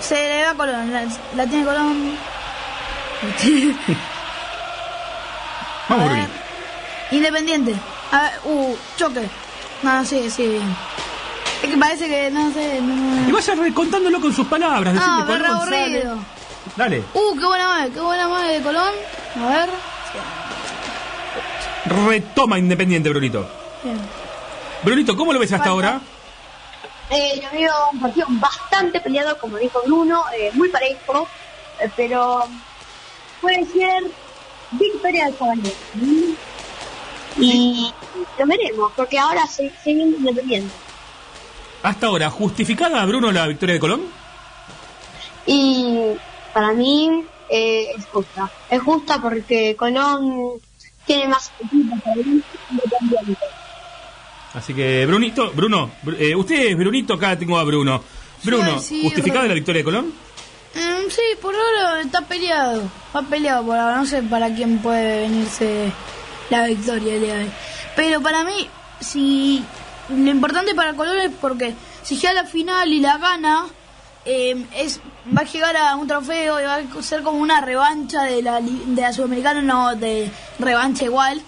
Se 0.00 0.14
le 0.14 0.44
va 0.44 0.50
a 0.50 0.54
Colón. 0.54 0.92
La, 0.92 1.04
la 1.36 1.46
tiene 1.46 1.64
Colón. 1.64 2.18
Vamos, 5.88 6.10
A 6.10 6.12
ver. 6.12 6.28
Independiente. 7.12 7.74
A 8.10 8.22
ver, 8.22 8.32
uh, 8.44 8.76
choque. 8.96 9.28
No, 9.82 10.04
sí, 10.04 10.28
sí, 10.30 10.46
bien. 10.46 10.76
Es 11.62 11.70
que 11.70 11.76
parece 11.76 12.08
que, 12.08 12.30
no 12.30 12.52
sé. 12.52 12.80
No, 12.80 13.28
Y 13.28 13.32
vaya 13.32 13.54
recontándolo 13.54 14.20
con 14.20 14.32
sus 14.32 14.46
palabras. 14.46 14.94
decir 14.94 15.08
Ah, 15.10 15.24
sale. 15.26 15.46
aburrido. 15.46 16.18
Dale. 16.76 17.04
Uh, 17.14 17.38
qué 17.38 17.44
buena 17.46 17.68
madre, 17.68 17.90
qué 17.92 18.00
buena 18.00 18.28
madre 18.28 18.52
de 18.58 18.62
Colón. 18.62 18.92
A 19.36 19.46
ver. 19.48 19.68
Retoma 21.84 22.58
Independiente, 22.58 23.08
Brunito. 23.08 23.48
Bien. 23.82 23.98
Brunito, 24.82 25.16
¿cómo 25.16 25.32
lo 25.32 25.38
ves 25.38 25.52
hasta 25.52 25.64
Falta. 25.70 25.70
ahora? 25.70 26.00
Eh, 27.10 27.40
yo 27.42 27.48
veo 27.52 27.72
un 27.92 28.00
partido 28.00 28.26
bastante 28.30 29.00
peleado, 29.00 29.36
como 29.38 29.58
dijo 29.58 29.80
Bruno, 29.84 30.24
eh, 30.36 30.50
muy 30.54 30.68
parejo, 30.70 31.28
eh, 31.80 31.90
pero 31.96 32.44
puede 33.40 33.64
ser 33.66 34.04
victoria 34.72 35.26
del 35.26 35.36
Cavalier. 35.36 35.74
Y 37.38 37.92
lo 38.38 38.46
veremos, 38.46 38.92
porque 38.96 39.18
ahora 39.18 39.46
se, 39.46 39.70
se 39.82 39.92
viene 39.94 40.16
independiente. 40.16 40.72
Hasta 41.82 42.06
ahora, 42.06 42.30
¿justificada, 42.30 43.04
Bruno, 43.06 43.32
la 43.32 43.46
victoria 43.46 43.74
de 43.74 43.80
Colón? 43.80 44.02
Y 45.46 45.98
para 46.54 46.72
mí 46.72 47.24
eh, 47.48 47.86
es 47.96 48.06
justa. 48.06 48.50
Es 48.70 48.80
justa 48.80 49.20
porque 49.20 49.74
Colón 49.76 50.52
tiene 51.06 51.28
más. 51.28 51.50
Así 54.54 54.74
que, 54.74 55.06
Brunito, 55.06 55.50
Bruno, 55.52 55.90
Bru- 56.04 56.16
eh, 56.18 56.36
usted 56.36 56.66
es 56.68 56.76
Brunito, 56.76 57.14
acá 57.14 57.38
tengo 57.38 57.58
a 57.58 57.64
Bruno. 57.64 58.02
Bruno, 58.44 58.78
Sí, 58.80 58.86
sí, 58.96 59.02
¿justificada 59.04 59.46
la 59.46 59.54
victoria 59.54 59.80
de 59.80 59.84
Colón? 59.84 60.06
Mm, 60.74 61.10
sí, 61.10 61.22
por 61.40 61.54
ahora 61.54 62.00
está 62.00 62.20
peleado. 62.22 62.82
Está 63.06 63.22
peleado 63.22 63.64
por 63.64 63.76
ahora. 63.78 63.96
No 63.96 64.06
sé 64.06 64.22
para 64.22 64.54
quién 64.54 64.78
puede 64.78 65.22
venirse 65.22 65.90
la 66.50 66.66
victoria 66.66 67.14
el 67.14 67.20
día 67.22 67.34
de 67.34 67.44
hoy. 67.44 67.50
Pero 67.96 68.20
para 68.20 68.44
mí, 68.44 68.68
si 69.00 69.64
lo 70.08 70.30
importante 70.30 70.74
para 70.74 70.94
Colón 70.94 71.18
es 71.18 71.30
porque 71.40 71.74
si 72.02 72.16
llega 72.16 72.30
a 72.30 72.42
la 72.42 72.44
final 72.44 72.92
y 72.92 73.00
la 73.00 73.18
gana, 73.18 73.66
eh, 74.24 74.66
es 74.76 75.00
va 75.36 75.42
a 75.42 75.44
llegar 75.44 75.76
a 75.76 75.96
un 75.96 76.06
trofeo 76.06 76.60
y 76.60 76.64
va 76.64 76.76
a 76.76 77.02
ser 77.02 77.22
como 77.22 77.38
una 77.38 77.60
revancha 77.60 78.22
de 78.24 78.42
la, 78.42 78.60
de 78.60 79.02
la 79.02 79.12
Sudamericana, 79.12 79.62
no 79.62 79.94
de 79.94 80.30
revancha 80.58 81.04
igual, 81.04 81.40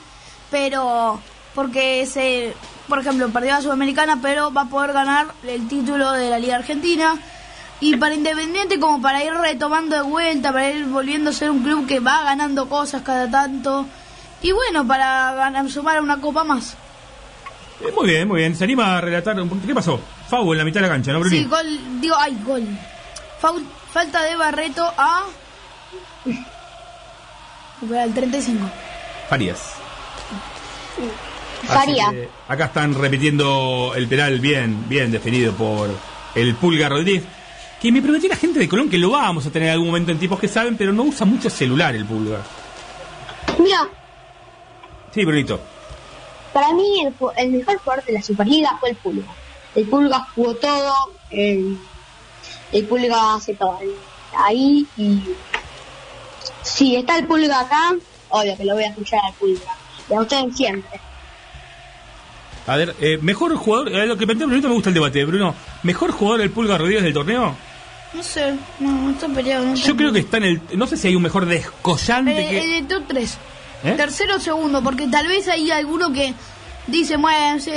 pero 0.50 1.20
porque 1.54 2.06
se, 2.06 2.54
por 2.88 2.98
ejemplo, 2.98 3.28
perdió 3.30 3.52
la 3.52 3.62
Sudamericana, 3.62 4.18
pero 4.20 4.52
va 4.52 4.62
a 4.62 4.68
poder 4.68 4.92
ganar 4.92 5.26
el 5.46 5.68
título 5.68 6.12
de 6.12 6.30
la 6.30 6.38
Liga 6.38 6.56
Argentina. 6.56 7.16
Y 7.80 7.96
para 7.96 8.14
Independiente, 8.14 8.78
como 8.78 9.02
para 9.02 9.22
ir 9.24 9.34
retomando 9.34 9.96
de 9.96 10.02
vuelta, 10.02 10.52
para 10.52 10.70
ir 10.70 10.86
volviendo 10.86 11.30
a 11.30 11.32
ser 11.32 11.50
un 11.50 11.62
club 11.62 11.86
que 11.86 12.00
va 12.00 12.22
ganando 12.22 12.68
cosas 12.68 13.02
cada 13.02 13.30
tanto. 13.30 13.86
Y 14.42 14.52
bueno, 14.52 14.86
para 14.86 15.34
ganar, 15.34 15.70
sumar 15.70 15.98
a 15.98 16.02
una 16.02 16.20
copa 16.20 16.44
más. 16.44 16.76
Eh, 17.80 17.92
muy 17.96 18.06
bien, 18.08 18.28
muy 18.28 18.38
bien. 18.40 18.54
Se 18.56 18.64
anima 18.64 18.98
a 18.98 19.00
relatar. 19.00 19.38
un 19.40 19.48
poquito. 19.48 19.66
¿Qué 19.66 19.74
pasó? 19.74 20.00
Fau 20.28 20.52
en 20.52 20.58
la 20.58 20.64
mitad 20.64 20.80
de 20.80 20.86
la 20.86 20.92
cancha, 20.92 21.12
¿no, 21.12 21.20
Bruni? 21.20 21.38
Sí, 21.38 21.44
gol, 21.44 22.00
digo, 22.00 22.14
ay, 22.18 22.36
gol. 22.44 22.62
Faul- 23.40 23.64
falta 23.92 24.22
de 24.22 24.36
Barreto 24.36 24.84
a... 24.96 25.24
El 27.82 28.14
35. 28.14 28.66
Farías. 29.28 29.74
Así 31.62 31.66
Faría. 31.68 32.10
que 32.10 32.28
acá 32.48 32.66
están 32.66 32.94
repitiendo 32.94 33.92
el 33.96 34.06
penal 34.08 34.38
bien, 34.40 34.88
bien 34.88 35.10
definido 35.10 35.52
por 35.52 35.90
el 36.34 36.54
Pulga 36.56 36.88
Rodríguez. 36.88 37.24
Que 37.80 37.92
me 37.92 38.00
prometió 38.00 38.28
la 38.30 38.36
gente 38.36 38.58
de 38.58 38.68
Colón 38.68 38.88
que 38.88 38.96
lo 38.96 39.10
vamos 39.10 39.44
a 39.46 39.50
tener 39.50 39.68
en 39.68 39.72
algún 39.74 39.88
momento 39.88 40.10
en 40.12 40.18
tipos 40.18 40.38
que 40.40 40.48
saben, 40.48 40.76
pero 40.76 40.92
no 40.92 41.02
usa 41.02 41.26
mucho 41.26 41.50
celular 41.50 41.94
el 41.94 42.04
Pulga. 42.06 42.38
Mira, 43.58 43.88
Sí, 45.12 45.24
Brunito. 45.24 45.60
Para 46.54 46.72
mí 46.72 47.02
el, 47.04 47.14
el 47.36 47.50
mejor 47.50 47.76
jugador 47.78 48.04
de 48.06 48.12
la 48.14 48.22
Superliga 48.22 48.76
fue 48.80 48.90
el 48.90 48.96
Pulga. 48.96 49.28
El 49.74 49.86
Pulga 49.86 50.26
jugó 50.34 50.54
todo, 50.54 50.94
el, 51.30 51.76
el 52.72 52.84
Pulga 52.86 53.34
hace 53.34 53.54
todo 53.54 53.78
ahí 54.36 54.86
y 54.96 55.20
si 56.62 56.96
está 56.96 57.18
el 57.18 57.26
Pulga 57.26 57.60
acá, 57.60 57.94
obvio 58.30 58.56
que 58.56 58.64
lo 58.64 58.74
voy 58.74 58.84
a 58.84 58.88
escuchar 58.88 59.20
al 59.26 59.34
Pulga. 59.34 59.76
Y 60.08 60.14
a 60.14 60.20
ustedes 60.20 60.56
siempre. 60.56 61.00
A 62.66 62.76
ver, 62.76 62.94
eh, 63.00 63.18
mejor 63.20 63.54
jugador, 63.56 63.92
eh, 63.92 64.06
lo 64.06 64.16
que 64.16 64.24
plantea 64.26 64.46
Brunito 64.46 64.68
me 64.68 64.74
gusta 64.74 64.88
el 64.88 64.94
debate, 64.94 65.22
Bruno. 65.24 65.54
¿Mejor 65.82 66.12
jugador 66.12 66.40
el 66.40 66.50
Pulga 66.50 66.78
Rodríguez 66.78 67.02
del 67.02 67.12
torneo? 67.12 67.54
No 68.14 68.22
sé, 68.22 68.54
no, 68.80 68.90
no 68.90 69.10
está 69.10 69.28
peleado. 69.28 69.66
No 69.66 69.74
Yo 69.74 69.96
creo 69.96 70.12
que 70.12 70.20
está 70.20 70.36
en 70.38 70.44
el. 70.44 70.60
No 70.74 70.86
sé 70.86 70.96
si 70.96 71.08
hay 71.08 71.16
un 71.16 71.22
mejor 71.22 71.44
descollante 71.46 72.30
Eh, 72.46 72.48
que. 72.48 72.76
el 72.78 72.86
de 72.88 72.94
top 72.94 73.04
3. 73.08 73.38
¿Eh? 73.84 73.94
Tercero 73.96 74.36
o 74.36 74.40
segundo, 74.40 74.82
porque 74.82 75.06
tal 75.08 75.26
vez 75.26 75.46
hay 75.48 75.70
alguno 75.70 76.12
que 76.12 76.34
dice, 76.86 77.16
bueno, 77.16 77.60
sí, 77.60 77.70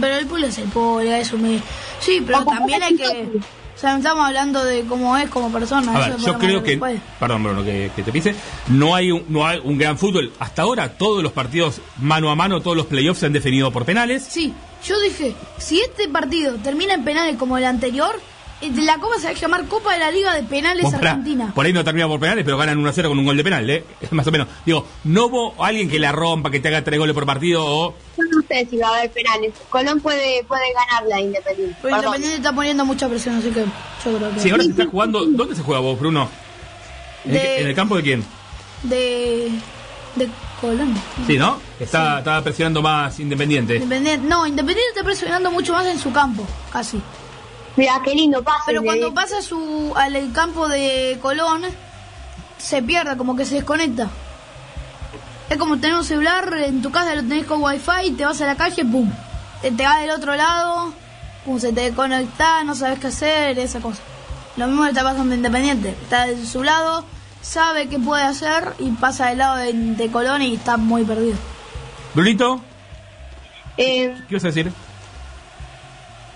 pero 0.00 0.16
el 0.16 0.26
Pulga 0.26 0.48
es 0.48 0.58
el 0.58 0.68
Pulga, 0.68 1.18
eso 1.18 1.38
me... 1.38 1.60
Sí, 2.00 2.22
pero 2.26 2.44
también 2.44 2.82
hay 2.82 2.96
que... 2.96 3.28
O 3.76 3.78
sea, 3.78 3.92
no 3.92 3.98
estamos 3.98 4.26
hablando 4.26 4.64
de 4.64 4.84
cómo 4.84 5.18
es 5.18 5.28
como 5.28 5.52
persona. 5.52 5.94
A 5.94 6.08
ver, 6.08 6.16
yo 6.16 6.38
creo 6.38 6.62
que, 6.62 6.70
después. 6.70 6.98
perdón 7.20 7.42
Bruno, 7.42 7.62
que, 7.62 7.90
que 7.94 8.02
te 8.02 8.10
pise, 8.10 8.34
no 8.68 8.94
hay, 8.94 9.12
un, 9.12 9.26
no 9.28 9.46
hay 9.46 9.60
un 9.62 9.76
gran 9.76 9.98
fútbol. 9.98 10.32
Hasta 10.38 10.62
ahora 10.62 10.96
todos 10.96 11.22
los 11.22 11.32
partidos 11.32 11.82
mano 12.00 12.30
a 12.30 12.34
mano, 12.34 12.62
todos 12.62 12.74
los 12.74 12.86
playoffs 12.86 13.20
se 13.20 13.26
han 13.26 13.34
definido 13.34 13.70
por 13.70 13.84
penales. 13.84 14.26
Sí, 14.30 14.54
yo 14.82 14.98
dije, 15.00 15.34
si 15.58 15.80
este 15.82 16.08
partido 16.08 16.54
termina 16.54 16.94
en 16.94 17.04
penales 17.04 17.36
como 17.36 17.58
el 17.58 17.66
anterior, 17.66 18.18
la 18.62 18.98
Copa 18.98 19.16
se 19.18 19.24
va 19.24 19.30
a 19.30 19.34
llamar 19.34 19.64
Copa 19.66 19.92
de 19.92 19.98
la 19.98 20.10
Liga 20.10 20.34
de 20.34 20.42
Penales 20.42 20.92
Argentina. 20.92 21.52
por 21.54 21.66
ahí 21.66 21.72
no 21.72 21.84
termina 21.84 22.08
por 22.08 22.18
penales, 22.18 22.44
pero 22.44 22.56
ganan 22.56 22.82
1-0 22.82 23.08
con 23.08 23.18
un 23.18 23.24
gol 23.26 23.36
de 23.36 23.44
penal, 23.44 23.68
¿eh? 23.68 23.84
Más 24.12 24.26
o 24.26 24.30
menos. 24.32 24.48
Digo, 24.64 24.86
no 25.04 25.26
hubo 25.26 25.64
alguien 25.64 25.88
que 25.90 25.98
la 25.98 26.12
rompa, 26.12 26.50
que 26.50 26.58
te 26.60 26.68
haga 26.68 26.82
tres 26.82 26.98
goles 26.98 27.14
por 27.14 27.26
partido 27.26 27.64
o... 27.64 27.94
Yo 28.16 28.24
no 28.24 28.42
sé 28.48 28.66
si 28.70 28.78
va 28.78 28.88
a 28.88 28.96
haber 28.98 29.10
penales. 29.10 29.52
Colón 29.68 30.00
puede, 30.00 30.42
puede 30.44 30.64
ganar 30.72 31.04
la 31.06 31.20
Independiente. 31.20 31.76
Pero 31.82 31.96
Perdón. 31.96 32.04
Independiente 32.14 32.36
está 32.38 32.52
poniendo 32.54 32.84
mucha 32.86 33.08
presión, 33.08 33.36
así 33.36 33.50
que 33.50 33.60
yo 33.60 34.16
creo 34.18 34.34
que... 34.34 34.40
Si 34.40 34.50
ahora 34.50 34.64
se 34.64 34.70
está 34.70 34.86
jugando... 34.86 35.24
¿Dónde 35.26 35.54
se 35.54 35.62
juega 35.62 35.80
vos, 35.80 35.98
Bruno? 36.00 36.28
¿En, 37.24 37.32
De- 37.32 37.40
qué- 37.40 37.60
en 37.60 37.66
el 37.66 37.74
campo 37.74 37.96
de 37.96 38.02
quién? 38.02 38.24
De... 38.82 39.50
De 40.14 40.28
Colón. 40.62 40.94
Sí, 41.26 41.36
¿no? 41.36 41.60
Está, 41.78 42.20
está 42.20 42.42
presionando 42.42 42.80
más 42.80 43.20
Independiente. 43.20 43.74
Independiente, 43.74 44.26
no, 44.26 44.46
Independiente 44.46 44.88
está 44.94 45.04
presionando 45.04 45.50
mucho 45.50 45.74
más 45.74 45.84
en 45.86 45.98
su 45.98 46.10
campo, 46.10 46.46
casi. 46.72 46.98
Mira, 47.76 48.00
qué 48.04 48.14
lindo 48.14 48.42
pase. 48.42 48.62
Pero 48.66 48.80
de- 48.80 48.86
cuando 48.86 49.12
pasa 49.14 49.42
su, 49.42 49.92
al 49.96 50.16
el 50.16 50.32
campo 50.32 50.68
de 50.68 51.18
Colón, 51.20 51.62
se 52.58 52.82
pierde, 52.82 53.16
como 53.16 53.36
que 53.36 53.44
se 53.44 53.56
desconecta. 53.56 54.08
Es 55.50 55.58
como 55.58 55.76
tener 55.78 55.96
un 55.96 56.04
celular, 56.04 56.52
en 56.56 56.82
tu 56.82 56.90
casa 56.90 57.14
lo 57.14 57.22
tenés 57.22 57.46
con 57.46 57.62
wifi, 57.62 58.12
te 58.16 58.24
vas 58.24 58.40
a 58.40 58.46
la 58.46 58.56
calle, 58.56 58.84
pum. 58.84 59.10
Te, 59.62 59.70
te 59.70 59.84
vas 59.84 60.00
del 60.00 60.10
otro 60.10 60.34
lado, 60.34 60.92
pum, 61.44 61.60
se 61.60 61.72
te 61.72 61.82
desconecta, 61.82 62.64
no 62.64 62.74
sabes 62.74 62.98
qué 62.98 63.06
hacer, 63.08 63.58
esa 63.58 63.80
cosa. 63.80 64.00
Lo 64.56 64.66
mismo 64.66 64.84
le 64.84 64.90
está 64.90 65.02
pasando 65.02 65.34
a 65.34 65.36
Independiente. 65.36 65.90
Está 65.90 66.26
de 66.26 66.44
su 66.46 66.64
lado, 66.64 67.04
sabe 67.42 67.88
qué 67.88 67.98
puede 67.98 68.22
hacer 68.24 68.72
y 68.78 68.90
pasa 68.92 69.26
del 69.26 69.38
lado 69.38 69.56
de, 69.56 69.72
de 69.72 70.10
Colón 70.10 70.42
y 70.42 70.54
está 70.54 70.76
muy 70.78 71.04
perdido. 71.04 71.36
Brunito, 72.14 72.60
Eh, 73.76 74.16
¿qué 74.28 74.34
vas 74.34 74.44
a 74.44 74.46
decir? 74.48 74.72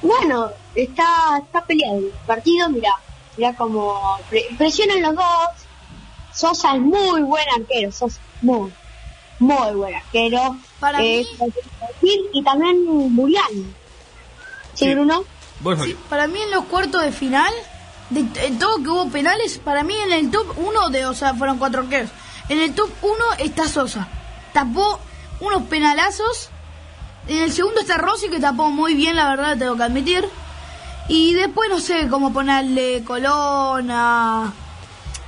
bueno, 0.03 0.51
está, 0.75 1.39
está 1.45 1.65
peleado 1.65 1.99
el 1.99 2.13
partido, 2.27 2.69
mira, 2.71 2.91
mira 3.37 3.55
como 3.55 4.19
pre- 4.29 4.47
presionan 4.59 5.03
los 5.03 5.15
dos. 5.17 5.27
Sosa 6.33 6.75
es 6.77 6.81
muy 6.81 7.23
buen 7.23 7.45
arquero, 7.59 7.91
Sosa, 7.93 8.21
muy, 8.43 8.73
muy 9.41 9.73
buen 9.75 9.95
arquero. 9.95 10.57
Para 10.79 11.03
Eh, 11.03 11.25
Y 12.03 12.43
también 12.43 13.15
Buriani. 13.17 13.67
¿Sí, 14.75 14.95
Bruno? 14.95 15.25
Para 16.09 16.27
mí 16.27 16.41
en 16.41 16.51
los 16.53 16.65
cuartos 16.65 17.03
de 17.03 17.13
final, 17.13 17.53
de, 18.11 18.21
en 18.47 18.59
todo 18.59 18.77
que 18.83 18.89
hubo 18.89 19.11
penales, 19.11 19.59
para 19.59 19.83
mí 19.83 19.95
en 19.95 20.13
el 20.13 20.31
top 20.31 20.47
1 20.57 20.89
de, 20.91 21.05
o 21.07 21.15
sea, 21.15 21.35
fueron 21.35 21.59
cuatro 21.59 21.83
arqueros. 21.83 22.11
En 22.49 22.59
el 22.61 22.75
top 22.75 22.91
1 23.03 23.15
está 23.41 23.69
Sosa. 23.69 24.09
Tapó 24.53 24.99
unos 25.41 25.63
penalazos. 25.65 26.49
En 27.29 27.43
el 27.43 27.53
segundo 27.53 27.81
está 27.81 27.99
Rossi, 27.99 28.29
que 28.31 28.41
tapó 28.41 28.71
muy 28.71 28.95
bien, 28.95 29.17
la 29.17 29.29
verdad, 29.29 29.59
tengo 29.59 29.77
que 29.77 29.83
admitir. 29.83 30.27
Y 31.11 31.35
después 31.35 31.69
no 31.69 31.81
sé 31.81 32.07
cómo 32.09 32.33
ponerle 32.33 33.03
Colón 33.05 33.91
a. 33.91 34.53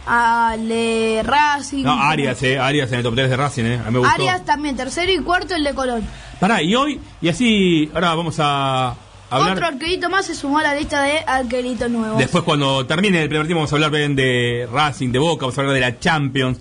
a 0.06 0.56
Le 0.58 1.22
Racing. 1.24 1.84
No, 1.84 1.92
Arias, 1.92 2.42
eh. 2.44 2.58
Arias 2.58 2.90
en 2.92 2.98
el 2.98 3.02
top 3.04 3.14
3 3.14 3.30
de 3.30 3.36
Racing, 3.36 3.64
eh. 3.64 3.80
A 3.80 3.86
mí 3.86 3.92
me 3.92 3.98
gustó. 3.98 4.14
Arias 4.14 4.44
también, 4.44 4.76
tercero 4.76 5.10
y 5.12 5.18
cuarto 5.18 5.54
el 5.54 5.64
de 5.64 5.74
Colón. 5.74 6.06
Pará, 6.40 6.62
y 6.62 6.74
hoy, 6.74 7.00
y 7.20 7.28
así, 7.28 7.90
ahora 7.94 8.14
vamos 8.14 8.36
a 8.38 8.94
hablar. 9.30 9.52
Otro 9.52 9.66
arquerito 9.66 10.08
más 10.10 10.26
se 10.26 10.34
sumó 10.34 10.58
a 10.58 10.62
la 10.62 10.74
lista 10.74 11.02
de 11.02 11.18
arqueritos 11.26 11.90
nuevos. 11.90 12.18
Después, 12.18 12.44
cuando 12.44 12.84
termine 12.86 13.22
el 13.22 13.28
primer 13.28 13.46
tiempo, 13.46 13.60
vamos 13.60 13.72
a 13.72 13.76
hablar 13.76 13.90
bien 13.90 14.14
de 14.16 14.68
Racing, 14.72 15.10
de 15.10 15.18
Boca, 15.18 15.46
vamos 15.46 15.56
a 15.58 15.60
hablar 15.62 15.74
de 15.74 15.80
la 15.80 15.98
Champions, 15.98 16.58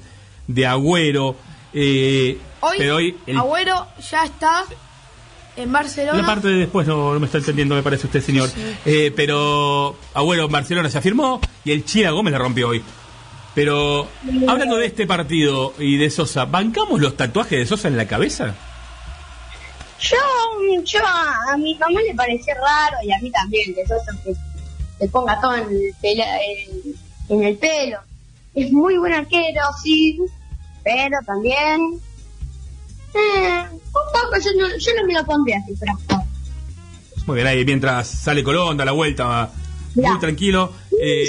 de 0.48 0.66
Agüero. 0.68 1.36
Eh, 1.74 2.38
Hoy, 2.60 2.76
pero 2.78 2.96
hoy, 2.98 3.18
el- 3.28 3.38
Agüero 3.38 3.88
ya 4.10 4.24
está 4.26 4.66
en 5.56 5.72
Barcelona. 5.72 6.18
la 6.18 6.26
parte 6.26 6.48
de 6.48 6.56
después 6.56 6.88
no, 6.88 7.14
no 7.14 7.20
me 7.20 7.26
está 7.26 7.38
entendiendo, 7.40 7.76
me 7.76 7.84
parece 7.84 8.08
usted, 8.08 8.22
señor. 8.22 8.50
Eh, 8.86 9.12
pero 9.16 9.96
Agüero 10.14 10.46
en 10.46 10.52
Barcelona 10.52 10.90
se 10.90 10.98
afirmó 10.98 11.40
y 11.64 11.72
el 11.72 11.86
Chila 11.86 12.12
Gómez 12.12 12.32
la 12.32 12.40
rompió 12.40 12.70
hoy. 12.70 12.84
Pero 13.54 14.08
hablando 14.48 14.78
de 14.78 14.86
este 14.86 15.06
partido 15.06 15.74
y 15.78 15.98
de 15.98 16.10
Sosa, 16.10 16.46
¿bancamos 16.46 17.02
los 17.02 17.18
tatuajes 17.18 17.60
de 17.60 17.66
Sosa 17.66 17.90
en 17.90 17.98
la 17.98 18.08
cabeza? 18.08 18.56
Yo, 20.00 20.18
yo 20.84 21.00
a, 21.06 21.54
a 21.54 21.58
mi 21.58 21.76
mamá 21.76 22.02
le 22.02 22.16
pareció 22.16 22.54
raro 22.56 22.98
y 23.04 23.12
a 23.12 23.20
mí 23.20 23.30
también, 23.30 23.76
que 23.76 23.86
Sosa 23.86 24.12
que 24.24 24.34
se 24.98 25.08
ponga 25.10 25.40
todo 25.42 25.56
en 25.56 25.70
el, 25.70 25.94
pelo, 26.02 26.24
en, 26.24 27.38
en 27.38 27.44
el 27.44 27.58
pelo. 27.58 28.00
Es 28.56 28.72
muy 28.72 28.98
buen 28.98 29.14
arquero, 29.14 29.62
sí, 29.84 30.18
pero 30.84 31.18
también... 31.26 32.00
Eh, 33.14 33.64
un 33.72 33.80
poco, 33.92 34.36
yo 34.44 34.52
no, 34.60 34.78
yo 34.78 34.92
no 34.96 35.08
me 35.08 35.14
lo 35.14 35.26
pondría 35.26 35.58
así, 35.64 35.74
pero... 35.80 35.94
Muy 37.28 37.36
bien, 37.36 37.48
ahí 37.48 37.64
mientras 37.66 38.08
sale 38.08 38.44
Colón, 38.44 38.78
da 38.78 38.86
la 38.86 38.94
vuelta, 38.94 39.52
muy 39.96 40.20
tranquilo. 40.20 40.72
Eh, 41.00 41.28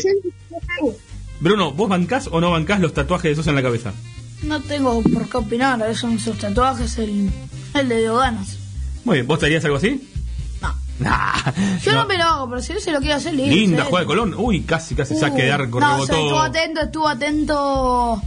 Bruno, 1.41 1.73
¿vos 1.73 1.89
bancás 1.89 2.29
o 2.31 2.41
no 2.41 2.51
bancás 2.51 2.81
los 2.81 2.95
tatuajes 2.95 3.31
de 3.33 3.37
Sosa 3.37 3.51
en 3.51 3.57
la 3.57 3.63
cabeza? 3.63 3.93
No 4.43 4.61
tengo 4.61 5.03
por 5.03 5.29
qué 5.29 5.37
opinar, 5.37 5.81
esos 5.83 5.99
son 5.99 6.19
sus 6.19 6.39
tatuajes, 6.39 6.99
el, 6.99 7.31
el 7.75 7.89
de 7.89 7.99
Dioganas. 8.01 8.59
Muy 9.05 9.17
bien, 9.19 9.27
¿vos 9.27 9.39
te 9.39 9.47
harías 9.47 9.65
algo 9.65 9.77
así? 9.77 10.09
No. 10.61 10.75
Nah, 10.99 11.53
Yo 11.83 11.93
no. 11.93 12.03
no. 12.03 12.07
me 12.07 12.17
lo 12.17 12.25
hago, 12.25 12.49
pero 12.51 12.63
si 12.63 12.73
él 12.73 12.81
se 12.81 12.93
lo 12.93 12.99
quiere 13.01 13.15
hacer, 13.15 13.35
listo. 13.35 13.53
Linda 13.55 13.83
sí. 13.83 13.89
jugada 13.89 14.01
de 14.05 14.07
Colón. 14.07 14.35
Uy, 14.37 14.63
casi, 14.63 14.95
casi 14.95 15.17
saque 15.17 15.43
de 15.43 15.51
arco, 15.53 15.81
No, 15.81 15.99
o 16.01 16.07
sea, 16.07 16.17
estuvo 16.17 16.39
atento, 16.39 16.81
estuvo 16.81 17.09
atento. 17.09 18.23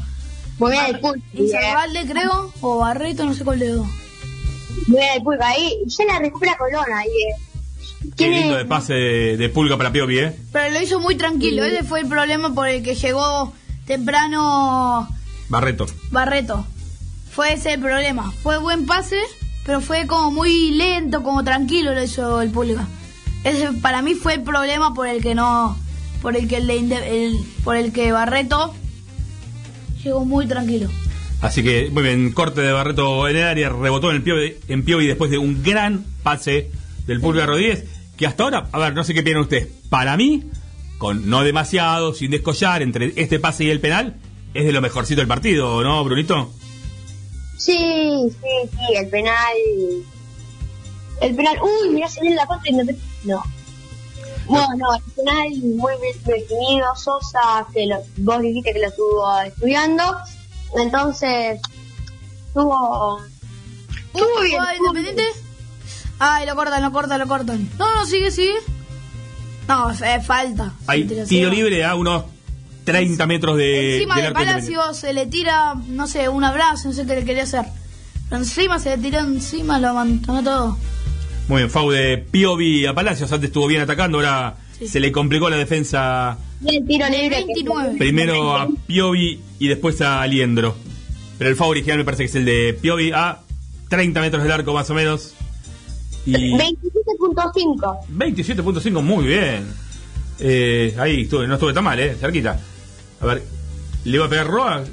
Bien, 0.59 0.85
el 0.95 0.99
pulpo. 0.99 1.21
Insaurralde, 1.33 2.05
creo, 2.05 2.53
o 2.61 2.77
Barreto, 2.79 3.25
no 3.25 3.33
sé 3.33 3.43
cuál 3.43 3.59
de 3.59 3.69
dos. 3.69 3.87
Bien, 4.87 5.03
el 5.17 5.23
pulpo 5.23 5.43
ahí, 5.43 5.73
ya 5.87 6.05
la 6.05 6.19
recupera 6.19 6.57
Colón 6.57 6.85
ahí. 6.93 7.07
eh. 7.07 7.41
Qué 8.03 8.11
Tiene- 8.15 8.39
lindo 8.41 8.55
de 8.57 8.65
pase 8.65 8.93
de, 8.93 9.37
de 9.37 9.49
pulga 9.49 9.77
para 9.77 9.91
Piovi, 9.91 10.19
¿eh? 10.19 10.35
Pero 10.51 10.73
lo 10.73 10.81
hizo 10.81 10.99
muy 10.99 11.15
tranquilo, 11.15 11.63
ese 11.63 11.83
fue 11.83 12.01
el 12.01 12.07
problema 12.07 12.53
por 12.53 12.67
el 12.67 12.83
que 12.83 12.95
llegó 12.95 13.51
temprano 13.85 15.07
Barreto. 15.49 15.85
Barreto. 16.11 16.65
Fue 17.31 17.53
ese 17.53 17.73
el 17.73 17.81
problema. 17.81 18.31
Fue 18.43 18.57
buen 18.59 18.85
pase, 18.85 19.19
pero 19.65 19.81
fue 19.81 20.07
como 20.07 20.31
muy 20.31 20.71
lento, 20.71 21.23
como 21.23 21.43
tranquilo 21.43 21.93
lo 21.93 22.03
hizo 22.03 22.41
el 22.41 22.49
público. 22.51 22.81
Ese 23.43 23.71
para 23.73 24.01
mí 24.01 24.13
fue 24.15 24.35
el 24.35 24.43
problema 24.43 24.93
por 24.93 25.07
el 25.07 25.21
que 25.21 25.35
no 25.35 25.77
por 26.21 26.35
el 26.35 26.47
que 26.47 26.57
el 26.57 26.69
el- 26.69 27.39
por 27.63 27.75
el 27.75 27.91
que 27.91 28.11
Barreto 28.11 28.73
llegó 30.05 30.25
muy 30.25 30.47
tranquilo. 30.47 30.89
Así 31.41 31.63
que, 31.63 31.89
muy 31.91 32.03
bien, 32.03 32.31
corte 32.31 32.61
de 32.61 32.71
Barreto 32.71 33.27
en 33.27 33.35
el 33.35 33.43
área, 33.43 33.69
rebotó 33.69 34.09
en 34.09 34.17
el 34.17 34.23
Piovi, 34.23 34.55
en 34.67 34.83
Piovi 34.83 35.05
después 35.05 35.29
de 35.29 35.37
un 35.37 35.61
gran 35.63 36.05
pase 36.23 36.71
del 37.05 37.19
Pulga 37.19 37.45
Rodríguez, 37.45 37.85
que 38.17 38.25
hasta 38.25 38.43
ahora, 38.43 38.69
a 38.71 38.79
ver, 38.79 38.93
no 38.93 39.03
sé 39.03 39.13
qué 39.13 39.21
piensan 39.21 39.43
ustedes, 39.43 39.67
para 39.89 40.15
mí, 40.17 40.45
con 40.97 41.29
no 41.29 41.43
demasiado, 41.43 42.13
sin 42.13 42.31
descollar, 42.31 42.81
entre 42.81 43.13
este 43.15 43.39
pase 43.39 43.65
y 43.65 43.69
el 43.69 43.79
penal, 43.79 44.15
es 44.53 44.65
de 44.65 44.71
lo 44.71 44.81
mejorcito 44.81 45.21
del 45.21 45.27
partido, 45.27 45.83
¿no, 45.83 46.03
Brunito? 46.03 46.51
Sí, 47.57 47.77
sí, 48.29 48.69
sí, 48.71 48.95
el 48.95 49.09
penal. 49.09 49.55
El 51.21 51.35
penal. 51.35 51.57
Uy, 51.61 51.89
mirá, 51.89 52.07
se 52.07 52.21
viene 52.21 52.35
la 52.35 52.45
contra 52.45 52.69
y 52.69 52.73
no. 53.27 53.43
No. 54.49 54.67
No, 54.67 54.75
no, 54.77 54.95
el 54.95 55.01
penal 55.13 55.49
muy 55.75 55.93
bien 56.01 56.17
definido. 56.23 56.95
Sosa, 56.95 57.65
que 57.73 57.87
lo, 57.87 57.97
vos 58.17 58.41
dijiste 58.41 58.73
que 58.73 58.79
lo 58.79 58.87
estuvo 58.87 59.41
estudiando. 59.41 60.03
Entonces, 60.77 61.59
tuvo. 62.53 63.19
Estuvo 64.13 64.41
bien. 64.41 64.59
¿Jugada 64.59 64.75
Independiente? 64.75 65.23
Ay, 66.19 66.45
lo 66.45 66.55
cortan, 66.55 66.81
lo 66.81 66.91
cortan, 66.91 67.19
lo 67.19 67.27
cortan. 67.27 67.69
No, 67.77 67.93
no, 67.93 68.05
sigue, 68.05 68.31
sigue. 68.31 68.55
No, 69.67 69.89
es, 69.89 70.01
es 70.01 70.25
falta. 70.25 70.73
Hay 70.87 71.05
tiro 71.05 71.49
libre 71.49 71.83
a 71.83 71.95
unos 71.95 72.25
30 72.85 73.25
metros 73.25 73.57
de, 73.57 73.95
Encima 73.95 74.15
del 74.15 74.25
de. 74.25 74.31
Palacio 74.33 74.93
se 74.93 75.13
le 75.13 75.25
tira, 75.25 75.75
no 75.87 76.07
sé, 76.07 76.29
un 76.29 76.43
abrazo, 76.43 76.89
no 76.89 76.93
sé 76.93 77.05
qué 77.05 77.15
le 77.15 77.25
quería 77.25 77.43
hacer. 77.43 77.65
Pero 78.29 78.41
encima 78.41 78.79
se 78.79 78.95
le 78.95 79.03
tiró 79.03 79.19
encima, 79.19 79.79
lo 79.79 79.89
amontonó 79.89 80.43
todo. 80.43 80.77
Muy 81.47 81.57
bien, 81.61 81.69
Fau 81.69 81.89
de 81.91 82.17
Piovi 82.17 82.85
a 82.85 82.93
Palacios, 82.95 83.31
antes 83.31 83.49
estuvo 83.49 83.67
bien 83.67 83.81
atacando, 83.81 84.17
ahora 84.17 84.55
Sí. 84.79 84.87
se 84.87 84.99
le 84.99 85.11
complicó 85.11 85.49
la 85.49 85.57
defensa 85.57 86.37
Y 86.61 86.77
el 86.77 86.85
tiro 86.87 87.07
libre. 87.07 87.37
que- 87.37 87.45
29. 87.45 87.95
primero 87.97 88.55
a 88.57 88.67
Piovi 88.87 89.39
y 89.59 89.67
después 89.67 90.01
a 90.01 90.25
Liendro. 90.27 90.75
Pero 91.37 91.49
el 91.49 91.55
Fau 91.55 91.69
original 91.69 91.97
me 91.99 92.05
parece 92.05 92.23
que 92.23 92.29
es 92.29 92.35
el 92.35 92.45
de 92.45 92.77
Piovi 92.81 93.11
a 93.13 93.39
30 93.89 94.21
metros 94.21 94.41
del 94.43 94.51
arco 94.51 94.73
más 94.73 94.89
o 94.89 94.93
menos. 94.95 95.33
Y 96.25 96.57
27.5. 96.57 97.99
27.5, 98.09 99.01
muy 99.03 99.27
bien. 99.27 99.67
Eh, 100.39 100.95
ahí 100.97 101.21
estuve, 101.21 101.47
no 101.47 101.53
estuve 101.53 101.73
tan 101.73 101.83
mal, 101.83 101.99
eh, 101.99 102.15
cerquita. 102.19 102.59
A 103.21 103.25
ver, 103.27 103.43
¿le 104.03 104.15
iba 104.17 104.25
a 104.25 104.29
pegar 104.29 104.47
Roa? 104.47 104.83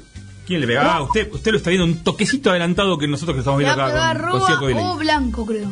¿Quién 0.45 0.61
le 0.61 0.67
pega? 0.67 0.95
Ah, 0.97 1.01
usted, 1.01 1.29
usted 1.33 1.51
lo 1.51 1.57
está 1.57 1.69
viendo 1.71 1.85
un 1.85 2.03
toquecito 2.03 2.51
adelantado 2.51 2.97
que 2.97 3.07
nosotros 3.07 3.35
que 3.35 3.39
estamos 3.39 3.59
Le 3.59 3.65
viendo 3.65 3.81
va 3.81 3.87
a 3.87 3.89
acá 4.11 4.19
pegar 4.19 4.31
con, 4.59 4.67
Villay. 4.67 4.83
o 4.83 4.95
blanco, 4.97 5.45
creo. 5.45 5.71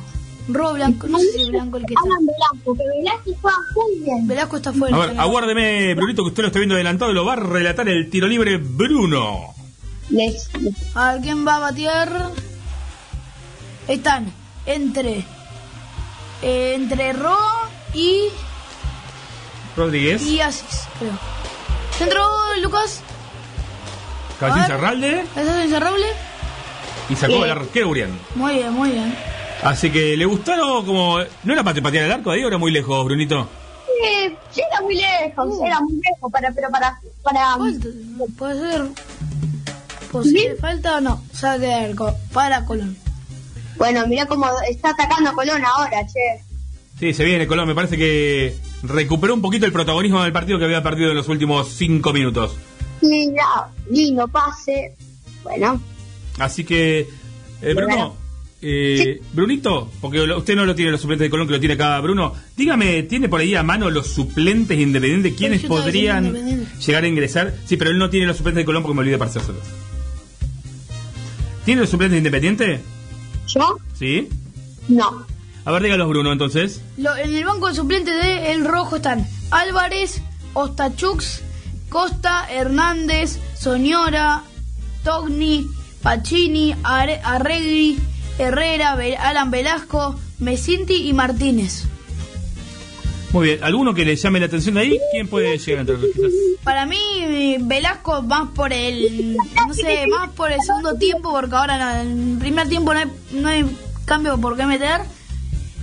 Robo 0.54 0.74
blanco, 0.74 1.08
no 1.08 1.18
sé 1.20 1.32
si 1.34 1.42
es 1.42 1.50
blanco 1.50 1.78
el 1.78 1.86
que 1.86 1.94
está. 1.94 2.10
Velasco, 2.20 2.76
que 2.76 2.84
Velasco 2.98 3.32
juega 3.42 3.58
muy 3.76 4.00
bien. 4.06 4.28
Velasco 4.28 4.58
está 4.58 4.74
fuera. 4.74 4.96
A 4.96 5.00
ver, 5.08 5.20
aguárdeme, 5.20 5.94
Brunito, 5.96 6.24
que 6.24 6.30
usted 6.30 6.44
lo 6.44 6.48
está 6.48 6.60
viendo 6.60 6.76
adelantado 6.76 7.12
y 7.12 7.14
lo 7.16 7.26
va 7.26 7.34
a 7.34 7.38
relatar 7.38 7.88
el 7.90 8.10
tiro 8.10 8.28
libre 8.28 8.58
Bruno. 8.58 9.54
Les, 10.10 10.50
A 10.96 11.14
ver 11.14 11.22
quién 11.22 11.48
va 11.48 11.56
a 11.58 11.60
batear. 11.60 12.32
Están 13.88 14.32
entre. 14.66 15.24
eh, 16.42 16.74
entre 16.76 17.14
Ro 17.14 17.38
y. 17.94 18.26
Rodríguez, 19.76 20.22
y 20.24 20.42
Asis, 20.42 20.82
creo. 21.00 21.12
Centro 21.98 22.22
Lucas. 22.62 23.02
Ver. 24.40 24.66
Cerralde 24.66 25.20
¿Estás 25.22 25.64
encerrable? 25.64 26.06
y 27.10 27.16
sacó 27.16 27.46
el 27.46 27.52
arquero 27.52 27.90
Urián. 27.90 28.10
Muy 28.36 28.56
bien, 28.56 28.74
muy 28.74 28.90
bien. 28.90 29.16
Así 29.64 29.92
que 29.92 30.18
le 30.18 30.26
gustaron 30.26 30.86
como... 30.86 31.20
¿No 31.44 31.54
era 31.54 31.64
para 31.64 31.82
patear 31.82 32.06
el 32.06 32.12
arco 32.12 32.32
ahí 32.32 32.44
o 32.44 32.48
era 32.48 32.58
muy 32.58 32.72
lejos, 32.72 33.06
Brunito? 33.06 33.48
Eh, 34.04 34.36
sí, 34.52 34.62
era 34.70 34.82
muy 34.82 34.96
lejos, 34.96 35.60
era 35.64 35.80
muy 35.82 35.94
lejos, 35.94 36.32
para, 36.32 36.52
pero 36.52 36.70
para, 36.72 37.00
para, 37.22 37.58
puede 38.38 38.60
ser. 38.60 38.88
Posible 40.12 40.56
falta 40.56 40.98
o 40.98 41.02
no. 41.02 41.24
Saque 41.32 41.60
de 41.60 41.74
arco 41.74 42.14
para 42.34 42.66
Colón. 42.66 42.98
bueno, 43.78 44.06
mira 44.08 44.26
cómo 44.26 44.46
está 44.70 44.90
atacando 44.90 45.30
a 45.30 45.34
Colón 45.34 45.64
ahora, 45.64 46.06
che. 46.08 46.44
Sí, 47.00 47.14
se 47.14 47.24
viene 47.24 47.48
Colón. 47.48 47.68
Me 47.68 47.76
parece 47.76 47.98
que 47.98 48.58
recuperó 48.84 49.34
un 49.34 49.42
poquito 49.42 49.66
el 49.66 49.72
protagonismo 49.72 50.24
del 50.24 50.34
partido 50.34 50.58
que 50.58 50.66
había 50.66 50.84
perdido 50.84 51.12
en 51.12 51.18
los 51.18 51.30
últimos 51.30 51.70
cinco 51.70 52.12
minutos. 52.14 52.56
Mira, 53.02 53.70
lindo 53.90 54.28
pase, 54.28 54.96
bueno, 55.44 55.82
Así 56.40 56.64
que, 56.64 57.08
eh, 57.62 57.74
Bruno, 57.74 58.16
eh, 58.62 59.22
Brunito, 59.34 59.90
porque 60.02 60.22
usted 60.22 60.56
no 60.56 60.66
lo 60.66 60.76
tiene 60.76 60.92
los 60.92 61.02
suplentes 61.02 61.26
de 61.26 61.30
Colón, 61.30 61.48
que 61.48 61.54
lo 61.54 61.60
tiene 61.60 61.74
acá 61.76 62.00
Bruno. 62.00 62.34
Dígame, 62.56 63.04
¿tiene 63.04 63.28
por 63.30 63.40
ahí 63.42 63.56
a 63.56 63.64
mano 63.64 63.90
los 63.90 64.08
suplentes 64.08 64.78
independientes? 64.80 65.34
¿Quiénes 65.36 65.64
podrían 65.64 66.28
Independiente. 66.28 66.72
llegar 66.86 67.04
a 67.04 67.08
ingresar? 67.08 67.54
Sí, 67.66 67.78
pero 67.78 67.90
él 67.92 67.98
no 67.98 68.10
tiene 68.10 68.28
los 68.28 68.38
suplentes 68.38 68.62
de 68.62 68.66
Colón 68.66 68.84
porque 68.84 68.96
me 68.96 69.02
olvidé 69.02 69.18
parcérselos. 69.18 69.62
¿Tiene 71.66 71.82
los 71.82 71.90
suplentes 71.90 72.14
de 72.14 72.18
Independiente? 72.20 72.82
¿yo? 73.48 73.78
Sí. 73.98 74.30
No. 74.88 75.26
A 75.66 75.72
ver, 75.72 75.84
dígalos, 75.84 76.08
Bruno, 76.10 76.32
entonces. 76.32 76.82
Lo- 76.98 77.16
en 77.18 77.36
el 77.36 77.46
banco 77.46 77.68
de 77.68 77.76
suplentes 77.76 78.16
de 78.24 78.52
El 78.54 78.66
Rojo 78.66 78.96
están 78.96 79.28
Álvarez, 79.52 80.22
Ostachux, 80.54 81.42
Costa, 81.90 82.48
Hernández, 82.52 83.38
Soñora, 83.56 84.44
Togni, 85.04 85.68
Pacini, 86.02 86.74
Are- 86.84 87.22
Arregui, 87.24 88.00
Herrera, 88.42 88.98
Alan 89.20 89.52
Velasco, 89.52 90.20
Mesinti 90.40 91.08
y 91.08 91.14
Martínez. 91.14 91.84
Muy 93.32 93.48
bien, 93.48 93.64
¿alguno 93.64 93.94
que 93.94 94.04
le 94.04 94.16
llame 94.18 94.40
la 94.42 94.48
atención 94.48 94.78
ahí? 94.78 95.00
¿Quién 95.14 95.28
puede 95.28 95.58
llegar 95.58 95.86
los 95.88 96.00
quizás? 96.14 96.32
Para 96.66 96.86
mí, 96.86 97.58
Velasco 97.62 98.22
más 98.24 98.50
por 98.54 98.74
el, 98.74 99.38
no 99.68 99.74
sé, 99.74 100.06
más 100.08 100.30
por 100.32 100.52
el 100.52 100.60
segundo 100.62 100.96
tiempo, 100.96 101.32
porque 101.32 101.56
ahora 101.56 102.02
en 102.02 102.34
el 102.34 102.38
primer 102.40 102.68
tiempo 102.68 102.94
no 102.94 103.00
hay, 103.00 103.06
no 103.32 103.48
hay 103.48 103.66
cambio 104.06 104.38
por 104.38 104.58
qué 104.58 104.66
meter. 104.66 105.02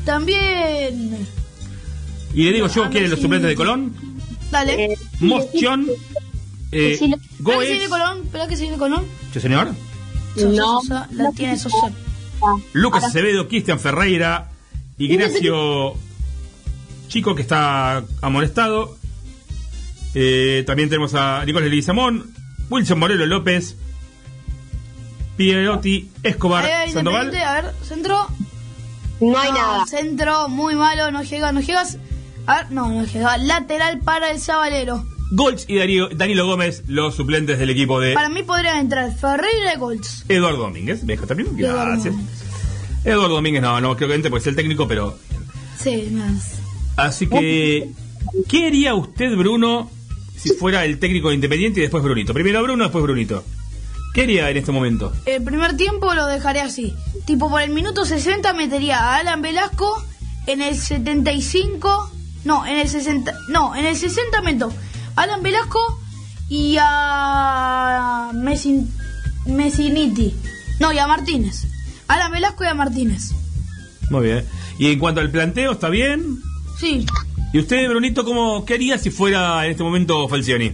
También, 0.04 1.26
Y 2.34 2.44
le 2.44 2.52
digo 2.52 2.66
yo, 2.68 2.84
A 2.84 2.90
¿quieren 2.90 3.10
los 3.10 3.18
si- 3.18 3.22
suplentes 3.24 3.48
de 3.50 3.54
Colón? 3.56 3.94
dale. 4.50 4.96
Moschón, 5.20 5.86
eh, 6.72 6.92
Espera 6.92 7.18
que 7.58 7.66
se 7.66 7.72
viene 7.72 7.88
Colón, 7.88 8.18
espera 8.24 8.46
que 8.48 8.56
se 8.56 8.62
viene 8.62 8.76
Colón. 8.78 9.04
¿Sí, 9.32 9.40
señor? 9.40 9.68
Sosa, 10.34 10.48
No. 10.48 10.80
Sosa, 10.82 11.08
la 11.12 11.30
tiene 11.32 11.58
Sosa. 11.58 11.90
Lucas 12.72 13.04
Acevedo, 13.04 13.48
Cristian 13.48 13.80
Ferreira, 13.80 14.50
Ignacio 14.98 15.94
Chico, 17.08 17.34
que 17.34 17.42
está 17.42 18.04
amonestado. 18.20 18.96
Eh, 20.14 20.64
también 20.66 20.88
tenemos 20.88 21.14
a 21.14 21.44
Nicolás 21.44 21.68
Leguizamón, 21.68 22.34
Wilson 22.70 22.98
Morelo 22.98 23.26
López, 23.26 23.76
Pierotti, 25.36 26.10
Escobar, 26.22 26.64
Sandoval. 26.92 27.26
Independiente, 27.26 27.44
a 27.44 27.60
ver, 27.62 27.74
centro. 27.82 28.26
No 29.20 29.38
hay 29.38 29.52
nada. 29.52 29.86
Centro, 29.86 30.48
muy 30.48 30.74
malo, 30.74 31.10
no 31.10 31.22
llega, 31.22 31.52
no 31.52 31.60
llegas. 31.60 31.98
A 32.46 32.62
ver, 32.62 32.70
no, 32.70 32.88
no 32.88 33.04
llega. 33.04 33.36
Lateral 33.38 34.00
para 34.00 34.30
el 34.30 34.40
Sabalero. 34.40 35.04
Golds 35.30 35.64
y 35.68 35.76
Darío- 35.76 36.08
Danilo 36.08 36.46
Gómez, 36.46 36.84
los 36.86 37.14
suplentes 37.14 37.58
del 37.58 37.70
equipo 37.70 38.00
de 38.00 38.14
Para 38.14 38.28
mí 38.30 38.42
podrían 38.42 38.78
entrar 38.78 39.14
Ferreira 39.14 39.74
y 39.74 39.78
Golds. 39.78 40.24
Eduardo 40.28 40.58
Domínguez. 40.58 41.02
¿Me 41.04 41.14
deja 41.14 41.26
también? 41.26 41.48
Y 41.58 41.62
Eduardo 41.64 41.92
Gracias. 41.92 42.14
Eduardo 43.04 43.34
Domínguez, 43.34 43.62
no, 43.62 43.80
no 43.80 43.96
creo 43.96 44.08
que 44.08 44.14
entre 44.14 44.30
porque 44.30 44.42
es 44.42 44.46
el 44.46 44.56
técnico, 44.56 44.88
pero. 44.88 45.18
Sí, 45.78 46.08
más. 46.12 46.54
Así 46.96 47.26
que. 47.26 47.90
¿Qué 48.48 48.66
haría 48.66 48.94
usted, 48.94 49.34
Bruno, 49.36 49.90
si 50.36 50.50
fuera 50.50 50.84
el 50.84 50.98
técnico 50.98 51.28
de 51.28 51.36
Independiente 51.36 51.80
y 51.80 51.82
después 51.82 52.02
Brunito? 52.02 52.32
Primero 52.34 52.62
Bruno, 52.62 52.84
después 52.84 53.02
Brunito. 53.02 53.44
¿Qué 54.14 54.22
haría 54.22 54.50
en 54.50 54.56
este 54.56 54.72
momento? 54.72 55.12
El 55.26 55.42
primer 55.44 55.76
tiempo 55.76 56.12
lo 56.14 56.26
dejaré 56.26 56.60
así. 56.60 56.94
Tipo, 57.26 57.48
por 57.50 57.60
el 57.62 57.70
minuto 57.70 58.04
60 58.04 58.52
metería 58.54 58.98
a 58.98 59.16
Alan 59.18 59.42
Velasco. 59.42 60.02
En 60.46 60.62
el 60.62 60.76
75. 60.76 62.10
No, 62.44 62.66
en 62.66 62.78
el 62.78 62.88
60. 62.88 63.34
No, 63.50 63.76
en 63.76 63.84
el 63.86 63.96
60 63.96 64.40
meto 64.42 64.72
Alan 65.18 65.42
Velasco 65.42 65.80
y 66.48 66.76
a. 66.80 68.30
Messin, 68.34 68.88
Messiniti. 69.46 70.32
No, 70.78 70.92
y 70.92 70.98
a 70.98 71.08
Martínez. 71.08 71.64
Alan 72.06 72.30
Velasco 72.30 72.62
y 72.62 72.68
a 72.68 72.74
Martínez. 72.74 73.32
Muy 74.10 74.26
bien. 74.26 74.46
Y 74.78 74.92
en 74.92 74.98
cuanto 75.00 75.20
al 75.20 75.30
planteo, 75.30 75.72
¿está 75.72 75.88
bien? 75.88 76.38
Sí. 76.78 77.04
¿Y 77.52 77.58
usted, 77.58 77.88
Brunito, 77.88 78.24
cómo, 78.24 78.64
qué 78.64 78.74
haría 78.74 78.96
si 78.96 79.10
fuera 79.10 79.64
en 79.64 79.72
este 79.72 79.82
momento 79.82 80.28
Falcioni? 80.28 80.72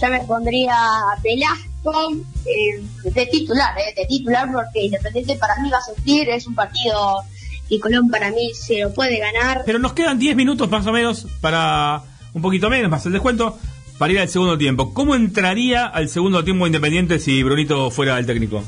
Ya 0.00 0.10
me 0.10 0.20
pondría 0.20 0.74
a 0.74 1.16
Velasco 1.22 2.12
eh, 2.46 2.82
de 3.04 3.26
titular, 3.26 3.78
eh, 3.78 3.94
de 3.96 4.06
titular 4.06 4.50
porque 4.52 4.86
Independiente 4.86 5.36
para 5.36 5.56
mí 5.62 5.70
va 5.70 5.78
a 5.78 5.82
sentir, 5.82 6.28
es 6.30 6.48
un 6.48 6.56
partido 6.56 7.22
y 7.68 7.78
Colón 7.78 8.10
para 8.10 8.32
mí 8.32 8.50
se 8.54 8.80
lo 8.80 8.92
puede 8.92 9.20
ganar. 9.20 9.62
Pero 9.64 9.78
nos 9.78 9.92
quedan 9.92 10.18
10 10.18 10.34
minutos 10.34 10.68
más 10.68 10.84
o 10.86 10.92
menos 10.92 11.28
para 11.40 12.02
un 12.38 12.42
poquito 12.42 12.70
menos, 12.70 12.90
más 12.90 13.04
el 13.06 13.12
descuento, 13.12 13.58
para 13.98 14.12
ir 14.12 14.18
al 14.20 14.28
segundo 14.28 14.56
tiempo. 14.56 14.94
¿Cómo 14.94 15.14
entraría 15.14 15.86
al 15.86 16.08
segundo 16.08 16.42
tiempo 16.44 16.66
Independiente 16.66 17.18
si 17.18 17.42
Brunito 17.42 17.90
fuera 17.90 18.18
el 18.18 18.26
técnico? 18.26 18.62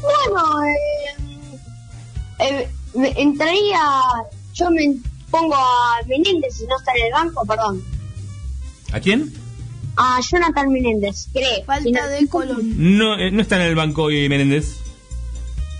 Bueno, 0.00 0.64
eh, 0.64 1.14
eh, 2.40 2.68
me- 2.94 3.12
entraría, 3.20 3.80
yo 4.54 4.70
me 4.70 4.96
pongo 5.30 5.54
a 5.54 5.96
Menéndez 6.08 6.56
si 6.56 6.66
no 6.66 6.76
está 6.78 6.92
en 6.96 7.06
el 7.06 7.12
banco, 7.12 7.44
perdón. 7.46 7.82
¿A 8.92 9.00
quién? 9.00 9.32
A 9.96 10.20
Jonathan 10.20 10.72
Menéndez, 10.72 11.28
creo. 11.32 11.64
Falta 11.66 12.06
de 12.08 12.26
Colón. 12.28 12.98
No, 12.98 13.14
eh, 13.18 13.30
no 13.30 13.42
está 13.42 13.56
en 13.56 13.62
el 13.62 13.74
banco 13.74 14.04
hoy 14.04 14.28
Menéndez. 14.28 14.76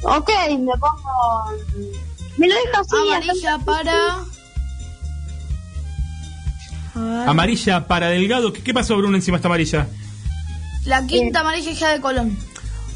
Ok, 0.02 0.30
me 0.58 0.72
pongo... 0.78 1.44
Me 2.36 2.48
lo 2.48 2.54
dejo 2.54 2.80
así. 2.80 2.96
Amarilla 3.08 3.58
para... 3.64 4.24
Amarilla 6.94 7.86
para 7.86 8.08
Delgado. 8.08 8.52
¿Qué, 8.52 8.62
qué 8.62 8.74
pasó, 8.74 8.96
Bruno, 8.96 9.16
encima 9.16 9.36
de 9.36 9.38
esta 9.40 9.48
amarilla? 9.48 9.88
La 10.84 11.06
quinta 11.06 11.40
amarilla 11.40 11.70
es 11.70 11.78
ya 11.78 11.92
de 11.92 12.00
Colón. 12.00 12.36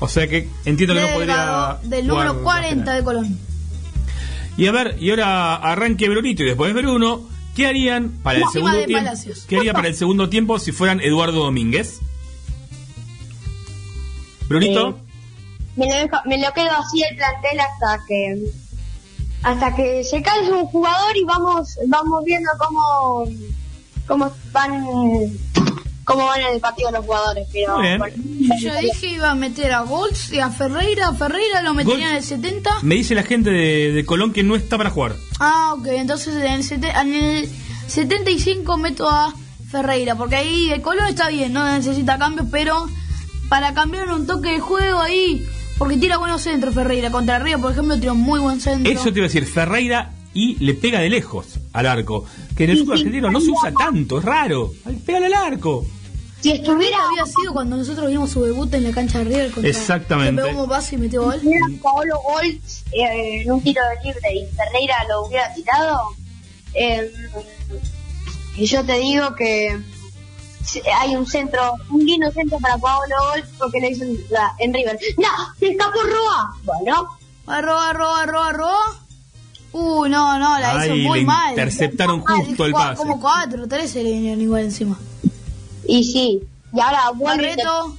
O 0.00 0.08
sea 0.08 0.26
que 0.28 0.48
entiendo 0.64 0.94
que 0.94 1.00
no 1.00 1.18
Delgado, 1.18 1.76
podría. 1.78 1.96
Del 1.96 2.06
número 2.06 2.34
jugar 2.34 2.62
40 2.62 2.94
de 2.94 3.04
Colón. 3.04 3.38
Y 4.58 4.66
a 4.66 4.72
ver, 4.72 4.96
y 5.00 5.10
ahora 5.10 5.54
arranque 5.56 6.08
Brunito 6.08 6.42
y 6.42 6.46
después 6.46 6.72
Bruno. 6.74 7.28
¿Qué 7.54 7.66
harían 7.66 8.10
para 8.22 8.36
el 8.36 8.42
Encima 8.44 8.52
segundo 8.72 8.78
de 8.78 8.84
tiempo? 8.86 9.04
Palacios. 9.06 9.44
¿Qué 9.48 9.56
haría 9.56 9.72
para 9.72 9.88
el 9.88 9.94
segundo 9.94 10.28
tiempo 10.28 10.58
si 10.58 10.72
fueran 10.72 11.00
Eduardo 11.00 11.42
Domínguez? 11.44 12.00
Brunito. 14.48 14.90
Eh, 14.90 14.94
me, 15.76 15.86
lo 15.86 15.94
dejo- 15.94 16.22
me 16.26 16.38
lo 16.38 16.52
quedo 16.52 16.70
así 16.72 17.02
el 17.02 17.16
plantel 17.16 17.60
hasta 17.60 18.04
que 18.06 18.38
hasta 19.42 19.74
que 19.76 20.04
se 20.04 20.22
canse 20.22 20.50
un 20.52 20.66
jugador 20.66 21.16
y 21.16 21.24
vamos 21.24 21.78
vamos 21.88 22.24
viendo 22.24 22.50
cómo 22.58 23.24
cómo 24.06 24.32
van 24.52 24.84
cómo 26.04 26.26
van 26.26 26.40
en 26.40 26.54
el 26.54 26.60
partido 26.60 26.90
los 26.92 27.04
jugadores 27.04 27.48
pero 27.52 27.78
Muy 27.78 27.86
bien. 27.86 27.98
bueno, 27.98 28.16
Yo 28.60 28.74
dije 28.80 29.06
iba 29.08 29.30
a 29.30 29.34
meter 29.34 29.72
a 29.72 29.80
Golds 29.80 30.32
y 30.32 30.38
a 30.38 30.50
Ferreira. 30.50 31.08
A 31.08 31.14
Ferreira 31.14 31.62
lo 31.62 31.74
metería 31.74 32.10
en 32.10 32.16
el 32.16 32.22
70. 32.22 32.70
Me 32.82 32.94
dice 32.94 33.14
la 33.16 33.24
gente 33.24 33.50
de, 33.50 33.92
de 33.92 34.04
Colón 34.04 34.32
que 34.32 34.42
no 34.44 34.54
está 34.54 34.76
para 34.78 34.90
jugar. 34.90 35.16
Ah, 35.40 35.74
ok. 35.76 35.86
Entonces 35.88 36.36
en 36.36 36.52
el, 36.52 36.62
sete- 36.62 36.92
en 37.00 37.12
el 37.14 37.48
75 37.88 38.76
meto 38.76 39.08
a 39.08 39.34
Ferreira. 39.70 40.14
Porque 40.14 40.36
ahí 40.36 40.68
de 40.68 40.80
Colón 40.80 41.08
está 41.08 41.28
bien, 41.28 41.52
no 41.52 41.64
necesita 41.72 42.18
cambios. 42.18 42.46
Pero 42.52 42.86
para 43.48 43.74
cambiar 43.74 44.08
un 44.12 44.26
toque 44.26 44.50
de 44.52 44.60
juego 44.60 45.00
ahí. 45.00 45.44
Porque 45.78 45.96
tira 45.96 46.18
buenos 46.18 46.40
centros 46.42 46.72
Ferreira. 46.74 47.10
Contra 47.10 47.38
Río, 47.40 47.60
por 47.60 47.72
ejemplo, 47.72 47.98
tira 47.98 48.12
un 48.12 48.20
muy 48.20 48.38
buen 48.40 48.60
centro. 48.60 48.90
Eso 48.92 49.12
te 49.12 49.18
iba 49.18 49.24
a 49.26 49.28
decir, 49.28 49.44
Ferreira 49.46 50.12
y 50.32 50.54
le 50.64 50.74
pega 50.74 51.00
de 51.00 51.08
lejos 51.10 51.58
al 51.78 51.86
arco. 51.86 52.24
Que 52.56 52.64
en 52.64 52.70
el 52.70 52.78
fútbol 52.78 52.98
argentino 52.98 53.30
no 53.30 53.40
se 53.40 53.50
usa 53.50 53.72
tanto, 53.72 54.18
es 54.18 54.24
raro. 54.24 54.72
Pégale 55.04 55.26
al 55.26 55.34
arco. 55.34 55.84
Si 56.40 56.52
estuviera 56.52 56.96
había 57.08 57.24
sido 57.26 57.52
cuando 57.52 57.76
nosotros 57.76 58.08
vimos 58.08 58.30
su 58.30 58.42
debut 58.44 58.72
en 58.74 58.84
la 58.84 58.90
cancha 58.92 59.18
de 59.18 59.24
River 59.24 59.50
contra 59.52 59.70
Exactamente. 59.70 60.42
que 60.42 60.48
pegó 60.48 60.64
un 60.64 60.70
y 60.92 60.96
metió 60.98 61.22
gol. 61.22 61.40
si 61.40 61.76
Paolo 61.76 62.18
Gol 62.22 62.46
eh, 62.92 63.42
en 63.42 63.52
un 63.52 63.62
tiro 63.62 63.80
de 63.88 64.04
libre 64.08 64.34
y 64.34 64.46
Ferreira 64.54 64.96
lo 65.08 65.24
hubiera 65.26 65.52
tirado 65.54 65.98
eh, 66.74 67.10
y 68.56 68.66
yo 68.66 68.84
te 68.84 68.98
digo 68.98 69.34
que 69.34 69.78
hay 71.00 71.16
un 71.16 71.26
centro 71.26 71.72
un 71.90 72.04
lindo 72.04 72.30
centro 72.32 72.58
para 72.60 72.76
Paolo 72.78 73.14
Gol 73.32 73.44
porque 73.58 73.80
le 73.80 73.88
dicen 73.88 74.16
la- 74.30 74.54
en 74.58 74.72
River 74.74 74.98
no 75.18 75.28
se 75.58 75.68
escapó 75.68 76.00
Roa 76.02 76.54
bueno 76.64 77.08
Arroba, 77.48 77.90
arroba, 77.90 78.22
arroba, 78.22 78.48
arroba. 78.48 79.05
Uh, 79.72 80.06
no, 80.08 80.38
no, 80.38 80.58
la 80.58 80.86
hizo 80.86 80.96
muy 80.96 81.20
le 81.20 81.26
mal. 81.26 81.50
interceptaron 81.50 82.22
Ah, 82.26 82.34
justo 82.36 82.64
el 82.66 82.72
cua- 82.72 82.88
pase. 82.90 82.96
Como 82.96 83.20
cuatro, 83.20 83.68
tres 83.68 83.90
se 83.90 84.02
le 84.02 84.12
vinieron 84.12 84.40
igual 84.40 84.62
encima. 84.64 84.98
y 85.86 86.02
sí 86.04 86.40
y 86.72 86.80
ahora 86.80 87.10
vuelve 87.14 87.48
Barreto. 87.56 87.96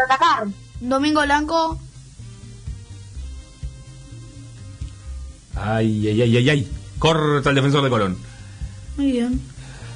a 0.00 0.04
atacar 0.14 0.46
Domingo 0.80 1.22
Blanco. 1.22 1.78
Ay, 5.54 6.08
ay, 6.08 6.22
ay, 6.22 6.36
ay, 6.36 6.50
ay. 6.50 6.68
Corta 6.98 7.50
el 7.50 7.54
defensor 7.56 7.82
de 7.84 7.90
Colón. 7.90 8.16
Muy 8.96 9.12
bien. 9.12 9.40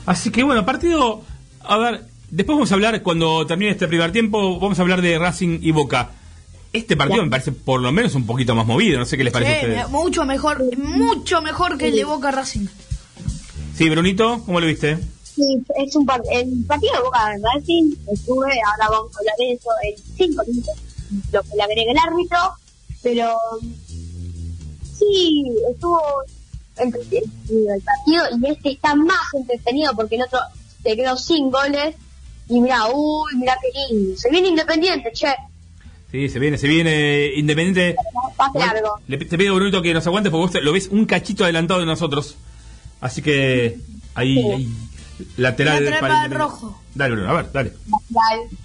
Así 0.07 0.31
que 0.31 0.43
bueno, 0.43 0.65
partido. 0.65 1.23
A 1.65 1.77
ver, 1.79 2.05
después 2.31 2.57
vamos 2.57 2.71
a 2.71 2.75
hablar, 2.75 3.03
cuando 3.03 3.47
termine 3.47 3.73
este 3.73 3.89
primer 3.89 4.13
tiempo, 4.13 4.61
vamos 4.61 4.79
a 4.79 4.83
hablar 4.83 5.03
de 5.03 5.19
Racing 5.19 5.59
y 5.63 5.73
Boca. 5.73 6.11
Este 6.78 6.97
partido 6.97 7.23
me 7.24 7.31
parece 7.31 7.53
por 7.53 7.81
lo 7.81 7.90
menos 7.93 8.15
un 8.15 8.27
poquito 8.27 8.55
más 8.55 8.66
movido, 8.66 8.98
no 8.98 9.05
sé 9.07 9.16
qué 9.16 9.24
les 9.24 9.32
parece 9.32 9.53
a 9.53 9.61
Sí, 9.61 9.66
ustedes. 9.66 9.89
mucho 9.90 10.24
mejor, 10.24 10.77
mucho 10.78 11.43
mejor 11.43 11.77
que 11.78 11.89
el 11.89 11.97
de 11.97 12.05
Boca 12.05 12.31
Racing. 12.31 12.66
Sí, 13.77 13.90
Brunito, 13.90 14.43
¿cómo 14.47 14.61
lo 14.61 14.66
viste? 14.66 14.98
Sí, 15.23 15.62
es 15.77 15.94
un 15.97 16.07
par- 16.07 16.23
el 16.32 16.65
partido 16.66 16.94
de 16.94 17.01
Boca 17.03 17.31
Racing 17.55 17.94
estuve, 18.11 18.53
ahora 18.73 18.89
vamos 18.90 19.15
a 19.15 19.19
hablar 19.19 19.35
de 19.39 19.53
eso 19.53 19.69
en 19.82 19.94
cinco 20.16 20.43
minutos, 20.47 20.74
lo 21.32 21.43
que 21.43 21.57
le 21.57 21.62
agrega 21.62 21.93
el 21.93 21.98
árbitro, 21.98 22.39
pero 23.03 23.36
sí, 24.98 25.44
estuvo 25.70 26.01
entretenido 26.78 27.74
el 27.74 27.82
partido 27.82 28.24
y 28.40 28.51
este 28.53 28.70
está 28.73 28.94
más 28.94 29.35
entretenido 29.35 29.93
porque 29.94 30.16
el 30.16 30.23
otro 30.23 30.39
se 30.82 30.97
quedó 30.97 31.16
sin 31.16 31.51
goles 31.51 31.94
y 32.48 32.61
mira, 32.61 32.86
uy, 32.93 33.35
mira 33.36 33.57
qué 33.61 33.94
lindo, 33.94 34.16
se 34.16 34.31
viene 34.31 34.48
Independiente, 34.48 35.11
che, 35.12 35.35
Sí, 36.17 36.31
se 36.31 36.39
viene, 36.39 36.57
se 36.57 36.67
viene 36.67 37.27
Independiente. 37.37 37.95
pase 38.39 38.53
Bueno, 38.55 38.73
largo. 38.73 39.01
le, 39.07 39.19
te 39.19 39.37
pido, 39.37 39.55
Brunito, 39.55 39.83
que 39.83 39.93
nos 39.93 40.07
aguantes 40.07 40.31
porque 40.31 40.47
vos 40.59 40.65
lo 40.65 40.73
ves 40.73 40.89
un 40.91 41.05
cachito 41.05 41.45
adelantado 41.45 41.81
de 41.81 41.85
nosotros. 41.85 42.37
Así 43.03 43.21
que 43.21 43.79
ahí, 44.15 44.39
ahí 44.51 44.69
lateral, 45.37 45.85
Lateral 45.85 46.01
para 46.01 46.01
para 46.01 46.15
el 46.25 46.33
Independiente. 46.33 46.39
rojo. 46.39 46.83
Dale, 46.95 47.15
Bruno, 47.15 47.31
a 47.31 47.35
ver, 47.35 47.53
dale. 47.53 47.73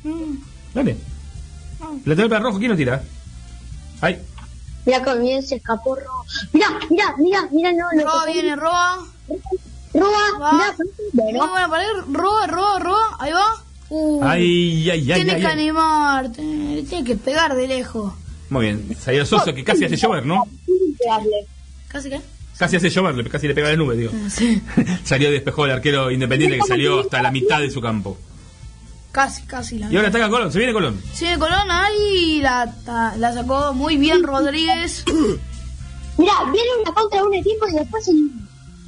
Mm. 0.06 0.36
Dale. 0.74 0.98
Lateral 2.06 2.30
para 2.30 2.38
el 2.38 2.44
rojo, 2.46 2.60
¿quién 2.60 2.72
lo 2.72 2.78
tira? 2.78 3.04
Ahí. 4.00 4.18
Mira 4.86 5.04
cómo 5.04 5.18
bien 5.18 5.44
se 5.44 5.56
escapó 5.56 5.96
Roa. 5.96 6.24
Mira, 6.54 6.68
mira, 6.90 7.16
mira, 7.18 7.50
mira, 7.52 7.72
no, 7.74 7.86
lo 7.94 8.04
Roa 8.10 8.26
viene, 8.28 8.56
Roa. 8.56 9.06
Roa, 9.94 10.22
bueno. 10.40 11.38
Muy 11.42 11.50
buena 11.50 11.68
para 11.70 11.84
él. 11.84 11.90
Roa, 12.14 12.48
Roa, 12.48 12.80
Roa. 12.80 13.18
Ahí 13.20 13.34
va. 13.34 13.62
Uh, 13.94 14.24
Ay, 14.24 14.90
ay, 14.90 15.12
ay, 15.12 15.16
Tiene 15.16 15.34
ay, 15.34 15.42
que 15.42 15.48
ay. 15.48 15.54
animarte. 15.54 16.42
le 16.42 16.84
Tiene 16.84 17.04
que 17.04 17.16
pegar 17.18 17.54
de 17.56 17.68
lejos. 17.68 18.14
Muy 18.50 18.66
bien. 18.68 18.96
Salió 18.98 19.26
Soso, 19.26 19.54
que 19.54 19.66
casi 19.66 19.84
hace 19.84 19.98
llover, 19.98 20.26
¿no? 20.26 20.46
¿Casi 21.90 22.10
qué? 22.10 22.22
Casi 22.58 22.78
hace 22.78 22.90
llover, 22.90 23.16
le- 23.16 23.30
casi 23.30 23.48
le 23.50 23.54
pega 23.54 23.70
la 23.70 23.76
nube, 23.76 23.98
digo. 23.98 24.12
Sí. 24.30 24.62
salió 25.04 25.30
despejó 25.30 25.66
el 25.66 25.72
arquero 25.72 26.10
independiente 26.10 26.58
que 26.60 26.64
salió 26.66 27.02
hasta 27.02 27.22
la 27.22 27.32
mitad 27.32 27.60
de 27.60 27.70
su 27.70 27.82
campo. 27.82 28.18
Casi, 29.12 29.42
casi 29.44 29.78
la 29.78 29.92
Y 29.92 29.98
ahora 29.98 30.08
ataca 30.08 30.30
Colón, 30.30 30.52
se 30.54 30.58
viene 30.60 30.72
Colón. 30.72 31.02
Sí, 31.14 31.26
Colón 31.38 31.70
ahí 31.70 32.40
la, 32.42 32.74
la, 32.86 33.16
la 33.18 33.34
sacó 33.34 33.74
muy 33.74 33.98
bien 33.98 34.24
Rodríguez. 34.24 35.04
Mira, 36.18 36.34
viene 36.46 36.70
una 36.82 36.94
contra 36.94 37.20
de 37.22 37.28
un 37.28 37.34
equipo 37.34 37.68
y 37.68 37.74
después, 37.74 38.08
el- 38.08 38.32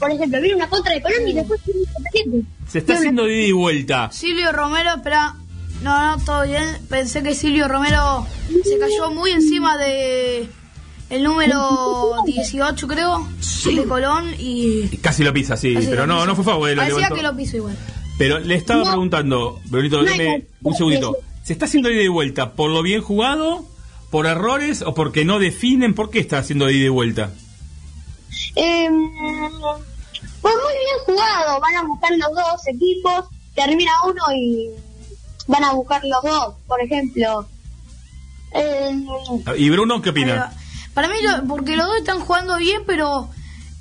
por 0.04 0.12
ejemplo, 0.12 0.42
viene 0.42 0.56
una 0.56 0.70
contra 0.70 0.94
de 0.94 1.02
Colón 1.02 1.28
y 1.28 1.34
después 1.34 1.62
viene 1.66 1.82
Independiente. 1.82 2.52
Se 2.68 2.80
está 2.80 2.94
haciendo 2.96 3.24
de 3.24 3.34
ida 3.34 3.48
y 3.48 3.52
vuelta. 3.52 4.12
Silvio 4.12 4.52
Romero, 4.52 4.92
espera. 4.96 5.36
No, 5.82 6.18
no, 6.18 6.24
todo 6.24 6.44
bien. 6.44 6.64
Pensé 6.90 7.24
que 7.24 7.36
Silvio 7.36 7.68
Romero 7.68 8.26
se 8.64 8.78
cayó 8.78 9.12
muy 9.12 9.32
encima 9.32 9.78
de 9.78 10.48
el 11.10 11.24
número 11.24 12.16
18, 12.26 12.88
creo, 12.88 13.28
de 13.66 13.84
Colón 13.84 14.34
y... 14.40 14.88
Casi 14.98 15.24
lo 15.24 15.32
pisa, 15.32 15.56
sí, 15.58 15.74
Casi 15.74 15.88
pero 15.88 16.08
no, 16.08 16.26
no 16.26 16.36
fue 16.36 16.44
favor. 16.44 16.76
Parecía 16.76 17.10
que 17.10 17.22
lo 17.22 17.36
piso 17.36 17.58
igual. 17.58 17.78
Pero 18.18 18.40
le 18.40 18.56
estaba 18.56 18.84
preguntando, 18.84 19.60
Brunito, 19.66 20.02
No, 20.02 20.12
un 20.62 20.76
segundito. 20.76 21.18
¿Se 21.44 21.54
está 21.54 21.66
haciendo 21.66 21.90
de 21.90 21.96
ida 21.96 22.04
y 22.04 22.08
vuelta 22.08 22.54
por 22.54 22.72
lo 22.72 22.82
bien 22.82 23.02
jugado, 23.02 23.66
por 24.10 24.26
errores 24.26 24.82
o 24.82 24.94
porque 24.94 25.26
no 25.26 25.40
definen? 25.40 25.94
¿Por 25.94 26.10
qué 26.10 26.20
está 26.20 26.38
haciendo 26.40 26.66
de 26.66 26.74
ida 26.74 26.86
y 26.86 26.90
vuelta? 26.90 27.32
Eh, 28.56 28.90
pues 30.44 30.54
muy 30.54 30.74
bien 30.74 31.18
jugado, 31.18 31.60
van 31.60 31.76
a 31.78 31.84
buscar 31.88 32.12
los 32.18 32.30
dos 32.36 32.68
equipos, 32.68 33.26
termina 33.56 33.92
uno 34.06 34.22
y 34.36 34.70
van 35.48 35.64
a 35.64 35.74
buscar 35.74 36.02
los 36.06 36.22
dos, 36.24 36.54
por 36.68 36.80
ejemplo. 36.82 37.48
Eh, 38.54 38.92
¿Y 39.58 39.70
Bruno 39.72 40.02
qué 40.02 40.10
opina? 40.12 40.54
Para 40.94 41.08
mí, 41.08 41.16
lo- 41.24 41.48
porque 41.48 41.76
los 41.76 41.88
dos 41.88 41.98
están 41.98 42.20
jugando 42.20 42.58
bien, 42.58 42.84
pero 42.86 43.28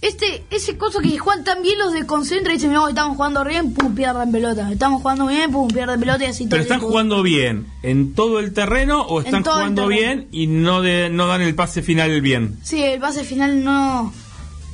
este 0.01 0.44
ese 0.51 0.76
cosa 0.78 1.01
que 1.01 1.16
juegan 1.18 1.44
tan 1.44 1.62
bien 1.62 1.78
los 1.78 1.93
desconcentra 1.93 2.52
y 2.52 2.56
dicen, 2.56 2.72
no, 2.72 2.89
estamos 2.89 3.16
jugando 3.16 3.44
bien, 3.44 3.74
pum, 3.74 3.94
pierden 3.94 4.32
pelota. 4.32 4.70
Estamos 4.72 5.02
jugando 5.02 5.26
bien, 5.26 5.52
pum, 5.52 5.68
pierden 5.68 6.01
pelota 6.01 6.24
y 6.24 6.28
así 6.28 6.44
todo 6.44 6.51
¿Pero 6.51 6.62
están 6.62 6.80
jugando 6.80 7.22
bien 7.22 7.66
en 7.82 8.14
todo 8.14 8.40
el 8.40 8.52
terreno 8.55 9.02
o 9.02 9.20
están 9.20 9.44
jugando 9.44 9.86
bien 9.89 10.28
y 10.32 10.47
no 10.47 10.80
de, 10.80 11.10
no 11.10 11.26
dan 11.26 11.43
el 11.43 11.55
pase 11.55 11.82
final 11.82 12.20
bien? 12.22 12.59
Sí, 12.62 12.82
el 12.82 12.98
pase 13.01 13.24
final 13.24 13.62
no, 13.62 14.12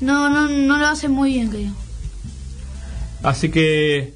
no, 0.00 0.28
no, 0.30 0.48
no 0.48 0.76
lo 0.78 0.86
hacen 0.86 1.10
muy 1.12 1.34
bien, 1.34 1.48
creo. 1.48 1.72
Así 3.22 3.50
que 3.50 4.14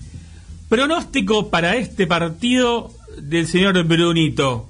pronóstico 0.68 1.50
para 1.50 1.76
este 1.76 2.06
partido 2.06 2.92
del 3.18 3.46
señor 3.46 3.82
Brunito. 3.84 4.68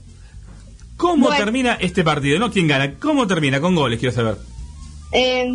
¿Cómo 0.96 1.26
Bueno. 1.26 1.44
termina 1.44 1.74
este 1.74 2.04
partido? 2.04 2.38
No 2.38 2.50
quién 2.50 2.68
gana, 2.68 2.94
¿cómo 2.94 3.26
termina? 3.26 3.60
Con 3.60 3.74
goles, 3.74 3.98
quiero 3.98 4.14
saber. 4.14 4.38
eh, 5.12 5.46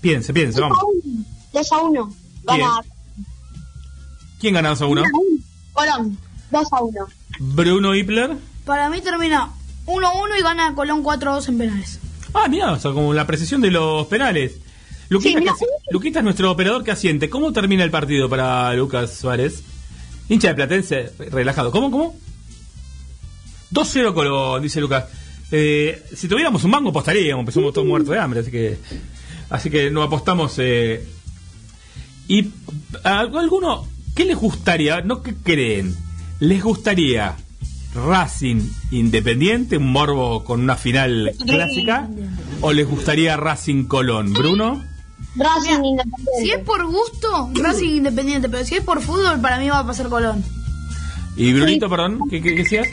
Piense, 0.00 0.32
piense, 0.34 0.60
2 0.60 0.70
vamos. 0.70 0.78
a 0.80 0.84
1. 1.06 1.24
2 1.52 1.72
a 1.72 1.78
1. 1.78 2.14
Gana 2.44 2.70
¿Quién 4.40 4.54
gana 4.54 4.70
2 4.70 4.82
a 4.82 4.86
1? 4.86 5.02
Colón. 5.72 6.18
2 6.50 6.72
a 6.72 6.82
1. 6.82 7.06
Bruno 7.38 7.94
Hipler. 7.94 8.36
Para 8.66 8.90
mí 8.90 9.00
termina 9.00 9.50
1-1 9.86 10.38
y 10.38 10.42
gana 10.42 10.74
Colón 10.74 11.02
4-2 11.04 11.48
en 11.48 11.58
penales. 11.58 12.00
Ah, 12.34 12.48
mira, 12.48 12.72
o 12.72 12.78
sea, 12.78 12.92
como 12.92 13.12
la 13.14 13.26
precisión 13.26 13.60
de 13.60 13.70
los 13.70 14.06
penales. 14.06 14.52
Luquita, 15.08 15.38
Sí, 15.38 15.44
que- 15.44 15.92
Luquita 15.92 16.20
es 16.20 16.24
nuestro 16.24 16.50
operador 16.50 16.82
que 16.84 16.90
asiente. 16.90 17.28
¿Cómo 17.28 17.52
termina 17.52 17.84
el 17.84 17.90
partido 17.90 18.28
para 18.28 18.72
Lucas 18.74 19.12
Suárez? 19.14 19.62
Hincha 20.28 20.48
de 20.48 20.54
Platense, 20.54 21.12
relajado. 21.30 21.70
¿Cómo, 21.70 21.90
cómo? 21.90 22.16
2-0 23.70 24.14
Colón, 24.14 24.62
dice 24.62 24.80
Lucas. 24.80 25.04
Eh, 25.50 26.02
si 26.14 26.28
tuviéramos 26.28 26.64
un 26.64 26.70
mango 26.70 26.90
apostaríamos, 26.90 27.52
somos 27.52 27.74
todos 27.74 27.86
muertos 27.86 28.10
de 28.14 28.18
hambre, 28.20 28.40
así 28.40 28.50
que 28.50 28.78
así 29.50 29.68
que 29.70 29.90
no 29.90 30.02
apostamos. 30.02 30.54
eh. 30.58 31.04
¿Y 32.28 32.48
a 33.04 33.20
alguno, 33.20 33.86
qué 34.14 34.24
les 34.24 34.36
gustaría? 34.38 35.02
¿No 35.02 35.22
qué 35.22 35.34
creen? 35.34 35.94
¿Les 36.40 36.62
gustaría 36.62 37.36
Racing 37.94 38.60
Independiente, 38.90 39.76
un 39.76 39.92
morbo 39.92 40.44
con 40.44 40.60
una 40.60 40.76
final 40.76 41.34
clásica? 41.44 42.08
¿O 42.60 42.72
les 42.72 42.88
gustaría 42.88 43.36
Racing 43.36 43.84
Colón? 43.84 44.32
¿Bruno? 44.32 44.82
Racing 45.36 45.84
Independiente. 45.84 46.42
Si 46.42 46.50
es 46.50 46.58
por 46.60 46.86
gusto, 46.86 47.50
Racing 47.54 47.96
Independiente, 47.96 48.48
pero 48.48 48.64
si 48.64 48.76
es 48.76 48.84
por 48.84 49.00
fútbol, 49.00 49.40
para 49.40 49.58
mí 49.58 49.68
va 49.68 49.80
a 49.80 49.86
pasar 49.86 50.08
Colón. 50.08 50.42
¿Y 51.36 51.52
Brunito, 51.52 51.88
perdón? 51.88 52.28
¿Qué, 52.30 52.42
qué, 52.42 52.54
qué 52.54 52.62
decías? 52.62 52.88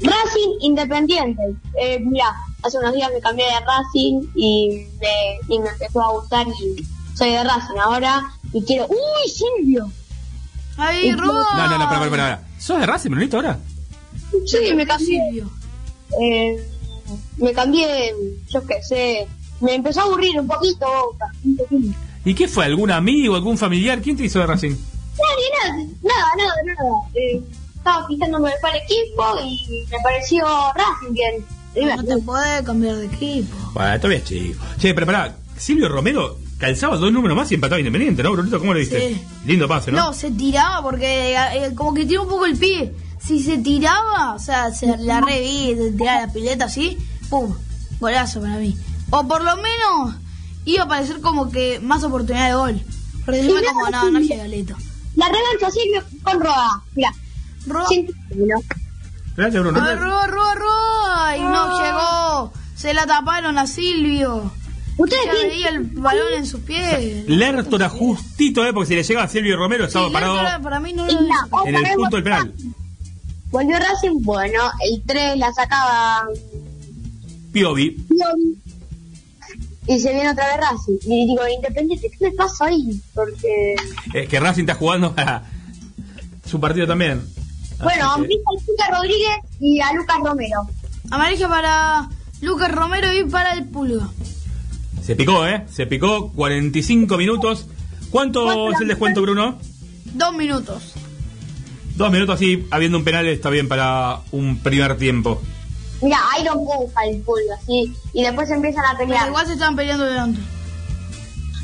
Racing 0.00 0.56
Independiente. 0.60 1.42
Eh, 1.80 2.00
mira, 2.00 2.34
hace 2.62 2.78
unos 2.78 2.94
días 2.94 3.10
me 3.14 3.20
cambié 3.20 3.44
de 3.46 3.60
Racing 3.60 4.28
y 4.34 4.86
me, 5.00 5.54
y 5.54 5.58
me 5.58 5.68
empezó 5.68 6.02
a 6.02 6.12
gustar 6.12 6.46
y 6.48 6.86
soy 7.14 7.30
de 7.30 7.44
Racing 7.44 7.78
ahora 7.80 8.22
y 8.52 8.62
quiero... 8.64 8.86
¡Uy, 8.88 9.30
Silvio! 9.30 9.90
¡Ay, 10.76 11.12
Roa! 11.12 11.46
No, 11.56 11.68
no, 11.68 11.78
no, 11.78 11.84
para, 11.84 11.98
para, 11.98 12.10
para. 12.10 12.48
¿Sos 12.58 12.80
de 12.80 12.86
Racing, 12.86 13.10
Brunito, 13.10 13.36
ahora? 13.36 13.58
Sí, 14.46 14.74
me 14.74 14.86
cambié. 14.86 15.44
Eh, 16.20 16.66
me 17.38 17.52
cambié, 17.52 18.14
yo 18.48 18.66
qué 18.66 18.82
sé. 18.82 19.26
Me 19.60 19.74
empezó 19.74 20.00
a 20.00 20.04
aburrir 20.04 20.38
un 20.40 20.46
poquito. 20.46 20.86
Un 21.44 21.56
poquito. 21.56 21.98
¿Y 22.24 22.34
qué 22.34 22.48
fue? 22.48 22.64
¿Algún 22.64 22.90
amigo, 22.90 23.34
algún 23.34 23.58
familiar? 23.58 24.00
¿Quién 24.00 24.16
te 24.16 24.24
hizo 24.24 24.38
de 24.38 24.46
Racing? 24.46 24.70
Nada, 24.70 25.76
nada, 25.76 25.86
nada, 26.02 26.26
nada, 26.36 26.54
nada. 26.64 26.98
Eh, 27.14 27.42
estaba 27.76 28.06
fijándome 28.06 28.50
para 28.60 28.76
el 28.76 28.82
equipo 28.84 29.24
y 29.44 29.86
me 29.90 29.98
pareció 30.02 30.44
Racing 30.74 31.12
bien. 31.12 31.96
No 31.96 32.04
te 32.04 32.18
puede 32.18 32.64
cambiar 32.64 32.96
de 32.96 33.06
equipo. 33.06 33.56
Bueno, 33.72 33.96
todavía 33.96 34.18
es 34.18 34.24
chico. 34.24 34.64
Che, 34.78 34.94
pero 34.94 35.06
pará, 35.06 35.36
Silvio 35.56 35.88
Romero 35.88 36.38
calzaba 36.58 36.96
dos 36.96 37.12
números 37.12 37.36
más 37.36 37.50
y 37.50 37.56
empataba 37.56 37.80
Independiente, 37.80 38.22
¿no, 38.22 38.32
Brunito? 38.32 38.58
¿Cómo 38.58 38.72
lo 38.72 38.78
viste? 38.78 39.14
Sí. 39.14 39.22
Lindo 39.46 39.66
pase, 39.66 39.90
¿no? 39.90 39.98
No, 39.98 40.12
se 40.12 40.30
tiraba 40.30 40.82
porque 40.82 41.34
eh, 41.34 41.74
como 41.74 41.92
que 41.92 42.04
tira 42.04 42.20
un 42.20 42.28
poco 42.28 42.46
el 42.46 42.56
pie. 42.56 42.92
Si 43.26 43.40
se 43.42 43.58
tiraba, 43.58 44.34
o 44.34 44.38
sea, 44.38 44.72
se 44.72 44.96
la 44.98 45.20
reví, 45.20 45.74
se 45.76 45.92
tiraba 45.92 46.26
la 46.26 46.32
pileta 46.32 46.64
así, 46.64 46.98
pum, 47.30 47.54
golazo 48.00 48.40
para 48.40 48.56
mí. 48.56 48.76
O 49.10 49.26
por 49.28 49.44
lo 49.44 49.56
menos 49.56 50.16
iba 50.64 50.84
a 50.84 50.88
parecer 50.88 51.20
como 51.20 51.50
que 51.50 51.80
más 51.80 52.02
oportunidad 52.02 52.48
de 52.48 52.54
gol. 52.54 52.80
Encima 53.28 53.60
mira, 53.60 53.72
como, 53.72 53.90
no, 53.90 54.10
no 54.10 54.20
llega 54.20 54.48
Leto. 54.48 54.76
La 55.14 55.26
revancha 55.26 55.70
Silvio 55.70 56.02
con 56.22 56.40
Roa. 56.40 56.82
Mira. 56.94 57.12
Roa. 57.66 57.86
Gracias, 59.36 59.62
Bruno. 59.62 59.80
A 59.80 59.84
ver, 59.86 59.98
roba, 60.00 60.26
roba, 60.26 60.54
roba. 60.54 61.36
Y 61.36 61.40
no 61.40 61.80
llegó. 61.80 62.52
Se 62.74 62.92
la 62.92 63.06
taparon 63.06 63.58
a 63.58 63.66
Silvio. 63.66 64.50
Ustedes 64.96 65.24
ya 65.24 65.32
veía 65.32 65.68
el 65.68 65.80
balón 65.80 66.34
en 66.36 66.46
sus 66.46 66.60
pies. 66.60 67.28
Lertora 67.28 67.88
justito, 67.88 68.64
¿eh? 68.64 68.72
Porque 68.72 68.88
si 68.88 68.94
le 68.94 69.02
llega 69.02 69.22
a 69.22 69.28
Silvio 69.28 69.56
Romero, 69.56 69.86
estaba 69.86 70.08
Sí, 70.08 70.12
parado 70.12 70.34
Lertora 70.34 70.60
para 70.60 70.80
mí 70.80 70.92
no 70.92 71.06
lo 71.06 71.66
en 71.66 71.76
el 71.76 71.94
punto 71.94 72.16
del 72.16 72.24
penal. 72.24 72.54
Volvió 73.52 73.78
Racing, 73.78 74.22
bueno, 74.22 74.58
el 74.90 75.02
3 75.06 75.36
la 75.38 75.52
sacaba 75.52 76.26
Piovi. 77.52 77.90
Piovi 77.90 78.58
y 79.86 79.98
se 80.00 80.12
viene 80.12 80.30
otra 80.30 80.46
vez 80.46 80.56
Racing. 80.58 80.98
Y 81.12 81.26
digo, 81.26 81.42
Independiente, 81.48 82.10
¿qué 82.10 82.30
me 82.30 82.32
pasa 82.32 82.66
ahí? 82.66 83.00
Porque, 83.14 83.76
Es 84.14 84.28
que 84.28 84.40
Racing 84.40 84.62
está 84.62 84.74
jugando 84.74 85.14
su 86.48 86.58
partido 86.60 86.86
también. 86.86 87.20
bueno, 87.82 88.12
Así 88.12 88.22
que- 88.22 88.34
a 88.34 88.52
Lucas 88.70 88.88
Rodríguez 88.90 89.36
y 89.60 89.80
a 89.80 89.92
Lucas 89.92 90.16
Romero. 90.24 90.66
Amarilla 91.10 91.48
para 91.48 92.08
Lucas 92.40 92.72
Romero 92.72 93.12
y 93.12 93.24
para 93.24 93.52
el 93.54 93.68
Pulga. 93.68 94.08
Se 95.04 95.14
picó, 95.16 95.46
¿eh? 95.46 95.66
Se 95.70 95.86
picó 95.86 96.32
45 96.32 97.16
minutos. 97.18 97.66
¿Cuánto 98.10 98.70
es 98.72 98.80
el 98.80 98.88
descuento, 98.88 99.20
Bruno? 99.20 99.58
Dos 100.14 100.34
minutos. 100.36 100.92
Dos 101.96 102.10
minutos 102.10 102.36
así, 102.36 102.66
habiendo 102.70 102.98
un 102.98 103.04
penal, 103.04 103.26
está 103.26 103.50
bien 103.50 103.68
para 103.68 104.20
un 104.32 104.58
primer 104.58 104.96
tiempo. 104.96 105.40
Mira, 106.00 106.18
Iron 106.40 106.58
empuja 106.60 107.04
el 107.08 107.20
pulga, 107.20 107.56
sí. 107.66 107.92
Y 108.12 108.22
después 108.22 108.50
empiezan 108.50 108.84
a 108.86 108.92
Pero 108.96 109.08
pelear. 109.08 109.28
igual 109.28 109.46
se 109.46 109.52
estaban 109.52 109.76
peleando 109.76 110.04
delante. 110.04 110.40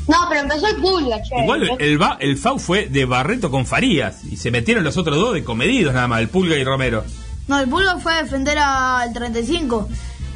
No, 0.07 0.15
pero 0.29 0.41
empezó 0.41 0.67
el 0.67 0.75
pulga, 0.77 1.21
che. 1.21 1.43
Igual 1.43 1.69
el, 1.79 2.01
va- 2.01 2.17
el 2.19 2.37
FAU 2.37 2.57
fue 2.57 2.87
de 2.87 3.05
Barreto 3.05 3.51
con 3.51 3.65
Farías 3.65 4.23
y 4.25 4.37
se 4.37 4.49
metieron 4.49 4.83
los 4.83 4.97
otros 4.97 5.17
dos 5.17 5.33
de 5.33 5.43
comedidos 5.43 5.93
nada 5.93 6.07
más, 6.07 6.21
el 6.21 6.29
Pulga 6.29 6.55
y 6.55 6.63
Romero. 6.63 7.03
No, 7.47 7.59
el 7.59 7.67
Pulga 7.69 7.97
fue 7.99 8.13
a 8.13 8.23
defender 8.23 8.57
al 8.59 9.11
35. 9.13 9.89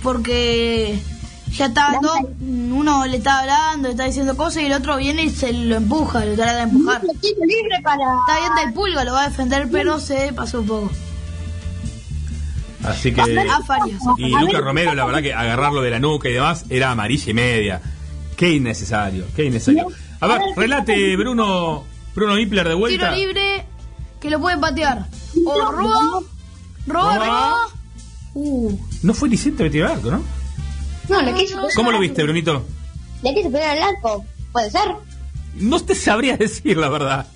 Porque 0.03 0.99
ya 1.57 1.69
dos. 1.69 2.17
Uno 2.41 3.05
le 3.05 3.17
estaba 3.17 3.39
hablando, 3.41 3.87
le 3.87 3.91
estaba 3.93 4.07
diciendo 4.07 4.35
cosas 4.35 4.63
y 4.63 4.65
el 4.65 4.73
otro 4.73 4.97
viene 4.97 5.23
y 5.23 5.29
se 5.29 5.53
lo 5.53 5.75
empuja, 5.75 6.25
lo 6.25 6.35
trata 6.35 6.55
de 6.55 6.61
empujar. 6.63 7.01
Tiro 7.01 7.45
libre 7.45 7.79
para... 7.83 8.03
Está 8.27 8.39
bien 8.39 8.65
del 8.65 8.73
Pulga, 8.73 9.03
lo 9.03 9.13
va 9.13 9.23
a 9.23 9.29
defender, 9.29 9.69
pero 9.71 9.99
se 9.99 10.33
pasó 10.33 10.61
un 10.61 10.67
poco. 10.67 10.91
Así 12.83 13.13
que. 13.13 13.21
Y 14.17 14.29
Lucas 14.29 14.61
Romero, 14.61 14.93
la 14.93 15.05
verdad 15.05 15.21
que 15.21 15.33
agarrarlo 15.33 15.81
de 15.81 15.89
la 15.91 15.99
nuca 15.99 16.27
y 16.29 16.33
demás 16.33 16.65
era 16.69 16.91
amarilla 16.91 17.31
y 17.31 17.33
media. 17.33 17.81
Qué 18.35 18.51
innecesario, 18.51 19.25
qué 19.35 19.45
innecesario. 19.45 19.87
A 20.19 20.27
ver, 20.27 20.41
relate 20.55 21.15
Bruno, 21.15 21.83
Bruno 22.15 22.37
Hippler 22.37 22.63
de 22.67 22.69
Tiro 22.71 22.79
vuelta. 22.79 23.11
libre 23.11 23.65
que 24.19 24.29
lo 24.29 24.39
pueden 24.39 24.59
patear. 24.59 25.05
O 25.45 25.71
roba, 25.71 25.99
Roba. 26.87 27.15
roba. 27.17 27.55
Uh, 28.33 28.77
No 29.03 29.13
fue 29.13 29.29
Licente 29.29 29.63
metido 29.63 29.85
al 29.85 29.93
arco, 29.93 30.11
¿no? 30.11 30.23
No, 31.09 31.21
le 31.21 31.33
quiso 31.33 31.57
¿Cómo 31.75 31.91
lo 31.91 31.99
viste, 31.99 32.23
Brunito? 32.23 32.65
Le 33.23 33.33
quiso 33.33 33.51
pegar 33.51 33.77
al 33.77 33.83
arco. 33.95 34.25
¿Puede 34.51 34.69
ser? 34.71 34.95
No 35.55 35.79
te 35.79 35.95
sabría 35.95 36.37
decir 36.37 36.77
la 36.77 36.89
verdad. 36.89 37.27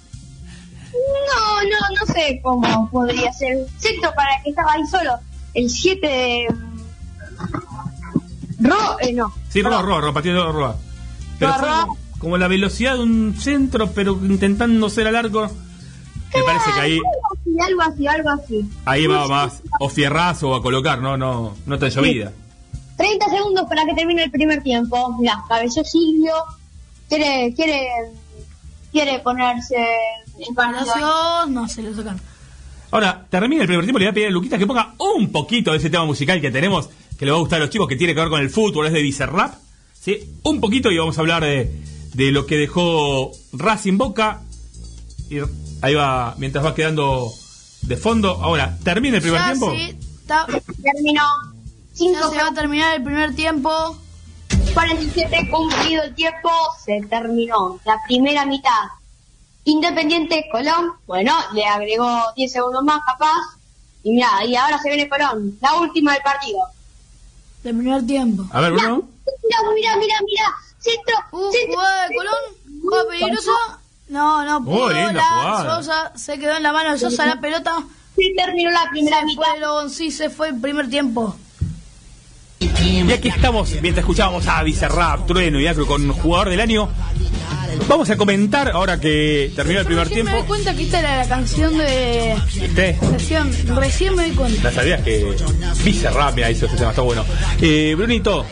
No, 0.94 1.62
no, 1.64 1.78
no 2.00 2.14
sé 2.14 2.40
cómo 2.44 2.90
podría 2.90 3.32
ser. 3.34 3.68
Centro 3.78 4.12
para 4.16 4.42
que 4.44 4.50
estaba 4.50 4.74
ahí 4.74 4.86
solo. 4.90 5.12
El 5.54 5.70
7 5.70 6.08
de... 6.08 6.48
Ro, 8.60 8.98
eh, 9.02 9.14
no. 9.14 9.34
Sí, 9.50 9.62
roba, 9.62 9.82
roba, 9.82 10.02
roba, 10.02 10.14
pateó 10.14 10.52
roba. 10.52 10.76
Pero 11.40 11.54
fue 11.54 11.70
como 12.20 12.38
la 12.38 12.48
velocidad 12.48 12.96
de 12.96 13.04
un 13.04 13.36
centro, 13.40 13.92
pero 13.92 14.14
intentando 14.24 14.90
ser 14.90 15.08
al 15.08 15.16
arco. 15.16 15.50
Me 16.34 16.44
parece 16.44 16.72
que 16.74 16.80
ahí, 16.80 17.00
Algo 17.66 17.82
así, 17.82 18.08
algo 18.08 18.30
así. 18.30 18.70
ahí 18.86 19.08
va 19.08 19.28
más 19.28 19.62
o 19.80 19.90
fierrazo 19.90 20.50
o 20.50 20.56
a 20.56 20.62
colocar, 20.62 21.00
no, 21.00 21.16
no, 21.18 21.56
no 21.66 21.80
tan 21.80 21.90
llovida. 21.90 22.32
30 22.98 23.30
segundos 23.30 23.66
para 23.70 23.86
que 23.86 23.94
termine 23.94 24.24
el 24.24 24.32
primer 24.32 24.62
tiempo. 24.64 25.16
Mira, 25.20 25.44
cabezó 25.48 25.84
Silvio. 25.84 26.34
Quiere, 27.08 27.54
quiere, 27.56 27.88
quiere 28.92 29.20
ponerse 29.20 29.76
en 30.40 30.54
partido. 30.56 30.86
Palacios, 30.94 31.50
no 31.50 31.68
se 31.70 31.84
lo 31.84 31.96
sacan. 31.96 32.20
Ahora, 32.92 33.26
termina 33.30 33.62
el 33.62 33.68
primer 33.68 33.86
tiempo, 33.86 34.00
le 34.00 34.06
voy 34.06 34.12
a 34.12 34.14
pedir 34.14 34.28
a 34.28 34.32
Luquita 34.32 34.58
que 34.58 34.66
ponga 34.68 34.94
un 34.98 35.32
poquito 35.32 35.72
de 35.72 35.78
ese 35.78 35.90
tema 35.90 36.06
musical 36.06 36.40
que 36.42 36.52
tenemos, 36.52 36.90
que 37.18 37.26
le 37.26 37.32
va 37.32 37.38
a 37.38 37.42
gustar 37.42 37.58
a 37.58 37.66
los 37.66 37.70
chicos, 37.70 37.88
que 37.88 37.96
tiene 37.98 38.14
que 38.14 38.20
ver 38.22 38.30
con 38.30 38.42
el 38.42 38.50
fútbol, 38.50 38.88
es 38.88 38.94
de 38.94 39.02
Bizarrap. 39.02 39.54
¿sí? 39.94 40.18
Un 40.44 40.60
poquito 40.62 40.90
y 40.92 40.98
vamos 40.98 41.18
a 41.18 41.22
hablar 41.22 41.44
de, 41.44 41.70
de 42.14 42.32
lo 42.32 42.46
que 42.46 42.56
dejó 42.58 43.32
Racing 43.54 43.98
Boca. 43.98 44.42
Y 45.30 45.38
ahí 45.82 45.94
va, 45.96 46.36
mientras 46.38 46.64
va 46.66 46.74
quedando 46.74 47.30
de 47.82 47.98
fondo. 47.98 48.32
Ahora, 48.42 48.78
termina 48.84 49.18
el 49.18 49.22
primer 49.22 49.40
Ya 49.42 49.46
tiempo. 49.48 49.72
sí, 49.72 49.98
está- 50.22 50.48
Terminó. 51.98 52.20
ya 52.22 52.30
se 52.30 52.44
va 52.44 52.48
a 52.50 52.54
terminar 52.54 52.96
el 52.96 53.04
primer 53.04 53.36
tiempo. 53.36 53.98
47 54.74 55.50
cumplido 55.52 56.04
el 56.04 56.14
tiempo, 56.16 56.50
se 56.84 57.02
terminó 57.10 57.80
la 57.86 57.98
primera 58.08 58.46
mitad. 58.46 58.72
Independiente 59.64 60.46
Colón, 60.52 60.94
bueno, 61.08 61.34
le 61.54 61.66
agregó 61.66 62.22
10 62.36 62.52
segundos 62.52 62.84
más 62.84 63.02
capaz. 63.06 63.58
Y 64.04 64.12
mira, 64.12 64.30
y 64.46 64.56
ahora 64.56 64.78
se 64.80 64.90
viene 64.90 65.10
Colón, 65.10 65.58
la 65.62 65.74
última 65.76 66.14
del 66.14 66.22
partido. 66.22 66.60
Del 67.64 67.76
primer 67.78 68.06
tiempo. 68.06 68.44
A 68.52 68.62
ver, 68.62 68.72
Bruno. 68.74 69.02
Mira, 69.44 69.58
mira, 69.76 69.96
mira, 69.98 70.16
mira, 70.26 70.54
centro, 70.80 71.16
Uh, 71.32 71.52
centro. 71.52 71.74
jugada 71.76 72.08
de 72.08 72.16
Colón, 72.16 72.82
jugada 72.82 73.06
peligrosa. 73.10 73.52
No, 74.10 74.46
no 74.46 74.64
pudo. 74.64 74.86
Oh, 74.86 74.90
la. 74.90 75.64
Sosa 75.66 76.12
se 76.16 76.40
quedó 76.40 76.56
en 76.56 76.64
la 76.64 76.72
mano 76.72 76.92
de 76.94 77.00
Sosa 77.00 77.26
la 77.26 77.42
pelota. 77.42 77.84
Sí, 78.16 78.34
terminó 78.38 78.72
la 78.72 78.90
primera 78.90 79.20
Se 79.20 79.26
mitad. 79.26 79.44
fue 79.44 79.60
Lobón, 79.60 79.90
sí 79.90 80.12
se 80.12 80.30
fue 80.30 80.50
el 80.50 80.62
primer 80.62 80.90
tiempo. 80.90 81.36
Y 82.60 83.12
aquí 83.12 83.28
estamos, 83.28 83.70
mientras 83.82 84.04
escuchábamos 84.04 84.48
a 84.48 84.64
Bizarrap, 84.64 85.28
Trueno 85.28 85.60
y 85.60 85.68
Acro 85.68 85.86
con 85.86 86.10
jugador 86.12 86.50
del 86.50 86.60
año. 86.60 86.90
Vamos 87.88 88.10
a 88.10 88.18
comentar, 88.18 88.70
ahora 88.72 89.00
que 89.00 89.52
terminó 89.56 89.80
el 89.82 89.86
primer 89.86 90.08
Recién 90.08 90.26
me 90.26 90.32
tiempo. 90.32 90.42
di 90.44 90.48
cuenta 90.48 90.76
que 90.76 90.84
esta 90.84 91.00
era 91.00 91.18
la 91.18 91.28
canción 91.28 91.78
de. 91.78 92.36
¿Viste? 92.56 92.98
Recién, 93.12 93.76
recién 93.76 94.16
me 94.16 94.26
di 94.26 94.32
cuenta. 94.32 94.64
¿La 94.64 94.72
sabías 94.72 95.02
que 95.02 95.36
Bizarrap 95.84 96.36
mira, 96.36 96.50
hizo 96.50 96.66
ese 96.66 96.76
tema? 96.78 96.90
Está 96.90 97.02
bueno. 97.04 97.24
Eh, 97.62 97.94
Brunito, 97.96 98.46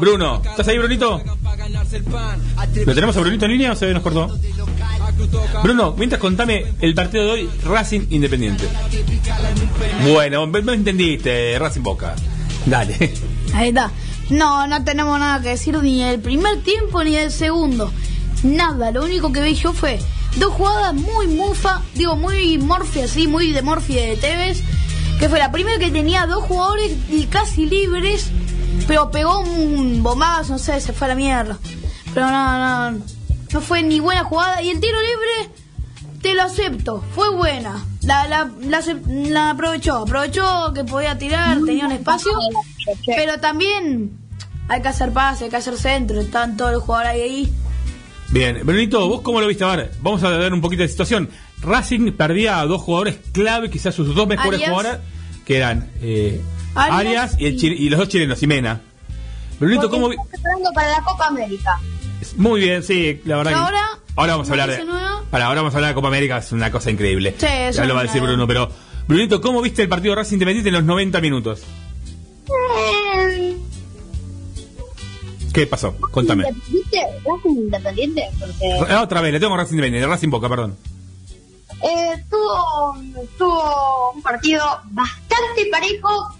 Bruno, 0.00 0.42
¿estás 0.44 0.66
ahí, 0.68 0.78
Brunito? 0.78 1.22
¿Lo 2.84 2.94
tenemos 2.94 3.16
a 3.16 3.20
Brunito 3.20 3.44
en 3.44 3.52
línea 3.52 3.72
o 3.72 3.76
se 3.76 3.92
nos 3.92 4.02
cortó? 4.02 4.36
Bruno, 5.62 5.94
mientras 5.96 6.20
contame 6.20 6.64
el 6.80 6.94
partido 6.94 7.24
de 7.24 7.30
hoy, 7.30 7.50
Racing 7.64 8.06
Independiente. 8.10 8.64
Bueno, 10.10 10.46
me 10.46 10.58
entendiste, 10.74 11.56
Racing 11.58 11.82
Boca. 11.82 12.16
Dale. 12.66 13.12
Ahí 13.54 13.68
está. 13.68 13.90
No, 14.30 14.66
no 14.66 14.82
tenemos 14.84 15.18
nada 15.18 15.42
que 15.42 15.50
decir 15.50 15.76
ni 15.82 16.02
del 16.02 16.20
primer 16.20 16.62
tiempo 16.62 17.02
ni 17.04 17.12
del 17.12 17.30
segundo. 17.30 17.92
Nada, 18.42 18.90
lo 18.90 19.04
único 19.04 19.32
que 19.32 19.42
vi 19.42 19.54
yo 19.54 19.72
fue 19.72 19.98
dos 20.36 20.52
jugadas 20.54 20.94
muy 20.94 21.26
mufa, 21.28 21.82
digo 21.94 22.16
muy 22.16 22.58
morfi 22.58 23.00
así, 23.00 23.26
muy 23.26 23.52
de 23.52 23.62
morfi 23.62 23.94
de 23.94 24.16
Tevez, 24.16 24.62
que 25.18 25.28
fue 25.28 25.38
la 25.38 25.52
primera 25.52 25.78
que 25.78 25.90
tenía 25.90 26.26
dos 26.26 26.44
jugadores 26.44 26.92
y 27.10 27.26
casi 27.26 27.66
libres, 27.66 28.30
pero 28.86 29.10
pegó 29.10 29.40
un 29.40 30.02
bombazo, 30.02 30.54
no 30.54 30.58
sé, 30.58 30.80
se 30.80 30.92
fue 30.92 31.06
a 31.06 31.08
la 31.08 31.14
mierda. 31.14 31.58
Pero 32.14 32.30
no, 32.30 32.90
no, 32.90 33.04
no 33.52 33.60
fue 33.60 33.82
ni 33.82 34.00
buena 34.00 34.24
jugada. 34.24 34.62
Y 34.62 34.70
el 34.70 34.80
tiro 34.80 34.98
libre, 35.00 35.61
te 36.22 36.34
lo 36.34 36.42
acepto, 36.42 37.04
fue 37.14 37.30
buena. 37.34 37.84
La, 38.02 38.26
la, 38.28 38.50
la, 39.06 39.50
aprovechó, 39.50 39.98
aprovechó 39.98 40.72
que 40.74 40.84
podía 40.84 41.18
tirar, 41.18 41.58
tenía 41.66 41.86
un 41.86 41.92
espacio, 41.92 42.32
pero 43.06 43.38
también 43.40 44.18
hay 44.68 44.82
que 44.82 44.88
hacer 44.88 45.12
pase, 45.12 45.44
hay 45.44 45.50
que 45.50 45.56
hacer 45.56 45.76
centro, 45.76 46.20
están 46.20 46.56
todos 46.56 46.72
los 46.72 46.82
jugadores 46.82 47.12
ahí. 47.12 47.20
ahí. 47.22 47.52
Bien, 48.30 48.60
Brunito, 48.64 49.06
¿vos 49.08 49.20
cómo 49.20 49.40
lo 49.40 49.46
viste? 49.46 49.64
A 49.64 49.76
ver, 49.76 49.92
vamos 50.00 50.22
a 50.24 50.30
ver 50.30 50.52
un 50.54 50.60
poquito 50.60 50.82
de 50.82 50.88
situación. 50.88 51.28
Racing 51.60 52.12
perdía 52.12 52.60
a 52.60 52.66
dos 52.66 52.80
jugadores 52.82 53.18
clave, 53.32 53.70
quizás 53.70 53.94
sus 53.94 54.14
dos 54.14 54.26
mejores 54.26 54.54
Arias. 54.62 54.70
jugadores, 54.70 55.00
que 55.44 55.56
eran 55.58 55.90
eh, 56.00 56.40
Arias 56.74 57.34
Arias 57.34 57.36
y, 57.38 57.66
y 57.66 57.88
los 57.90 57.98
dos 58.00 58.08
chilenos, 58.08 58.38
Jimena. 58.38 58.80
Brunito, 59.60 59.82
Porque 59.82 59.94
¿cómo 59.96 60.08
vi- 60.08 60.16
preparando 60.30 60.70
para 60.72 60.88
la 60.88 61.02
Copa 61.04 61.26
América. 61.28 61.78
Muy 62.36 62.60
bien, 62.60 62.82
sí, 62.82 63.20
la 63.24 63.36
verdad. 63.38 63.50
Y 63.50 63.54
que- 63.54 63.60
ahora, 63.60 63.82
ahora 64.16 64.32
vamos 64.32 64.48
a 64.48 64.52
hablar 64.52 64.70
de. 64.70 64.84
Para, 65.30 65.46
ahora 65.46 65.60
vamos 65.62 65.74
a 65.74 65.78
hablar 65.78 65.90
de 65.90 65.94
Copa 65.94 66.08
América, 66.08 66.38
es 66.38 66.52
una 66.52 66.70
cosa 66.70 66.90
increíble. 66.90 67.34
Sí, 67.38 67.46
ya 67.72 67.84
lo 67.84 67.94
va 67.94 68.00
a 68.00 68.04
decir 68.04 68.20
Bruno, 68.22 68.46
pero. 68.46 68.68
Brunito, 69.08 69.40
¿cómo 69.40 69.60
viste 69.62 69.82
el 69.82 69.88
partido 69.88 70.14
Racing 70.14 70.34
Independiente 70.34 70.68
en 70.68 70.74
los 70.74 70.84
90 70.84 71.20
minutos? 71.20 71.62
¿Qué 75.52 75.66
pasó? 75.66 75.94
Contame. 75.96 76.44
¿Viste? 76.68 76.98
Racing 77.26 77.56
Independiente, 77.58 78.28
porque 78.38 78.72
Ah, 78.88 79.02
Otra 79.02 79.20
vez, 79.20 79.32
le 79.32 79.40
tengo 79.40 79.56
Racing 79.56 79.74
Independiente, 79.74 80.08
Racing 80.08 80.30
Boca, 80.30 80.48
perdón. 80.48 80.76
eh, 81.82 82.24
tuvo, 82.30 82.96
tuvo 83.36 84.12
un 84.14 84.22
partido 84.22 84.64
bastante 84.92 85.66
parejo. 85.70 86.34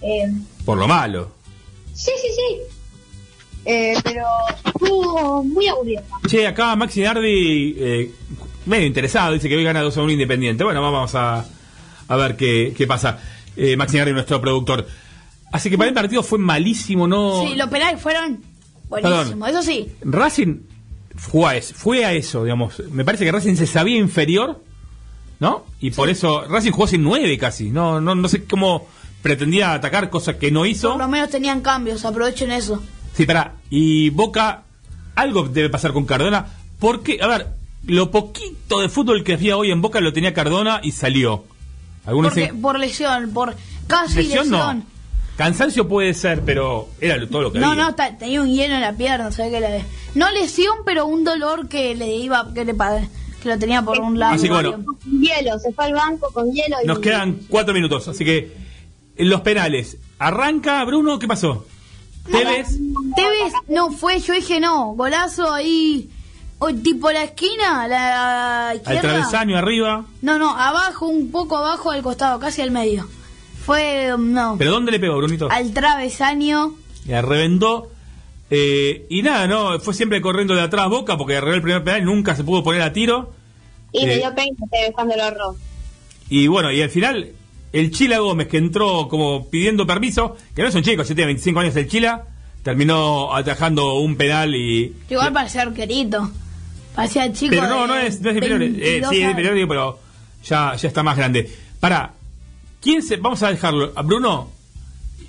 Eh, 0.00 0.32
Por 0.64 0.78
lo 0.78 0.86
malo. 0.88 1.30
sí, 1.92 2.12
sí, 2.22 2.28
sí. 2.34 2.75
Eh, 3.68 3.94
pero 4.04 4.24
estuvo 4.64 5.42
muy 5.42 5.66
aburrido. 5.66 6.02
Che, 6.28 6.46
acá 6.46 6.76
Maxi 6.76 7.00
Nardi, 7.00 7.74
eh, 7.76 8.10
medio 8.64 8.86
interesado, 8.86 9.32
dice 9.32 9.48
que 9.48 9.56
hoy 9.56 9.64
gana 9.64 9.82
2 9.82 9.96
a 9.96 10.02
1 10.02 10.12
Independiente. 10.12 10.62
Bueno, 10.62 10.80
vamos 10.80 11.14
a, 11.16 11.44
a 12.06 12.16
ver 12.16 12.36
qué, 12.36 12.72
qué 12.76 12.86
pasa. 12.86 13.18
Eh, 13.56 13.76
Maxi 13.76 13.96
Nardi, 13.96 14.12
nuestro 14.12 14.40
productor. 14.40 14.86
Así 15.50 15.68
que 15.68 15.76
para 15.76 15.88
el 15.88 15.94
partido 15.94 16.22
fue 16.22 16.38
malísimo, 16.38 17.08
¿no? 17.08 17.42
Sí, 17.44 17.56
los 17.56 17.68
penales 17.68 18.00
fueron 18.00 18.40
buenísimos, 18.88 19.48
eso 19.48 19.62
sí. 19.62 19.88
Racing 20.02 20.60
fue 21.16 21.46
a, 21.46 21.56
eso, 21.56 21.74
fue 21.74 22.04
a 22.04 22.12
eso, 22.12 22.44
digamos. 22.44 22.80
Me 22.90 23.04
parece 23.04 23.24
que 23.24 23.32
Racing 23.32 23.56
se 23.56 23.66
sabía 23.66 23.96
inferior, 23.96 24.62
¿no? 25.40 25.64
Y 25.80 25.90
por 25.90 26.08
eso 26.08 26.44
Racing 26.46 26.70
jugó 26.70 26.86
sin 26.86 27.02
9 27.02 27.36
casi. 27.38 27.70
No, 27.70 28.00
no, 28.00 28.14
no 28.14 28.28
sé 28.28 28.44
cómo 28.44 28.86
pretendía 29.22 29.72
atacar, 29.72 30.08
cosa 30.08 30.38
que 30.38 30.52
no 30.52 30.66
hizo. 30.66 30.90
Por 30.90 31.00
lo 31.00 31.08
menos 31.08 31.30
tenían 31.30 31.60
cambios, 31.62 32.04
aprovechen 32.04 32.52
eso. 32.52 32.80
Sí, 33.16 33.24
pará. 33.26 33.54
Y 33.70 34.10
Boca, 34.10 34.62
algo 35.14 35.44
debe 35.44 35.70
pasar 35.70 35.92
con 35.92 36.04
Cardona. 36.04 36.46
Porque, 36.78 37.18
a 37.22 37.26
ver, 37.26 37.46
lo 37.86 38.10
poquito 38.10 38.80
de 38.80 38.88
fútbol 38.88 39.24
que 39.24 39.34
hacía 39.34 39.56
hoy 39.56 39.70
en 39.70 39.80
Boca 39.80 40.00
lo 40.00 40.12
tenía 40.12 40.34
Cardona 40.34 40.80
y 40.82 40.92
salió. 40.92 41.44
Algunos 42.04 42.30
Porque, 42.32 42.42
dicen, 42.42 42.60
por 42.62 42.78
lesión, 42.78 43.30
por 43.32 43.56
casi 43.86 44.16
lesión. 44.16 44.50
lesión 44.50 44.78
no. 44.80 44.84
Cansancio 45.36 45.86
puede 45.86 46.14
ser, 46.14 46.42
pero 46.42 46.88
era 47.00 47.16
todo 47.28 47.42
lo 47.42 47.52
que 47.52 47.58
No, 47.58 47.72
había. 47.72 47.84
no, 47.84 47.94
ta- 47.94 48.16
tenía 48.16 48.40
un 48.40 48.48
hielo 48.48 48.74
en 48.74 48.80
la 48.80 48.94
pierna, 48.94 49.30
¿sabes 49.32 49.52
qué 49.52 49.60
le 49.60 49.84
No 50.14 50.30
lesión, 50.30 50.76
pero 50.86 51.04
un 51.06 51.24
dolor 51.24 51.68
que 51.68 51.94
le 51.94 52.14
iba, 52.16 52.52
que 52.54 52.64
le 52.64 52.74
que 53.42 53.48
lo 53.50 53.58
tenía 53.58 53.82
por 53.82 54.00
un 54.00 54.18
lado. 54.18 54.34
Así 54.34 54.44
que 54.44 54.52
bueno, 54.54 54.82
Hielo, 55.04 55.58
se 55.58 55.72
fue 55.72 55.84
al 55.84 55.92
banco 55.94 56.30
con 56.32 56.50
hielo. 56.52 56.76
Y 56.82 56.86
nos 56.86 57.00
quedan 57.00 57.38
cuatro 57.48 57.74
minutos. 57.74 58.08
Así 58.08 58.24
que, 58.24 58.50
en 59.16 59.28
los 59.28 59.42
penales. 59.42 59.98
Arranca, 60.18 60.82
Bruno, 60.84 61.18
¿qué 61.18 61.28
pasó? 61.28 61.66
Tevez, 62.30 62.68
Tevez, 63.14 63.52
no 63.68 63.90
fue, 63.90 64.20
yo 64.20 64.34
dije 64.34 64.60
no, 64.60 64.92
golazo 64.94 65.52
ahí, 65.52 66.10
o 66.58 66.72
tipo 66.74 67.10
la 67.12 67.24
esquina, 67.24 67.86
la 67.88 68.70
al 68.70 68.82
travesaño 68.82 69.56
arriba. 69.56 70.04
No, 70.22 70.38
no, 70.38 70.56
abajo, 70.56 71.06
un 71.06 71.30
poco 71.30 71.56
abajo 71.56 71.90
al 71.90 72.02
costado, 72.02 72.38
casi 72.40 72.62
al 72.62 72.70
medio. 72.70 73.06
Fue, 73.64 74.14
no, 74.18 74.56
¿Pero 74.58 74.70
dónde 74.70 74.92
le 74.92 75.00
pegó, 75.00 75.16
Brunito? 75.16 75.48
al 75.50 75.72
travesaño. 75.72 76.74
La 77.06 77.22
reventó. 77.22 77.90
eh, 78.50 79.06
y 79.10 79.22
nada, 79.22 79.46
no, 79.48 79.78
fue 79.80 79.92
siempre 79.94 80.20
corriendo 80.20 80.54
de 80.54 80.62
atrás 80.62 80.88
Boca 80.88 81.16
porque 81.16 81.36
arregló 81.36 81.54
el 81.56 81.62
primer 81.62 81.82
penal, 81.84 82.04
nunca 82.04 82.36
se 82.36 82.44
pudo 82.44 82.62
poner 82.62 82.82
a 82.82 82.92
tiro. 82.92 83.32
Y 83.92 84.04
Eh, 84.04 84.06
le 84.06 84.16
dio 84.18 84.34
pena 84.34 84.56
Tevez 84.70 84.92
cuando 84.94 85.16
lo 85.16 85.22
ahorró. 85.24 85.56
Y 86.28 86.46
bueno, 86.48 86.70
y 86.72 86.80
al 86.82 86.90
final, 86.90 87.30
el 87.72 87.90
Chila 87.90 88.18
Gómez, 88.18 88.48
que 88.48 88.58
entró 88.58 89.08
como 89.08 89.48
pidiendo 89.50 89.86
permiso, 89.86 90.36
que 90.54 90.62
no 90.62 90.68
es 90.68 90.74
un 90.74 90.82
chico, 90.82 91.04
si 91.04 91.14
tiene 91.14 91.26
25 91.26 91.60
años 91.60 91.76
el 91.76 91.88
Chila, 91.88 92.24
terminó 92.62 93.34
atajando 93.34 93.94
un 94.00 94.16
penal 94.16 94.54
y. 94.54 94.94
Igual 95.10 95.32
parecía 95.32 95.62
arquerito. 95.62 96.30
Parecía 96.94 97.32
chico. 97.32 97.50
Pero 97.50 97.68
no, 97.68 97.86
no 97.86 97.96
es, 97.96 98.20
no 98.20 98.30
es 98.30 98.36
inferior, 98.36 98.62
eh, 98.62 98.68
22 98.68 99.10
sí, 99.10 99.20
es 99.22 99.28
inferior, 99.30 99.54
digo, 99.54 99.68
pero 99.68 99.98
ya, 100.44 100.74
ya 100.76 100.88
está 100.88 101.02
más 101.02 101.16
grande. 101.16 101.50
Para, 101.78 102.12
¿quién 102.80 103.02
se.? 103.02 103.16
Vamos 103.16 103.42
a 103.42 103.50
dejarlo. 103.50 103.92
¿A 103.94 104.02
Bruno? 104.02 104.50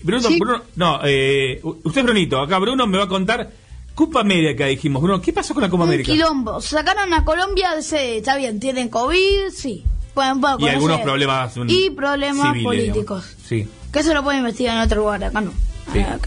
Bruno, 0.03 0.27
Sí. 0.29 0.39
Bruno, 0.39 0.61
no, 0.75 0.99
eh, 1.03 1.59
usted 1.63 1.99
es 2.01 2.03
Brunito. 2.05 2.39
Acá 2.39 2.59
Bruno 2.59 2.87
me 2.87 2.97
va 2.97 3.03
a 3.05 3.07
contar. 3.07 3.51
Copa 3.95 4.21
América 4.21 4.67
dijimos. 4.67 5.01
Bruno, 5.01 5.19
¿qué 5.21 5.33
pasó 5.33 5.53
con 5.55 5.63
la 5.63 5.69
Copa 5.69 5.83
Un 5.83 5.89
América? 5.89 6.11
quilombo. 6.11 6.61
Sacaron 6.61 7.13
a 7.13 7.25
Colombia 7.25 7.81
sede. 7.81 8.17
Está 8.17 8.37
bien, 8.37 8.59
tienen 8.59 8.89
COVID, 8.89 9.49
sí. 9.53 9.83
Pueden, 10.17 10.41
pueden 10.41 10.59
Y 10.59 10.69
algunos 10.69 11.01
problemas. 11.01 11.55
mm, 11.57 11.69
Y 11.69 11.89
problemas 11.91 12.47
civiles, 12.47 12.63
políticos. 12.63 13.25
Sí. 13.45 13.67
Que 13.93 13.99
eso 13.99 14.15
lo 14.15 14.23
pueden 14.23 14.39
investigar 14.39 14.75
en 14.75 14.81
otro 14.81 15.01
lugar, 15.01 15.23
acá 15.23 15.41
no. 15.41 15.51
Sí. 15.93 15.99
Ah. 15.99 16.17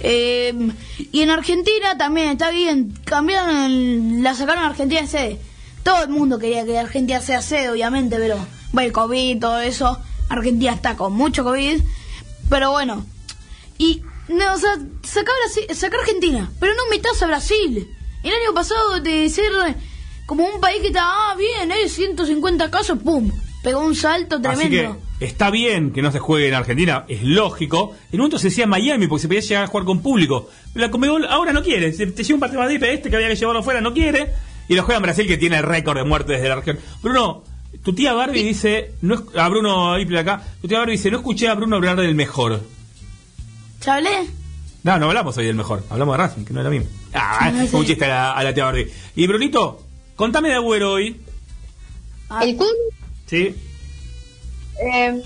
Eh, 0.00 0.54
y 1.12 1.20
en 1.20 1.28
Argentina 1.28 1.98
también 1.98 2.28
está 2.30 2.48
bien. 2.50 2.94
Cambiaron, 3.04 3.54
el- 3.54 4.22
la 4.22 4.34
sacaron 4.34 4.64
a 4.64 4.68
Argentina 4.68 5.02
de 5.02 5.06
sede. 5.06 5.38
Todo 5.82 6.02
el 6.04 6.08
mundo 6.08 6.38
quería 6.38 6.64
que 6.64 6.78
Argentina 6.78 7.20
sea 7.20 7.42
sede, 7.42 7.68
obviamente, 7.70 8.16
pero 8.16 8.36
bueno, 8.72 8.86
el 8.86 8.92
COVID, 8.92 9.38
todo 9.38 9.60
eso. 9.60 9.98
Argentina 10.30 10.72
está 10.72 10.96
con 10.96 11.12
mucho 11.12 11.44
COVID. 11.44 11.80
Pero 12.48 12.70
bueno. 12.70 13.04
Y, 13.76 14.00
no, 14.28 14.54
o 14.54 14.58
sea, 14.58 14.76
saca, 15.02 15.30
Brasil- 15.44 15.76
saca 15.76 15.98
Argentina, 15.98 16.50
pero 16.58 16.72
no 16.72 16.82
metas 16.90 17.22
a 17.22 17.26
Brasil. 17.26 17.86
El 18.22 18.30
año 18.32 18.54
pasado 18.54 19.00
de 19.00 19.28
ser 19.28 19.52
como 20.26 20.44
un 20.44 20.60
país 20.60 20.80
que 20.82 20.88
estaba 20.88 21.32
ah, 21.32 21.36
bien, 21.36 21.70
eh, 21.72 21.88
150 21.88 22.70
casos, 22.70 22.98
pum, 22.98 23.30
pegó 23.62 23.80
un 23.80 23.94
salto 23.94 24.36
Así 24.44 24.68
tremendo. 24.68 24.98
que 25.18 25.24
está 25.26 25.50
bien 25.50 25.92
que 25.92 26.02
no 26.02 26.10
se 26.12 26.18
juegue 26.18 26.48
en 26.48 26.54
Argentina, 26.54 27.04
es 27.08 27.22
lógico. 27.22 27.94
En 28.12 28.14
un 28.20 28.24
momento 28.24 28.38
se 28.38 28.48
decía 28.48 28.66
Miami 28.66 29.06
porque 29.06 29.22
se 29.22 29.28
podía 29.28 29.40
llegar 29.40 29.64
a 29.64 29.66
jugar 29.68 29.86
con 29.86 30.02
público. 30.02 30.48
Pero 30.74 30.84
la 30.86 30.90
Conmebol 30.90 31.24
ahora 31.26 31.52
no 31.52 31.62
quiere. 31.62 31.92
Se- 31.92 32.06
te 32.08 32.22
lleva 32.22 32.34
un 32.34 32.40
partido 32.40 32.60
de 32.60 32.66
Madrid, 32.66 32.78
pero 32.80 32.92
este 32.92 33.08
que 33.10 33.16
había 33.16 33.28
que 33.28 33.36
llevarlo 33.36 33.60
afuera 33.60 33.80
no 33.80 33.94
quiere. 33.94 34.32
Y 34.68 34.74
lo 34.74 34.82
juega 34.82 34.96
en 34.96 35.02
Brasil 35.04 35.26
que 35.26 35.36
tiene 35.38 35.56
el 35.58 35.62
récord 35.62 35.96
de 35.96 36.04
muertes 36.04 36.36
desde 36.36 36.48
la 36.48 36.56
región. 36.56 36.78
Bruno, 37.02 37.44
tu 37.84 37.94
tía 37.94 38.12
Barbie 38.14 38.42
dice, 38.42 38.92
no 39.02 39.14
es- 39.14 39.22
a 39.36 39.48
Bruno 39.48 39.98
Iple 39.98 40.18
acá, 40.18 40.42
tu 40.60 40.66
tía 40.68 40.78
Barbie 40.78 40.92
dice, 40.96 41.10
no 41.10 41.18
escuché 41.18 41.48
a 41.48 41.54
Bruno 41.54 41.76
hablar 41.76 41.96
del 42.00 42.14
mejor. 42.16 42.60
¿Ya 43.84 43.94
hablé? 43.96 44.26
No, 44.82 44.98
no 44.98 45.06
hablamos 45.06 45.36
hoy 45.38 45.46
del 45.46 45.54
mejor, 45.56 45.84
hablamos 45.90 46.16
de 46.16 46.22
Racing, 46.24 46.44
que 46.44 46.52
no 46.52 46.62
lo 46.62 46.70
mismo. 46.70 46.88
Ah, 47.14 47.50
No, 47.52 47.78
un 47.78 47.84
chiste 47.86 48.04
a 48.04 48.08
la, 48.08 48.32
a 48.32 48.44
la 48.44 48.52
tía 48.54 48.64
Barbie. 48.64 48.90
Y 49.16 49.26
Brunito, 49.26 49.85
contame 50.16 50.48
de 50.48 50.54
Agüero 50.56 50.92
hoy. 50.92 51.20
Ah, 52.28 52.44
El 52.44 52.56
Kun, 52.56 52.66
¿Sí? 53.26 53.54
eh, 54.92 55.22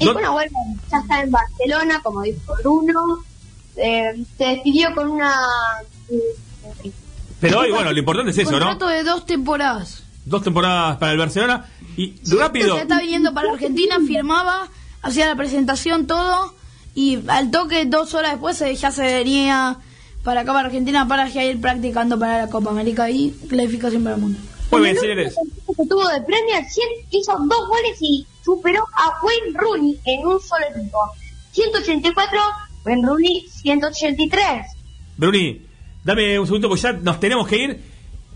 y 0.00 0.04
¿Dó- 0.04 0.12
bueno, 0.12 0.32
bueno, 0.32 0.52
ya 0.90 0.98
está 0.98 1.22
en 1.22 1.30
Barcelona, 1.30 2.00
como 2.02 2.22
dijo 2.22 2.54
Bruno. 2.62 3.18
Eh, 3.76 4.24
se 4.36 4.44
despidió 4.44 4.94
con 4.94 5.08
una. 5.10 5.34
Pero 7.40 7.60
hoy, 7.60 7.70
bueno, 7.70 7.92
lo 7.92 7.98
importante 7.98 8.30
es 8.32 8.38
eso, 8.38 8.50
¿no? 8.52 8.58
Contrato 8.66 8.88
de 8.88 9.04
dos 9.04 9.24
temporadas. 9.26 10.02
Dos 10.24 10.42
temporadas 10.42 10.96
para 10.98 11.12
el 11.12 11.18
Barcelona. 11.18 11.66
Y 11.96 12.14
rápido. 12.36 12.74
Se 12.76 12.82
está 12.82 13.00
viniendo 13.00 13.32
para 13.32 13.52
Argentina, 13.52 13.96
firmaba, 14.06 14.68
hacía 15.02 15.26
la 15.26 15.36
presentación, 15.36 16.06
todo. 16.06 16.54
Y 16.94 17.20
al 17.28 17.50
toque, 17.50 17.86
dos 17.86 18.14
horas 18.14 18.32
después, 18.32 18.56
se- 18.56 18.74
ya 18.74 18.90
se 18.90 19.02
venía 19.02 19.78
para 20.24 20.40
acá, 20.42 20.52
para 20.52 20.66
Argentina, 20.68 21.06
para 21.08 21.28
ya 21.28 21.44
ir 21.44 21.60
practicando 21.60 22.18
para 22.18 22.38
la 22.38 22.50
Copa 22.50 22.70
América 22.70 23.08
y 23.10 23.30
clasificación 23.48 24.02
para 24.04 24.16
el 24.16 24.20
mundo. 24.22 24.38
Muy 24.70 24.82
bien, 24.82 24.96
señores. 24.98 25.34
que 25.66 25.86
tuvo 25.86 26.06
de 26.08 26.20
Premier 26.22 26.64
100, 26.64 26.88
hizo 27.10 27.32
dos 27.38 27.68
goles 27.68 27.96
y 28.00 28.26
superó 28.44 28.84
a 28.94 29.24
Wayne 29.24 29.58
Rooney 29.58 29.98
en 30.04 30.26
un 30.26 30.40
solo 30.40 30.64
equipo. 30.76 30.98
184, 31.52 32.38
Wayne 32.84 33.06
Rooney 33.06 33.46
183. 33.48 34.66
Bruni, 35.16 35.62
dame 36.04 36.38
un 36.38 36.46
segundo 36.46 36.68
porque 36.68 36.82
ya 36.82 36.92
nos 36.92 37.18
tenemos 37.20 37.48
que 37.48 37.56
ir. 37.56 37.80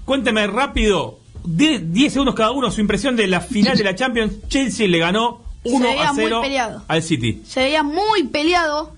Cuénteme 0.04 0.46
rápido, 0.46 1.18
10 1.44 2.12
segundos 2.12 2.34
cada 2.34 2.50
uno, 2.50 2.70
su 2.70 2.80
impresión 2.80 3.14
de 3.16 3.26
la 3.26 3.40
final 3.40 3.76
de 3.76 3.84
la 3.84 3.94
Champions. 3.94 4.32
Chelsea 4.48 4.88
le 4.88 4.98
ganó 4.98 5.42
Se 5.62 5.70
1 5.70 5.86
veía 5.86 6.08
a 6.08 6.12
muy 6.12 6.24
0 6.24 6.40
peleado. 6.42 6.82
al 6.88 7.02
City. 7.02 7.42
Se 7.46 7.60
veía 7.60 7.82
muy 7.82 8.24
peleado. 8.24 8.94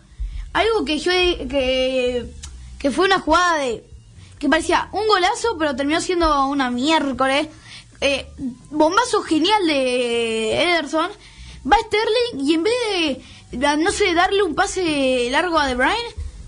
Algo 0.52 0.84
que 0.84 0.98
yo 0.98 1.10
que, 1.10 2.26
que 2.84 2.90
fue 2.90 3.06
una 3.06 3.18
jugada 3.18 3.60
de 3.60 3.82
que 4.38 4.46
parecía 4.46 4.90
un 4.92 5.06
golazo, 5.08 5.56
pero 5.58 5.74
terminó 5.74 6.02
siendo 6.02 6.46
una 6.48 6.70
miércoles. 6.70 7.48
Eh, 8.02 8.26
bombazo 8.70 9.22
genial 9.22 9.66
de 9.66 10.62
Ederson. 10.62 11.08
Va 11.66 11.78
Sterling 11.78 12.46
y 12.46 12.52
en 12.52 12.62
vez 12.62 12.74
de, 13.52 13.76
no 13.78 13.90
sé, 13.90 14.12
darle 14.12 14.42
un 14.42 14.54
pase 14.54 15.28
largo 15.30 15.58
a 15.58 15.66
De 15.66 15.76
Bruyne, 15.76 15.94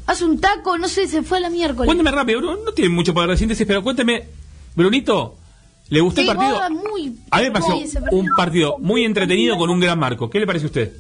hace 0.04 0.26
un 0.26 0.38
taco, 0.38 0.76
no 0.76 0.88
sé, 0.88 1.08
se 1.08 1.22
fue 1.22 1.38
a 1.38 1.40
la 1.40 1.48
miércoles. 1.48 1.86
Cuénteme 1.86 2.10
rápido, 2.10 2.40
Bruno, 2.40 2.58
no 2.66 2.72
tiene 2.72 2.90
mucho 2.90 3.14
poder 3.14 3.30
de 3.30 3.38
síntesis, 3.38 3.66
pero 3.66 3.82
cuénteme, 3.82 4.28
Brunito, 4.74 5.36
¿le 5.88 6.02
gustó 6.02 6.20
Sí, 6.20 6.28
el 6.28 6.36
partido? 6.36 6.60
muy, 6.68 7.16
A 7.30 7.38
mí 7.38 7.44
me 7.44 7.50
pareció 7.50 8.00
un 8.10 8.28
partido 8.36 8.76
muy 8.78 9.06
entretenido 9.06 9.56
con 9.56 9.70
un 9.70 9.80
gran 9.80 9.98
marco. 9.98 10.28
¿Qué 10.28 10.38
le 10.38 10.46
parece 10.46 10.66
a 10.66 10.68
usted? 10.68 10.92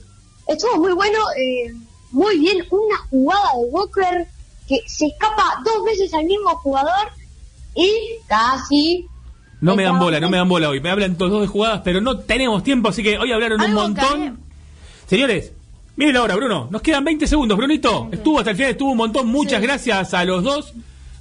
Estuvo 0.48 0.78
muy 0.78 0.94
bueno, 0.94 1.18
eh, 1.38 1.74
muy 2.10 2.38
bien. 2.38 2.64
Una 2.70 2.96
jugada 3.10 3.50
de 3.52 3.64
Walker 3.70 4.28
que 4.66 4.80
se 4.86 5.06
escapa 5.06 5.62
dos 5.64 5.84
veces 5.84 6.12
al 6.14 6.24
mismo 6.24 6.50
jugador 6.56 7.08
y 7.74 7.90
casi. 8.26 9.06
No 9.60 9.74
me 9.74 9.84
dan 9.84 9.98
bola, 9.98 10.20
no 10.20 10.28
me 10.28 10.36
dan 10.36 10.48
bola 10.48 10.68
hoy. 10.68 10.80
Me 10.80 10.90
hablan 10.90 11.16
todos 11.16 11.32
dos 11.32 11.40
de 11.42 11.46
jugadas, 11.46 11.80
pero 11.84 12.00
no 12.00 12.18
tenemos 12.18 12.62
tiempo, 12.62 12.88
así 12.88 13.02
que 13.02 13.18
hoy 13.18 13.32
hablaron 13.32 13.60
un 13.60 13.72
montón. 13.72 14.40
Señores, 15.06 15.52
miren 15.96 16.16
ahora, 16.16 16.36
Bruno. 16.36 16.68
Nos 16.70 16.82
quedan 16.82 17.04
20 17.04 17.26
segundos. 17.26 17.56
Brunito, 17.56 18.08
estuvo 18.12 18.38
hasta 18.38 18.50
el 18.50 18.56
final, 18.56 18.72
estuvo 18.72 18.90
un 18.90 18.98
montón. 18.98 19.28
Muchas 19.28 19.62
gracias 19.62 20.14
a 20.14 20.24
los 20.24 20.42
dos. 20.42 20.74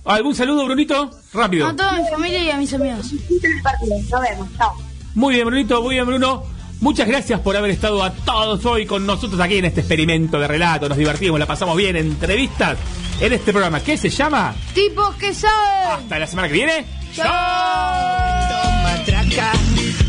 ¿Algún 0.04 0.36
saludo, 0.36 0.66
Brunito? 0.66 1.10
Rápido. 1.34 1.68
A 1.68 1.76
toda 1.76 1.94
mi 1.94 2.08
familia 2.08 2.44
y 2.44 2.50
a 2.52 2.58
mis 2.58 2.74
amigos. 2.74 3.12
Nos 3.12 4.22
vemos, 4.22 4.48
chao. 4.58 4.74
Muy 5.16 5.36
bien, 5.36 5.48
Brunito, 5.48 5.82
muy 5.82 5.96
bien, 5.96 6.06
Bruno. 6.06 6.44
Muchas 6.82 7.08
gracias 7.08 7.40
por 7.40 7.58
haber 7.58 7.72
estado 7.72 8.04
a 8.04 8.14
todos 8.14 8.66
hoy 8.66 8.86
con 8.86 9.06
nosotros 9.06 9.40
aquí 9.40 9.58
en 9.58 9.66
este 9.66 9.82
experimento 9.82 10.40
de 10.40 10.48
relato. 10.48 10.88
Nos 10.88 10.98
divertimos, 10.98 11.40
la 11.40 11.46
pasamos 11.46 11.76
bien, 11.78 11.96
entrevistas 11.96 12.78
en 13.20 13.34
este 13.34 13.52
programa 13.52 13.80
que 13.80 13.98
se 13.98 14.10
llama 14.10 14.54
Tipos 14.74 15.16
que 15.16 15.34
saben. 15.34 16.04
Hasta 16.04 16.20
la 16.20 16.28
semana 16.28 16.48
que 16.48 16.54
viene. 16.54 16.86
¡Chao! 17.14 18.84
Matraca, 18.84 19.52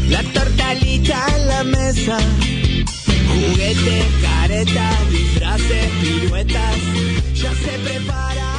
la 0.09 0.23
tortalita 0.25 1.27
en 1.37 1.47
la 1.47 1.65
mesa. 1.65 2.19
Juguete, 3.29 4.05
careta, 4.23 4.91
disfraces, 5.11 5.89
piruetas. 6.01 6.77
Ya 7.35 7.51
se 7.55 7.79
prepara. 7.79 8.56